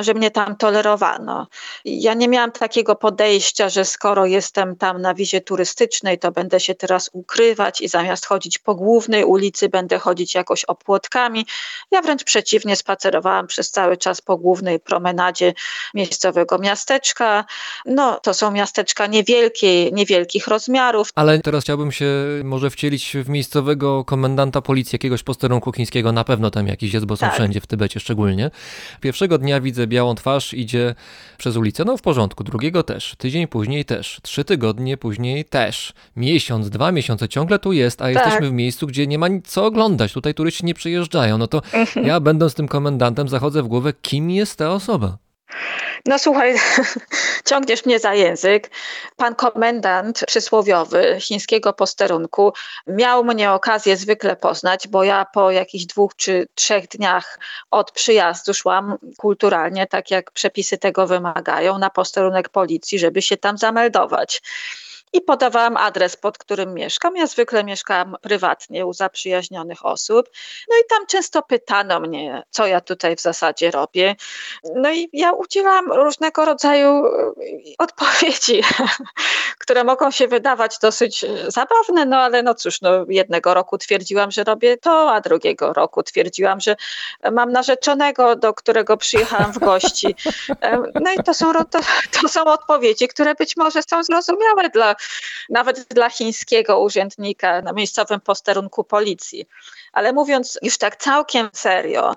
że 0.00 0.14
mnie 0.14 0.30
tam 0.30 0.56
tolerowano. 0.56 1.46
Ja 1.84 2.14
nie 2.14 2.28
miałam 2.28 2.52
takiego 2.52 2.96
podejścia, 2.96 3.68
że 3.68 3.84
skoro 3.84 4.26
jestem 4.26 4.76
tam 4.76 5.02
na 5.02 5.14
wizie 5.14 5.40
turystycznej, 5.40 6.18
to 6.18 6.32
będę 6.32 6.60
się 6.60 6.74
teraz 6.74 7.10
ukrywać 7.12 7.80
i 7.80 7.88
zamiast 7.88 8.26
chodzić 8.26 8.58
po 8.58 8.74
głównej 8.74 9.24
ulicy, 9.24 9.68
będę 9.68 9.98
chodzić 9.98 10.34
jakoś 10.34 10.64
opłotkami. 10.64 11.46
Ja 11.90 12.02
wręcz 12.02 12.24
przeciwnie, 12.24 12.76
spacerowałam 12.76 13.46
przez 13.46 13.70
cały 13.70 13.96
czas 13.96 14.20
po 14.20 14.36
głównej 14.36 14.80
promenadzie 14.80 15.54
miejscowego 15.94 16.58
miasteczka. 16.58 17.44
No, 17.86 18.20
to 18.20 18.34
są 18.34 18.50
miasteczka 18.50 19.06
niewielkie, 19.06 19.90
niewielkich 19.90 20.46
rozmiarów. 20.46 21.08
Ale 21.14 21.38
teraz 21.38 21.64
chciałbym 21.64 21.92
się 21.92 22.06
może 22.44 22.70
wcielić 22.70 23.16
w 23.24 23.28
miejscowego 23.72 24.04
komendanta 24.04 24.60
policji, 24.62 24.94
jakiegoś 24.96 25.22
posterunku 25.22 25.72
chińskiego, 25.72 26.12
na 26.12 26.24
pewno 26.24 26.50
tam 26.50 26.66
jakiś 26.68 26.94
jest, 26.94 27.06
bo 27.06 27.16
są 27.16 27.26
Tak. 27.26 27.34
wszędzie, 27.34 27.60
w 27.60 27.66
Tybecie 27.66 28.00
szczególnie. 28.00 28.50
Pierwszego 29.00 29.38
dnia 29.38 29.60
widzę 29.60 29.86
białą 29.86 30.14
twarz, 30.14 30.54
idzie 30.54 30.94
przez 31.38 31.56
ulicę, 31.56 31.84
no 31.84 31.96
w 31.96 32.02
porządku, 32.02 32.44
drugiego 32.44 32.82
też, 32.82 33.14
tydzień 33.18 33.46
później 33.46 33.84
też, 33.84 34.20
trzy 34.22 34.44
tygodnie 34.44 34.96
później 34.96 35.44
też, 35.44 35.92
miesiąc, 36.16 36.70
dwa 36.70 36.92
miesiące, 36.92 37.28
ciągle 37.28 37.58
tu 37.58 37.72
jest, 37.72 38.02
a 38.02 38.04
Tak. 38.04 38.14
jesteśmy 38.14 38.48
w 38.48 38.52
miejscu, 38.52 38.86
gdzie 38.86 39.06
nie 39.06 39.18
ma 39.18 39.28
nic 39.28 39.48
co 39.48 39.64
oglądać, 39.66 40.12
tutaj 40.12 40.34
turyści 40.34 40.64
nie 40.66 40.74
przyjeżdżają, 40.74 41.38
no 41.38 41.46
to 41.46 41.62
Mhm. 41.72 42.06
ja 42.06 42.20
będąc 42.20 42.54
tym 42.54 42.68
komendantem 42.68 43.28
zachodzę 43.28 43.62
w 43.62 43.66
głowę, 43.68 43.92
kim 44.02 44.30
jest 44.30 44.58
ta 44.58 44.70
osoba? 44.70 45.18
No 46.06 46.18
słuchaj, 46.18 46.54
ciągniesz 47.52 47.84
mnie 47.86 47.98
za 47.98 48.14
język. 48.14 48.70
Pan 49.16 49.34
komendant 49.34 50.24
przysłowiowy 50.26 51.16
chińskiego 51.20 51.72
posterunku 51.72 52.52
miał 52.86 53.24
mnie 53.24 53.52
okazję 53.52 53.96
zwykle 53.96 54.36
poznać, 54.36 54.88
bo 54.88 55.04
ja 55.04 55.26
po 55.34 55.50
jakichś 55.50 55.84
dwóch 55.84 56.16
czy 56.16 56.46
trzech 56.54 56.88
dniach 56.88 57.38
od 57.70 57.92
przyjazdu 57.92 58.54
szłam 58.54 58.98
kulturalnie, 59.18 59.86
tak 59.86 60.10
jak 60.10 60.30
przepisy 60.30 60.78
tego 60.78 61.06
wymagają, 61.06 61.78
na 61.78 61.90
posterunek 61.90 62.48
policji, 62.48 62.98
żeby 62.98 63.22
się 63.22 63.36
tam 63.36 63.58
zameldować. 63.58 64.42
I 65.12 65.20
podawałam 65.20 65.76
adres, 65.76 66.16
pod 66.16 66.38
którym 66.38 66.74
mieszkam. 66.74 67.16
Ja 67.16 67.26
zwykle 67.26 67.64
mieszkam 67.64 68.16
prywatnie 68.22 68.86
u 68.86 68.92
zaprzyjaźnionych 68.92 69.86
osób. 69.86 70.26
No 70.70 70.76
i 70.76 70.80
tam 70.88 71.06
często 71.06 71.42
pytano 71.42 72.00
mnie, 72.00 72.42
co 72.50 72.66
ja 72.66 72.80
tutaj 72.80 73.16
w 73.16 73.20
zasadzie 73.20 73.70
robię. 73.70 74.16
No 74.74 74.92
i 74.92 75.08
ja 75.12 75.32
udzielam 75.32 75.92
różnego 75.92 76.44
rodzaju 76.44 76.88
e, 76.88 77.10
odpowiedzi, 77.78 78.62
które 79.62 79.84
mogą 79.84 80.10
się 80.10 80.28
wydawać 80.28 80.78
dosyć 80.78 81.24
e, 81.24 81.28
zabawne, 81.50 82.06
no 82.06 82.16
ale 82.16 82.42
no 82.42 82.54
cóż, 82.54 82.80
no 82.80 82.90
jednego 83.08 83.54
roku 83.54 83.78
twierdziłam, 83.78 84.30
że 84.30 84.44
robię 84.44 84.76
to, 84.76 85.12
a 85.12 85.20
drugiego 85.20 85.72
roku 85.72 86.02
twierdziłam, 86.02 86.60
że 86.60 86.76
mam 87.32 87.52
narzeczonego, 87.52 88.36
do 88.36 88.54
którego 88.54 88.96
przyjechałam 88.96 89.52
w 89.52 89.58
gości. 89.58 90.14
E, 90.60 90.82
No 91.00 91.12
i 91.12 91.22
to 91.24 91.34
są, 91.34 91.52
to, 91.52 91.78
to 92.20 92.28
są 92.28 92.44
odpowiedzi, 92.44 93.08
które 93.08 93.34
być 93.34 93.56
może 93.56 93.82
są 93.82 94.04
zrozumiałe 94.04 94.68
dla, 94.68 94.94
nawet 95.48 95.84
dla 95.88 96.10
chińskiego 96.10 96.80
urzędnika 96.80 97.62
na 97.62 97.72
miejscowym 97.72 98.20
posterunku 98.20 98.84
policji. 98.84 99.46
Ale 99.92 100.12
mówiąc 100.12 100.58
już 100.62 100.78
tak 100.78 100.96
całkiem 100.96 101.50
serio, 101.52 102.14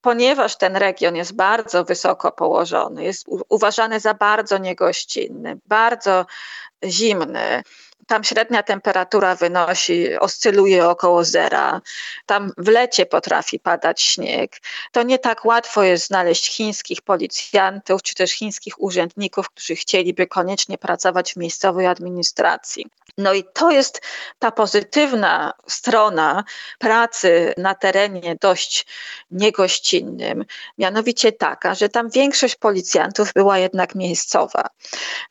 ponieważ 0.00 0.56
ten 0.56 0.76
region 0.76 1.16
jest 1.16 1.36
bardzo 1.36 1.84
wysoko 1.84 2.32
położony, 2.32 3.04
jest 3.04 3.26
uważany 3.48 4.00
za 4.00 4.14
bardzo 4.14 4.58
niegościnny, 4.58 5.58
bardzo 5.66 6.26
zimny. 6.84 7.62
Tam 8.06 8.24
średnia 8.24 8.62
temperatura 8.62 9.34
wynosi, 9.34 10.16
oscyluje 10.16 10.88
około 10.88 11.24
zera. 11.24 11.80
Tam 12.26 12.52
w 12.58 12.68
lecie 12.68 13.06
potrafi 13.06 13.58
padać 13.58 14.02
śnieg. 14.02 14.60
To 14.92 15.02
nie 15.02 15.18
tak 15.18 15.44
łatwo 15.44 15.82
jest 15.82 16.06
znaleźć 16.06 16.50
chińskich 16.50 17.02
policjantów 17.02 18.02
czy 18.02 18.14
też 18.14 18.32
chińskich 18.32 18.82
urzędników, 18.82 19.50
którzy 19.50 19.76
chcieliby 19.76 20.26
koniecznie 20.26 20.78
pracować 20.78 21.32
w 21.32 21.36
miejscowej 21.36 21.86
administracji. 21.86 22.86
No 23.18 23.32
i 23.32 23.44
to 23.54 23.70
jest 23.70 24.02
ta 24.38 24.50
pozytywna 24.50 25.52
strona 25.66 26.44
pracy 26.78 27.54
na 27.56 27.74
terenie 27.74 28.36
dość 28.40 28.86
niegościnnym, 29.30 30.44
mianowicie 30.78 31.32
taka, 31.32 31.74
że 31.74 31.88
tam 31.88 32.10
większość 32.10 32.56
policjantów 32.56 33.32
była 33.32 33.58
jednak 33.58 33.94
miejscowa. 33.94 34.68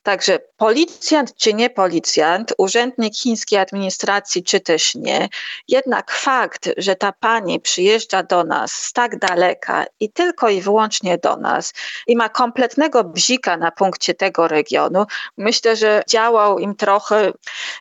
Także 0.03 0.39
policjant 0.57 1.35
czy 1.35 1.53
nie 1.53 1.69
policjant, 1.69 2.53
urzędnik 2.63 3.15
chińskiej 3.15 3.59
administracji 3.59 4.43
czy 4.43 4.59
też 4.59 4.95
nie, 4.95 5.29
jednak 5.67 6.11
fakt, 6.11 6.69
że 6.77 6.95
ta 6.95 7.11
pani 7.11 7.59
przyjeżdża 7.59 8.23
do 8.23 8.43
nas 8.43 8.71
z 8.71 8.93
tak 8.93 9.19
daleka 9.19 9.85
i 9.99 10.11
tylko 10.11 10.49
i 10.49 10.61
wyłącznie 10.61 11.17
do 11.17 11.37
nas 11.37 11.73
i 12.07 12.15
ma 12.15 12.29
kompletnego 12.29 13.03
bzika 13.03 13.57
na 13.57 13.71
punkcie 13.71 14.13
tego 14.13 14.47
regionu, 14.47 15.05
myślę, 15.37 15.75
że 15.75 16.03
działał 16.09 16.59
im 16.59 16.75
trochę, 16.75 17.31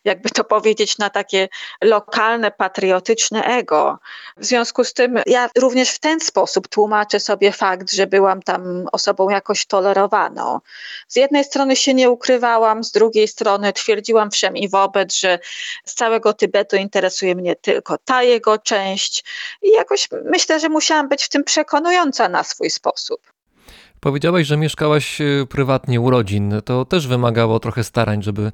jakby 0.05 0.31
to 0.31 0.45
powiedzieć, 0.45 0.99
na 0.99 1.11
takie 1.11 1.49
lokalne, 1.83 2.51
patriotyczne 2.51 3.45
ego. 3.45 3.99
W 4.37 4.45
związku 4.45 4.85
z 4.85 4.93
tym 4.93 5.21
ja 5.27 5.49
również 5.59 5.91
w 5.91 5.99
ten 5.99 6.21
sposób 6.21 6.69
tłumaczę 6.69 7.21
sobie 7.21 7.53
fakt, 7.53 7.93
że 7.93 8.07
byłam 8.07 8.43
tam 8.43 8.87
osobą 8.93 9.31
jakoś 9.31 9.67
tolerowaną. 9.67 10.61
Z 11.09 11.17
jednej 11.17 11.45
strony 11.45 11.77
się 11.77 11.95
nie 11.95 12.11
ukrywałam, 12.11 12.85
z 12.85 12.91
drugiej 12.93 13.29
strony 13.29 13.73
twierdziłam 13.73 14.31
wszem 14.31 14.57
i 14.63 14.69
wobec, 14.69 15.17
że 15.17 15.39
z 15.85 15.95
całego 15.95 16.33
Tybetu 16.33 16.77
interesuje 16.77 17.35
mnie 17.35 17.57
tylko 17.57 17.99
ta 18.05 18.23
jego 18.23 18.59
część 18.59 19.25
i 19.63 19.71
jakoś 19.71 20.09
myślę, 20.25 20.61
że 20.61 20.69
musiałam 20.69 21.09
być 21.09 21.25
w 21.25 21.29
tym 21.29 21.45
przekonująca 21.45 22.29
na 22.29 22.45
swój 22.45 22.71
sposób. 22.71 23.33
Powiedziałaś, 24.01 24.47
że 24.47 24.57
mieszkałaś 24.57 25.21
e, 25.21 25.25
prywatnie 25.49 26.01
u 26.01 26.11
rodzin. 26.11 26.55
To 26.65 26.85
też 26.85 27.07
wymagało 27.07 27.61
trochę 27.61 27.85
starań, 27.85 28.23
żeby 28.23 28.53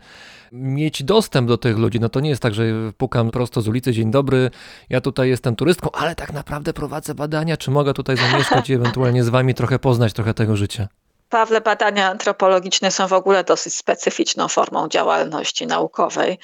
mieć 0.53 1.03
dostęp 1.03 1.49
do 1.49 1.59
tych 1.59 1.79
ludzi. 1.79 2.01
No 2.01 2.09
to 2.09 2.21
nie 2.21 2.31
jest 2.31 2.43
tak, 2.43 2.55
że 2.55 2.65
pukam 2.97 3.31
prosto 3.31 3.61
z 3.61 3.69
ulicy, 3.69 3.93
dzień 3.93 4.11
dobry, 4.11 4.51
ja 4.91 5.01
tutaj 5.01 5.29
jestem 5.29 5.57
turystką, 5.57 5.91
ale 5.93 6.15
tak 6.15 6.33
naprawdę 6.33 6.73
prowadzę 6.73 7.15
badania, 7.15 7.57
czy 7.57 7.71
mogę 7.71 7.95
tutaj 7.95 8.17
zamieszkać 8.17 8.71
i 8.71 8.75
ewentualnie 8.81 9.25
z 9.25 9.29
wami 9.29 9.55
trochę 9.55 9.79
poznać 9.79 10.13
trochę 10.13 10.35
tego 10.35 10.57
życia. 10.57 10.89
Pawle, 11.29 11.61
badania 11.61 12.11
antropologiczne 12.11 12.91
są 12.91 13.09
w 13.09 13.13
ogóle 13.13 13.45
dosyć 13.45 13.75
specyficzną 13.75 14.49
formą 14.49 14.89
działalności 14.89 15.67
naukowej. 15.67 16.39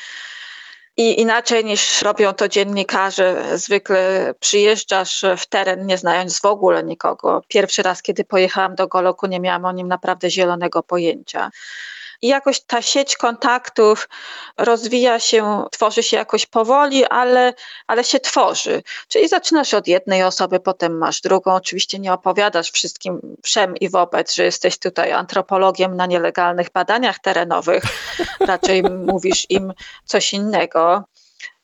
I 0.96 1.20
inaczej 1.20 1.64
niż 1.64 2.02
robią 2.02 2.32
to 2.32 2.48
dziennikarze, 2.48 3.58
zwykle 3.58 4.34
przyjeżdżasz 4.40 5.24
w 5.38 5.46
teren 5.46 5.86
nie 5.86 5.98
znając 5.98 6.40
w 6.40 6.44
ogóle 6.44 6.84
nikogo. 6.84 7.42
Pierwszy 7.48 7.82
raz, 7.82 8.02
kiedy 8.02 8.24
pojechałam 8.24 8.74
do 8.74 8.88
Goloku, 8.88 9.26
nie 9.26 9.40
miałam 9.40 9.64
o 9.64 9.72
nim 9.72 9.88
naprawdę 9.88 10.30
zielonego 10.30 10.82
pojęcia. 10.82 11.50
I 12.24 12.28
jakoś 12.28 12.60
ta 12.60 12.82
sieć 12.82 13.16
kontaktów 13.16 14.08
rozwija 14.58 15.18
się, 15.20 15.64
tworzy 15.70 16.02
się 16.02 16.16
jakoś 16.16 16.46
powoli, 16.46 17.04
ale, 17.04 17.54
ale 17.86 18.04
się 18.04 18.20
tworzy. 18.20 18.82
Czyli 19.08 19.28
zaczynasz 19.28 19.74
od 19.74 19.88
jednej 19.88 20.22
osoby, 20.22 20.60
potem 20.60 20.98
masz 20.98 21.20
drugą. 21.20 21.54
Oczywiście 21.54 21.98
nie 21.98 22.12
opowiadasz 22.12 22.70
wszystkim 22.70 23.36
wszem 23.42 23.76
i 23.76 23.88
wobec, 23.88 24.34
że 24.34 24.44
jesteś 24.44 24.78
tutaj 24.78 25.12
antropologiem 25.12 25.96
na 25.96 26.06
nielegalnych 26.06 26.70
badaniach 26.70 27.18
terenowych. 27.18 27.84
Raczej 28.40 28.82
mówisz 28.82 29.46
im 29.50 29.72
coś 30.04 30.32
innego. 30.32 31.04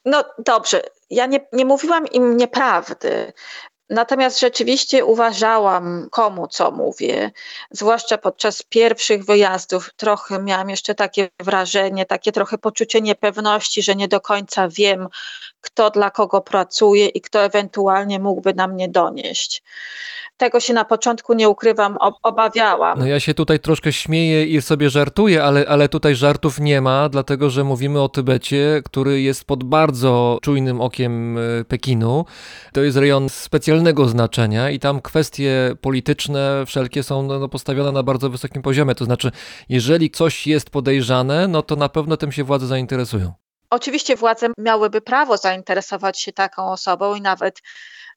No 0.05 0.25
dobrze, 0.39 0.83
ja 1.11 1.27
nie, 1.27 1.41
nie 1.53 1.65
mówiłam 1.65 2.07
im 2.07 2.37
nieprawdy. 2.37 3.33
Natomiast 3.91 4.41
rzeczywiście 4.41 5.05
uważałam, 5.05 6.09
komu 6.11 6.49
co 6.49 6.71
mówię, 6.71 7.31
zwłaszcza 7.71 8.19
podczas 8.19 8.63
pierwszych 8.63 9.25
wyjazdów. 9.25 9.91
Trochę 9.97 10.43
miałam 10.43 10.71
jeszcze 10.71 10.95
takie 10.95 11.29
wrażenie, 11.41 12.07
takie 12.07 12.33
trochę 12.33 12.59
poczucie 12.59 13.01
niepewności, 13.01 13.83
że 13.83 13.95
nie 13.97 14.09
do 14.09 14.21
końca 14.21 14.69
wiem, 14.69 15.09
kto 15.61 15.91
dla 15.91 16.11
kogo 16.11 16.41
pracuje 16.41 17.07
i 17.07 17.21
kto 17.21 17.45
ewentualnie 17.45 18.19
mógłby 18.19 18.55
na 18.55 18.69
mnie 18.69 18.89
donieść. 18.89 19.63
Tego 20.41 20.61
się 20.61 20.75
na 20.75 20.85
początku 20.85 21.35
nie 21.35 21.49
ukrywam, 21.49 21.97
obawiałam. 22.23 22.99
No 22.99 23.07
ja 23.07 23.21
się 23.21 23.35
tutaj 23.35 23.61
troszkę 23.61 23.93
śmieję 23.93 24.47
i 24.47 24.63
sobie 24.63 24.91
żartuję, 24.91 25.45
ale, 25.45 25.69
ale 25.69 25.89
tutaj 25.89 26.15
żartów 26.15 26.61
nie 26.61 26.81
ma, 26.81 27.09
dlatego 27.09 27.51
że 27.51 27.65
mówimy 27.65 28.03
o 28.03 28.09
Tybecie, 28.09 28.83
który 28.85 29.21
jest 29.21 29.45
pod 29.45 29.65
bardzo 29.65 30.39
czujnym 30.43 30.81
okiem 30.81 31.39
e, 31.39 31.65
Pekinu. 31.65 32.25
To 32.73 32.81
jest 32.81 32.97
rejon 32.97 33.29
specjalnego 33.29 34.09
znaczenia 34.09 34.71
i 34.71 34.79
tam 34.79 35.01
kwestie 35.01 35.75
polityczne 35.81 36.65
wszelkie 36.67 37.03
są 37.03 37.23
no, 37.23 37.39
no, 37.39 37.49
postawione 37.49 37.93
na 37.93 38.03
bardzo 38.03 38.31
wysokim 38.31 38.63
poziomie. 38.63 38.95
To 38.95 39.05
znaczy, 39.05 39.31
jeżeli 39.69 40.11
coś 40.11 40.47
jest 40.47 40.71
podejrzane, 40.71 41.49
no 41.49 41.63
to 41.63 41.77
na 41.77 41.89
pewno 41.89 42.17
tym 42.17 42.33
się 42.33 42.45
władze 42.45 42.67
zainteresują. 42.67 43.40
Oczywiście 43.71 44.17
władze 44.17 44.49
miałyby 44.59 45.01
prawo 45.01 45.37
zainteresować 45.37 46.21
się 46.21 46.33
taką 46.33 46.73
osobą 46.73 47.15
i 47.15 47.21
nawet 47.21 47.61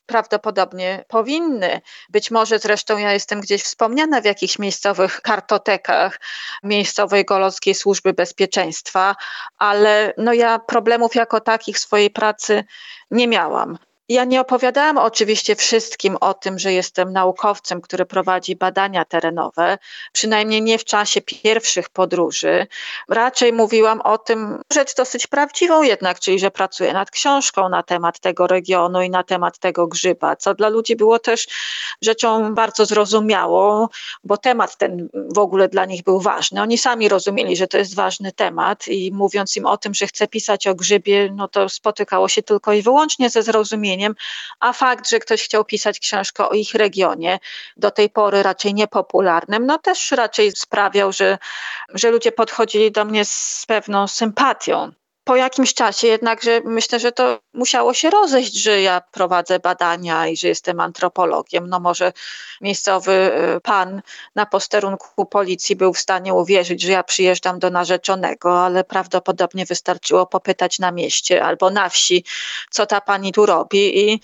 prawdopodobnie 0.06 1.06
powinny. 1.08 1.82
Być 2.10 2.32
może 2.32 2.60
zresztą 2.60 2.98
ja 2.98 3.14
jestem 3.14 3.42
gdzieś 3.42 3.64
wspomniana 3.64 4.22
w 4.22 4.26
jakichś 4.26 4.60
miejscowych 4.60 5.22
kartotekach 5.22 6.20
miejscowej 6.64 7.26
Golowskiej 7.26 7.76
Służby 7.76 8.14
Bezpieczeństwa, 8.14 9.16
ale 9.58 10.14
no 10.18 10.34
ja 10.34 10.60
problemów 10.60 11.16
jako 11.16 11.40
takich 11.40 11.80
swojej 11.80 12.10
pracy 12.10 12.64
nie 13.12 13.28
miałam. 13.28 13.78
Ja 14.14 14.26
nie 14.26 14.42
opowiadałam 14.42 14.98
oczywiście 14.98 15.56
wszystkim 15.56 16.18
o 16.22 16.34
tym, 16.34 16.60
że 16.60 16.74
jestem 16.74 17.14
naukowcem, 17.14 17.82
który 17.82 18.06
prowadzi 18.06 18.56
badania 18.56 19.06
terenowe, 19.06 19.78
przynajmniej 20.12 20.62
nie 20.62 20.78
w 20.78 20.86
czasie 20.86 21.22
pierwszych 21.22 21.90
podróży. 21.90 22.68
Raczej 23.10 23.54
mówiłam 23.54 24.02
o 24.02 24.18
tym, 24.18 24.62
rzecz 24.74 24.96
dosyć 24.96 25.28
prawdziwą 25.28 25.84
jednak, 25.84 26.20
czyli 26.20 26.40
że 26.40 26.52
pracuję 26.52 26.94
nad 26.94 27.12
książką 27.12 27.70
na 27.70 27.84
temat 27.84 28.20
tego 28.20 28.48
regionu 28.48 29.02
i 29.02 29.10
na 29.10 29.24
temat 29.24 29.60
tego 29.60 29.88
grzyba, 29.88 30.36
co 30.36 30.54
dla 30.54 30.70
ludzi 30.70 30.96
było 30.96 31.20
też 31.20 31.48
rzeczą 32.02 32.54
bardzo 32.54 32.86
zrozumiałą, 32.86 33.88
bo 34.24 34.38
temat 34.38 34.78
ten 34.78 35.10
w 35.14 35.38
ogóle 35.38 35.70
dla 35.70 35.86
nich 35.86 36.04
był 36.04 36.20
ważny. 36.20 36.62
Oni 36.62 36.78
sami 36.78 37.10
rozumieli, 37.10 37.56
że 37.56 37.68
to 37.68 37.78
jest 37.78 37.96
ważny 37.96 38.32
temat 38.32 38.88
i 38.88 39.12
mówiąc 39.12 39.58
im 39.58 39.66
o 39.66 39.78
tym, 39.78 39.94
że 39.94 40.08
chcę 40.08 40.28
pisać 40.28 40.68
o 40.68 40.76
grzybie, 40.76 41.30
no 41.36 41.48
to 41.48 41.70
spotykało 41.70 42.28
się 42.28 42.44
tylko 42.44 42.74
i 42.74 42.82
wyłącznie 42.82 43.30
ze 43.30 43.44
zrozumieniem 43.44 44.03
a 44.60 44.74
fakt, 44.74 45.10
że 45.10 45.20
ktoś 45.20 45.44
chciał 45.44 45.66
pisać 45.66 46.00
książkę 46.00 46.50
o 46.50 46.54
ich 46.54 46.74
regionie, 46.74 47.40
do 47.78 47.92
tej 47.92 48.10
pory 48.10 48.44
raczej 48.44 48.74
niepopularnym, 48.74 49.66
no 49.66 49.78
też 49.78 50.12
raczej 50.12 50.52
sprawiał, 50.52 51.12
że, 51.12 51.38
że 51.94 52.12
ludzie 52.12 52.32
podchodzili 52.32 52.92
do 52.92 53.06
mnie 53.06 53.26
z 53.26 53.66
pewną 53.68 54.08
sympatią 54.08 54.92
po 55.24 55.36
jakimś 55.36 55.74
czasie 55.74 56.08
jednakże 56.08 56.62
myślę, 56.66 57.00
że 57.00 57.12
to 57.12 57.40
musiało 57.54 57.94
się 57.94 58.10
rozejść, 58.10 58.54
że 58.54 58.82
ja 58.82 59.02
prowadzę 59.12 59.60
badania 59.60 60.28
i 60.28 60.38
że 60.38 60.48
jestem 60.48 60.80
antropologiem. 60.80 61.70
No 61.70 61.80
może 61.80 62.14
miejscowy 62.62 63.12
y, 63.56 63.62
pan 63.62 64.02
na 64.36 64.46
posterunku 64.46 65.26
policji 65.26 65.76
był 65.76 65.94
w 65.94 66.00
stanie 66.00 66.34
uwierzyć, 66.34 66.82
że 66.82 66.92
ja 66.92 67.04
przyjeżdżam 67.04 67.60
do 67.60 67.70
narzeczonego, 67.70 68.66
ale 68.66 68.84
prawdopodobnie 68.84 69.66
wystarczyło 69.66 70.26
popytać 70.26 70.80
na 70.80 70.92
mieście 70.92 71.44
albo 71.44 71.70
na 71.70 71.90
wsi, 71.90 72.24
co 72.70 72.86
ta 72.86 73.02
pani 73.02 73.32
tu 73.32 73.46
robi 73.46 74.10
i, 74.10 74.22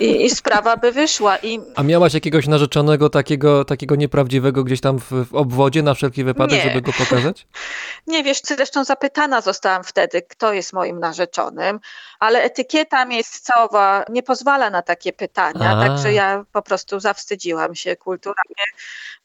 i, 0.00 0.24
i 0.24 0.30
sprawa 0.30 0.76
by 0.76 0.92
wyszła. 0.92 1.36
I... 1.36 1.60
A 1.76 1.82
miałaś 1.82 2.14
jakiegoś 2.14 2.46
narzeczonego 2.46 3.10
takiego, 3.10 3.64
takiego 3.64 3.96
nieprawdziwego 3.96 4.64
gdzieś 4.64 4.80
tam 4.80 4.98
w, 4.98 5.28
w 5.30 5.34
obwodzie 5.34 5.82
na 5.82 5.94
wszelki 5.94 6.24
wypadek, 6.24 6.58
Nie. 6.58 6.62
żeby 6.62 6.82
go 6.82 6.92
pokazać? 6.92 7.46
Nie 8.06 8.22
wiesz, 8.24 8.40
zresztą 8.44 8.84
zapytana 8.84 9.40
zostałam 9.40 9.84
wtedy, 9.84 10.22
kto 10.36 10.52
jest 10.52 10.72
moim 10.72 11.00
narzeczonym, 11.00 11.80
ale 12.18 12.42
etykieta 12.42 13.04
miejscowa 13.04 14.04
nie 14.08 14.22
pozwala 14.22 14.70
na 14.70 14.82
takie 14.82 15.12
pytania, 15.12 15.70
A. 15.70 15.86
także 15.86 16.12
ja 16.12 16.44
po 16.52 16.62
prostu 16.62 17.00
zawstydziłam 17.00 17.74
się 17.74 17.96
kulturalnie 17.96 18.64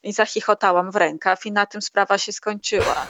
i 0.03 0.13
zachichotałam 0.13 0.91
w 0.91 0.95
rękaw 0.95 1.45
i 1.45 1.51
na 1.51 1.65
tym 1.65 1.81
sprawa 1.81 2.17
się 2.17 2.31
skończyła. 2.33 3.07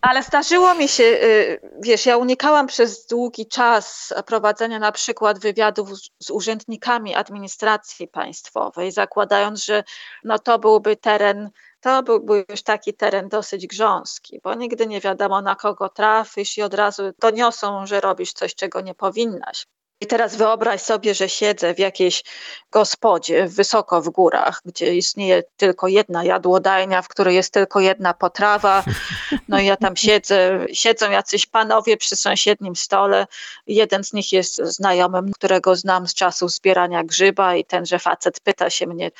Ale 0.00 0.22
zdarzyło 0.22 0.74
mi 0.74 0.88
się, 0.88 1.04
y, 1.04 1.60
wiesz, 1.80 2.06
ja 2.06 2.16
unikałam 2.16 2.66
przez 2.66 3.06
długi 3.06 3.46
czas 3.46 4.14
prowadzenia 4.26 4.78
na 4.78 4.92
przykład 4.92 5.38
wywiadów 5.38 5.90
z 6.18 6.30
urzędnikami 6.30 7.14
administracji 7.14 8.08
państwowej, 8.08 8.92
zakładając, 8.92 9.64
że 9.64 9.84
no 10.24 10.38
to 10.38 10.58
byłby 10.58 10.96
teren 10.96 11.50
to 11.82 12.02
byłby 12.02 12.44
już 12.48 12.62
taki 12.62 12.94
teren 12.94 13.28
dosyć 13.28 13.66
grząski, 13.66 14.40
bo 14.44 14.54
nigdy 14.54 14.86
nie 14.86 15.00
wiadomo 15.00 15.42
na 15.42 15.54
kogo 15.54 15.88
trafisz 15.88 16.58
i 16.58 16.62
od 16.62 16.74
razu 16.74 17.02
doniosą, 17.18 17.86
że 17.86 18.00
robisz 18.00 18.32
coś, 18.32 18.54
czego 18.54 18.80
nie 18.80 18.94
powinnaś. 18.94 19.66
I 20.02 20.06
teraz 20.06 20.36
wyobraź 20.36 20.82
sobie, 20.82 21.14
że 21.14 21.28
siedzę 21.28 21.74
w 21.74 21.78
jakiejś 21.78 22.24
gospodzie 22.70 23.46
wysoko 23.46 24.02
w 24.02 24.10
górach, 24.10 24.60
gdzie 24.64 24.94
istnieje 24.94 25.42
tylko 25.56 25.88
jedna 25.88 26.24
jadłodajnia, 26.24 27.02
w 27.02 27.08
której 27.08 27.34
jest 27.34 27.52
tylko 27.52 27.80
jedna 27.80 28.14
potrawa. 28.14 28.84
No 29.48 29.60
i 29.60 29.66
ja 29.66 29.76
tam 29.76 29.96
siedzę, 29.96 30.66
siedzą 30.72 31.10
jacyś 31.10 31.46
panowie 31.46 31.96
przy 31.96 32.16
sąsiednim 32.16 32.76
stole. 32.76 33.26
Jeden 33.66 34.04
z 34.04 34.12
nich 34.12 34.32
jest 34.32 34.56
znajomym, 34.56 35.32
którego 35.32 35.76
znam 35.76 36.08
z 36.08 36.14
czasów 36.14 36.50
zbierania 36.50 37.04
grzyba 37.04 37.54
i 37.54 37.64
tenże 37.64 37.98
facet 37.98 38.40
pyta 38.40 38.70
się 38.70 38.86
mnie, 38.86 39.10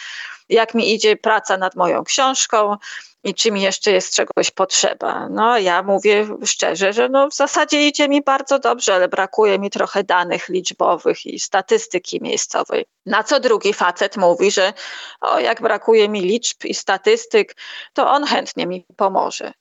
jak 0.53 0.75
mi 0.75 0.95
idzie 0.95 1.17
praca 1.17 1.57
nad 1.57 1.77
moją 1.77 2.05
książką 2.05 2.77
i 3.25 3.35
czy 3.35 3.51
mi 3.51 3.63
jeszcze 3.63 3.93
jest 3.93 4.15
czegoś 4.15 4.51
potrzeba. 4.51 5.29
No 5.29 5.59
ja 5.59 5.83
mówię 5.83 6.27
szczerze, 6.45 6.93
że 6.93 7.09
no 7.09 7.29
w 7.29 7.35
zasadzie 7.35 7.89
idzie 7.89 8.09
mi 8.09 8.23
bardzo 8.23 8.59
dobrze, 8.59 8.95
ale 8.95 9.09
brakuje 9.09 9.59
mi 9.59 9.71
trochę 9.71 10.05
danych 10.05 10.49
liczbowych 10.49 11.27
i 11.27 11.41
statystyki 11.41 12.21
miejscowej. 12.23 12.85
Na 13.07 13.25
co 13.25 13.41
drugi 13.41 13.73
facet 13.73 14.17
mówi, 14.17 14.51
że 14.51 14.73
o, 15.21 15.39
jak 15.39 15.63
brakuje 15.63 16.09
mi 16.09 16.21
liczb 16.21 16.65
i 16.65 16.75
statystyk, 16.75 17.57
to 17.93 18.11
on 18.11 18.25
chętnie 18.25 18.67
mi 18.67 18.87
pomoże. 18.97 19.53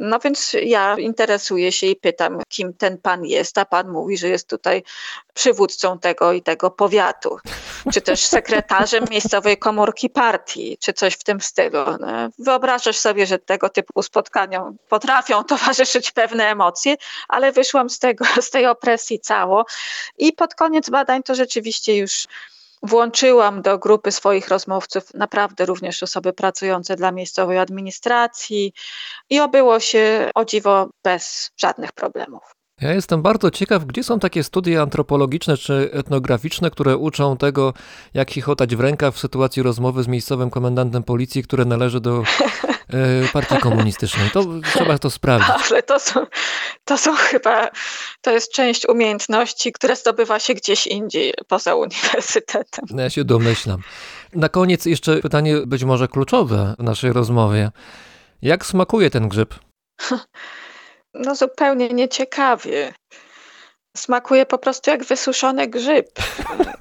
No 0.00 0.18
więc 0.18 0.56
ja 0.62 0.96
interesuję 0.98 1.72
się 1.72 1.86
i 1.86 1.96
pytam, 1.96 2.42
kim 2.48 2.74
ten 2.74 2.98
pan 2.98 3.24
jest, 3.24 3.58
a 3.58 3.64
pan 3.64 3.88
mówi, 3.88 4.18
że 4.18 4.28
jest 4.28 4.48
tutaj 4.48 4.82
przywódcą 5.34 5.98
tego 5.98 6.32
i 6.32 6.42
tego 6.42 6.70
powiatu, 6.70 7.38
czy 7.92 8.00
też 8.00 8.26
sekretarzem 8.26 9.04
miejscowej 9.10 9.58
komórki 9.58 10.10
partii, 10.10 10.78
czy 10.80 10.92
coś 10.92 11.14
w 11.14 11.24
tym 11.24 11.40
stylu. 11.40 11.84
No, 12.00 12.06
wyobrażasz 12.38 12.98
sobie, 12.98 13.26
że 13.26 13.38
tego 13.38 13.68
typu 13.68 14.02
spotkaniom 14.02 14.76
potrafią 14.88 15.44
towarzyszyć 15.44 16.10
pewne 16.10 16.46
emocje, 16.46 16.96
ale 17.28 17.52
wyszłam 17.52 17.90
z, 17.90 17.98
tego, 17.98 18.24
z 18.40 18.50
tej 18.50 18.66
opresji 18.66 19.20
cało 19.20 19.64
i 20.18 20.32
pod 20.32 20.54
koniec 20.54 20.90
badań 20.90 21.22
to 21.22 21.34
rzeczywiście 21.34 21.96
już 21.96 22.26
Włączyłam 22.82 23.62
do 23.62 23.78
grupy 23.78 24.12
swoich 24.12 24.48
rozmówców 24.48 25.14
naprawdę 25.14 25.66
również 25.66 26.02
osoby 26.02 26.32
pracujące 26.32 26.96
dla 26.96 27.12
miejscowej 27.12 27.58
administracji 27.58 28.72
i 29.30 29.40
obyło 29.40 29.80
się 29.80 30.30
o 30.34 30.44
dziwo 30.44 30.88
bez 31.04 31.50
żadnych 31.56 31.92
problemów. 31.92 32.42
Ja 32.80 32.94
jestem 32.94 33.22
bardzo 33.22 33.50
ciekaw, 33.50 33.84
gdzie 33.84 34.04
są 34.04 34.18
takie 34.18 34.44
studia 34.44 34.82
antropologiczne 34.82 35.56
czy 35.56 35.90
etnograficzne, 35.92 36.70
które 36.70 36.96
uczą 36.96 37.36
tego, 37.36 37.74
jak 38.14 38.30
chichotać 38.30 38.76
w 38.76 38.80
rękaw 38.80 39.14
w 39.14 39.18
sytuacji 39.18 39.62
rozmowy 39.62 40.02
z 40.02 40.08
miejscowym 40.08 40.50
komendantem 40.50 41.02
policji, 41.02 41.42
które 41.42 41.64
należy 41.64 42.00
do 42.00 42.22
partii 43.32 43.58
komunistycznej. 43.58 44.30
To 44.30 44.44
trzeba 44.74 44.98
to 44.98 45.10
sprawdzić. 45.10 45.50
Ale 45.70 45.82
to 45.82 46.00
są, 46.00 46.26
to 46.84 46.98
są 46.98 47.16
chyba, 47.16 47.68
to 48.20 48.30
jest 48.30 48.52
część 48.52 48.88
umiejętności, 48.88 49.72
które 49.72 49.96
zdobywa 49.96 50.38
się 50.38 50.54
gdzieś 50.54 50.86
indziej, 50.86 51.34
poza 51.48 51.74
uniwersytetem. 51.74 52.84
No 52.90 53.02
ja 53.02 53.10
się 53.10 53.24
domyślam. 53.24 53.82
Na 54.32 54.48
koniec 54.48 54.86
jeszcze 54.86 55.16
pytanie 55.16 55.56
być 55.66 55.84
może 55.84 56.08
kluczowe 56.08 56.74
w 56.78 56.82
naszej 56.82 57.12
rozmowie. 57.12 57.70
Jak 58.42 58.66
smakuje 58.66 59.10
ten 59.10 59.28
grzyb? 59.28 59.54
No 61.14 61.34
zupełnie 61.34 61.88
nieciekawie. 61.88 62.94
Smakuje 63.96 64.46
po 64.46 64.58
prostu 64.58 64.90
jak 64.90 65.04
wysuszony 65.04 65.68
grzyb 65.68 66.06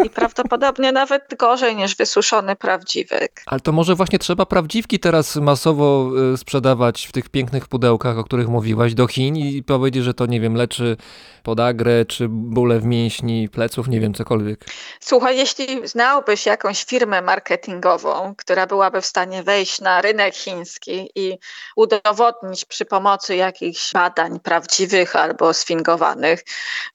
i 0.06 0.10
prawdopodobnie 0.10 0.91
nawet 0.91 1.36
gorzej 1.40 1.76
niż 1.76 1.95
wysuszony 1.95 2.56
prawdziwek. 2.56 3.41
Ale 3.45 3.60
to 3.60 3.72
może 3.72 3.95
właśnie 3.95 4.19
trzeba 4.19 4.45
prawdziwki 4.45 4.99
teraz 4.99 5.36
masowo 5.36 6.10
y, 6.34 6.38
sprzedawać 6.38 7.06
w 7.06 7.11
tych 7.11 7.30
pięknych 7.30 7.68
pudełkach, 7.68 8.18
o 8.18 8.23
których 8.23 8.48
mówiłaś, 8.48 8.94
do 8.94 9.07
Chin 9.07 9.36
i 9.36 9.64
powiedzieć, 9.64 10.03
że 10.03 10.14
to, 10.14 10.26
nie 10.26 10.41
wiem, 10.41 10.56
leczy 10.56 10.98
podagrę, 11.44 12.06
czy 12.06 12.27
bóle 12.30 12.80
w 12.80 12.86
mięśni, 12.86 13.49
pleców, 13.49 13.88
nie 13.88 13.99
wiem, 13.99 14.14
cokolwiek. 14.14 14.65
Słuchaj, 14.99 15.38
jeśli 15.38 15.88
znałbyś 15.88 16.45
jakąś 16.45 16.84
firmę 16.84 17.22
marketingową, 17.22 18.34
która 18.38 18.68
byłaby 18.68 19.02
w 19.02 19.06
stanie 19.06 19.44
wejść 19.44 19.81
na 19.81 20.02
rynek 20.02 20.36
chiński 20.36 21.10
i 21.15 21.38
udowodnić 21.76 22.65
przy 22.65 22.86
pomocy 22.86 23.36
jakichś 23.36 23.94
badań 23.94 24.40
prawdziwych 24.40 25.15
albo 25.15 25.53
sfingowanych, 25.53 26.44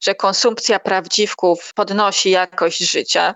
że 0.05 0.15
konsumpcja 0.15 0.79
prawdziwków 0.81 1.75
podnosi 1.75 2.31
jakość 2.31 2.79
życia, 2.79 3.35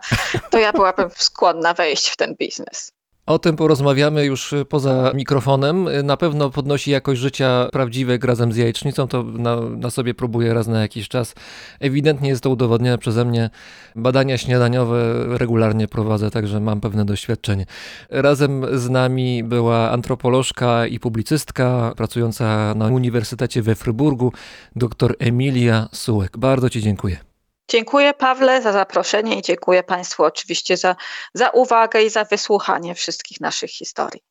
to 0.51 0.59
ja 0.59 0.73
byłabym 0.73 1.11
skłonna 1.17 1.75
wejść 1.75 2.09
w 2.09 2.17
ten 2.17 2.35
biznes. 2.35 2.98
O 3.29 3.39
tym 3.39 3.57
porozmawiamy 3.57 4.25
już 4.25 4.53
y, 4.53 4.65
poza 4.65 5.13
mikrofonem. 5.15 5.89
Y, 5.89 6.03
Na 6.03 6.17
pewno 6.17 6.51
podnosi 6.51 6.91
jakość 6.91 7.21
życia 7.21 7.69
prawdziwek 7.73 8.25
razem 8.25 8.53
z 8.53 8.57
jajecznicą. 8.57 9.09
To 9.09 9.23
na, 9.23 9.61
na 9.61 9.91
sobie 9.91 10.15
próbuję 10.15 10.55
raz 10.55 10.67
na 10.67 10.81
jakiś 10.81 11.09
czas. 11.09 11.35
Ewidentnie 11.81 12.29
jest 12.29 12.43
to 12.43 12.51
udowodnione 12.51 12.99
przeze 12.99 13.25
mnie. 13.25 13.51
Badania 13.97 14.39
śniadaniowe 14.39 15.25
regularnie 15.39 15.89
prowadzę, 15.89 16.31
także 16.31 16.61
mam 16.61 16.81
pewne 16.81 17.05
doświadczenie. 17.05 17.67
Razem 18.11 18.79
z 18.79 18.91
nami 18.91 19.45
była 19.45 19.91
antropolożka 19.91 20.87
i 20.87 21.01
publicystka 21.01 21.93
pracująca 21.97 22.75
na 22.75 22.87
Uniwersytecie 22.87 23.63
we 23.63 23.75
Fryburgu, 23.75 24.33
dr 24.77 25.15
Emilia 25.19 25.89
Sułek. 25.93 26.39
Bardzo 26.39 26.71
Ci 26.71 26.83
dziękuję. 26.83 27.28
Dziękuję 27.69 28.15
Pawle 28.15 28.63
za 28.63 28.73
zaproszenie 28.73 29.39
i 29.39 29.43
dziękuję 29.43 29.83
Państwu 29.83 30.25
oczywiście 30.25 30.77
za, 30.77 30.97
za 31.35 31.51
uwagę 31.51 32.03
i 32.03 32.11
za 32.11 32.25
wysłuchanie 32.25 32.95
wszystkich 32.95 33.41
naszych 33.41 33.71
historii. 33.71 34.28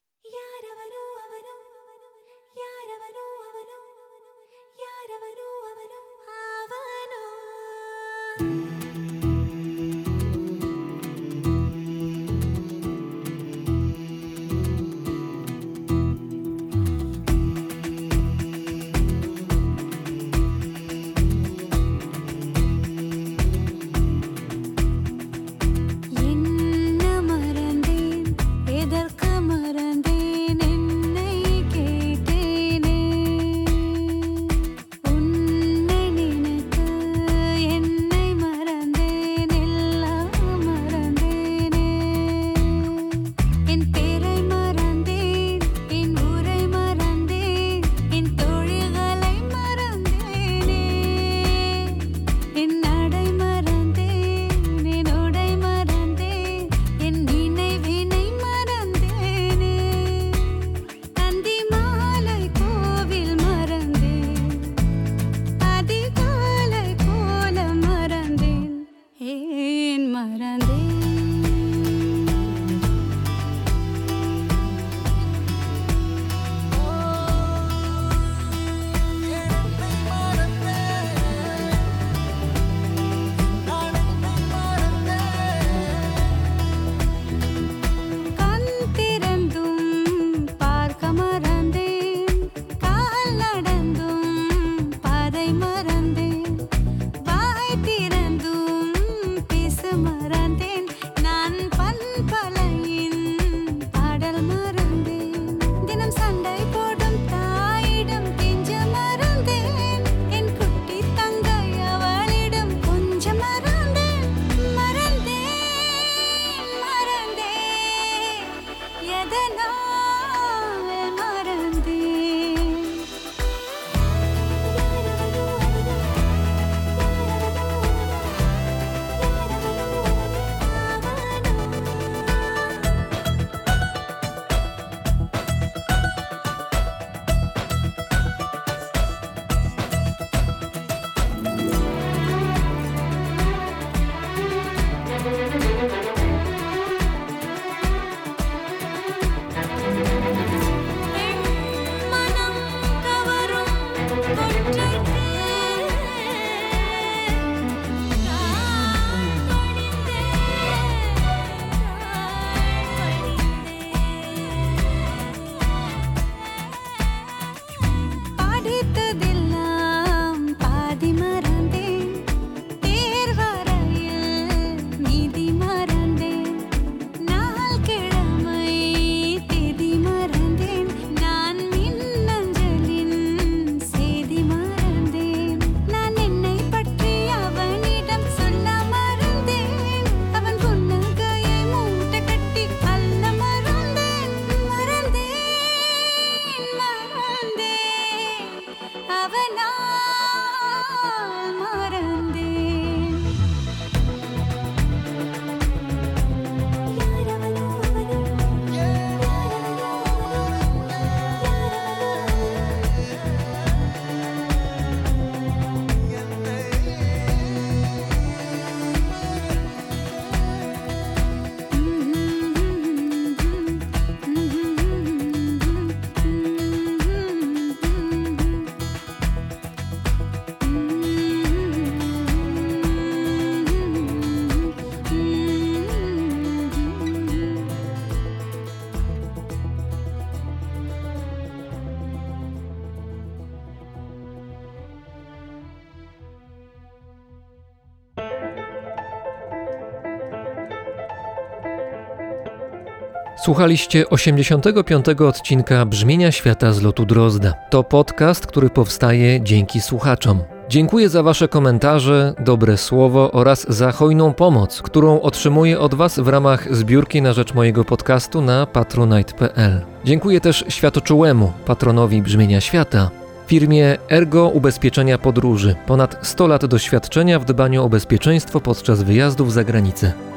Słuchaliście 253.48 254.10
85. 254.10 255.06
odcinka 255.10 255.86
Brzmienia 255.86 256.32
Świata 256.32 256.74
z 256.74 256.82
lotu 256.82 257.06
Drozda. 257.06 257.54
To 257.70 257.84
podcast, 257.84 258.48
który 258.48 258.70
powstaje 258.70 259.42
dzięki 259.42 259.82
słuchaczom. 259.82 260.40
Dziękuję 260.70 261.10
za 261.10 261.24
Wasze 261.24 261.48
komentarze, 261.48 262.34
dobre 262.40 262.78
słowo 262.78 263.32
oraz 263.32 263.66
za 263.70 263.92
hojną 263.92 264.34
pomoc, 264.34 264.82
którą 264.82 265.22
otrzymuję 265.22 265.80
od 265.80 265.96
Was 265.96 266.20
w 266.20 266.28
ramach 266.28 266.76
zbiórki 266.76 267.22
na 267.22 267.34
rzecz 267.34 267.54
mojego 267.54 267.86
podcastu 267.86 268.42
na 268.42 268.66
patronite.pl. 268.66 269.82
Dziękuję 270.06 270.42
też 270.42 270.66
światoczułemu 270.68 271.54
patronowi 271.66 272.22
Brzmienia 272.22 272.62
Świata, 272.62 273.10
firmie 273.46 273.98
Ergo 274.12 274.48
Ubezpieczenia 274.50 275.18
Podróży. 275.18 275.76
Ponad 275.86 276.18
100 276.22 276.48
lat 276.48 276.66
doświadczenia 276.66 277.40
w 277.40 277.46
dbaniu 277.46 277.84
o 277.84 277.90
bezpieczeństwo 277.90 278.62
podczas 278.62 279.04
wyjazdów 279.04 279.54
za 279.54 279.64
granicę. 279.64 280.37